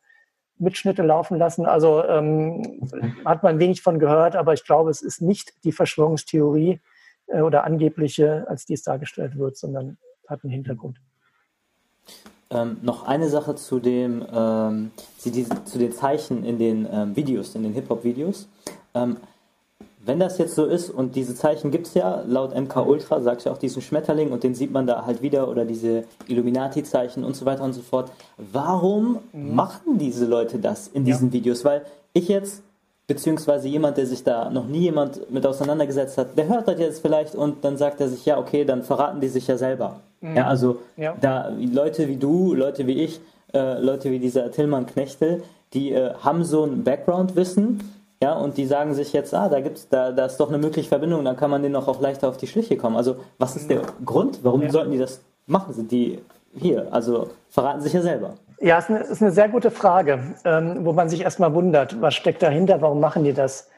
Mitschnitte 0.58 1.04
laufen 1.04 1.38
lassen. 1.38 1.66
Also 1.66 2.06
ähm, 2.06 2.90
hat 3.26 3.44
man 3.44 3.60
wenig 3.60 3.82
von 3.82 4.00
gehört, 4.00 4.38
aber 4.38 4.54
ich 4.54 4.64
glaube, 4.64 4.90
es 4.90 5.02
ist 5.02 5.22
nicht 5.22 5.66
die 5.66 5.74
Verschwörungstheorie, 5.74 6.80
äh, 7.28 7.42
oder 7.42 7.66
angebliche, 7.66 8.46
als 8.48 8.66
dies 8.66 8.84
dargestellt 8.84 9.38
wird, 9.38 9.58
sondern 9.58 9.98
hat 10.28 10.44
einen 10.44 10.52
Hintergrund. 10.52 11.00
Ähm, 12.50 12.78
noch 12.82 13.04
eine 13.06 13.28
Sache 13.28 13.56
zu 13.56 13.80
dem, 13.80 14.26
ähm, 14.34 14.92
zu 15.18 15.78
den 15.78 15.92
Zeichen 15.92 16.46
in 16.46 16.58
den 16.58 16.88
ähm, 16.90 17.16
Videos, 17.18 17.54
in 17.56 17.64
den 17.64 17.74
Hip-Hop-Videos. 17.74 18.48
Wenn 20.08 20.20
das 20.20 20.38
jetzt 20.38 20.56
so 20.56 20.64
ist 20.64 20.90
und 20.90 21.18
diese 21.18 21.36
Zeichen 21.36 21.70
gibt 21.70 21.88
es 21.88 21.94
ja, 21.94 22.24
laut 22.26 22.56
MK 22.58 22.78
Ultra 22.78 23.20
sagt 23.20 23.44
ja 23.44 23.52
auch 23.52 23.58
diesen 23.58 23.82
Schmetterling 23.82 24.32
und 24.32 24.42
den 24.42 24.56
sieht 24.56 24.72
man 24.72 24.88
da 24.88 25.06
halt 25.06 25.22
wieder 25.22 25.50
oder 25.50 25.66
diese 25.66 26.06
Illuminati-Zeichen 26.28 27.26
und 27.26 27.36
so 27.36 27.46
weiter 27.46 27.64
und 27.64 27.74
so 27.74 27.82
fort. 27.82 28.10
Warum 28.38 29.20
mhm. 29.34 29.54
machen 29.54 29.98
diese 29.98 30.26
Leute 30.26 30.60
das 30.60 30.88
in 30.88 31.04
diesen 31.04 31.28
ja. 31.28 31.34
Videos? 31.34 31.66
Weil 31.66 31.82
ich 32.14 32.30
jetzt 32.30 32.64
beziehungsweise 33.06 33.68
jemand, 33.68 33.98
der 33.98 34.06
sich 34.06 34.24
da 34.24 34.50
noch 34.50 34.66
nie 34.66 34.80
jemand 34.80 35.30
mit 35.30 35.46
auseinandergesetzt 35.46 36.18
hat, 36.18 36.38
der 36.38 36.48
hört 36.48 36.70
das 36.70 36.80
jetzt 36.80 37.02
vielleicht 37.02 37.36
und 37.36 37.66
dann 37.66 37.76
sagt 37.76 38.00
er 38.00 38.08
sich, 38.08 38.26
ja, 38.26 38.40
okay, 38.40 38.64
dann 38.64 38.84
verraten 38.84 39.20
die 39.20 39.28
sich 39.28 39.46
ja 39.48 39.58
selber. 39.58 40.00
Mhm. 40.22 40.38
Ja, 40.38 40.48
also 40.48 40.80
ja. 40.96 41.18
da 41.20 41.50
Leute 41.50 42.08
wie 42.08 42.16
du, 42.16 42.54
Leute 42.54 42.88
wie 42.88 43.04
ich, 43.04 43.20
äh, 43.54 43.78
Leute 43.82 44.10
wie 44.10 44.20
dieser 44.20 44.52
Tillmann 44.52 44.86
Knechtel, 44.86 45.44
die 45.74 45.92
äh, 45.92 46.14
haben 46.14 46.46
so 46.46 46.64
ein 46.64 46.86
Background-Wissen, 46.86 47.82
ja, 48.22 48.34
und 48.34 48.58
die 48.58 48.66
sagen 48.66 48.94
sich 48.96 49.14
jetzt, 49.14 49.34
ah, 49.34 49.48
da 49.48 49.62
gibt's, 49.62 49.90
da, 49.90 50.12
da 50.12 50.26
ist 50.26 50.38
doch 50.38 50.50
eine 50.50 50.58
mögliche 50.58 50.90
Verbindung, 50.90 51.24
dann 51.24 51.38
kann 51.38 51.52
man 51.52 51.62
denen 51.62 51.76
auch, 51.76 51.88
auch 51.88 52.02
leichter 52.02 52.28
auf 52.28 52.38
die 52.38 52.48
Schliche 52.48 52.76
kommen. 52.76 52.96
Also, 52.96 53.18
was 53.38 53.56
ist 53.56 53.70
der 53.70 53.82
Grund? 54.04 54.40
Warum 54.44 54.64
ja. 54.64 54.70
sollten 54.70 54.92
die 54.92 54.98
das 54.98 55.22
machen? 55.46 55.74
Sind 55.74 55.92
die 55.92 56.20
hier? 56.56 56.88
Also, 56.92 57.30
verraten 57.50 57.82
sich 57.82 57.94
ja 57.94 58.02
selber. 58.02 58.34
Ja, 58.60 58.80
ist 58.80 58.90
eine, 58.90 59.00
ist 59.00 59.22
eine 59.22 59.32
sehr 59.32 59.50
gute 59.50 59.70
Frage, 59.70 60.36
ähm, 60.46 60.84
wo 60.84 60.94
man 60.94 61.10
sich 61.10 61.22
erstmal 61.22 61.54
wundert, 61.54 62.02
was 62.02 62.16
steckt 62.16 62.42
dahinter, 62.42 62.82
warum 62.82 63.00
machen 63.00 63.24
die 63.24 63.34
das? 63.34 63.70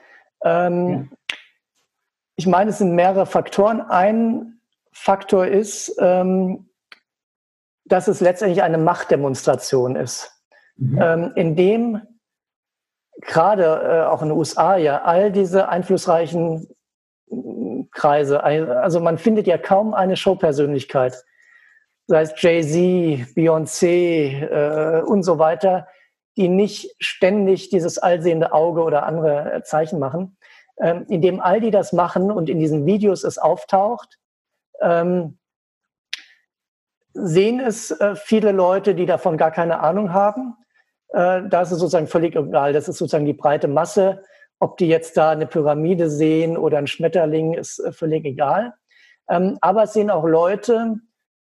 Ähm, 0.43 0.89
ja. 0.89 1.35
Ich 2.37 2.47
meine, 2.47 2.69
es 2.69 2.77
sind 2.77 2.95
mehrere 2.95 3.25
Faktoren. 3.25 3.81
Ein 3.81 4.61
Faktor 4.93 5.47
ist, 5.47 5.93
ähm, 5.99 6.69
dass 7.83 8.07
es 8.07 8.21
letztendlich 8.21 8.63
eine 8.63 8.77
Machtdemonstration 8.77 9.97
ist, 9.97 10.31
mhm. 10.77 10.99
ähm, 11.01 11.31
in 11.35 11.55
dem 11.57 12.01
gerade 13.21 13.63
äh, 13.63 14.05
auch 14.07 14.21
in 14.21 14.29
den 14.29 14.37
USA 14.37 14.77
ja 14.77 15.01
all 15.03 15.31
diese 15.31 15.69
einflussreichen 15.69 16.67
äh, 17.29 17.83
Kreise, 17.91 18.43
also 18.43 18.99
man 18.99 19.17
findet 19.17 19.47
ja 19.47 19.57
kaum 19.57 19.93
eine 19.93 20.15
Showpersönlichkeit, 20.15 21.23
sei 22.07 22.21
es 22.21 22.33
Jay-Z, 22.37 23.35
Beyoncé 23.35 24.43
äh, 24.43 25.01
und 25.01 25.23
so 25.23 25.39
weiter, 25.39 25.87
die 26.37 26.47
nicht 26.47 26.95
ständig 26.99 27.69
dieses 27.69 27.97
allsehende 27.97 28.53
Auge 28.53 28.83
oder 28.83 29.03
andere 29.03 29.53
äh, 29.53 29.63
Zeichen 29.63 29.99
machen, 29.99 30.37
ähm, 30.79 31.05
indem 31.09 31.39
all 31.39 31.59
die 31.59 31.71
das 31.71 31.91
machen 31.91 32.31
und 32.31 32.49
in 32.49 32.59
diesen 32.59 32.85
Videos 32.85 33.23
es 33.23 33.37
auftaucht, 33.37 34.17
ähm, 34.81 35.37
sehen 37.13 37.59
es 37.59 37.91
äh, 37.91 38.15
viele 38.15 38.51
Leute, 38.51 38.95
die 38.95 39.05
davon 39.05 39.37
gar 39.37 39.51
keine 39.51 39.79
Ahnung 39.81 40.13
haben. 40.13 40.55
Äh, 41.09 41.43
da 41.49 41.61
ist 41.61 41.71
es 41.71 41.79
sozusagen 41.79 42.07
völlig 42.07 42.35
egal. 42.35 42.73
Das 42.73 42.87
ist 42.87 42.97
sozusagen 42.97 43.25
die 43.25 43.33
breite 43.33 43.67
Masse. 43.67 44.23
Ob 44.59 44.77
die 44.77 44.87
jetzt 44.87 45.15
da 45.17 45.31
eine 45.31 45.47
Pyramide 45.47 46.09
sehen 46.09 46.57
oder 46.57 46.77
ein 46.77 46.87
Schmetterling, 46.87 47.53
ist 47.53 47.79
äh, 47.79 47.91
völlig 47.91 48.25
egal. 48.25 48.73
Ähm, 49.29 49.57
aber 49.61 49.83
es 49.83 49.93
sehen 49.93 50.09
auch 50.09 50.25
Leute, 50.25 50.95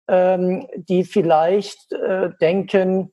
ähm, 0.08 0.66
die 0.74 1.04
vielleicht 1.04 1.92
äh, 1.92 2.30
denken, 2.40 3.12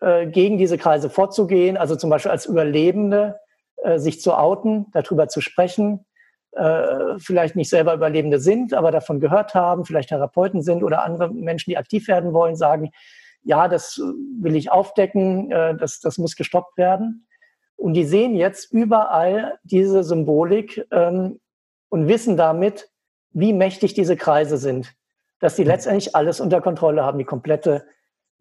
äh, 0.00 0.26
gegen 0.26 0.58
diese 0.58 0.78
Kreise 0.78 1.10
vorzugehen, 1.10 1.76
also 1.76 1.96
zum 1.96 2.10
Beispiel 2.10 2.30
als 2.30 2.46
Überlebende, 2.46 3.38
äh, 3.82 3.98
sich 3.98 4.20
zu 4.20 4.34
outen, 4.34 4.86
darüber 4.92 5.28
zu 5.28 5.40
sprechen, 5.40 6.06
äh, 6.52 7.18
vielleicht 7.18 7.54
nicht 7.54 7.68
selber 7.68 7.94
Überlebende 7.94 8.40
sind, 8.40 8.74
aber 8.74 8.90
davon 8.90 9.20
gehört 9.20 9.54
haben, 9.54 9.84
vielleicht 9.84 10.08
Therapeuten 10.08 10.62
sind 10.62 10.82
oder 10.82 11.04
andere 11.04 11.30
Menschen, 11.32 11.70
die 11.70 11.76
aktiv 11.76 12.08
werden 12.08 12.32
wollen, 12.32 12.56
sagen, 12.56 12.90
ja, 13.42 13.68
das 13.68 14.00
will 14.40 14.56
ich 14.56 14.70
aufdecken, 14.70 15.50
äh, 15.50 15.76
das, 15.76 16.00
das 16.00 16.18
muss 16.18 16.36
gestoppt 16.36 16.76
werden. 16.76 17.26
Und 17.76 17.94
die 17.94 18.04
sehen 18.04 18.34
jetzt 18.34 18.72
überall 18.72 19.58
diese 19.62 20.04
Symbolik 20.04 20.86
ähm, 20.92 21.40
und 21.88 22.08
wissen 22.08 22.36
damit, 22.36 22.90
wie 23.32 23.52
mächtig 23.52 23.94
diese 23.94 24.16
Kreise 24.16 24.58
sind. 24.58 24.92
Dass 25.38 25.56
sie 25.56 25.64
letztendlich 25.64 26.14
alles 26.14 26.40
unter 26.40 26.60
Kontrolle 26.60 27.04
haben, 27.04 27.18
die 27.18 27.24
komplette 27.24 27.86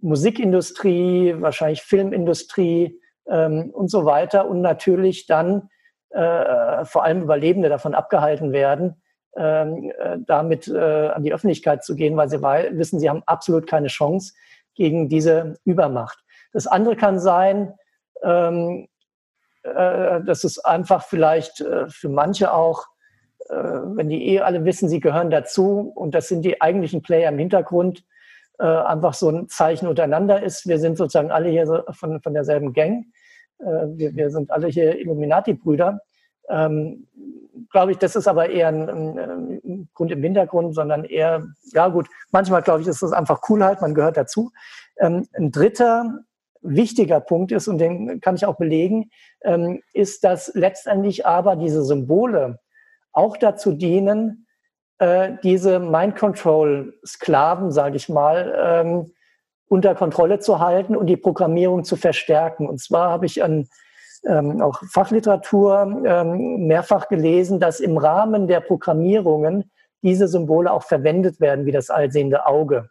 Musikindustrie, 0.01 1.35
wahrscheinlich 1.39 1.81
Filmindustrie 1.81 2.99
ähm, 3.27 3.69
und 3.73 3.89
so 3.89 4.05
weiter. 4.05 4.49
Und 4.49 4.61
natürlich 4.61 5.25
dann 5.25 5.69
äh, 6.09 6.83
vor 6.83 7.03
allem 7.03 7.21
Überlebende 7.21 7.69
davon 7.69 7.95
abgehalten 7.95 8.51
werden, 8.51 9.01
ähm, 9.37 9.91
äh, 9.97 10.17
damit 10.25 10.67
äh, 10.67 11.09
an 11.09 11.23
die 11.23 11.33
Öffentlichkeit 11.33 11.85
zu 11.85 11.95
gehen, 11.95 12.17
weil 12.17 12.29
sie 12.29 12.41
wissen, 12.41 12.99
sie 12.99 13.09
haben 13.09 13.23
absolut 13.25 13.67
keine 13.67 13.87
Chance 13.87 14.33
gegen 14.79 15.09
diese 15.09 15.59
Übermacht. 15.65 16.23
Das 16.53 16.65
andere 16.65 16.95
kann 16.95 17.19
sein, 17.19 17.73
ähm, 18.23 18.87
äh, 19.63 20.21
dass 20.21 20.45
es 20.45 20.57
einfach 20.63 21.03
vielleicht 21.03 21.59
äh, 21.59 21.89
für 21.89 22.07
manche 22.07 22.53
auch, 22.53 22.85
äh, 23.49 23.55
wenn 23.55 24.07
die 24.07 24.25
eh 24.29 24.39
alle 24.39 24.63
wissen, 24.63 24.87
sie 24.87 25.01
gehören 25.01 25.31
dazu 25.31 25.91
und 25.93 26.15
das 26.15 26.29
sind 26.29 26.43
die 26.43 26.61
eigentlichen 26.61 27.01
Player 27.01 27.29
im 27.29 27.37
Hintergrund, 27.37 28.05
äh, 28.57 28.63
einfach 28.63 29.13
so 29.13 29.29
ein 29.29 29.49
Zeichen 29.49 29.85
untereinander 29.85 30.41
ist. 30.41 30.65
Wir 30.65 30.79
sind 30.79 30.97
sozusagen 30.97 31.29
alle 31.29 31.49
hier 31.49 31.67
so 31.67 31.83
von, 31.91 32.21
von 32.21 32.33
derselben 32.33 32.71
Gang. 32.71 33.07
Äh, 33.59 33.65
wir, 33.65 34.15
wir 34.15 34.29
sind 34.29 34.49
alle 34.49 34.67
hier 34.67 34.97
Illuminati-Brüder. 34.97 35.99
Ähm, 36.49 37.07
glaube 37.71 37.91
ich, 37.91 37.97
das 37.97 38.15
ist 38.15 38.27
aber 38.27 38.49
eher 38.49 38.69
ein, 38.69 38.89
ein, 38.89 39.19
ein, 39.19 39.89
Grund 39.93 40.11
im 40.11 40.23
Hintergrund, 40.23 40.73
sondern 40.73 41.03
eher, 41.03 41.45
ja 41.73 41.87
gut, 41.87 42.07
manchmal 42.31 42.61
glaube 42.61 42.81
ich, 42.81 42.87
ist 42.87 43.01
das 43.01 43.11
einfach 43.11 43.41
Coolheit, 43.41 43.81
man 43.81 43.93
gehört 43.93 44.17
dazu. 44.17 44.51
Ähm, 44.97 45.27
ein 45.33 45.51
dritter 45.51 46.19
wichtiger 46.61 47.19
Punkt 47.19 47.51
ist, 47.51 47.67
und 47.67 47.77
den 47.77 48.19
kann 48.21 48.35
ich 48.35 48.45
auch 48.45 48.57
belegen, 48.57 49.11
ähm, 49.43 49.81
ist, 49.93 50.23
dass 50.23 50.51
letztendlich 50.55 51.25
aber 51.25 51.55
diese 51.55 51.83
Symbole 51.83 52.59
auch 53.11 53.37
dazu 53.37 53.71
dienen, 53.71 54.47
äh, 54.99 55.33
diese 55.43 55.79
Mind-Control-Sklaven, 55.79 57.71
sage 57.71 57.95
ich 57.95 58.09
mal, 58.09 58.53
ähm, 58.57 59.11
unter 59.67 59.95
Kontrolle 59.95 60.39
zu 60.39 60.59
halten 60.59 60.95
und 60.95 61.07
die 61.07 61.17
Programmierung 61.17 61.83
zu 61.83 61.95
verstärken. 61.95 62.67
Und 62.67 62.81
zwar 62.81 63.09
habe 63.11 63.25
ich 63.25 63.43
an 63.43 63.67
ähm, 64.29 64.61
auch 64.61 64.81
Fachliteratur 64.91 66.03
ähm, 66.05 66.67
mehrfach 66.67 67.09
gelesen, 67.09 67.59
dass 67.59 67.79
im 67.79 67.97
Rahmen 67.97 68.47
der 68.47 68.61
Programmierungen 68.61 69.71
diese 70.01 70.27
Symbole 70.27 70.71
auch 70.71 70.83
verwendet 70.83 71.39
werden, 71.39 71.65
wie 71.65 71.71
das 71.71 71.89
allsehende 71.89 72.45
Auge. 72.45 72.89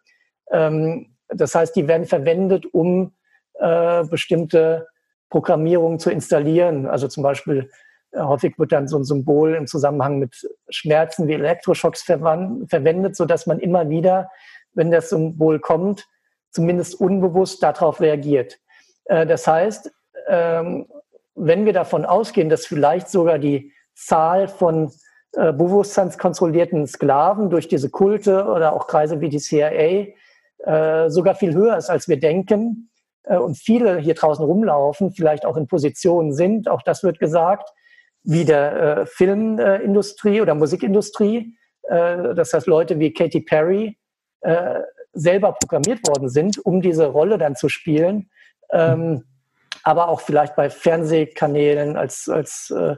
Ähm, 0.50 1.14
das 1.28 1.54
heißt, 1.54 1.76
die 1.76 1.86
werden 1.86 2.06
verwendet, 2.06 2.66
um 2.72 3.12
äh, 3.54 4.04
bestimmte 4.04 4.88
Programmierungen 5.30 5.98
zu 5.98 6.10
installieren. 6.10 6.86
Also 6.86 7.06
zum 7.06 7.22
Beispiel 7.22 7.70
äh, 8.12 8.20
häufig 8.20 8.58
wird 8.58 8.72
dann 8.72 8.88
so 8.88 8.98
ein 8.98 9.04
Symbol 9.04 9.54
im 9.54 9.66
Zusammenhang 9.66 10.18
mit 10.18 10.48
Schmerzen 10.70 11.28
wie 11.28 11.34
Elektroschocks 11.34 12.02
verwendet, 12.02 13.16
sodass 13.16 13.46
man 13.46 13.60
immer 13.60 13.88
wieder, 13.88 14.30
wenn 14.72 14.90
das 14.90 15.10
Symbol 15.10 15.60
kommt, 15.60 16.06
zumindest 16.50 17.00
unbewusst 17.00 17.62
darauf 17.62 18.00
reagiert. 18.00 18.58
Äh, 19.04 19.26
das 19.26 19.46
heißt, 19.46 19.92
ähm, 20.28 20.86
wenn 21.38 21.64
wir 21.64 21.72
davon 21.72 22.04
ausgehen, 22.04 22.48
dass 22.48 22.66
vielleicht 22.66 23.08
sogar 23.08 23.38
die 23.38 23.72
Zahl 23.94 24.48
von 24.48 24.90
äh, 25.32 25.52
bewusstseinskontrollierten 25.52 26.86
Sklaven 26.86 27.50
durch 27.50 27.68
diese 27.68 27.90
Kulte 27.90 28.46
oder 28.46 28.72
auch 28.72 28.86
Kreise 28.86 29.20
wie 29.20 29.28
die 29.28 29.38
CIA 29.38 30.08
äh, 30.58 31.10
sogar 31.10 31.34
viel 31.34 31.54
höher 31.54 31.76
ist, 31.76 31.90
als 31.90 32.08
wir 32.08 32.18
denken 32.18 32.90
und 33.24 33.58
viele 33.58 33.98
hier 33.98 34.14
draußen 34.14 34.42
rumlaufen, 34.42 35.12
vielleicht 35.12 35.44
auch 35.44 35.58
in 35.58 35.66
Positionen 35.66 36.32
sind, 36.32 36.66
auch 36.66 36.80
das 36.80 37.02
wird 37.02 37.18
gesagt, 37.18 37.68
wie 38.22 38.46
der 38.46 39.04
Filmindustrie 39.06 40.40
oder 40.40 40.54
Musikindustrie. 40.54 41.54
das 41.82 42.54
heißt, 42.54 42.66
Leute 42.66 42.98
wie 42.98 43.12
Katy 43.12 43.42
Perry 43.42 43.98
selber 45.12 45.52
programmiert 45.52 46.06
worden 46.08 46.30
sind, 46.30 46.64
um 46.64 46.80
diese 46.80 47.06
Rolle 47.06 47.36
dann 47.36 47.54
zu 47.54 47.68
spielen. 47.68 48.30
Ähm, 48.72 49.24
aber 49.82 50.08
auch 50.08 50.20
vielleicht 50.20 50.56
bei 50.56 50.70
Fernsehkanälen 50.70 51.96
als, 51.96 52.28
als, 52.28 52.72
äh, 52.76 52.96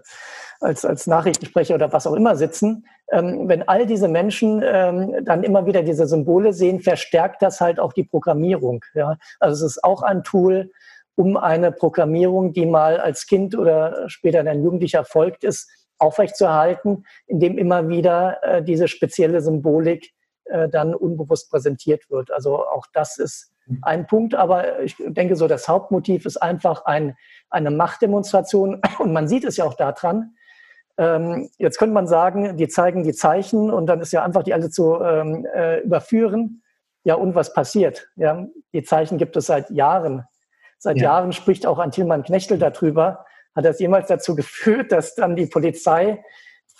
als, 0.60 0.84
als 0.84 1.06
Nachrichtensprecher 1.06 1.74
oder 1.74 1.92
was 1.92 2.06
auch 2.06 2.14
immer 2.14 2.36
sitzen. 2.36 2.86
Ähm, 3.10 3.48
wenn 3.48 3.66
all 3.68 3.86
diese 3.86 4.08
Menschen 4.08 4.62
ähm, 4.64 5.24
dann 5.24 5.42
immer 5.42 5.66
wieder 5.66 5.82
diese 5.82 6.06
Symbole 6.06 6.52
sehen, 6.52 6.80
verstärkt 6.80 7.42
das 7.42 7.60
halt 7.60 7.80
auch 7.80 7.92
die 7.92 8.04
Programmierung. 8.04 8.84
Ja? 8.94 9.16
Also 9.40 9.66
es 9.66 9.76
ist 9.76 9.84
auch 9.84 10.02
ein 10.02 10.22
Tool, 10.22 10.70
um 11.16 11.36
eine 11.36 11.72
Programmierung, 11.72 12.52
die 12.52 12.66
mal 12.66 12.98
als 12.98 13.26
Kind 13.26 13.56
oder 13.56 14.08
später 14.08 14.42
dann 14.42 14.62
Jugendlicher 14.62 14.98
erfolgt 14.98 15.44
ist, 15.44 15.68
aufrechtzuerhalten, 15.98 17.04
indem 17.26 17.58
immer 17.58 17.88
wieder 17.88 18.42
äh, 18.42 18.62
diese 18.62 18.88
spezielle 18.88 19.40
Symbolik 19.42 20.12
äh, 20.44 20.68
dann 20.68 20.94
unbewusst 20.94 21.50
präsentiert 21.50 22.08
wird. 22.10 22.30
Also 22.30 22.66
auch 22.66 22.86
das 22.92 23.18
ist 23.18 23.52
ein 23.82 24.06
Punkt, 24.06 24.34
aber 24.34 24.80
ich 24.80 24.96
denke 24.98 25.36
so, 25.36 25.48
das 25.48 25.68
Hauptmotiv 25.68 26.26
ist 26.26 26.36
einfach 26.36 26.84
ein, 26.84 27.16
eine 27.50 27.70
Machtdemonstration 27.70 28.80
und 28.98 29.12
man 29.12 29.28
sieht 29.28 29.44
es 29.44 29.56
ja 29.56 29.64
auch 29.64 29.74
daran. 29.74 30.34
Ähm, 30.98 31.48
jetzt 31.58 31.78
könnte 31.78 31.94
man 31.94 32.06
sagen, 32.06 32.56
die 32.56 32.68
zeigen 32.68 33.02
die 33.02 33.12
Zeichen 33.14 33.70
und 33.70 33.86
dann 33.86 34.00
ist 34.00 34.12
ja 34.12 34.22
einfach, 34.22 34.42
die 34.42 34.52
alle 34.52 34.70
zu 34.70 35.00
ähm, 35.00 35.46
äh, 35.54 35.80
überführen. 35.80 36.62
Ja, 37.04 37.14
und 37.14 37.34
was 37.34 37.54
passiert? 37.54 38.08
Ja, 38.16 38.46
die 38.74 38.82
Zeichen 38.82 39.16
gibt 39.16 39.36
es 39.36 39.46
seit 39.46 39.70
Jahren. 39.70 40.24
Seit 40.78 40.98
ja. 40.98 41.04
Jahren 41.04 41.32
spricht 41.32 41.66
auch 41.66 41.78
ein 41.78 41.90
Tilman 41.90 42.22
Knechtel 42.22 42.58
darüber. 42.58 43.24
Hat 43.56 43.64
das 43.64 43.80
jemals 43.80 44.08
dazu 44.08 44.34
geführt, 44.36 44.92
dass 44.92 45.14
dann 45.14 45.36
die 45.36 45.46
Polizei 45.46 46.22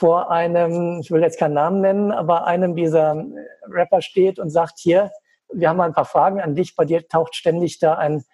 vor 0.00 0.30
einem, 0.30 1.00
ich 1.00 1.10
will 1.10 1.20
jetzt 1.22 1.38
keinen 1.38 1.54
Namen 1.54 1.80
nennen, 1.80 2.12
aber 2.12 2.46
einem 2.46 2.74
dieser 2.74 3.22
Rapper 3.68 4.00
steht 4.00 4.38
und 4.38 4.48
sagt, 4.48 4.78
hier, 4.78 5.10
wir 5.52 5.68
haben 5.68 5.76
mal 5.76 5.86
ein 5.86 5.94
paar 5.94 6.04
Fragen 6.04 6.40
an 6.40 6.54
dich, 6.54 6.76
bei 6.76 6.84
dir 6.84 7.06
taucht 7.08 7.34
ständig 7.34 7.78
da 7.78 7.94
ein 7.94 8.24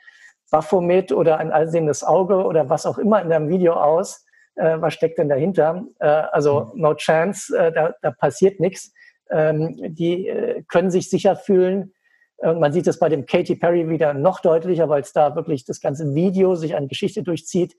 Baphomet 0.50 1.12
oder 1.12 1.38
ein 1.38 1.52
allsehendes 1.52 2.04
Auge 2.04 2.44
oder 2.44 2.68
was 2.68 2.86
auch 2.86 2.98
immer 2.98 3.20
in 3.22 3.30
deinem 3.30 3.48
Video 3.48 3.74
aus. 3.74 4.24
Äh, 4.54 4.80
was 4.80 4.94
steckt 4.94 5.18
denn 5.18 5.28
dahinter? 5.28 5.84
Äh, 5.98 6.06
also 6.06 6.72
no 6.74 6.94
chance, 6.94 7.56
äh, 7.56 7.72
da, 7.72 7.94
da 8.00 8.10
passiert 8.10 8.60
nichts. 8.60 8.92
Ähm, 9.30 9.76
die 9.94 10.28
äh, 10.28 10.62
können 10.68 10.90
sich 10.90 11.10
sicher 11.10 11.34
fühlen, 11.36 11.92
Und 12.38 12.60
man 12.60 12.72
sieht 12.72 12.86
es 12.86 12.98
bei 12.98 13.08
dem 13.08 13.26
Katy 13.26 13.56
Perry 13.56 13.88
wieder 13.88 14.14
noch 14.14 14.40
deutlicher, 14.40 14.88
weil 14.88 15.02
es 15.02 15.12
da 15.12 15.34
wirklich 15.34 15.64
das 15.64 15.80
ganze 15.80 16.14
Video 16.14 16.54
sich 16.54 16.76
an 16.76 16.86
Geschichte 16.88 17.22
durchzieht. 17.22 17.74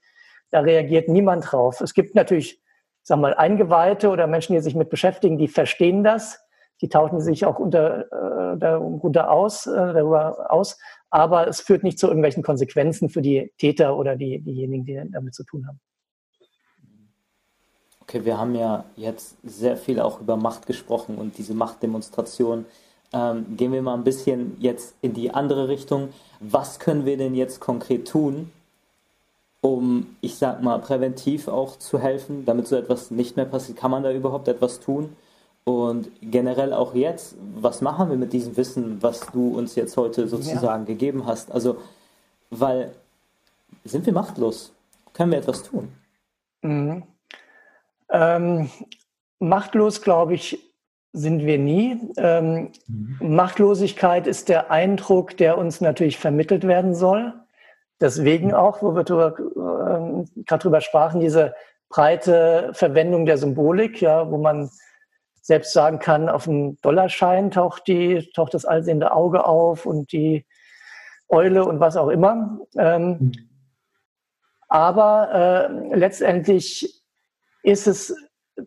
Da 0.51 0.59
reagiert 0.59 1.07
niemand 1.09 1.51
drauf. 1.51 1.79
Es 1.81 1.93
gibt 1.93 2.15
natürlich, 2.15 2.61
sagen 3.03 3.21
wir 3.21 3.29
mal, 3.29 3.33
Eingeweihte 3.35 4.09
oder 4.09 4.27
Menschen, 4.27 4.53
die 4.53 4.61
sich 4.61 4.75
mit 4.75 4.89
beschäftigen, 4.89 5.37
die 5.37 5.47
verstehen 5.47 6.03
das. 6.03 6.39
Die 6.81 6.89
tauschen 6.89 7.21
sich 7.21 7.45
auch 7.45 7.59
unter, 7.59 8.53
äh, 8.53 8.57
darunter 8.57 9.31
aus, 9.31 9.65
äh, 9.65 9.71
darüber 9.75 10.51
aus. 10.51 10.77
Aber 11.09 11.47
es 11.47 11.61
führt 11.61 11.83
nicht 11.83 11.99
zu 11.99 12.07
irgendwelchen 12.07 12.43
Konsequenzen 12.43 13.09
für 13.09 13.21
die 13.21 13.51
Täter 13.57 13.97
oder 13.97 14.15
die, 14.15 14.39
diejenigen, 14.39 14.85
die 14.85 15.01
damit 15.11 15.33
zu 15.33 15.43
tun 15.43 15.67
haben. 15.67 15.79
Okay, 18.01 18.23
wir 18.23 18.37
haben 18.37 18.55
ja 18.55 18.85
jetzt 18.95 19.35
sehr 19.43 19.75
viel 19.75 19.99
auch 19.99 20.21
über 20.21 20.37
Macht 20.37 20.65
gesprochen 20.65 21.17
und 21.17 21.37
diese 21.37 21.53
Machtdemonstration. 21.53 22.65
Ähm, 23.11 23.57
gehen 23.57 23.73
wir 23.73 23.81
mal 23.81 23.95
ein 23.95 24.05
bisschen 24.05 24.55
jetzt 24.59 24.95
in 25.01 25.13
die 25.13 25.31
andere 25.31 25.67
Richtung. 25.67 26.09
Was 26.39 26.79
können 26.79 27.05
wir 27.05 27.17
denn 27.17 27.35
jetzt 27.35 27.59
konkret 27.59 28.07
tun, 28.07 28.51
um, 29.59 30.15
ich 30.21 30.35
sag 30.35 30.61
mal, 30.61 30.79
präventiv 30.79 31.49
auch 31.49 31.77
zu 31.77 31.99
helfen, 31.99 32.45
damit 32.45 32.67
so 32.67 32.77
etwas 32.77 33.11
nicht 33.11 33.35
mehr 33.35 33.45
passiert? 33.45 33.77
Kann 33.77 33.91
man 33.91 34.03
da 34.03 34.11
überhaupt 34.13 34.47
etwas 34.47 34.79
tun? 34.79 35.15
Und 35.67 36.09
generell 36.21 36.71
auch 36.71 36.95
jetzt, 36.95 37.35
was 37.55 37.81
machen 37.81 38.09
wir 38.09 38.15
mit 38.15 38.31
diesem 38.31 38.55
Wissen, 38.55 39.03
was 39.03 39.19
du 39.33 39.57
uns 39.57 39.75
jetzt 39.75 39.97
heute 39.97 40.29
sozusagen 40.29 40.83
ja. 40.83 40.87
gegeben 40.87 41.25
hast? 41.25 41.51
Also, 41.51 41.75
weil 42.49 42.93
sind 43.83 44.05
wir 44.05 44.13
machtlos? 44.13 44.71
Können 45.11 45.31
wir 45.31 45.39
etwas 45.39 45.63
tun? 45.63 45.89
Mhm. 46.61 47.03
Ähm, 48.09 48.69
machtlos, 49.39 50.01
glaube 50.01 50.35
ich, 50.35 50.57
sind 51.11 51.45
wir 51.45 51.57
nie. 51.57 51.99
Ähm, 52.15 52.71
mhm. 52.87 53.35
Machtlosigkeit 53.35 54.25
ist 54.25 54.47
der 54.47 54.71
Eindruck, 54.71 55.35
der 55.35 55.57
uns 55.57 55.81
natürlich 55.81 56.17
vermittelt 56.17 56.65
werden 56.65 56.95
soll. 56.95 57.33
Deswegen 57.99 58.53
auch, 58.53 58.81
wo 58.81 58.95
wir 58.95 59.01
äh, 59.01 60.43
gerade 60.45 60.61
drüber 60.63 60.79
sprachen, 60.79 61.19
diese 61.19 61.53
breite 61.89 62.69
Verwendung 62.71 63.25
der 63.25 63.37
Symbolik, 63.37 63.99
ja, 63.99 64.31
wo 64.31 64.37
man 64.37 64.69
selbst 65.47 65.71
sagen 65.71 65.99
kann, 65.99 66.27
auf 66.27 66.43
dem 66.43 66.77
Dollarschein 66.81 67.51
taucht 67.51 67.87
die, 67.87 68.29
taucht 68.35 68.53
das 68.53 68.65
allsehende 68.65 69.13
Auge 69.13 69.45
auf 69.45 69.85
und 69.85 70.11
die 70.11 70.45
Eule 71.29 71.63
und 71.63 71.79
was 71.79 71.95
auch 71.95 72.09
immer. 72.09 72.59
Ähm, 72.77 73.17
mhm. 73.19 73.31
Aber 74.67 75.69
äh, 75.71 75.95
letztendlich 75.95 77.01
ist 77.63 77.87
es 77.87 78.13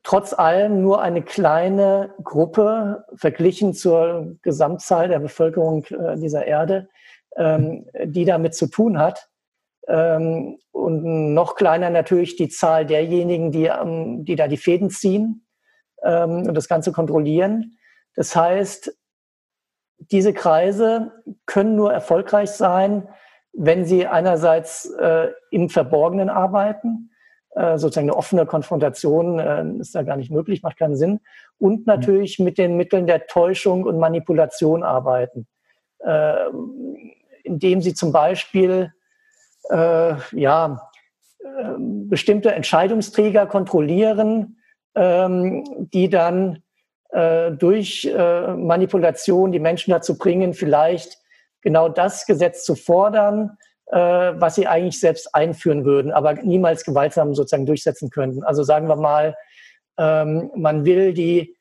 trotz 0.03 0.33
allem 0.33 0.81
nur 0.81 1.03
eine 1.03 1.21
kleine 1.21 2.15
Gruppe 2.25 3.05
verglichen 3.15 3.75
zur 3.75 4.39
Gesamtzahl 4.41 5.09
der 5.09 5.19
Bevölkerung 5.19 5.85
äh, 5.85 6.17
dieser 6.17 6.47
Erde, 6.47 6.89
ähm, 7.37 7.91
die 8.05 8.25
damit 8.25 8.55
zu 8.55 8.69
tun 8.69 8.99
hat. 8.99 9.29
Ähm, 9.87 10.59
und 10.73 11.35
noch 11.35 11.57
kleiner 11.57 11.91
natürlich 11.91 12.37
die 12.37 12.49
Zahl 12.49 12.87
derjenigen, 12.87 13.53
die, 13.53 13.71
die 14.25 14.37
da 14.37 14.49
die 14.49 14.57
Fäden 14.57 14.89
ziehen 14.89 15.45
ähm, 16.03 16.47
und 16.47 16.55
das 16.55 16.69
Ganze 16.69 16.93
kontrollieren. 16.93 17.77
Das 18.15 18.35
heißt, 18.35 18.97
diese 20.11 20.33
Kreise 20.33 21.13
können 21.47 21.77
nur 21.77 21.93
erfolgreich 21.93 22.51
sein, 22.51 23.09
wenn 23.53 23.85
sie 23.85 24.07
einerseits 24.07 24.87
äh, 24.99 25.29
im 25.51 25.69
Verborgenen 25.69 26.31
arbeiten, 26.31 27.11
äh, 27.57 27.79
sozusagen 27.79 28.09
eine 28.09 28.17
offene 28.17 28.47
Konfrontation 28.47 29.39
äh, 29.41 29.65
ist 29.81 29.95
da 29.95 30.03
gar 30.03 30.17
nicht 30.17 30.31
möglich, 30.31 30.63
macht 30.63 30.79
keinen 30.79 30.97
Sinn. 30.97 31.21
Und 31.59 31.87
natürlich 31.87 32.39
mit 32.39 32.59
den 32.59 32.77
Mitteln 32.77 33.07
der 33.07 33.27
Täuschung 33.27 33.85
und 33.85 33.99
Manipulation 33.99 34.85
arbeiten, 34.85 35.49
äh, 35.99 36.45
indem 37.43 37.81
sie 37.83 37.95
zum 37.95 38.13
Beispiel 38.13 38.93
ja, 40.33 40.91
bestimmte 41.77 42.53
Entscheidungsträger 42.53 43.47
kontrollieren, 43.47 44.60
die 44.97 46.09
dann 46.09 46.63
durch 47.59 48.13
Manipulation 48.13 49.53
die 49.53 49.59
Menschen 49.59 49.93
dazu 49.93 50.19
bringen, 50.19 50.55
vielleicht 50.55 51.19
genau 51.63 51.89
das 51.89 52.27
Gesetz 52.27 52.65
zu 52.65 52.75
fordern, 52.75 53.57
äh, 53.87 53.97
was 53.97 54.55
sie 54.55 54.67
eigentlich 54.67 55.01
selbst 55.01 55.35
einführen 55.35 55.85
würden, 55.85 56.13
aber 56.13 56.35
niemals 56.35 56.85
gewaltsam 56.85 57.35
sozusagen 57.35 57.67
durchsetzen 57.67 58.11
könnten. 58.11 58.43
Also 58.45 58.63
sagen 58.63 58.89
wir 58.89 58.97
mal, 58.97 59.37
ähm, 59.99 60.51
man 60.55 60.85
will 60.85 61.13
die 61.13 61.57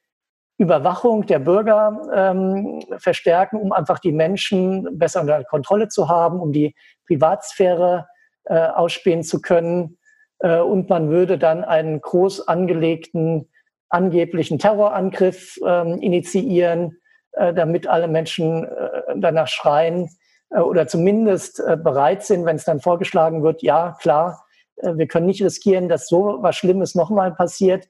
Überwachung 0.58 1.26
der 1.26 1.40
Bürger 1.40 2.02
ähm, 2.14 2.82
verstärken, 2.98 3.60
um 3.60 3.72
einfach 3.72 4.00
die 4.00 4.12
Menschen 4.12 5.00
besser 5.00 5.22
unter 5.22 5.44
Kontrolle 5.46 5.88
zu 5.88 6.10
haben, 6.10 6.40
um 6.40 6.52
die 6.52 6.76
Privatsphäre 7.08 8.08
äh, 8.44 8.68
ausspähen 8.68 9.24
zu 9.24 9.42
können. 9.42 9.98
Äh, 10.40 10.60
und 10.60 10.90
man 10.90 11.10
würde 11.10 11.38
dann 11.38 11.64
einen 11.64 12.02
groß 12.02 12.48
angelegten 12.48 13.48
angeblichen 13.90 14.60
Terrorangriff 14.60 15.60
ähm, 15.66 16.00
initiieren, 16.00 16.98
äh, 17.34 17.54
damit 17.54 17.88
alle 17.88 18.08
Menschen 18.08 18.66
äh, 18.66 19.02
danach 19.18 19.48
schreien, 19.48 20.10
äh, 20.52 20.60
oder 20.60 20.88
zumindest 20.88 21.60
äh, 21.60 21.76
bereit 21.76 22.24
sind, 22.24 22.46
wenn 22.46 22.56
es 22.56 22.66
dann 22.66 22.80
vorgeschlagen 22.80 23.44
wird, 23.44 23.62
ja, 23.62 23.98
klar, 24.00 24.46
äh, 24.78 24.96
wir 24.96 25.08
können 25.08 25.26
nicht 25.26 25.44
riskieren, 25.44 25.90
dass 25.90 26.08
so 26.08 26.38
was 26.42 26.56
Schlimmes 26.56 26.96
nochmal 26.96 27.34
passiert. 27.34 27.88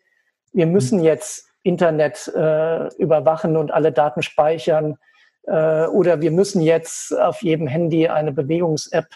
Wir 0.53 0.65
müssen 0.65 0.99
mhm. 0.99 1.05
jetzt 1.05 1.47
Internet 1.63 2.31
äh, 2.35 2.87
überwachen 2.95 3.57
und 3.57 3.71
alle 3.71 3.91
Daten 3.91 4.21
speichern. 4.21 4.97
Oder 5.45 6.21
wir 6.21 6.29
müssen 6.29 6.61
jetzt 6.61 7.17
auf 7.17 7.41
jedem 7.41 7.65
Handy 7.65 8.07
eine 8.07 8.31
Bewegungs-App 8.31 9.07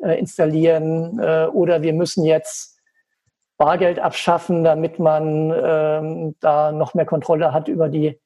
installieren. 0.00 1.20
oder 1.50 1.82
wir 1.82 1.92
müssen 1.92 2.24
jetzt 2.24 2.75
Bargeld 3.58 3.98
abschaffen, 3.98 4.64
damit 4.64 4.98
man 4.98 5.52
ähm, 5.56 6.36
da 6.40 6.72
noch 6.72 6.94
mehr 6.94 7.06
Kontrolle 7.06 7.52
hat 7.52 7.68
über 7.68 7.88
die, 7.88 8.20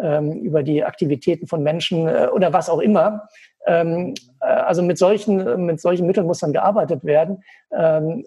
ähm, 0.00 0.32
über 0.32 0.62
die 0.62 0.84
Aktivitäten 0.84 1.46
von 1.46 1.62
Menschen 1.62 2.08
oder 2.08 2.52
was 2.52 2.70
auch 2.70 2.78
immer. 2.78 3.28
Ähm, 3.66 4.14
äh, 4.40 4.46
also 4.46 4.82
mit 4.82 4.98
solchen, 4.98 5.66
mit 5.66 5.80
solchen 5.80 6.06
Mitteln 6.06 6.26
muss 6.26 6.38
dann 6.40 6.52
gearbeitet 6.52 7.04
werden. 7.04 7.42
Ähm, 7.72 8.24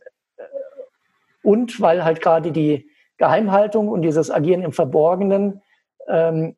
und 1.44 1.80
weil 1.80 2.04
halt 2.04 2.22
gerade 2.22 2.52
die 2.52 2.90
Geheimhaltung 3.18 3.88
und 3.88 4.02
dieses 4.02 4.30
Agieren 4.30 4.62
im 4.62 4.74
Verborgenen 4.74 5.62
ähm, 6.08 6.56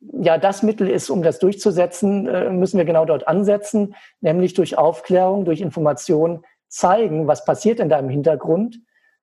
ja 0.00 0.38
das 0.38 0.62
Mittel 0.62 0.88
ist, 0.88 1.10
um 1.10 1.22
das 1.22 1.38
durchzusetzen, 1.38 2.26
äh, 2.26 2.50
müssen 2.50 2.78
wir 2.78 2.84
genau 2.84 3.04
dort 3.04 3.28
ansetzen, 3.28 3.94
nämlich 4.20 4.54
durch 4.54 4.78
Aufklärung, 4.78 5.44
durch 5.44 5.60
Information 5.60 6.44
zeigen, 6.68 7.26
was 7.26 7.44
passiert 7.44 7.80
da 7.80 7.98
im 7.98 8.08
Hintergrund. 8.08 8.80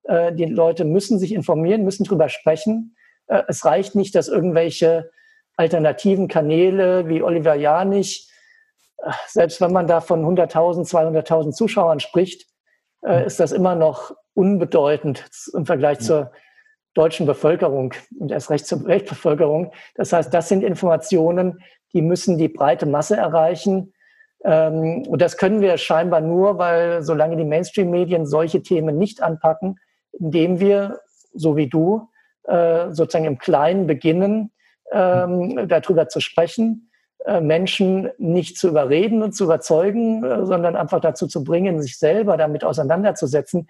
Äh, 0.08 0.32
die 0.32 0.46
Leute 0.46 0.84
müssen 0.84 1.18
sich 1.18 1.32
informieren, 1.32 1.84
müssen 1.84 2.04
drüber 2.04 2.28
sprechen. 2.28 2.96
Äh, 3.26 3.42
es 3.48 3.64
reicht 3.64 3.94
nicht, 3.94 4.14
dass 4.14 4.28
irgendwelche 4.28 5.10
alternativen 5.56 6.28
Kanäle 6.28 7.08
wie 7.08 7.22
Oliver 7.22 7.54
Janich 7.54 8.30
selbst 9.26 9.60
wenn 9.60 9.72
man 9.72 9.86
da 9.86 10.00
von 10.00 10.24
100.000, 10.24 10.88
200.000 10.88 11.52
Zuschauern 11.52 12.00
spricht, 12.00 12.46
äh, 13.04 13.26
ist 13.26 13.40
das 13.40 13.52
immer 13.52 13.74
noch 13.74 14.14
unbedeutend 14.34 15.24
im 15.54 15.66
Vergleich 15.66 16.00
zur 16.00 16.32
deutschen 16.94 17.26
Bevölkerung 17.26 17.92
und 18.18 18.32
erst 18.32 18.50
recht 18.50 18.66
zur 18.66 18.84
Weltbevölkerung. 18.86 19.72
Das 19.94 20.12
heißt, 20.12 20.32
das 20.32 20.48
sind 20.48 20.64
Informationen, 20.64 21.62
die 21.92 22.02
müssen 22.02 22.38
die 22.38 22.48
breite 22.48 22.86
Masse 22.86 23.16
erreichen. 23.16 23.92
Ähm, 24.44 25.02
und 25.06 25.20
das 25.20 25.36
können 25.36 25.60
wir 25.60 25.76
scheinbar 25.76 26.20
nur, 26.20 26.58
weil 26.58 27.02
solange 27.02 27.36
die 27.36 27.44
Mainstream-Medien 27.44 28.26
solche 28.26 28.62
Themen 28.62 28.96
nicht 28.98 29.22
anpacken, 29.22 29.76
indem 30.18 30.60
wir, 30.60 31.00
so 31.32 31.56
wie 31.56 31.68
du, 31.68 32.08
äh, 32.44 32.92
sozusagen 32.92 33.24
im 33.24 33.38
Kleinen 33.38 33.86
beginnen, 33.86 34.52
ähm, 34.92 35.68
darüber 35.68 36.08
zu 36.08 36.20
sprechen, 36.20 36.90
äh, 37.24 37.40
Menschen 37.40 38.10
nicht 38.18 38.56
zu 38.56 38.68
überreden 38.68 39.22
und 39.22 39.32
zu 39.32 39.44
überzeugen, 39.44 40.22
äh, 40.24 40.46
sondern 40.46 40.76
einfach 40.76 41.00
dazu 41.00 41.26
zu 41.26 41.42
bringen, 41.42 41.82
sich 41.82 41.98
selber 41.98 42.36
damit 42.36 42.62
auseinanderzusetzen, 42.62 43.68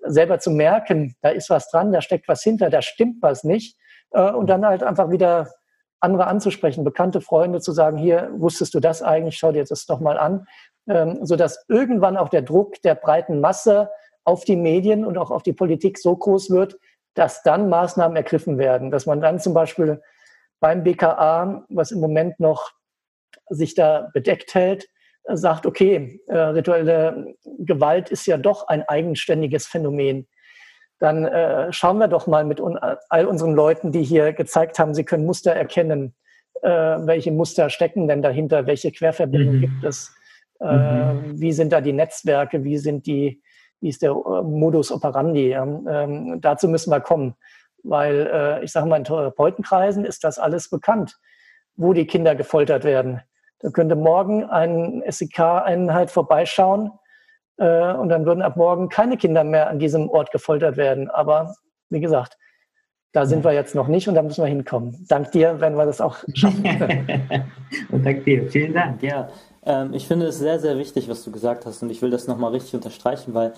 selber 0.00 0.38
zu 0.38 0.50
merken, 0.50 1.14
da 1.20 1.30
ist 1.30 1.50
was 1.50 1.70
dran, 1.70 1.92
da 1.92 2.00
steckt 2.00 2.28
was 2.28 2.42
hinter, 2.42 2.70
da 2.70 2.82
stimmt 2.82 3.22
was 3.22 3.44
nicht. 3.44 3.78
Äh, 4.10 4.32
und 4.32 4.48
dann 4.48 4.66
halt 4.66 4.82
einfach 4.82 5.10
wieder 5.10 5.48
andere 6.00 6.26
anzusprechen, 6.26 6.84
bekannte 6.84 7.20
Freunde 7.20 7.60
zu 7.60 7.72
sagen, 7.72 7.98
hier, 7.98 8.30
wusstest 8.32 8.74
du 8.74 8.80
das 8.80 9.02
eigentlich, 9.02 9.36
schau 9.36 9.52
dir 9.52 9.64
das 9.64 9.86
doch 9.86 10.00
mal 10.00 10.18
an, 10.18 10.46
ähm, 10.88 11.24
sodass 11.24 11.64
irgendwann 11.68 12.16
auch 12.16 12.28
der 12.28 12.42
Druck 12.42 12.80
der 12.82 12.94
breiten 12.94 13.40
Masse 13.40 13.90
auf 14.28 14.44
die 14.44 14.56
Medien 14.56 15.06
und 15.06 15.16
auch 15.16 15.30
auf 15.30 15.42
die 15.42 15.54
Politik 15.54 15.98
so 15.98 16.14
groß 16.14 16.50
wird, 16.50 16.76
dass 17.14 17.42
dann 17.42 17.70
Maßnahmen 17.70 18.14
ergriffen 18.14 18.58
werden, 18.58 18.90
dass 18.90 19.06
man 19.06 19.22
dann 19.22 19.40
zum 19.40 19.54
Beispiel 19.54 20.02
beim 20.60 20.84
BKA, 20.84 21.64
was 21.70 21.92
im 21.92 22.00
Moment 22.00 22.38
noch 22.38 22.72
sich 23.48 23.74
da 23.74 24.10
bedeckt 24.12 24.54
hält, 24.54 24.86
sagt, 25.24 25.64
okay, 25.64 26.20
äh, 26.26 26.36
rituelle 26.36 27.34
Gewalt 27.58 28.10
ist 28.10 28.26
ja 28.26 28.36
doch 28.36 28.68
ein 28.68 28.82
eigenständiges 28.86 29.66
Phänomen. 29.66 30.28
Dann 30.98 31.24
äh, 31.24 31.72
schauen 31.72 31.98
wir 31.98 32.08
doch 32.08 32.26
mal 32.26 32.44
mit 32.44 32.60
un 32.60 32.78
all 33.08 33.24
unseren 33.24 33.54
Leuten, 33.54 33.92
die 33.92 34.02
hier 34.02 34.34
gezeigt 34.34 34.78
haben, 34.78 34.92
sie 34.92 35.04
können 35.04 35.24
Muster 35.24 35.52
erkennen, 35.52 36.14
äh, 36.62 36.68
welche 36.68 37.32
Muster 37.32 37.70
stecken 37.70 38.08
denn 38.08 38.20
dahinter, 38.20 38.66
welche 38.66 38.92
Querverbindungen 38.92 39.56
mhm. 39.56 39.60
gibt 39.60 39.84
es, 39.84 40.14
äh, 40.60 41.12
mhm. 41.14 41.40
wie 41.40 41.52
sind 41.52 41.72
da 41.72 41.80
die 41.80 41.94
Netzwerke, 41.94 42.64
wie 42.64 42.76
sind 42.76 43.06
die, 43.06 43.42
wie 43.80 43.88
ist 43.88 44.02
der 44.02 44.10
äh, 44.10 44.42
Modus 44.42 44.90
operandi. 44.90 45.52
Ähm, 45.52 46.40
dazu 46.40 46.68
müssen 46.68 46.90
wir 46.90 47.00
kommen, 47.00 47.34
weil 47.82 48.30
äh, 48.32 48.64
ich 48.64 48.72
sage 48.72 48.86
mal, 48.86 48.96
in 48.96 49.04
Therapeutenkreisen 49.04 50.04
ist 50.04 50.24
das 50.24 50.38
alles 50.38 50.70
bekannt, 50.70 51.18
wo 51.76 51.92
die 51.92 52.06
Kinder 52.06 52.34
gefoltert 52.34 52.84
werden. 52.84 53.20
Da 53.60 53.70
könnte 53.70 53.96
morgen 53.96 54.44
ein 54.44 55.02
SEK-Einheit 55.06 56.10
vorbeischauen 56.10 56.92
äh, 57.56 57.92
und 57.92 58.08
dann 58.08 58.24
würden 58.24 58.42
ab 58.42 58.56
morgen 58.56 58.88
keine 58.88 59.16
Kinder 59.16 59.44
mehr 59.44 59.68
an 59.68 59.78
diesem 59.78 60.08
Ort 60.08 60.30
gefoltert 60.30 60.76
werden. 60.76 61.10
Aber 61.10 61.54
wie 61.90 62.00
gesagt, 62.00 62.36
da 63.12 63.26
sind 63.26 63.42
wir 63.42 63.52
jetzt 63.52 63.74
noch 63.74 63.88
nicht 63.88 64.06
und 64.08 64.14
da 64.14 64.22
müssen 64.22 64.44
wir 64.44 64.48
hinkommen. 64.48 65.06
Dank 65.08 65.32
dir 65.32 65.60
werden 65.60 65.76
wir 65.76 65.86
das 65.86 66.00
auch 66.00 66.18
schaffen. 66.34 66.64
und 67.90 68.04
dank 68.04 68.24
dir. 68.24 68.48
Vielen 68.48 68.74
Dank. 68.74 69.02
Ja, 69.02 69.28
ähm, 69.64 69.92
ich 69.92 70.06
finde 70.06 70.26
es 70.26 70.38
sehr, 70.38 70.60
sehr 70.60 70.78
wichtig, 70.78 71.08
was 71.08 71.24
du 71.24 71.30
gesagt 71.30 71.66
hast 71.66 71.82
und 71.82 71.90
ich 71.90 72.02
will 72.02 72.10
das 72.10 72.26
nochmal 72.26 72.52
richtig 72.52 72.74
unterstreichen, 72.74 73.34
weil 73.34 73.52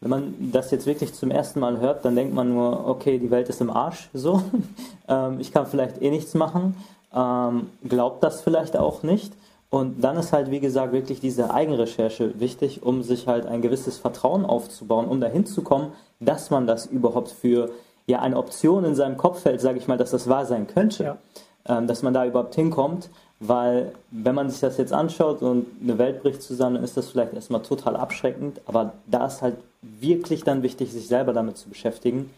wenn 0.00 0.10
man 0.10 0.34
das 0.52 0.70
jetzt 0.70 0.86
wirklich 0.86 1.14
zum 1.14 1.30
ersten 1.30 1.60
Mal 1.60 1.78
hört, 1.78 2.04
dann 2.04 2.14
denkt 2.14 2.34
man 2.34 2.52
nur, 2.52 2.86
okay, 2.86 3.18
die 3.18 3.30
Welt 3.30 3.48
ist 3.48 3.60
im 3.60 3.70
Arsch, 3.70 4.10
so. 4.12 4.42
ähm, 5.08 5.40
ich 5.40 5.52
kann 5.52 5.66
vielleicht 5.66 6.02
eh 6.02 6.10
nichts 6.10 6.34
machen. 6.34 6.76
Ähm, 7.14 7.70
glaubt 7.88 8.22
das 8.22 8.42
vielleicht 8.42 8.76
auch 8.76 9.02
nicht. 9.02 9.32
Und 9.70 10.04
dann 10.04 10.16
ist 10.16 10.32
halt, 10.32 10.50
wie 10.50 10.60
gesagt, 10.60 10.92
wirklich 10.92 11.20
diese 11.20 11.52
Eigenrecherche 11.52 12.38
wichtig, 12.38 12.82
um 12.82 13.02
sich 13.02 13.26
halt 13.26 13.46
ein 13.46 13.62
gewisses 13.62 13.98
Vertrauen 13.98 14.44
aufzubauen, 14.44 15.08
um 15.08 15.20
dahin 15.20 15.46
zu 15.46 15.62
kommen, 15.62 15.92
dass 16.20 16.50
man 16.50 16.66
das 16.66 16.86
überhaupt 16.86 17.30
für 17.30 17.70
ja 18.06 18.20
eine 18.20 18.36
Option 18.36 18.84
in 18.84 18.94
seinem 18.94 19.16
Kopf 19.16 19.44
hält, 19.44 19.60
sage 19.60 19.78
ich 19.78 19.88
mal, 19.88 19.96
dass 19.96 20.10
das 20.10 20.28
wahr 20.28 20.44
sein 20.44 20.66
könnte. 20.66 21.04
Ja. 21.04 21.18
Ähm, 21.66 21.86
dass 21.86 22.02
man 22.02 22.12
da 22.12 22.26
überhaupt 22.26 22.54
hinkommt, 22.54 23.08
weil 23.48 23.92
wenn 24.10 24.34
man 24.34 24.48
sich 24.48 24.60
das 24.60 24.78
jetzt 24.78 24.92
anschaut 24.92 25.42
und 25.42 25.66
eine 25.82 25.98
Welt 25.98 26.22
bricht 26.22 26.42
zusammen, 26.42 26.76
dann 26.76 26.84
ist 26.84 26.96
das 26.96 27.08
vielleicht 27.08 27.34
erstmal 27.34 27.62
total 27.62 27.96
abschreckend, 27.96 28.60
aber 28.66 28.94
da 29.06 29.26
ist 29.26 29.42
halt 29.42 29.56
wirklich 29.82 30.44
dann 30.44 30.62
wichtig, 30.62 30.92
sich 30.92 31.06
selber 31.06 31.32
damit 31.32 31.58
zu 31.58 31.68
beschäftigen 31.68 32.30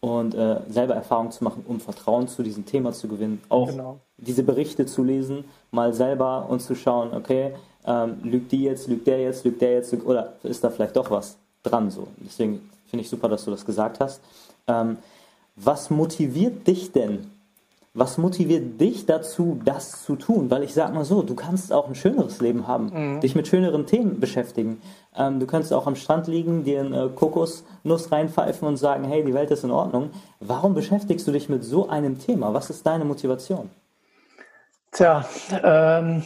und 0.00 0.34
äh, 0.34 0.60
selber 0.68 0.94
Erfahrung 0.94 1.30
zu 1.30 1.44
machen, 1.44 1.64
um 1.66 1.80
Vertrauen 1.80 2.28
zu 2.28 2.42
diesem 2.42 2.66
Thema 2.66 2.92
zu 2.92 3.08
gewinnen. 3.08 3.40
Auch 3.48 3.68
genau. 3.68 3.98
diese 4.18 4.42
Berichte 4.42 4.86
zu 4.86 5.02
lesen, 5.02 5.44
mal 5.70 5.94
selber 5.94 6.46
und 6.48 6.60
zu 6.60 6.74
schauen, 6.74 7.14
okay, 7.14 7.52
ähm, 7.86 8.18
lügt 8.22 8.52
die 8.52 8.64
jetzt, 8.64 8.88
lügt 8.88 9.06
der 9.06 9.20
jetzt, 9.20 9.44
lügt 9.44 9.60
der 9.62 9.72
jetzt, 9.72 9.92
lügt, 9.92 10.06
oder 10.06 10.34
ist 10.42 10.62
da 10.62 10.70
vielleicht 10.70 10.96
doch 10.96 11.10
was 11.10 11.36
dran 11.62 11.90
so. 11.90 12.06
Deswegen 12.18 12.70
finde 12.86 13.02
ich 13.02 13.08
super, 13.08 13.28
dass 13.28 13.44
du 13.44 13.50
das 13.50 13.64
gesagt 13.64 14.00
hast. 14.00 14.20
Ähm, 14.66 14.98
was 15.56 15.90
motiviert 15.90 16.66
dich 16.66 16.92
denn? 16.92 17.26
Was 17.92 18.18
motiviert 18.18 18.80
dich 18.80 19.04
dazu, 19.06 19.60
das 19.64 20.04
zu 20.04 20.14
tun? 20.14 20.48
Weil 20.48 20.62
ich 20.62 20.74
sag 20.74 20.94
mal 20.94 21.04
so, 21.04 21.22
du 21.22 21.34
kannst 21.34 21.72
auch 21.72 21.88
ein 21.88 21.96
schöneres 21.96 22.40
Leben 22.40 22.68
haben, 22.68 23.16
mhm. 23.16 23.20
dich 23.20 23.34
mit 23.34 23.48
schöneren 23.48 23.86
Themen 23.86 24.20
beschäftigen. 24.20 24.80
Ähm, 25.16 25.40
du 25.40 25.46
kannst 25.46 25.72
auch 25.72 25.88
am 25.88 25.96
Strand 25.96 26.28
liegen, 26.28 26.62
dir 26.62 26.80
eine 26.80 27.08
Kokosnuss 27.08 28.12
reinpfeifen 28.12 28.68
und 28.68 28.76
sagen, 28.76 29.04
hey, 29.04 29.24
die 29.24 29.34
Welt 29.34 29.50
ist 29.50 29.64
in 29.64 29.72
Ordnung. 29.72 30.10
Warum 30.38 30.74
beschäftigst 30.74 31.26
du 31.26 31.32
dich 31.32 31.48
mit 31.48 31.64
so 31.64 31.88
einem 31.88 32.20
Thema? 32.20 32.54
Was 32.54 32.70
ist 32.70 32.86
deine 32.86 33.04
Motivation? 33.04 33.70
Tja, 34.92 35.24
ähm, 35.64 36.22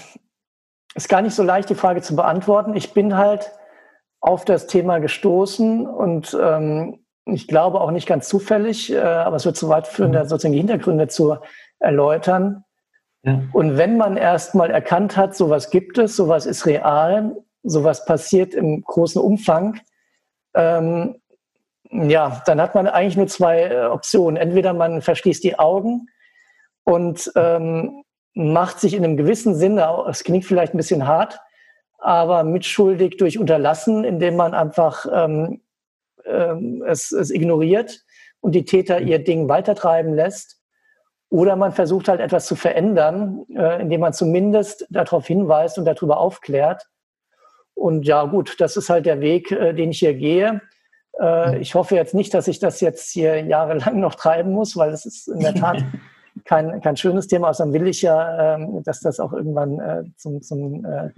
ist 0.94 1.08
gar 1.08 1.22
nicht 1.22 1.34
so 1.34 1.42
leicht, 1.42 1.70
die 1.70 1.74
Frage 1.74 2.02
zu 2.02 2.14
beantworten. 2.14 2.74
Ich 2.74 2.92
bin 2.92 3.16
halt 3.16 3.52
auf 4.20 4.44
das 4.44 4.66
Thema 4.66 4.98
gestoßen 4.98 5.86
und 5.86 6.36
ähm, 6.38 7.03
ich 7.26 7.48
glaube 7.48 7.80
auch 7.80 7.90
nicht 7.90 8.06
ganz 8.06 8.28
zufällig, 8.28 8.92
äh, 8.92 8.98
aber 8.98 9.36
es 9.36 9.44
wird 9.44 9.56
zu 9.56 9.68
weit 9.68 9.86
führen, 9.86 10.10
mhm. 10.10 10.14
da 10.14 10.24
sozusagen 10.26 10.52
die 10.52 10.58
Hintergründe 10.58 11.08
zu 11.08 11.36
erläutern. 11.78 12.64
Ja. 13.22 13.42
Und 13.52 13.76
wenn 13.78 13.96
man 13.96 14.16
erstmal 14.16 14.70
erkannt 14.70 15.16
hat, 15.16 15.34
sowas 15.34 15.70
gibt 15.70 15.96
es, 15.98 16.16
sowas 16.16 16.44
ist 16.44 16.66
real, 16.66 17.36
sowas 17.62 18.04
passiert 18.04 18.54
im 18.54 18.82
großen 18.82 19.20
Umfang, 19.20 19.80
ähm, 20.54 21.16
ja, 21.90 22.42
dann 22.46 22.60
hat 22.60 22.74
man 22.74 22.86
eigentlich 22.86 23.16
nur 23.16 23.28
zwei 23.28 23.62
äh, 23.62 23.86
Optionen. 23.86 24.36
Entweder 24.36 24.72
man 24.72 25.00
verschließt 25.00 25.44
die 25.44 25.58
Augen 25.58 26.08
und 26.84 27.32
ähm, 27.36 28.02
macht 28.34 28.80
sich 28.80 28.94
in 28.94 29.04
einem 29.04 29.16
gewissen 29.16 29.54
Sinne, 29.54 30.04
es 30.08 30.24
klingt 30.24 30.44
vielleicht 30.44 30.74
ein 30.74 30.78
bisschen 30.78 31.06
hart, 31.06 31.40
aber 31.98 32.42
mitschuldig 32.42 33.16
durch 33.16 33.38
Unterlassen, 33.38 34.04
indem 34.04 34.36
man 34.36 34.54
einfach 34.54 35.06
ähm, 35.10 35.62
ähm, 36.26 36.82
es, 36.86 37.12
es 37.12 37.30
ignoriert 37.30 38.04
und 38.40 38.52
die 38.52 38.64
Täter 38.64 39.00
ihr 39.00 39.18
Ding 39.18 39.48
weitertreiben 39.48 40.14
lässt. 40.14 40.60
Oder 41.30 41.56
man 41.56 41.72
versucht 41.72 42.08
halt 42.08 42.20
etwas 42.20 42.46
zu 42.46 42.54
verändern, 42.54 43.44
äh, 43.56 43.80
indem 43.82 44.02
man 44.02 44.12
zumindest 44.12 44.86
darauf 44.90 45.26
hinweist 45.26 45.78
und 45.78 45.84
darüber 45.84 46.18
aufklärt. 46.18 46.86
Und 47.74 48.06
ja, 48.06 48.24
gut, 48.24 48.60
das 48.60 48.76
ist 48.76 48.88
halt 48.88 49.06
der 49.06 49.20
Weg, 49.20 49.50
äh, 49.50 49.72
den 49.72 49.90
ich 49.90 49.98
hier 49.98 50.14
gehe. 50.14 50.60
Äh, 51.20 51.58
ich 51.58 51.74
hoffe 51.74 51.96
jetzt 51.96 52.14
nicht, 52.14 52.34
dass 52.34 52.48
ich 52.48 52.58
das 52.58 52.80
jetzt 52.80 53.10
hier 53.10 53.40
jahrelang 53.42 54.00
noch 54.00 54.14
treiben 54.14 54.52
muss, 54.52 54.76
weil 54.76 54.90
es 54.90 55.06
ist 55.06 55.28
in 55.28 55.40
der 55.40 55.54
Tat 55.54 55.84
kein, 56.44 56.80
kein 56.80 56.96
schönes 56.96 57.26
Thema. 57.26 57.48
Außerdem 57.50 57.72
will 57.72 57.88
ich 57.88 58.02
ja, 58.02 58.54
ähm, 58.54 58.82
dass 58.84 59.00
das 59.00 59.20
auch 59.20 59.32
irgendwann 59.32 59.80
äh, 59.80 60.04
zum, 60.16 60.42
zum 60.42 60.84
äh, 60.84 61.10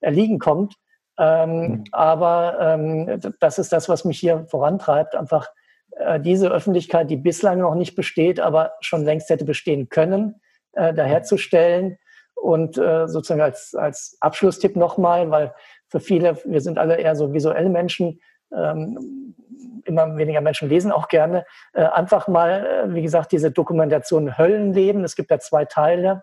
Erliegen 0.00 0.38
kommt. 0.38 0.74
Ähm, 1.18 1.60
mhm. 1.60 1.84
Aber 1.92 2.56
ähm, 2.60 3.20
das 3.40 3.58
ist 3.58 3.72
das, 3.72 3.88
was 3.88 4.04
mich 4.04 4.18
hier 4.18 4.46
vorantreibt, 4.48 5.14
einfach 5.14 5.48
äh, 5.92 6.20
diese 6.20 6.50
Öffentlichkeit, 6.50 7.10
die 7.10 7.16
bislang 7.16 7.58
noch 7.58 7.74
nicht 7.74 7.94
besteht, 7.94 8.40
aber 8.40 8.72
schon 8.80 9.04
längst 9.04 9.30
hätte 9.30 9.44
bestehen 9.44 9.88
können, 9.88 10.40
äh, 10.72 10.94
daherzustellen. 10.94 11.98
Und 12.34 12.76
äh, 12.76 13.06
sozusagen 13.06 13.42
als, 13.42 13.74
als 13.74 14.16
Abschlusstipp 14.20 14.74
nochmal, 14.74 15.30
weil 15.30 15.54
für 15.88 16.00
viele, 16.00 16.38
wir 16.44 16.60
sind 16.60 16.78
alle 16.78 16.96
eher 16.96 17.14
so 17.14 17.32
visuelle 17.32 17.68
Menschen, 17.68 18.20
ähm, 18.52 19.34
immer 19.84 20.16
weniger 20.16 20.40
Menschen 20.40 20.68
lesen 20.68 20.92
auch 20.92 21.08
gerne, 21.08 21.44
äh, 21.72 21.84
einfach 21.84 22.28
mal, 22.28 22.66
äh, 22.66 22.94
wie 22.94 23.02
gesagt, 23.02 23.32
diese 23.32 23.50
Dokumentation 23.50 24.38
Höllenleben, 24.38 25.04
es 25.04 25.14
gibt 25.14 25.30
da 25.30 25.38
zwei 25.38 25.64
Teile, 25.64 26.22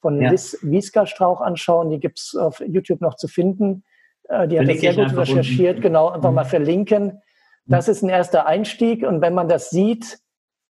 von 0.00 0.20
ja. 0.20 0.30
Liz 0.30 0.58
Wiesker-Strauch 0.60 1.40
anschauen, 1.40 1.88
die 1.88 1.98
gibt 1.98 2.18
es 2.18 2.36
auf 2.36 2.60
YouTube 2.60 3.00
noch 3.00 3.14
zu 3.14 3.26
finden. 3.26 3.84
Äh, 4.28 4.48
die 4.48 4.58
hat 4.58 4.68
das 4.68 4.80
sehr 4.80 4.94
gut 4.94 5.16
recherchiert, 5.16 5.76
unten. 5.76 5.82
genau, 5.82 6.08
einfach 6.08 6.32
mal 6.32 6.44
verlinken. 6.44 7.20
Das 7.66 7.88
ist 7.88 8.02
ein 8.02 8.10
erster 8.10 8.46
Einstieg 8.46 9.06
und 9.06 9.22
wenn 9.22 9.32
man 9.34 9.48
das 9.48 9.70
sieht 9.70 10.18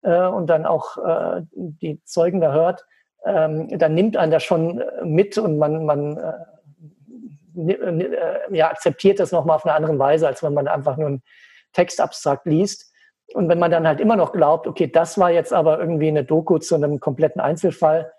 äh, 0.03 0.27
und 0.27 0.49
dann 0.49 0.67
auch 0.67 0.99
äh, 0.99 1.43
die 1.53 2.03
Zeugen 2.05 2.41
da 2.41 2.53
hört, 2.53 2.85
ähm, 3.25 3.69
dann 3.79 3.95
nimmt 3.95 4.17
einen 4.17 4.33
das 4.33 4.43
schon 4.43 4.83
mit 5.03 5.39
und 5.39 5.59
man, 5.59 5.87
man 5.87 6.19
äh, 6.19 7.73
äh 7.73 8.39
ja, 8.51 8.71
akzeptiert 8.71 9.21
das 9.21 9.33
nochmal 9.33 9.57
auf 9.57 9.65
eine 9.65 9.75
andere 9.75 9.99
Weise, 9.99 10.27
als 10.27 10.43
wenn 10.43 10.55
man 10.55 10.69
einfach 10.69 10.97
nur 10.97 11.07
einen 11.07 11.23
Text 11.73 12.01
abstrakt 12.01 12.47
liest. 12.47 12.93
Und 13.35 13.49
wenn 13.49 13.59
man 13.59 13.71
dann 13.71 13.87
halt 13.87 14.01
immer 14.01 14.17
noch 14.17 14.33
glaubt, 14.33 14.67
okay, 14.67 14.87
das 14.87 15.19
war 15.19 15.31
jetzt 15.31 15.53
aber 15.53 15.79
irgendwie 15.79 16.09
eine 16.09 16.25
Doku 16.25 16.59
zu 16.59 16.75
einem 16.75 17.01
kompletten 17.01 17.41
Einzelfall, 17.41 18.13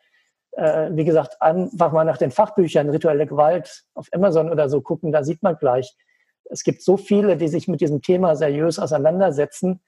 äh, 0.56 0.90
wie 0.92 1.06
gesagt, 1.06 1.42
einfach 1.42 1.92
mal 1.92 2.06
nach 2.06 2.18
den 2.18 2.32
Fachbüchern 2.32 2.90
rituelle 2.90 3.26
Gewalt 3.26 3.84
auf 3.94 4.08
Amazon 4.12 4.52
oder 4.52 4.70
so 4.70 4.82
gucken, 4.82 5.12
da 5.12 5.24
sieht 5.24 5.44
man 5.44 5.58
gleich, 5.58 5.96
es 6.50 6.64
gibt 6.64 6.82
so 6.82 6.98
viele, 6.98 7.38
die 7.38 7.48
sich 7.48 7.68
mit 7.68 7.82
diesem 7.82 8.02
Thema 8.02 8.36
seriös 8.36 8.80
auseinandersetzen, 8.80 9.82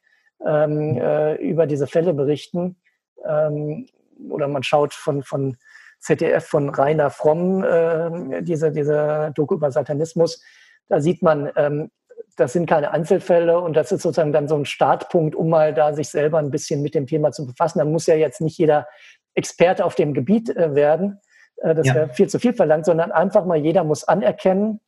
ähm, 0.46 0.98
äh, 0.98 1.36
über 1.36 1.68
diese 1.68 1.88
Fälle 1.88 2.14
berichten. 2.14 2.78
Ähm, 3.26 3.88
oder 4.30 4.48
man 4.48 4.64
schaut 4.64 4.94
von, 4.94 5.24
von 5.24 5.58
ZDF, 6.00 6.46
von 6.46 6.70
Rainer 6.70 7.10
Fromm, 7.10 7.64
äh, 7.64 8.42
diese, 8.42 8.72
diese 8.72 9.32
Doku 9.36 9.56
über 9.56 9.72
Satanismus. 9.72 10.42
Da 10.88 11.02
sieht 11.02 11.22
man, 11.22 11.52
ähm, 11.56 11.92
das 12.38 12.54
sind 12.54 12.68
keine 12.68 12.92
Einzelfälle 12.92 13.60
und 13.60 13.76
das 13.76 13.92
ist 13.92 14.02
sozusagen 14.02 14.34
dann 14.34 14.48
so 14.48 14.56
ein 14.56 14.66
Startpunkt, 14.66 15.36
um 15.36 15.50
mal 15.50 15.74
da 15.74 15.94
sich 15.94 16.10
selber 16.10 16.40
ein 16.40 16.52
bisschen 16.52 16.82
mit 16.82 16.96
dem 16.96 17.08
Thema 17.08 17.32
zu 17.32 17.46
befassen. 17.46 17.80
Da 17.80 17.86
muss 17.86 18.08
ja 18.08 18.16
jetzt 18.16 18.42
nicht 18.42 18.58
jeder 18.58 18.88
Experte 19.36 19.86
auf 19.86 19.95
dem 19.95 20.14
Gebiet 20.14 20.49
äh, 20.49 20.74
werden. 20.74 21.20
Äh, 21.57 21.76
das 21.76 21.88
ja. 21.88 21.95
wäre 21.95 22.10
viel 22.10 22.28
zu 22.28 22.40
viel 22.40 22.53
verlangt, 22.53 22.86
sondern 22.86 23.12
einfach 23.12 23.45
mal 23.45 23.57
jeder 23.57 23.84
muss 23.84 24.03
anerkennen, 24.03 24.80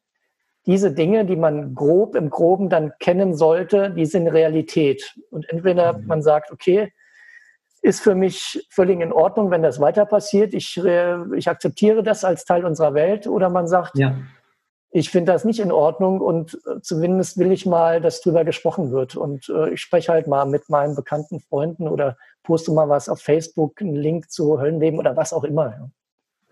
diese 0.66 0.92
Dinge, 0.92 1.26
die 1.26 1.38
man 1.38 1.76
grob 1.76 2.16
im 2.16 2.30
Groben 2.30 2.70
dann 2.70 2.92
kennen 3.00 3.36
sollte, 3.36 3.92
die 3.92 4.06
sind 4.06 4.28
Realität. 4.28 5.16
Und 5.32 5.50
entweder 5.50 5.94
mhm. 5.94 6.08
man 6.08 6.22
sagt, 6.22 6.52
okay, 6.52 6.92
ist 7.82 8.02
für 8.02 8.16
mich 8.16 8.68
völlig 8.70 9.00
in 9.00 9.14
Ordnung, 9.14 9.50
wenn 9.50 9.64
das 9.64 9.80
weiter 9.80 10.06
passiert. 10.06 10.54
Ich, 10.54 10.78
ich 10.78 11.50
akzeptiere 11.50 12.04
das 12.04 12.26
als 12.26 12.44
Teil 12.44 12.66
unserer 12.66 12.94
Welt. 12.94 13.28
Oder 13.28 13.50
man 13.50 13.68
sagt, 13.68 13.98
ja. 13.98 14.14
ich 14.92 15.10
finde 15.10 15.32
das 15.32 15.46
nicht 15.46 15.62
in 15.62 15.72
Ordnung 15.72 16.20
und 16.20 16.60
äh, 16.66 16.82
zumindest 16.82 17.38
will 17.38 17.52
ich 17.52 17.66
mal, 17.66 18.02
dass 18.02 18.20
drüber 18.20 18.44
gesprochen 18.44 18.92
wird. 18.92 19.16
Und 19.16 19.48
äh, 19.48 19.70
ich 19.70 19.80
spreche 19.80 20.12
halt 20.12 20.28
mal 20.28 20.46
mit 20.46 20.68
meinen 20.70 20.96
bekannten 20.96 21.40
Freunden 21.40 21.88
oder 21.88 22.18
poste 22.48 22.72
mal 22.72 22.88
was 22.88 23.10
auf 23.10 23.20
Facebook, 23.20 23.82
einen 23.82 23.96
Link 23.96 24.32
zu 24.32 24.60
Höllenleben 24.60 24.98
oder 24.98 25.16
was 25.16 25.34
auch 25.34 25.44
immer. 25.44 25.66
Ja. 25.66 25.90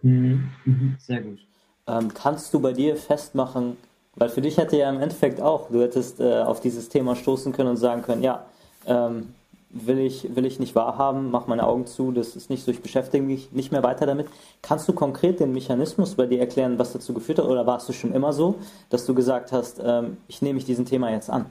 Mhm. 0.01 0.49
Mhm. 0.65 0.95
Sehr 0.99 1.21
gut. 1.21 1.39
Ähm, 1.87 2.13
kannst 2.13 2.53
du 2.53 2.59
bei 2.59 2.73
dir 2.73 2.97
festmachen, 2.97 3.77
weil 4.15 4.29
für 4.29 4.41
dich 4.41 4.57
hätte 4.57 4.77
ja 4.77 4.89
im 4.89 4.99
Endeffekt 4.99 5.39
auch, 5.41 5.69
du 5.69 5.81
hättest 5.81 6.19
äh, 6.19 6.41
auf 6.41 6.59
dieses 6.59 6.89
Thema 6.89 7.15
stoßen 7.15 7.53
können 7.53 7.69
und 7.69 7.77
sagen 7.77 8.01
können, 8.01 8.23
ja, 8.23 8.45
ähm, 8.85 9.33
will 9.69 9.99
ich, 9.99 10.35
will 10.35 10.45
ich 10.45 10.59
nicht 10.59 10.75
wahrhaben, 10.75 11.31
mach 11.31 11.47
meine 11.47 11.65
Augen 11.65 11.85
zu, 11.85 12.11
das 12.11 12.35
ist 12.35 12.49
nicht 12.49 12.65
so, 12.65 12.71
ich 12.71 12.81
beschäftige 12.81 13.23
mich 13.23 13.51
nicht 13.51 13.71
mehr 13.71 13.83
weiter 13.83 14.05
damit. 14.05 14.27
Kannst 14.61 14.87
du 14.87 14.93
konkret 14.93 15.39
den 15.39 15.53
Mechanismus 15.53 16.15
bei 16.15 16.25
dir 16.25 16.39
erklären, 16.39 16.77
was 16.77 16.91
dazu 16.93 17.13
geführt 17.13 17.39
hat, 17.39 17.45
oder 17.45 17.65
warst 17.65 17.87
du 17.87 17.93
schon 17.93 18.13
immer 18.13 18.33
so, 18.33 18.55
dass 18.89 19.05
du 19.05 19.13
gesagt 19.13 19.51
hast, 19.51 19.81
ähm, 19.83 20.17
ich 20.27 20.41
nehme 20.41 20.55
mich 20.55 20.65
diesem 20.65 20.85
Thema 20.85 21.11
jetzt 21.11 21.29
an? 21.29 21.45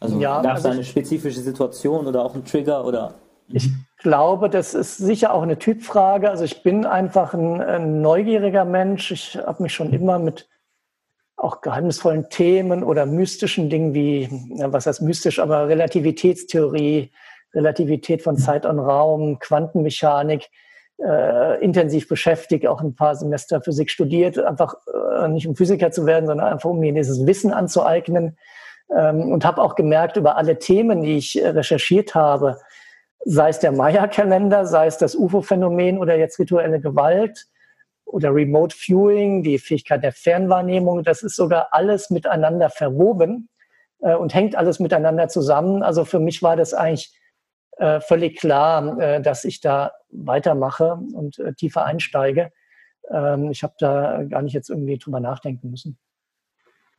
Also 0.00 0.18
ja, 0.18 0.42
gab 0.42 0.58
es 0.58 0.64
also 0.64 0.76
eine 0.76 0.84
spezifische 0.84 1.40
Situation 1.40 2.06
oder 2.06 2.24
auch 2.24 2.34
einen 2.34 2.44
Trigger 2.44 2.84
oder? 2.84 3.14
Ich 3.48 3.70
glaube, 3.98 4.48
das 4.48 4.74
ist 4.74 4.96
sicher 4.96 5.32
auch 5.32 5.42
eine 5.42 5.58
Typfrage. 5.58 6.30
Also 6.30 6.44
ich 6.44 6.62
bin 6.62 6.86
einfach 6.86 7.34
ein, 7.34 7.60
ein 7.60 8.00
neugieriger 8.00 8.64
Mensch. 8.64 9.10
Ich 9.10 9.36
habe 9.36 9.62
mich 9.62 9.74
schon 9.74 9.92
immer 9.92 10.18
mit 10.18 10.48
auch 11.36 11.60
geheimnisvollen 11.60 12.28
Themen 12.30 12.84
oder 12.84 13.06
mystischen 13.06 13.68
Dingen 13.68 13.92
wie, 13.92 14.28
was 14.58 14.86
heißt 14.86 15.02
mystisch, 15.02 15.40
aber 15.40 15.68
Relativitätstheorie, 15.68 17.10
Relativität 17.52 18.22
von 18.22 18.36
Zeit 18.36 18.66
und 18.66 18.78
Raum, 18.78 19.38
Quantenmechanik, 19.40 20.48
äh, 20.98 21.62
intensiv 21.62 22.08
beschäftigt, 22.08 22.66
auch 22.66 22.80
ein 22.80 22.94
paar 22.94 23.16
Semester 23.16 23.60
Physik 23.60 23.90
studiert, 23.90 24.38
einfach 24.38 24.74
äh, 25.20 25.28
nicht 25.28 25.46
um 25.46 25.56
Physiker 25.56 25.90
zu 25.90 26.06
werden, 26.06 26.26
sondern 26.26 26.46
einfach 26.46 26.70
um 26.70 26.78
mir 26.78 26.92
dieses 26.92 27.26
Wissen 27.26 27.52
anzueignen. 27.52 28.38
Ähm, 28.94 29.32
und 29.32 29.44
habe 29.44 29.62
auch 29.62 29.74
gemerkt, 29.74 30.16
über 30.16 30.36
alle 30.36 30.58
Themen, 30.58 31.02
die 31.02 31.16
ich 31.16 31.42
äh, 31.42 31.48
recherchiert 31.48 32.14
habe, 32.14 32.58
sei 33.24 33.48
es 33.48 33.58
der 33.58 33.72
Maya-Kalender, 33.72 34.66
sei 34.66 34.86
es 34.86 34.98
das 34.98 35.14
UFO-Phänomen 35.14 35.98
oder 35.98 36.16
jetzt 36.16 36.38
rituelle 36.38 36.80
Gewalt, 36.80 37.46
oder 38.06 38.34
Remote 38.34 38.76
Viewing, 38.76 39.42
die 39.42 39.58
Fähigkeit 39.58 40.02
der 40.02 40.12
Fernwahrnehmung, 40.12 41.02
das 41.02 41.22
ist 41.22 41.36
sogar 41.36 41.68
alles 41.72 42.10
miteinander 42.10 42.70
verwoben 42.70 43.48
äh, 44.00 44.14
und 44.14 44.34
hängt 44.34 44.56
alles 44.56 44.78
miteinander 44.78 45.28
zusammen. 45.28 45.82
Also 45.82 46.04
für 46.04 46.20
mich 46.20 46.42
war 46.42 46.56
das 46.56 46.74
eigentlich 46.74 47.18
äh, 47.78 48.00
völlig 48.00 48.38
klar, 48.38 48.98
äh, 49.00 49.20
dass 49.20 49.44
ich 49.44 49.60
da 49.60 49.92
weitermache 50.10 50.98
und 51.14 51.38
äh, 51.38 51.54
tiefer 51.54 51.84
einsteige. 51.84 52.52
Ähm, 53.10 53.50
ich 53.50 53.62
habe 53.62 53.74
da 53.78 54.22
gar 54.24 54.42
nicht 54.42 54.52
jetzt 54.52 54.70
irgendwie 54.70 54.98
drüber 54.98 55.20
nachdenken 55.20 55.70
müssen. 55.70 55.98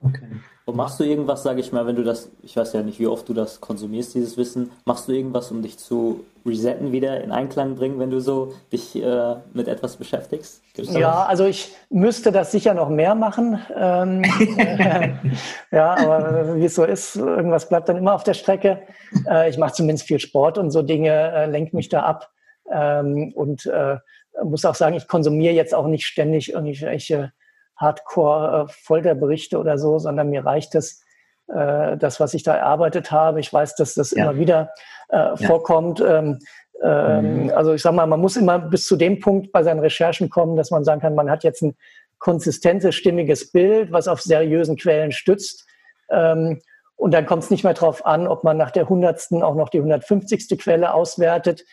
Okay. 0.01 0.27
Und 0.65 0.75
machst 0.75 0.99
du 0.99 1.03
irgendwas, 1.03 1.43
sage 1.43 1.59
ich 1.59 1.71
mal, 1.71 1.85
wenn 1.85 1.95
du 1.95 2.03
das, 2.03 2.31
ich 2.41 2.57
weiß 2.57 2.73
ja 2.73 2.81
nicht, 2.81 2.99
wie 2.99 3.05
oft 3.05 3.29
du 3.29 3.33
das 3.33 3.61
konsumierst, 3.61 4.15
dieses 4.15 4.35
Wissen, 4.35 4.71
machst 4.85 5.07
du 5.07 5.11
irgendwas, 5.11 5.51
um 5.51 5.61
dich 5.61 5.77
zu 5.77 6.25
resetten, 6.43 6.91
wieder 6.91 7.23
in 7.23 7.31
Einklang 7.31 7.75
bringen, 7.75 7.99
wenn 7.99 8.09
du 8.09 8.19
so 8.19 8.53
dich 8.71 8.95
äh, 8.95 9.35
mit 9.53 9.67
etwas 9.67 9.97
beschäftigst? 9.97 10.63
ja, 10.75 11.09
was? 11.09 11.27
also 11.27 11.45
ich 11.45 11.75
müsste 11.89 12.31
das 12.31 12.51
sicher 12.51 12.73
noch 12.73 12.89
mehr 12.89 13.13
machen. 13.13 13.59
Ähm, 13.75 14.23
ja, 15.71 15.95
aber 15.95 16.55
wie 16.55 16.65
es 16.65 16.75
so 16.75 16.83
ist, 16.83 17.15
irgendwas 17.15 17.69
bleibt 17.69 17.87
dann 17.89 17.97
immer 17.97 18.15
auf 18.15 18.23
der 18.23 18.33
Strecke. 18.33 18.81
Äh, 19.27 19.49
ich 19.49 19.59
mache 19.59 19.73
zumindest 19.73 20.07
viel 20.07 20.19
Sport 20.19 20.57
und 20.57 20.71
so 20.71 20.81
Dinge, 20.81 21.11
äh, 21.11 21.45
lenke 21.45 21.75
mich 21.75 21.89
da 21.89 22.01
ab. 22.01 22.31
Ähm, 22.71 23.33
und 23.35 23.67
äh, 23.67 23.97
muss 24.43 24.65
auch 24.65 24.75
sagen, 24.75 24.95
ich 24.95 25.07
konsumiere 25.07 25.53
jetzt 25.53 25.75
auch 25.75 25.87
nicht 25.87 26.05
ständig 26.05 26.53
irgendwelche 26.53 27.31
Hardcore-Folterberichte 27.77 29.57
oder 29.57 29.77
so, 29.77 29.99
sondern 29.99 30.29
mir 30.29 30.45
reicht 30.45 30.75
es, 30.75 31.03
äh, 31.47 31.97
das, 31.97 32.19
was 32.19 32.33
ich 32.33 32.43
da 32.43 32.55
erarbeitet 32.55 33.11
habe. 33.11 33.39
Ich 33.39 33.51
weiß, 33.51 33.75
dass 33.75 33.93
das 33.93 34.11
ja. 34.11 34.23
immer 34.23 34.39
wieder 34.39 34.71
äh, 35.09 35.35
vorkommt. 35.37 36.01
Ähm, 36.01 36.39
ähm, 36.83 37.43
mhm. 37.43 37.51
Also 37.51 37.73
ich 37.73 37.81
sage 37.81 37.95
mal, 37.95 38.07
man 38.07 38.19
muss 38.19 38.35
immer 38.35 38.59
bis 38.59 38.85
zu 38.85 38.95
dem 38.95 39.19
Punkt 39.19 39.51
bei 39.51 39.63
seinen 39.63 39.79
Recherchen 39.79 40.29
kommen, 40.29 40.55
dass 40.55 40.71
man 40.71 40.83
sagen 40.83 41.01
kann, 41.01 41.15
man 41.15 41.29
hat 41.29 41.43
jetzt 41.43 41.61
ein 41.61 41.75
konsistentes, 42.17 42.95
stimmiges 42.95 43.51
Bild, 43.51 43.91
was 43.91 44.07
auf 44.07 44.21
seriösen 44.21 44.77
Quellen 44.77 45.11
stützt. 45.11 45.67
Ähm, 46.09 46.61
und 46.95 47.13
dann 47.13 47.25
kommt 47.25 47.43
es 47.43 47.51
nicht 47.51 47.63
mehr 47.63 47.73
darauf 47.73 48.05
an, 48.05 48.27
ob 48.27 48.43
man 48.43 48.57
nach 48.57 48.71
der 48.71 48.87
hundertsten 48.87 49.43
auch 49.43 49.55
noch 49.55 49.69
die 49.69 49.79
150. 49.79 50.57
Quelle 50.57 50.93
auswertet 50.93 51.63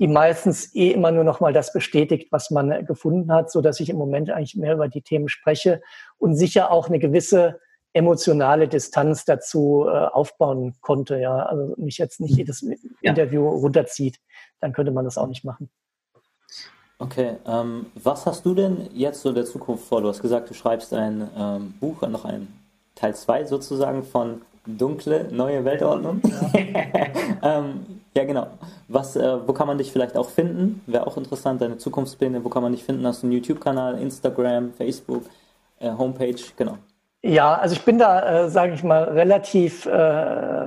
die 0.00 0.08
meistens 0.08 0.74
eh 0.74 0.90
immer 0.90 1.12
nur 1.12 1.24
noch 1.24 1.40
mal 1.40 1.52
das 1.52 1.72
bestätigt, 1.72 2.32
was 2.32 2.50
man 2.50 2.84
gefunden 2.84 3.32
hat, 3.32 3.50
so 3.50 3.60
dass 3.60 3.80
ich 3.80 3.90
im 3.90 3.96
Moment 3.96 4.30
eigentlich 4.30 4.56
mehr 4.56 4.74
über 4.74 4.88
die 4.88 5.02
Themen 5.02 5.28
spreche 5.28 5.80
und 6.18 6.34
sicher 6.34 6.70
auch 6.70 6.88
eine 6.88 6.98
gewisse 6.98 7.60
emotionale 7.92 8.66
Distanz 8.66 9.24
dazu 9.24 9.86
äh, 9.86 9.90
aufbauen 9.90 10.74
konnte. 10.80 11.18
Ja, 11.18 11.46
also 11.46 11.74
mich 11.76 11.96
jetzt 11.98 12.20
nicht 12.20 12.36
jedes 12.36 12.62
ja. 12.62 12.76
Interview 13.02 13.48
runterzieht, 13.48 14.18
dann 14.60 14.72
könnte 14.72 14.90
man 14.90 15.04
das 15.04 15.16
auch 15.16 15.28
nicht 15.28 15.44
machen. 15.44 15.70
Okay, 16.98 17.36
ähm, 17.46 17.86
was 17.94 18.26
hast 18.26 18.46
du 18.46 18.54
denn 18.54 18.88
jetzt 18.94 19.22
so 19.22 19.28
in 19.28 19.34
der 19.34 19.44
Zukunft 19.44 19.84
vor? 19.84 20.00
Du 20.00 20.08
hast 20.08 20.22
gesagt, 20.22 20.50
du 20.50 20.54
schreibst 20.54 20.92
ein 20.92 21.28
ähm, 21.36 21.74
Buch, 21.80 22.02
noch 22.02 22.24
ein 22.24 22.48
Teil 22.94 23.14
2 23.14 23.44
sozusagen 23.44 24.04
von 24.04 24.42
Dunkle 24.66 25.28
Neue 25.30 25.64
Weltordnung. 25.64 26.20
Ja, 26.24 26.50
ähm, 27.58 28.00
ja 28.16 28.24
genau. 28.24 28.46
Was, 28.88 29.16
äh, 29.16 29.46
wo 29.46 29.52
kann 29.52 29.66
man 29.66 29.78
dich 29.78 29.92
vielleicht 29.92 30.16
auch 30.16 30.30
finden? 30.30 30.82
Wäre 30.86 31.06
auch 31.06 31.16
interessant, 31.16 31.60
deine 31.60 31.78
Zukunftspläne, 31.78 32.44
wo 32.44 32.48
kann 32.48 32.62
man 32.62 32.72
dich 32.72 32.84
finden? 32.84 33.06
Hast 33.06 33.22
du 33.22 33.26
einen 33.26 33.34
YouTube-Kanal, 33.34 34.00
Instagram, 34.00 34.72
Facebook, 34.72 35.24
äh, 35.80 35.90
Homepage, 35.90 36.36
genau. 36.56 36.78
Ja, 37.26 37.54
also 37.54 37.74
ich 37.74 37.82
bin 37.82 37.98
da, 37.98 38.44
äh, 38.44 38.50
sage 38.50 38.74
ich 38.74 38.82
mal, 38.82 39.04
relativ 39.04 39.86
äh, 39.86 40.66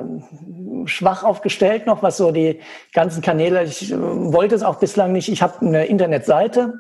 schwach 0.86 1.24
aufgestellt 1.24 1.86
noch, 1.86 2.02
was 2.02 2.18
so 2.18 2.32
die 2.32 2.60
ganzen 2.94 3.22
Kanäle. 3.22 3.64
Ich 3.64 3.92
äh, 3.92 3.96
wollte 4.00 4.56
es 4.56 4.64
auch 4.64 4.80
bislang 4.80 5.12
nicht. 5.12 5.30
Ich 5.30 5.44
habe 5.44 5.64
eine 5.64 5.86
Internetseite, 5.86 6.74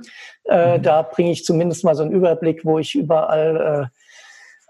äh, 0.45 0.79
mhm. 0.79 0.81
da 0.81 1.03
bringe 1.03 1.31
ich 1.31 1.45
zumindest 1.45 1.83
mal 1.83 1.93
so 1.93 2.01
einen 2.01 2.11
Überblick, 2.11 2.65
wo 2.65 2.79
ich 2.79 2.95
überall 2.95 3.91
äh, 3.93 3.96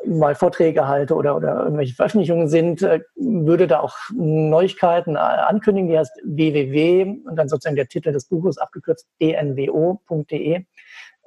mal 0.06 0.36
Vorträge 0.36 0.88
halte 0.88 1.16
oder, 1.16 1.36
oder 1.36 1.64
irgendwelche 1.64 1.96
Veröffentlichungen 1.96 2.48
sind, 2.48 2.82
äh, 2.82 3.02
würde 3.16 3.68
da 3.68 3.80
auch 3.80 3.96
Neuigkeiten 4.14 5.16
äh, 5.16 5.20
ankündigen. 5.20 5.90
Die 5.90 5.98
heißt 5.98 6.22
www 6.24 7.18
und 7.26 7.36
dann 7.36 7.50
sozusagen 7.50 7.76
der 7.76 7.88
Titel 7.88 8.12
des 8.12 8.26
Buches 8.26 8.58
abgekürzt 8.58 9.08
dnwo.de. 9.22 10.66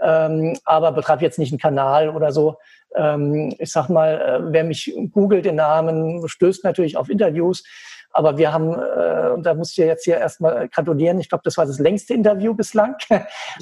Ähm, 0.03 0.57
aber 0.65 0.93
betreibe 0.93 1.23
jetzt 1.23 1.39
nicht 1.39 1.53
einen 1.53 1.59
Kanal 1.59 2.11
oder 2.11 2.33
so. 2.33 2.57
Ähm, 2.95 3.55
ich 3.59 3.71
sag 3.71 3.89
mal, 3.89 4.21
äh, 4.21 4.53
wer 4.53 4.65
mich 4.65 4.95
googelt 5.13 5.45
den 5.45 5.57
Namen, 5.57 6.27
stößt 6.27 6.65
natürlich 6.65 6.97
auf 6.97 7.11
Interviews. 7.11 7.65
Aber 8.13 8.39
wir 8.39 8.53
haben, 8.53 8.73
äh, 8.73 9.31
und 9.31 9.45
da 9.45 9.55
muss 9.55 9.71
ich 9.71 9.77
jetzt 9.77 10.05
hier 10.05 10.19
erstmal 10.19 10.69
gratulieren, 10.69 11.21
ich 11.21 11.29
glaube, 11.29 11.43
das 11.45 11.57
war 11.57 11.67
das 11.67 11.79
längste 11.79 12.15
Interview 12.15 12.55
bislang, 12.55 12.97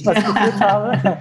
was 0.05 0.19
ich 0.19 0.25
geführt 0.25 0.61
habe. 0.61 1.19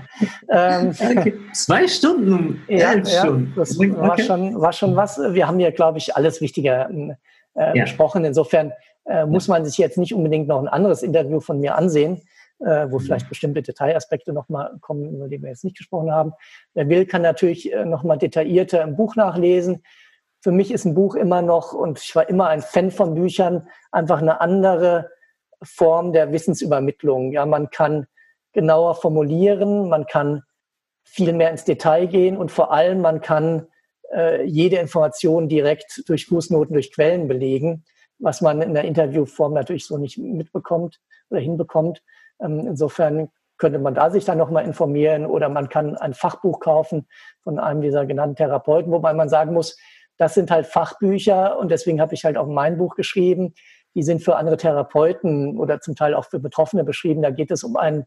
ähm, 0.50 0.90
okay. 0.90 1.34
Zwei 1.54 1.88
Stunden, 1.88 2.64
ja, 2.68 2.94
elf 2.94 3.10
ja, 3.10 3.20
Stunden. 3.22 3.54
Das 3.56 3.78
okay. 3.78 3.96
war, 3.98 4.18
schon, 4.20 4.62
war 4.62 4.74
schon 4.74 4.96
was. 4.96 5.20
Wir 5.20 5.48
haben 5.48 5.60
ja, 5.60 5.72
glaube 5.72 5.98
ich, 5.98 6.16
alles 6.16 6.40
Wichtige 6.40 7.16
äh, 7.56 7.78
ja. 7.78 7.84
besprochen. 7.84 8.24
Insofern 8.24 8.72
äh, 9.06 9.26
muss 9.26 9.48
man 9.48 9.66
sich 9.66 9.78
jetzt 9.78 9.98
nicht 9.98 10.14
unbedingt 10.14 10.48
noch 10.48 10.62
ein 10.62 10.70
anderes 10.70 11.04
Interview 11.04 11.40
von 11.40 11.60
mir 11.60 11.76
ansehen. 11.76 12.22
Äh, 12.60 12.90
wo 12.90 12.98
vielleicht 12.98 13.30
bestimmte 13.30 13.62
Detailaspekte 13.62 14.34
nochmal 14.34 14.80
kommen, 14.82 15.14
über 15.14 15.28
die 15.28 15.40
wir 15.40 15.50
jetzt 15.50 15.64
nicht 15.64 15.78
gesprochen 15.78 16.12
haben. 16.12 16.34
Wer 16.74 16.90
will, 16.90 17.06
kann 17.06 17.22
natürlich 17.22 17.72
äh, 17.72 17.86
nochmal 17.86 18.18
detaillierter 18.18 18.82
im 18.82 18.96
Buch 18.96 19.16
nachlesen 19.16 19.84
für 20.48 20.54
mich 20.54 20.72
ist 20.72 20.86
ein 20.86 20.94
Buch 20.94 21.16
immer 21.16 21.42
noch, 21.42 21.74
und 21.74 22.00
ich 22.00 22.16
war 22.16 22.30
immer 22.30 22.48
ein 22.48 22.62
Fan 22.62 22.90
von 22.90 23.16
Büchern, 23.16 23.68
einfach 23.92 24.22
eine 24.22 24.40
andere 24.40 25.10
Form 25.62 26.14
der 26.14 26.32
Wissensübermittlung. 26.32 27.34
Ja, 27.34 27.46
man 27.46 27.70
kann 27.70 28.08
genauer 28.54 28.96
formulieren, 28.96 29.90
man 29.90 30.06
kann 30.06 30.44
viel 31.04 31.34
mehr 31.34 31.52
ins 31.52 31.66
Detail 31.66 32.06
gehen 32.08 32.38
und 32.38 32.50
vor 32.50 32.72
allem 32.72 33.02
man 33.02 33.20
kann 33.20 33.68
äh, 34.16 34.46
jede 34.46 34.78
Information 34.78 35.50
direkt 35.50 36.08
durch 36.08 36.28
Fußnoten, 36.28 36.72
durch 36.72 36.94
Quellen 36.94 37.28
belegen, 37.28 37.84
was 38.18 38.40
man 38.40 38.62
in 38.62 38.74
der 38.74 38.86
Interviewform 38.86 39.52
natürlich 39.52 39.86
so 39.86 39.98
nicht 39.98 40.18
mitbekommt 40.18 41.02
oder 41.30 41.42
hinbekommt. 41.42 42.02
Ähm, 42.40 42.68
insofern 42.68 43.28
könnte 43.58 43.80
man 43.80 43.96
da 43.96 44.10
sich 44.12 44.24
dann 44.24 44.38
nochmal 44.38 44.64
informieren 44.64 45.26
oder 45.26 45.50
man 45.50 45.68
kann 45.68 45.98
ein 45.98 46.14
Fachbuch 46.14 46.62
kaufen 46.62 47.06
von 47.44 47.60
einem 47.60 47.82
dieser 47.82 48.06
genannten 48.06 48.38
Therapeuten, 48.38 48.94
wobei 48.94 49.14
man 49.14 49.28
sagen 49.28 49.54
muss, 49.54 49.78
das 50.18 50.34
sind 50.34 50.52
halt 50.52 50.68
Fachbücher 50.68 51.58
und 51.60 51.70
deswegen 51.70 52.02
habe 52.02 52.14
ich 52.14 52.26
halt 52.26 52.38
auch 52.38 52.48
mein 52.48 52.78
Buch 52.78 52.96
geschrieben. 52.96 53.54
Die 53.96 54.04
sind 54.04 54.24
für 54.24 54.36
andere 54.36 54.58
Therapeuten 54.58 55.58
oder 55.58 55.80
zum 55.80 55.96
Teil 55.96 56.14
auch 56.14 56.26
für 56.26 56.40
Betroffene 56.40 56.84
beschrieben. 56.84 57.22
Da 57.22 57.32
geht 57.32 57.52
es 57.52 57.64
um 57.64 57.78
einen 57.78 58.06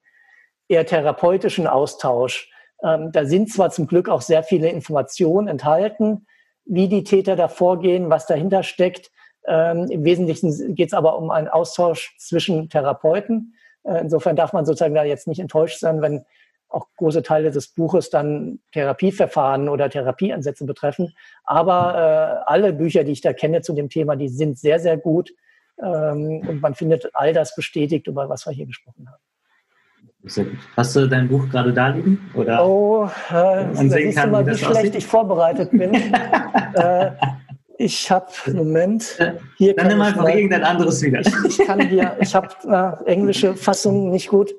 eher 0.68 0.86
therapeutischen 0.86 1.66
Austausch. 1.66 2.50
Ähm, 2.82 3.10
da 3.12 3.24
sind 3.24 3.52
zwar 3.52 3.70
zum 3.70 3.86
Glück 3.86 4.08
auch 4.08 4.22
sehr 4.22 4.42
viele 4.42 4.68
Informationen 4.68 5.48
enthalten, 5.48 6.26
wie 6.64 6.88
die 6.88 7.04
Täter 7.04 7.36
da 7.36 7.48
vorgehen, 7.48 8.10
was 8.10 8.26
dahinter 8.26 8.62
steckt. 8.62 9.10
Ähm, 9.46 9.88
Im 9.90 10.04
Wesentlichen 10.04 10.74
geht 10.74 10.88
es 10.88 10.94
aber 10.94 11.18
um 11.18 11.30
einen 11.30 11.48
Austausch 11.48 12.16
zwischen 12.18 12.68
Therapeuten. 12.68 13.54
Äh, 13.84 14.00
insofern 14.00 14.36
darf 14.36 14.52
man 14.52 14.64
sozusagen 14.64 14.94
da 14.94 15.04
jetzt 15.04 15.26
nicht 15.26 15.40
enttäuscht 15.40 15.80
sein, 15.80 16.02
wenn 16.02 16.24
auch 16.70 16.86
große 16.96 17.22
Teile 17.22 17.50
des 17.50 17.68
Buches 17.68 18.10
dann 18.10 18.60
Therapieverfahren 18.72 19.68
oder 19.68 19.90
Therapieansätze 19.90 20.64
betreffen. 20.64 21.14
Aber 21.44 22.42
äh, 22.46 22.50
alle 22.50 22.72
Bücher, 22.72 23.04
die 23.04 23.12
ich 23.12 23.20
da 23.20 23.32
kenne 23.32 23.62
zu 23.62 23.72
dem 23.72 23.88
Thema, 23.88 24.16
die 24.16 24.28
sind 24.28 24.58
sehr, 24.58 24.78
sehr 24.78 24.96
gut. 24.96 25.32
Ähm, 25.82 26.42
und 26.46 26.60
man 26.60 26.74
findet 26.74 27.10
all 27.14 27.32
das 27.32 27.54
bestätigt, 27.54 28.06
über 28.06 28.28
was 28.28 28.46
wir 28.46 28.52
hier 28.52 28.66
gesprochen 28.66 29.08
haben. 29.08 29.22
Sehr 30.24 30.44
gut. 30.44 30.58
Hast 30.76 30.94
du 30.96 31.06
dein 31.06 31.28
Buch 31.28 31.48
gerade 31.48 31.72
da 31.72 31.88
liegen? 31.88 32.30
Oder 32.34 32.66
oh, 32.66 33.06
äh, 33.30 33.32
da 33.32 33.74
siehst 33.74 34.18
kann, 34.18 34.28
du 34.28 34.32
mal, 34.32 34.46
wie, 34.46 34.50
wie 34.50 34.56
schlecht 34.56 34.76
aussieht? 34.76 34.94
ich 34.96 35.06
vorbereitet 35.06 35.70
bin. 35.70 35.94
äh, 36.74 37.12
Ich 37.80 38.10
habe, 38.10 38.26
Moment, 38.52 39.16
hier 39.56 39.74
Dann 39.74 39.88
nimm 39.88 40.02
einfach 40.02 40.28
irgendein 40.28 40.64
anderes 40.64 41.00
wieder. 41.00 41.22
Ich, 41.46 41.56
kann 41.66 41.80
hier, 41.88 42.14
ich 42.20 42.34
habe 42.34 42.48
eine 42.64 42.98
englische 43.06 43.56
Fassung 43.56 44.10
nicht 44.10 44.28
gut. 44.28 44.54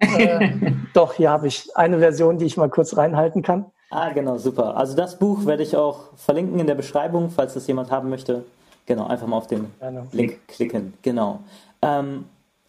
Äh, 0.00 0.50
doch, 0.94 1.14
hier 1.14 1.30
habe 1.30 1.46
ich 1.46 1.76
eine 1.76 1.98
Version, 1.98 2.38
die 2.38 2.46
ich 2.46 2.56
mal 2.56 2.70
kurz 2.70 2.96
reinhalten 2.96 3.42
kann. 3.42 3.66
Ah, 3.90 4.10
genau, 4.10 4.38
super. 4.38 4.76
Also 4.76 4.96
das 4.96 5.18
Buch 5.18 5.46
werde 5.46 5.62
ich 5.62 5.76
auch 5.76 6.16
verlinken 6.16 6.58
in 6.58 6.66
der 6.66 6.74
Beschreibung, 6.74 7.30
falls 7.30 7.54
das 7.54 7.66
jemand 7.66 7.90
haben 7.90 8.10
möchte. 8.10 8.44
Genau, 8.86 9.06
einfach 9.06 9.26
mal 9.26 9.36
auf 9.36 9.46
den 9.46 9.72
Gerne. 9.78 10.06
Link 10.12 10.46
klicken. 10.48 10.94
Genau. 11.02 11.40
Ähm, 11.80 12.24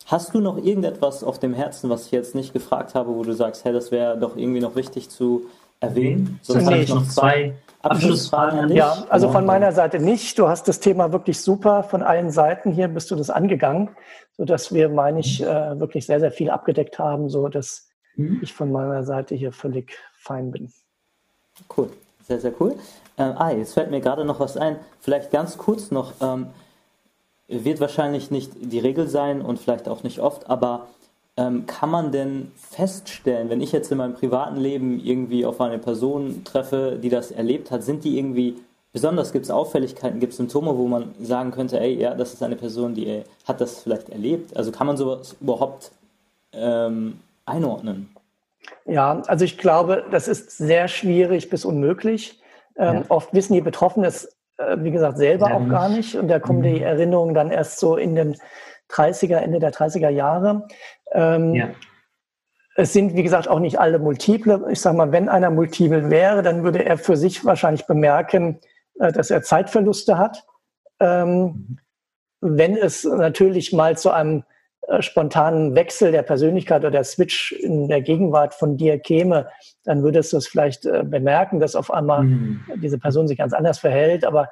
hast 0.05 0.33
du 0.33 0.39
noch 0.39 0.57
irgendetwas 0.57 1.23
auf 1.23 1.39
dem 1.39 1.53
Herzen, 1.53 1.89
was 1.89 2.05
ich 2.05 2.11
jetzt 2.11 2.35
nicht 2.35 2.53
gefragt 2.53 2.95
habe, 2.95 3.15
wo 3.15 3.23
du 3.23 3.33
sagst, 3.33 3.65
hey, 3.65 3.73
das 3.73 3.91
wäre 3.91 4.17
doch 4.17 4.37
irgendwie 4.37 4.61
noch 4.61 4.75
wichtig 4.75 5.09
zu 5.09 5.47
erwähnen? 5.85 6.39
Sonst 6.41 6.65
habe 6.65 6.77
ich 6.77 6.89
noch 6.89 7.07
zwei 7.07 7.55
Abschlussfragen 7.81 8.59
an 8.59 8.67
dich. 8.69 8.77
Ja, 8.77 9.05
also 9.09 9.31
von 9.31 9.45
meiner 9.45 9.71
Seite 9.71 9.99
nicht. 9.99 10.37
Du 10.39 10.47
hast 10.47 10.67
das 10.67 10.79
Thema 10.79 11.11
wirklich 11.11 11.39
super 11.39 11.83
von 11.83 12.01
allen 12.01 12.31
Seiten 12.31 12.71
hier 12.71 12.87
bist 12.87 13.11
du 13.11 13.15
das 13.15 13.29
angegangen, 13.29 13.89
sodass 14.37 14.73
wir, 14.73 14.89
meine 14.89 15.19
ich, 15.19 15.41
äh, 15.43 15.79
wirklich 15.79 16.05
sehr, 16.05 16.19
sehr 16.19 16.31
viel 16.31 16.49
abgedeckt 16.49 16.99
haben, 16.99 17.29
so 17.29 17.47
dass 17.47 17.87
mhm. 18.15 18.39
ich 18.41 18.53
von 18.53 18.71
meiner 18.71 19.03
Seite 19.03 19.35
hier 19.35 19.51
völlig 19.51 19.97
fein 20.17 20.51
bin. 20.51 20.71
Cool, 21.75 21.89
sehr, 22.27 22.39
sehr 22.39 22.53
cool. 22.59 22.75
Ähm, 23.17 23.33
ah, 23.37 23.51
jetzt 23.51 23.73
fällt 23.73 23.91
mir 23.91 24.01
gerade 24.01 24.25
noch 24.25 24.39
was 24.39 24.57
ein. 24.57 24.77
Vielleicht 24.99 25.31
ganz 25.31 25.57
kurz 25.57 25.91
noch. 25.91 26.13
Ähm, 26.21 26.47
wird 27.47 27.79
wahrscheinlich 27.79 28.31
nicht 28.31 28.51
die 28.55 28.79
Regel 28.79 29.07
sein 29.07 29.41
und 29.41 29.59
vielleicht 29.59 29.87
auch 29.87 30.01
nicht 30.01 30.19
oft, 30.19 30.49
aber 30.49 30.87
ähm, 31.37 31.65
kann 31.65 31.89
man 31.89 32.11
denn 32.11 32.51
feststellen, 32.55 33.49
wenn 33.49 33.61
ich 33.61 33.71
jetzt 33.71 33.91
in 33.91 33.97
meinem 33.97 34.13
privaten 34.13 34.57
Leben 34.57 34.99
irgendwie 35.03 35.45
auf 35.45 35.59
eine 35.59 35.79
Person 35.79 36.43
treffe, 36.45 36.97
die 37.01 37.09
das 37.09 37.31
erlebt 37.31 37.71
hat, 37.71 37.83
sind 37.83 38.03
die 38.03 38.17
irgendwie 38.17 38.55
besonders, 38.93 39.33
gibt 39.33 39.43
es 39.43 39.51
Auffälligkeiten, 39.51 40.21
gibt 40.21 40.31
es 40.31 40.37
Symptome, 40.37 40.77
wo 40.77 40.87
man 40.87 41.13
sagen 41.21 41.51
könnte, 41.51 41.79
ey, 41.79 41.99
ja, 41.99 42.13
das 42.13 42.33
ist 42.33 42.41
eine 42.41 42.55
Person, 42.55 42.93
die 42.93 43.07
ey, 43.07 43.23
hat 43.45 43.59
das 43.59 43.81
vielleicht 43.81 44.09
erlebt? 44.09 44.55
Also 44.55 44.71
kann 44.71 44.87
man 44.87 44.95
sowas 44.95 45.35
überhaupt 45.41 45.91
ähm, 46.53 47.19
einordnen? 47.45 48.15
Ja, 48.85 49.21
also 49.27 49.43
ich 49.43 49.57
glaube, 49.57 50.05
das 50.11 50.29
ist 50.29 50.57
sehr 50.57 50.87
schwierig 50.87 51.49
bis 51.49 51.65
unmöglich. 51.65 52.41
Ähm, 52.77 52.95
ja. 52.95 53.03
Oft 53.09 53.33
wissen 53.33 53.53
die 53.53 53.61
Betroffenen 53.61 54.07
es, 54.07 54.33
äh, 54.57 54.77
wie 54.79 54.91
gesagt, 54.91 55.17
selber 55.17 55.49
ja, 55.49 55.55
auch 55.55 55.67
gar 55.67 55.89
nicht. 55.89 56.15
Und 56.15 56.29
da 56.29 56.39
kommen 56.39 56.59
mhm. 56.59 56.63
die 56.63 56.81
Erinnerungen 56.81 57.35
dann 57.35 57.51
erst 57.51 57.79
so 57.79 57.97
in 57.97 58.15
den 58.15 58.37
30er, 58.91 59.37
Ende 59.37 59.59
der 59.59 59.71
30er 59.71 60.09
Jahre. 60.09 60.67
Ähm, 61.11 61.55
ja. 61.55 61.69
Es 62.77 62.91
sind, 62.91 63.15
wie 63.15 63.23
gesagt, 63.23 63.47
auch 63.47 63.59
nicht 63.59 63.79
alle 63.79 63.99
multiple. 63.99 64.67
Ich 64.69 64.81
sage 64.81 64.97
mal, 64.97 65.11
wenn 65.11 65.29
einer 65.29 65.49
multiple 65.49 66.09
wäre, 66.09 66.43
dann 66.43 66.63
würde 66.63 66.83
er 66.83 66.97
für 66.97 67.15
sich 67.15 67.45
wahrscheinlich 67.45 67.85
bemerken, 67.85 68.59
äh, 68.99 69.11
dass 69.11 69.31
er 69.31 69.41
Zeitverluste 69.43 70.17
hat. 70.17 70.45
Ähm, 70.99 71.77
wenn 72.41 72.75
es 72.75 73.05
natürlich 73.05 73.71
mal 73.73 73.97
zu 73.97 74.11
einem 74.11 74.43
äh, 74.87 75.01
spontanen 75.01 75.73
Wechsel 75.73 76.11
der 76.11 76.21
Persönlichkeit 76.21 76.81
oder 76.81 76.91
der 76.91 77.03
Switch 77.03 77.53
in 77.53 77.87
der 77.87 78.01
Gegenwart 78.01 78.53
von 78.53 78.77
dir 78.77 78.99
käme, 78.99 79.49
dann 79.83 80.03
würdest 80.03 80.33
du 80.33 80.37
es 80.37 80.47
vielleicht 80.47 80.85
äh, 80.85 81.03
bemerken, 81.03 81.59
dass 81.59 81.75
auf 81.75 81.91
einmal 81.91 82.23
mhm. 82.23 82.61
diese 82.75 82.99
Person 82.99 83.27
sich 83.27 83.37
ganz 83.37 83.53
anders 83.53 83.79
verhält. 83.79 84.25
Aber 84.25 84.49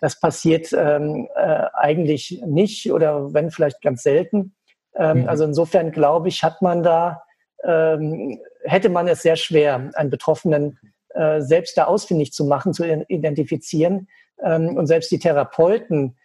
das 0.00 0.18
passiert 0.18 0.72
ähm, 0.72 1.28
äh, 1.34 1.66
eigentlich 1.74 2.42
nicht 2.46 2.90
oder 2.90 3.32
wenn 3.34 3.50
vielleicht 3.50 3.82
ganz 3.82 4.02
selten. 4.02 4.54
Ähm, 4.96 5.22
mhm. 5.22 5.28
Also 5.28 5.44
insofern 5.44 5.92
glaube 5.92 6.28
ich, 6.28 6.42
hat 6.42 6.62
man 6.62 6.82
da, 6.82 7.22
ähm, 7.62 8.40
hätte 8.64 8.88
man 8.88 9.08
es 9.08 9.22
sehr 9.22 9.36
schwer, 9.36 9.90
einen 9.94 10.10
Betroffenen 10.10 10.78
äh, 11.10 11.40
selbst 11.40 11.76
da 11.76 11.84
ausfindig 11.84 12.32
zu 12.32 12.44
machen, 12.44 12.72
zu 12.72 12.84
identifizieren. 12.84 14.08
Ähm, 14.42 14.76
und 14.76 14.86
selbst 14.86 15.10
die 15.10 15.18
Therapeuten, 15.18 16.16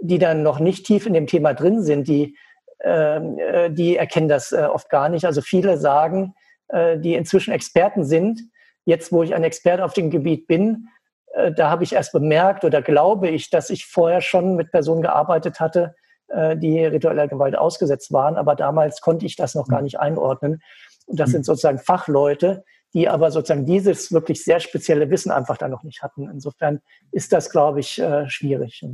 die 0.00 0.18
dann 0.18 0.42
noch 0.42 0.58
nicht 0.58 0.86
tief 0.86 1.06
in 1.06 1.12
dem 1.12 1.26
Thema 1.26 1.54
drin 1.54 1.82
sind, 1.82 2.08
die, 2.08 2.36
ähm, 2.82 3.38
äh, 3.38 3.70
die 3.70 3.96
erkennen 3.96 4.28
das 4.28 4.52
äh, 4.52 4.68
oft 4.72 4.88
gar 4.88 5.08
nicht. 5.08 5.24
Also 5.24 5.42
viele 5.42 5.76
sagen, 5.76 6.34
äh, 6.68 6.98
die 6.98 7.14
inzwischen 7.14 7.52
Experten 7.52 8.04
sind, 8.04 8.40
jetzt 8.84 9.12
wo 9.12 9.22
ich 9.22 9.34
ein 9.34 9.44
Experte 9.44 9.84
auf 9.84 9.92
dem 9.92 10.10
Gebiet 10.10 10.46
bin, 10.46 10.88
da 11.54 11.70
habe 11.70 11.84
ich 11.84 11.92
erst 11.92 12.12
bemerkt 12.12 12.64
oder 12.64 12.82
glaube 12.82 13.28
ich, 13.28 13.50
dass 13.50 13.70
ich 13.70 13.86
vorher 13.86 14.20
schon 14.20 14.56
mit 14.56 14.70
Personen 14.70 15.02
gearbeitet 15.02 15.60
hatte, 15.60 15.94
äh, 16.28 16.56
die 16.56 16.84
ritueller 16.84 17.28
Gewalt 17.28 17.56
ausgesetzt 17.56 18.12
waren. 18.12 18.36
Aber 18.36 18.54
damals 18.54 19.00
konnte 19.00 19.26
ich 19.26 19.36
das 19.36 19.54
noch 19.54 19.68
gar 19.68 19.82
nicht 19.82 19.98
einordnen. 19.98 20.62
Und 21.06 21.18
das 21.18 21.30
sind 21.30 21.44
sozusagen 21.44 21.78
Fachleute, 21.78 22.64
die 22.92 23.08
aber 23.08 23.30
sozusagen 23.30 23.64
dieses 23.64 24.12
wirklich 24.12 24.44
sehr 24.44 24.60
spezielle 24.60 25.10
Wissen 25.10 25.30
einfach 25.30 25.56
da 25.56 25.68
noch 25.68 25.84
nicht 25.84 26.02
hatten. 26.02 26.28
Insofern 26.28 26.80
ist 27.12 27.32
das, 27.32 27.50
glaube 27.50 27.80
ich, 27.80 27.98
äh, 27.98 28.28
schwierig. 28.28 28.84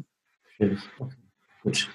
Gut. 1.62 1.88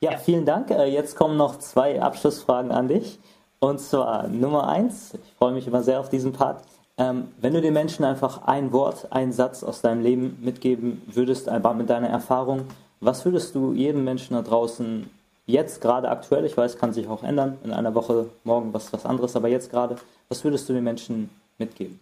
Ja, 0.00 0.18
vielen 0.18 0.44
Dank. 0.44 0.70
Jetzt 0.70 1.16
kommen 1.16 1.36
noch 1.36 1.58
zwei 1.58 2.00
Abschlussfragen 2.00 2.70
an 2.70 2.88
dich. 2.88 3.18
Und 3.58 3.80
zwar 3.80 4.28
Nummer 4.28 4.68
eins. 4.68 5.14
Ich 5.14 5.34
freue 5.34 5.52
mich 5.52 5.66
immer 5.66 5.82
sehr 5.82 5.98
auf 5.98 6.10
diesen 6.10 6.32
Part. 6.32 6.62
Ähm, 6.98 7.28
wenn 7.38 7.52
du 7.52 7.60
den 7.60 7.74
Menschen 7.74 8.04
einfach 8.04 8.46
ein 8.46 8.72
Wort, 8.72 9.12
einen 9.12 9.32
Satz 9.32 9.62
aus 9.62 9.82
deinem 9.82 10.02
Leben 10.02 10.38
mitgeben 10.40 11.02
würdest, 11.06 11.48
einfach 11.48 11.74
mit 11.74 11.90
deiner 11.90 12.08
Erfahrung, 12.08 12.66
was 13.00 13.24
würdest 13.24 13.54
du 13.54 13.74
jedem 13.74 14.04
Menschen 14.04 14.34
da 14.34 14.42
draußen 14.42 15.10
jetzt 15.44 15.80
gerade 15.80 16.08
aktuell, 16.08 16.44
ich 16.44 16.56
weiß, 16.56 16.78
kann 16.78 16.92
sich 16.92 17.06
auch 17.06 17.22
ändern, 17.22 17.58
in 17.64 17.72
einer 17.72 17.94
Woche, 17.94 18.30
morgen 18.44 18.72
was, 18.72 18.92
was 18.92 19.04
anderes, 19.04 19.36
aber 19.36 19.48
jetzt 19.48 19.70
gerade, 19.70 19.96
was 20.28 20.42
würdest 20.42 20.68
du 20.68 20.72
den 20.72 20.84
Menschen 20.84 21.30
mitgeben? 21.58 22.00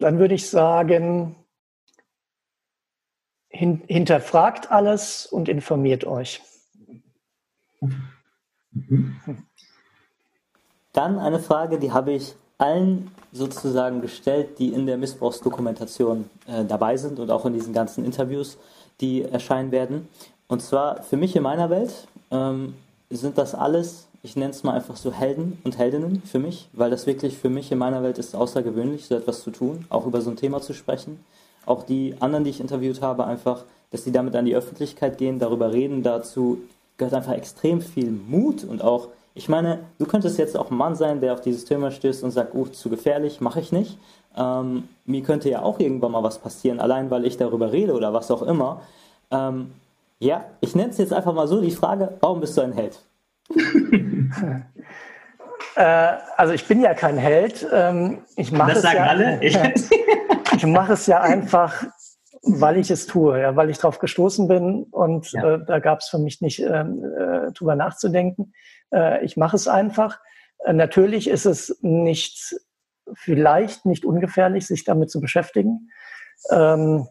Dann 0.00 0.18
würde 0.18 0.34
ich 0.34 0.48
sagen, 0.48 1.36
hin, 3.48 3.82
hinterfragt 3.86 4.70
alles 4.70 5.26
und 5.26 5.48
informiert 5.48 6.04
euch. 6.04 6.42
Dann 10.92 11.18
eine 11.18 11.38
Frage, 11.38 11.78
die 11.78 11.92
habe 11.92 12.12
ich 12.12 12.34
allen 12.58 13.10
sozusagen 13.34 14.00
gestellt, 14.00 14.58
die 14.58 14.68
in 14.68 14.86
der 14.86 14.96
Missbrauchsdokumentation 14.96 16.30
äh, 16.46 16.64
dabei 16.64 16.96
sind 16.96 17.18
und 17.18 17.30
auch 17.30 17.44
in 17.44 17.52
diesen 17.52 17.74
ganzen 17.74 18.04
Interviews, 18.04 18.56
die 19.00 19.22
erscheinen 19.22 19.72
werden. 19.72 20.08
Und 20.46 20.62
zwar 20.62 21.02
für 21.02 21.16
mich 21.16 21.34
in 21.34 21.42
meiner 21.42 21.68
Welt 21.68 22.06
ähm, 22.30 22.74
sind 23.10 23.36
das 23.36 23.54
alles, 23.54 24.06
ich 24.22 24.36
nenne 24.36 24.52
es 24.52 24.62
mal 24.62 24.72
einfach 24.72 24.96
so 24.96 25.12
Helden 25.12 25.58
und 25.64 25.76
Heldinnen 25.76 26.22
für 26.24 26.38
mich, 26.38 26.68
weil 26.72 26.90
das 26.90 27.06
wirklich 27.06 27.36
für 27.36 27.50
mich 27.50 27.72
in 27.72 27.78
meiner 27.78 28.02
Welt 28.04 28.18
ist 28.18 28.36
außergewöhnlich, 28.36 29.06
so 29.06 29.16
etwas 29.16 29.42
zu 29.42 29.50
tun, 29.50 29.84
auch 29.88 30.06
über 30.06 30.20
so 30.20 30.30
ein 30.30 30.36
Thema 30.36 30.60
zu 30.60 30.72
sprechen. 30.72 31.18
Auch 31.66 31.82
die 31.82 32.14
anderen, 32.20 32.44
die 32.44 32.50
ich 32.50 32.60
interviewt 32.60 33.02
habe, 33.02 33.26
einfach, 33.26 33.64
dass 33.90 34.04
sie 34.04 34.12
damit 34.12 34.36
an 34.36 34.44
die 34.44 34.54
Öffentlichkeit 34.54 35.18
gehen, 35.18 35.40
darüber 35.40 35.72
reden, 35.72 36.04
dazu 36.04 36.58
gehört 36.98 37.14
einfach 37.14 37.32
extrem 37.32 37.80
viel 37.80 38.10
Mut 38.10 38.62
und 38.62 38.82
auch 38.82 39.08
ich 39.34 39.48
meine, 39.48 39.80
du 39.98 40.06
könntest 40.06 40.38
jetzt 40.38 40.56
auch 40.56 40.70
ein 40.70 40.76
Mann 40.76 40.94
sein, 40.94 41.20
der 41.20 41.32
auf 41.32 41.40
dieses 41.40 41.64
Thema 41.64 41.90
stößt 41.90 42.22
und 42.22 42.30
sagt, 42.30 42.54
uh, 42.54 42.66
zu 42.66 42.88
gefährlich, 42.88 43.40
mache 43.40 43.60
ich 43.60 43.72
nicht. 43.72 43.98
Ähm, 44.36 44.88
mir 45.04 45.22
könnte 45.22 45.50
ja 45.50 45.62
auch 45.62 45.80
irgendwann 45.80 46.12
mal 46.12 46.22
was 46.22 46.38
passieren, 46.38 46.80
allein 46.80 47.10
weil 47.10 47.24
ich 47.24 47.36
darüber 47.36 47.72
rede 47.72 47.94
oder 47.94 48.12
was 48.12 48.30
auch 48.30 48.42
immer. 48.42 48.82
Ähm, 49.30 49.72
ja, 50.20 50.44
ich 50.60 50.74
nenne 50.76 50.90
es 50.90 50.98
jetzt 50.98 51.12
einfach 51.12 51.34
mal 51.34 51.48
so 51.48 51.60
die 51.60 51.70
Frage, 51.70 52.16
warum 52.20 52.40
bist 52.40 52.56
du 52.56 52.62
ein 52.62 52.72
Held? 52.72 53.00
äh, 55.76 56.12
also 56.36 56.52
ich 56.52 56.66
bin 56.66 56.80
ja 56.80 56.94
kein 56.94 57.18
Held. 57.18 57.66
Ähm, 57.72 58.18
ich 58.36 58.52
mache 58.52 58.72
es 58.72 58.82
sagen 58.82 58.96
ja, 58.96 59.06
alle. 59.06 59.42
ich 60.56 60.66
mache 60.66 60.92
es 60.92 61.06
ja 61.06 61.20
einfach, 61.20 61.84
weil 62.42 62.76
ich 62.78 62.90
es 62.90 63.06
tue, 63.06 63.40
ja, 63.40 63.56
weil 63.56 63.70
ich 63.70 63.78
darauf 63.78 63.98
gestoßen 63.98 64.46
bin 64.48 64.84
und 64.84 65.32
ja. 65.32 65.54
äh, 65.54 65.64
da 65.64 65.80
gab 65.80 66.00
es 66.00 66.08
für 66.08 66.18
mich 66.18 66.40
nicht 66.40 66.60
ähm, 66.60 67.04
äh, 67.04 67.52
drüber 67.52 67.74
nachzudenken. 67.74 68.52
Äh, 68.92 69.24
ich 69.24 69.36
mache 69.36 69.56
es 69.56 69.68
einfach. 69.68 70.20
Äh, 70.64 70.72
natürlich 70.72 71.28
ist 71.28 71.46
es 71.46 71.78
nicht, 71.82 72.56
vielleicht 73.14 73.86
nicht 73.86 74.04
ungefährlich, 74.04 74.66
sich 74.66 74.84
damit 74.84 75.10
zu 75.10 75.20
beschäftigen. 75.20 75.90
Ähm, 76.50 77.06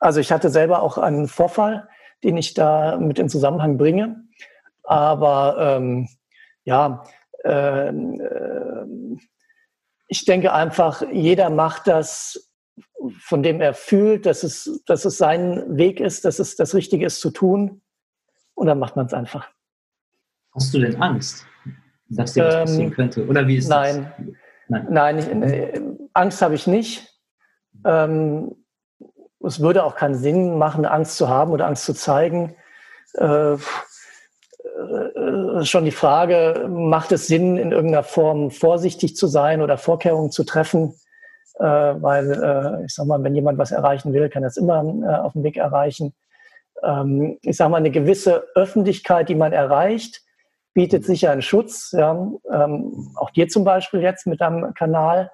also 0.00 0.20
ich 0.20 0.32
hatte 0.32 0.50
selber 0.50 0.82
auch 0.82 0.98
einen 0.98 1.28
Vorfall, 1.28 1.88
den 2.24 2.36
ich 2.36 2.54
da 2.54 2.98
mit 2.98 3.18
in 3.18 3.28
Zusammenhang 3.28 3.78
bringe. 3.78 4.24
Aber 4.82 5.56
ähm, 5.58 6.08
ja, 6.64 7.04
ähm, 7.44 8.20
äh, 8.20 9.18
ich 10.08 10.24
denke 10.24 10.52
einfach, 10.52 11.02
jeder 11.10 11.50
macht 11.50 11.86
das, 11.86 12.52
von 13.18 13.42
dem 13.42 13.60
er 13.60 13.74
fühlt, 13.74 14.26
dass 14.26 14.42
es, 14.42 14.82
dass 14.86 15.04
es 15.04 15.18
sein 15.18 15.76
Weg 15.76 16.00
ist, 16.00 16.24
dass 16.24 16.38
es 16.38 16.56
das 16.56 16.74
Richtige 16.74 17.06
ist 17.06 17.20
zu 17.20 17.30
tun. 17.30 17.82
Und 18.54 18.66
dann 18.66 18.78
macht 18.78 18.96
man 18.96 19.06
es 19.06 19.14
einfach. 19.14 19.48
Hast 20.54 20.74
du 20.74 20.80
denn 20.80 21.00
Angst, 21.00 21.46
dass 22.08 22.34
dir 22.34 22.44
was 22.44 22.54
ähm, 22.54 22.60
passieren 22.60 22.90
könnte? 22.92 23.26
Oder 23.26 23.46
wie 23.46 23.56
ist 23.56 23.68
nein. 23.68 24.12
das? 24.16 24.26
Nein, 24.68 24.86
nein 24.90 25.18
ich, 25.18 25.28
äh, 25.28 25.80
Angst 26.12 26.42
habe 26.42 26.54
ich 26.54 26.66
nicht. 26.66 27.08
Ähm, 27.84 28.54
es 29.44 29.60
würde 29.60 29.84
auch 29.84 29.96
keinen 29.96 30.14
Sinn 30.14 30.58
machen, 30.58 30.84
Angst 30.84 31.16
zu 31.16 31.28
haben 31.28 31.52
oder 31.52 31.66
Angst 31.66 31.84
zu 31.84 31.94
zeigen. 31.94 32.54
Äh, 33.14 33.54
äh, 33.54 33.58
schon 35.64 35.84
die 35.84 35.90
Frage, 35.90 36.68
macht 36.68 37.12
es 37.12 37.26
Sinn, 37.26 37.56
in 37.56 37.72
irgendeiner 37.72 38.04
Form 38.04 38.50
vorsichtig 38.50 39.16
zu 39.16 39.26
sein 39.26 39.62
oder 39.62 39.78
Vorkehrungen 39.78 40.30
zu 40.30 40.44
treffen? 40.44 40.94
äh, 41.58 41.64
weil 41.64 42.32
äh, 42.32 42.84
ich 42.84 42.94
sag 42.94 43.06
mal, 43.06 43.22
wenn 43.22 43.34
jemand 43.34 43.58
was 43.58 43.72
erreichen 43.72 44.12
will, 44.12 44.28
kann 44.28 44.42
er 44.42 44.48
es 44.48 44.56
immer 44.56 44.82
äh, 44.82 45.16
auf 45.20 45.32
dem 45.32 45.42
Weg 45.44 45.56
erreichen. 45.56 46.14
Ähm, 46.82 47.38
ich 47.42 47.56
sag 47.56 47.70
mal, 47.70 47.76
eine 47.76 47.90
gewisse 47.90 48.44
Öffentlichkeit, 48.54 49.28
die 49.28 49.34
man 49.34 49.52
erreicht, 49.52 50.22
bietet 50.74 51.04
sicher 51.04 51.30
einen 51.30 51.42
Schutz. 51.42 51.92
Ja. 51.92 52.12
Ähm, 52.50 53.10
auch 53.16 53.30
dir 53.30 53.48
zum 53.48 53.64
Beispiel 53.64 54.00
jetzt 54.00 54.26
mit 54.26 54.40
deinem 54.40 54.74
Kanal. 54.74 55.30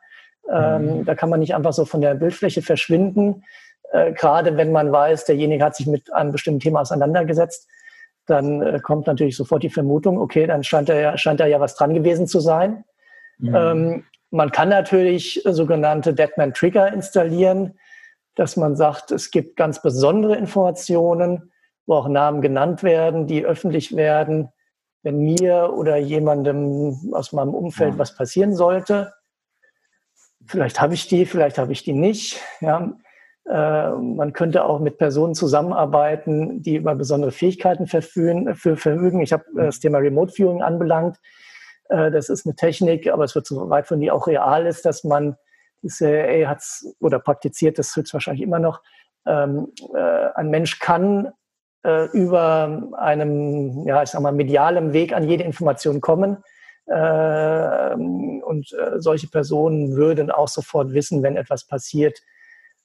Ähm, 0.51 0.99
mhm. 0.99 1.05
Da 1.05 1.15
kann 1.15 1.31
man 1.31 1.41
nicht 1.41 1.55
einfach 1.55 1.73
so 1.73 1.85
von 1.85 2.01
der 2.01 2.15
Bildfläche 2.15 2.63
verschwinden. 2.63 3.45
Äh, 3.93 4.13
gerade 4.13 4.57
wenn 4.57 4.73
man 4.73 4.93
weiß, 4.93 5.25
derjenige 5.25 5.65
hat 5.65 5.77
sich 5.77 5.87
mit 5.87 6.13
einem 6.13 6.33
bestimmten 6.33 6.61
Thema 6.61 6.81
auseinandergesetzt, 6.81 7.69
dann 8.27 8.63
äh, 8.63 8.81
kommt 8.83 9.07
natürlich 9.07 9.37
sofort 9.37 9.63
die 9.63 9.71
Vermutung, 9.71 10.19
okay, 10.19 10.47
dann 10.47 10.63
scheint 10.63 10.89
da 10.89 10.95
ja, 10.95 11.17
scheint 11.17 11.41
da 11.41 11.47
ja 11.47 11.61
was 11.61 11.77
dran 11.77 11.95
gewesen 11.95 12.27
zu 12.27 12.41
sein. 12.41 12.85
Mhm. 13.39 13.55
Ähm, 13.55 14.05
man 14.31 14.51
kann 14.51 14.69
natürlich 14.69 15.43
sogenannte 15.45 16.13
Deadman 16.13 16.53
Trigger 16.53 16.93
installieren, 16.93 17.79
dass 18.35 18.57
man 18.57 18.77
sagt, 18.77 19.11
es 19.11 19.31
gibt 19.31 19.57
ganz 19.57 19.81
besondere 19.81 20.37
Informationen, 20.37 21.53
wo 21.87 21.95
auch 21.95 22.09
Namen 22.09 22.43
genannt 22.43 22.83
werden, 22.83 23.27
die 23.27 23.45
öffentlich 23.45 23.97
werden, 23.97 24.51
wenn 25.03 25.19
mir 25.19 25.73
oder 25.75 25.97
jemandem 25.97 27.13
aus 27.13 27.33
meinem 27.33 27.55
Umfeld 27.55 27.99
was 27.99 28.17
passieren 28.17 28.55
sollte. 28.55 29.13
Vielleicht 30.47 30.81
habe 30.81 30.95
ich 30.95 31.09
die, 31.09 31.27
vielleicht 31.27 31.59
habe 31.59 31.73
ich 31.73 31.85
die 31.85 31.93
nicht. 31.93 32.41
Ja. 32.61 32.93
Äh, 33.49 33.91
man 33.91 34.33
könnte 34.33 34.65
auch 34.65 34.81
mit 34.81 34.99
Personen 34.99 35.35
zusammenarbeiten, 35.35 36.63
die 36.63 36.77
über 36.77 36.95
besondere 36.95 37.31
Fähigkeiten 37.31 37.87
verfügen. 37.87 38.55
Für, 38.55 38.77
verfügen. 38.77 39.21
Ich 39.21 39.33
habe 39.33 39.45
äh, 39.57 39.67
das 39.67 39.81
Thema 39.81 39.99
Remote 39.99 40.33
Viewing 40.33 40.63
anbelangt. 40.63 41.19
Äh, 41.89 42.11
das 42.11 42.29
ist 42.29 42.47
eine 42.47 42.57
Technik, 42.57 43.11
aber 43.11 43.25
es 43.25 43.35
wird 43.35 43.47
so 43.47 43.71
weit 43.71 43.87
von 43.87 44.01
die 44.01 44.11
auch 44.11 44.27
real 44.27 44.67
ist, 44.67 44.85
dass 44.85 45.05
man 45.05 45.37
die 45.83 45.89
CIA 45.89 46.49
hat 46.49 46.63
oder 47.01 47.19
praktiziert 47.19 47.79
das 47.79 47.95
höchstwahrscheinlich 47.95 48.43
immer 48.43 48.59
noch. 48.59 48.83
Ähm, 49.27 49.73
äh, 49.95 50.29
ein 50.35 50.51
Mensch 50.51 50.79
kann 50.79 51.33
äh, 51.89 52.05
über 52.17 52.83
einem, 52.99 53.87
ja, 53.87 54.03
ich 54.03 54.11
sag 54.11 54.21
mal, 54.21 54.33
medialen 54.33 54.93
Weg 54.93 55.13
an 55.15 55.29
jede 55.29 55.45
Information 55.45 56.01
kommen. 56.01 56.39
Äh, 56.87 57.95
und 57.95 58.73
äh, 58.73 59.01
solche 59.01 59.29
Personen 59.29 59.97
würden 59.97 60.31
auch 60.31 60.49
sofort 60.49 60.93
wissen, 60.93 61.23
wenn 61.23 61.37
etwas 61.37 61.65
passiert, 61.65 62.21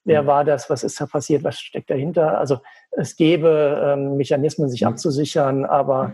wer 0.03 0.23
mhm. 0.23 0.27
war 0.27 0.43
das, 0.43 0.69
was 0.69 0.83
ist 0.83 0.99
da 0.99 1.05
passiert, 1.05 1.43
was 1.43 1.59
steckt 1.59 1.89
dahinter. 1.89 2.37
Also 2.37 2.59
es 2.91 3.15
gäbe 3.15 3.81
ähm, 3.83 4.17
Mechanismen, 4.17 4.69
sich 4.69 4.81
mhm. 4.81 4.89
abzusichern, 4.89 5.65
aber 5.65 6.13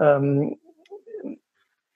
ähm, 0.00 0.56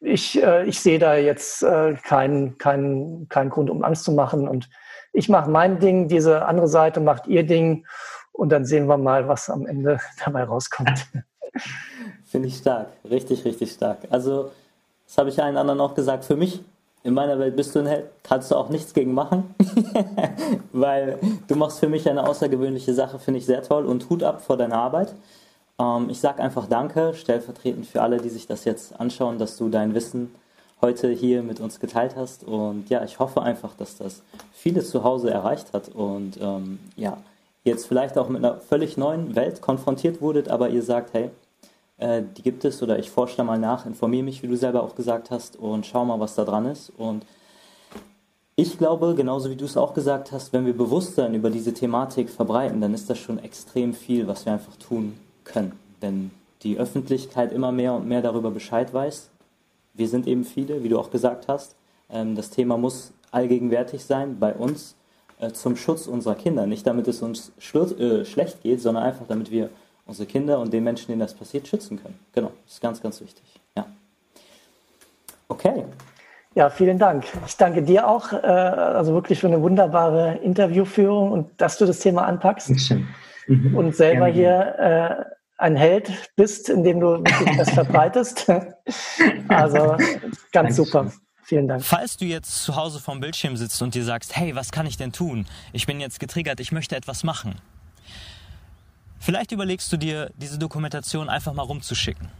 ich, 0.00 0.42
äh, 0.42 0.64
ich 0.64 0.80
sehe 0.80 0.98
da 0.98 1.16
jetzt 1.16 1.62
äh, 1.62 1.94
keinen 1.94 2.58
kein, 2.58 3.26
kein 3.28 3.50
Grund, 3.50 3.70
um 3.70 3.84
Angst 3.84 4.04
zu 4.04 4.12
machen. 4.12 4.48
Und 4.48 4.68
ich 5.12 5.28
mache 5.28 5.50
mein 5.50 5.78
Ding, 5.78 6.08
diese 6.08 6.44
andere 6.46 6.68
Seite 6.68 7.00
macht 7.00 7.26
ihr 7.26 7.44
Ding. 7.44 7.86
Und 8.42 8.48
dann 8.48 8.64
sehen 8.64 8.88
wir 8.88 8.96
mal, 8.96 9.28
was 9.28 9.48
am 9.48 9.66
Ende 9.66 10.00
dabei 10.24 10.42
rauskommt. 10.42 11.06
Finde 12.24 12.48
ich 12.48 12.56
stark, 12.56 12.88
richtig, 13.08 13.44
richtig 13.44 13.70
stark. 13.70 13.98
Also, 14.10 14.50
das 15.06 15.16
habe 15.16 15.28
ich 15.28 15.40
allen 15.40 15.56
anderen 15.56 15.80
auch 15.80 15.94
gesagt. 15.94 16.24
Für 16.24 16.34
mich, 16.34 16.58
in 17.04 17.14
meiner 17.14 17.38
Welt 17.38 17.54
bist 17.54 17.72
du 17.72 17.78
ein 17.78 17.86
Held, 17.86 18.06
kannst 18.24 18.50
du 18.50 18.56
auch 18.56 18.68
nichts 18.68 18.94
gegen 18.94 19.14
machen, 19.14 19.54
weil 20.72 21.20
du 21.46 21.54
machst 21.54 21.78
für 21.78 21.88
mich 21.88 22.10
eine 22.10 22.28
außergewöhnliche 22.28 22.92
Sache, 22.94 23.20
finde 23.20 23.38
ich 23.38 23.46
sehr 23.46 23.62
toll 23.62 23.86
und 23.86 24.10
Hut 24.10 24.24
ab 24.24 24.42
vor 24.42 24.56
deiner 24.56 24.78
Arbeit. 24.78 25.14
Ähm, 25.78 26.10
ich 26.10 26.18
sage 26.18 26.42
einfach 26.42 26.66
Danke, 26.66 27.14
stellvertretend 27.14 27.86
für 27.86 28.02
alle, 28.02 28.16
die 28.16 28.30
sich 28.30 28.48
das 28.48 28.64
jetzt 28.64 28.98
anschauen, 28.98 29.38
dass 29.38 29.56
du 29.56 29.68
dein 29.68 29.94
Wissen 29.94 30.34
heute 30.80 31.10
hier 31.10 31.44
mit 31.44 31.60
uns 31.60 31.78
geteilt 31.78 32.16
hast. 32.16 32.42
Und 32.42 32.90
ja, 32.90 33.04
ich 33.04 33.20
hoffe 33.20 33.40
einfach, 33.40 33.76
dass 33.76 33.98
das 33.98 34.24
viele 34.52 34.82
zu 34.82 35.04
Hause 35.04 35.30
erreicht 35.30 35.72
hat 35.72 35.90
und 35.90 36.40
ähm, 36.40 36.80
ja, 36.96 37.18
jetzt 37.64 37.86
vielleicht 37.86 38.18
auch 38.18 38.28
mit 38.28 38.44
einer 38.44 38.60
völlig 38.60 38.96
neuen 38.96 39.34
Welt 39.36 39.60
konfrontiert 39.60 40.20
wurdet, 40.20 40.48
aber 40.48 40.70
ihr 40.70 40.82
sagt, 40.82 41.12
hey, 41.14 41.30
äh, 41.98 42.22
die 42.36 42.42
gibt 42.42 42.64
es 42.64 42.82
oder 42.82 42.98
ich 42.98 43.10
forsche 43.10 43.36
da 43.36 43.44
mal 43.44 43.58
nach, 43.58 43.86
informiere 43.86 44.24
mich, 44.24 44.42
wie 44.42 44.48
du 44.48 44.56
selber 44.56 44.82
auch 44.82 44.94
gesagt 44.94 45.30
hast 45.30 45.56
und 45.56 45.86
schau 45.86 46.04
mal, 46.04 46.20
was 46.20 46.34
da 46.34 46.44
dran 46.44 46.66
ist. 46.66 46.90
Und 46.98 47.24
ich 48.56 48.78
glaube, 48.78 49.14
genauso 49.14 49.50
wie 49.50 49.56
du 49.56 49.64
es 49.64 49.76
auch 49.76 49.94
gesagt 49.94 50.32
hast, 50.32 50.52
wenn 50.52 50.66
wir 50.66 50.76
Bewusstsein 50.76 51.34
über 51.34 51.50
diese 51.50 51.72
Thematik 51.72 52.28
verbreiten, 52.28 52.80
dann 52.80 52.94
ist 52.94 53.08
das 53.08 53.18
schon 53.18 53.38
extrem 53.38 53.94
viel, 53.94 54.26
was 54.26 54.44
wir 54.44 54.52
einfach 54.52 54.76
tun 54.76 55.18
können. 55.44 55.72
Denn 56.02 56.32
die 56.62 56.78
Öffentlichkeit 56.78 57.52
immer 57.52 57.72
mehr 57.72 57.94
und 57.94 58.06
mehr 58.06 58.22
darüber 58.22 58.50
Bescheid 58.50 58.92
weiß. 58.92 59.30
Wir 59.94 60.08
sind 60.08 60.26
eben 60.26 60.44
viele, 60.44 60.82
wie 60.82 60.88
du 60.88 60.98
auch 60.98 61.10
gesagt 61.10 61.48
hast. 61.48 61.76
Ähm, 62.10 62.34
das 62.34 62.50
Thema 62.50 62.76
muss 62.76 63.12
allgegenwärtig 63.30 64.04
sein 64.04 64.38
bei 64.38 64.52
uns 64.52 64.96
zum 65.50 65.76
Schutz 65.76 66.06
unserer 66.06 66.34
Kinder. 66.34 66.66
Nicht 66.66 66.86
damit 66.86 67.08
es 67.08 67.22
uns 67.22 67.52
äh, 67.58 68.24
schlecht 68.24 68.62
geht, 68.62 68.80
sondern 68.80 69.04
einfach 69.04 69.26
damit 69.26 69.50
wir 69.50 69.70
unsere 70.06 70.26
Kinder 70.26 70.58
und 70.58 70.72
den 70.72 70.84
Menschen, 70.84 71.08
denen 71.08 71.20
das 71.20 71.34
passiert, 71.34 71.68
schützen 71.68 72.00
können. 72.02 72.18
Genau, 72.32 72.52
das 72.64 72.74
ist 72.74 72.80
ganz, 72.80 73.02
ganz 73.02 73.20
wichtig. 73.20 73.44
Ja. 73.76 73.86
Okay. 75.48 75.84
Ja, 76.54 76.68
vielen 76.68 76.98
Dank. 76.98 77.24
Ich 77.46 77.56
danke 77.56 77.82
dir 77.82 78.06
auch, 78.06 78.32
äh, 78.32 78.36
also 78.36 79.14
wirklich 79.14 79.40
für 79.40 79.46
eine 79.46 79.62
wunderbare 79.62 80.36
Interviewführung 80.42 81.32
und 81.32 81.60
dass 81.60 81.78
du 81.78 81.86
das 81.86 82.00
Thema 82.00 82.26
anpackst. 82.26 82.70
Mhm. 83.46 83.76
Und 83.76 83.96
selber 83.96 84.30
Gerne. 84.30 84.32
hier 84.32 85.28
äh, 85.28 85.32
ein 85.56 85.76
Held 85.76 86.12
bist, 86.36 86.68
indem 86.68 87.00
du 87.00 87.22
das 87.56 87.70
verbreitest. 87.70 88.50
Also 89.48 89.96
ganz 89.96 90.76
Dankeschön. 90.76 90.84
super. 90.84 91.12
Vielen 91.52 91.68
Dank. 91.68 91.84
Falls 91.84 92.16
du 92.16 92.24
jetzt 92.24 92.64
zu 92.64 92.76
Hause 92.76 92.98
vorm 92.98 93.20
Bildschirm 93.20 93.58
sitzt 93.58 93.82
und 93.82 93.94
dir 93.94 94.04
sagst, 94.04 94.34
hey, 94.34 94.54
was 94.54 94.70
kann 94.70 94.86
ich 94.86 94.96
denn 94.96 95.12
tun? 95.12 95.44
Ich 95.74 95.84
bin 95.84 96.00
jetzt 96.00 96.18
getriggert, 96.18 96.60
ich 96.60 96.72
möchte 96.72 96.96
etwas 96.96 97.24
machen. 97.24 97.56
Vielleicht 99.18 99.52
überlegst 99.52 99.92
du 99.92 99.98
dir, 99.98 100.30
diese 100.36 100.58
Dokumentation 100.58 101.28
einfach 101.28 101.52
mal 101.52 101.60
rumzuschicken. 101.60 102.30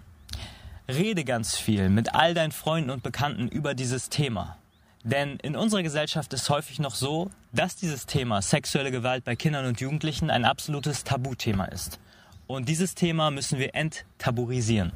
Rede 0.89 1.25
ganz 1.25 1.59
viel 1.59 1.91
mit 1.91 2.15
all 2.15 2.33
deinen 2.33 2.53
Freunden 2.53 2.89
und 2.89 3.03
Bekannten 3.03 3.49
über 3.49 3.75
dieses 3.75 4.09
Thema. 4.09 4.57
Denn 5.05 5.37
in 5.43 5.57
unserer 5.57 5.83
Gesellschaft 5.83 6.33
ist 6.33 6.49
häufig 6.49 6.79
noch 6.79 6.95
so, 6.95 7.31
dass 7.53 7.77
dieses 7.77 8.07
Thema 8.07 8.41
sexuelle 8.41 8.91
Gewalt 8.91 9.25
bei 9.25 9.37
Kindern 9.37 9.67
und 9.67 9.79
Jugendlichen 9.79 10.31
ein 10.31 10.47
absolutes 10.47 11.05
Tabuthema 11.05 11.67
ist. 11.67 12.01
Und 12.47 12.67
dieses 12.67 12.95
Thema 12.95 13.31
müssen 13.31 13.59
wir 13.59 13.75
enttabuisieren. 13.75 14.93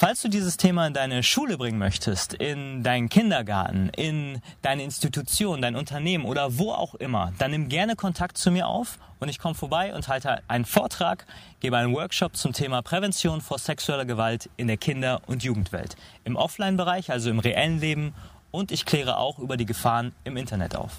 Falls 0.00 0.22
du 0.22 0.28
dieses 0.28 0.56
Thema 0.56 0.86
in 0.86 0.94
deine 0.94 1.24
Schule 1.24 1.58
bringen 1.58 1.76
möchtest, 1.76 2.32
in 2.32 2.84
deinen 2.84 3.08
Kindergarten, 3.08 3.88
in 3.96 4.40
deine 4.62 4.84
Institution, 4.84 5.60
dein 5.60 5.74
Unternehmen 5.74 6.24
oder 6.24 6.56
wo 6.56 6.70
auch 6.70 6.94
immer, 6.94 7.32
dann 7.38 7.50
nimm 7.50 7.68
gerne 7.68 7.96
Kontakt 7.96 8.38
zu 8.38 8.52
mir 8.52 8.68
auf 8.68 9.00
und 9.18 9.28
ich 9.28 9.40
komme 9.40 9.56
vorbei 9.56 9.92
und 9.92 10.06
halte 10.06 10.40
einen 10.46 10.66
Vortrag, 10.66 11.26
gebe 11.58 11.76
einen 11.76 11.92
Workshop 11.96 12.36
zum 12.36 12.52
Thema 12.52 12.80
Prävention 12.80 13.40
vor 13.40 13.58
sexueller 13.58 14.04
Gewalt 14.04 14.48
in 14.56 14.68
der 14.68 14.76
Kinder- 14.76 15.20
und 15.26 15.42
Jugendwelt. 15.42 15.96
Im 16.22 16.36
Offline-Bereich, 16.36 17.10
also 17.10 17.28
im 17.28 17.40
reellen 17.40 17.80
Leben 17.80 18.14
und 18.52 18.70
ich 18.70 18.86
kläre 18.86 19.16
auch 19.16 19.40
über 19.40 19.56
die 19.56 19.66
Gefahren 19.66 20.12
im 20.22 20.36
Internet 20.36 20.76
auf. 20.76 20.92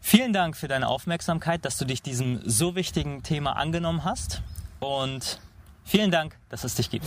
Vielen 0.00 0.32
Dank 0.32 0.56
für 0.56 0.68
deine 0.68 0.86
Aufmerksamkeit, 0.86 1.64
dass 1.64 1.78
du 1.78 1.84
dich 1.84 2.00
diesem 2.00 2.40
so 2.48 2.76
wichtigen 2.76 3.24
Thema 3.24 3.56
angenommen 3.56 4.04
hast 4.04 4.42
und 4.78 5.40
vielen 5.90 6.10
Dank, 6.10 6.36
dass 6.48 6.64
es 6.64 6.76
dich 6.76 6.88
gibt. 6.88 7.06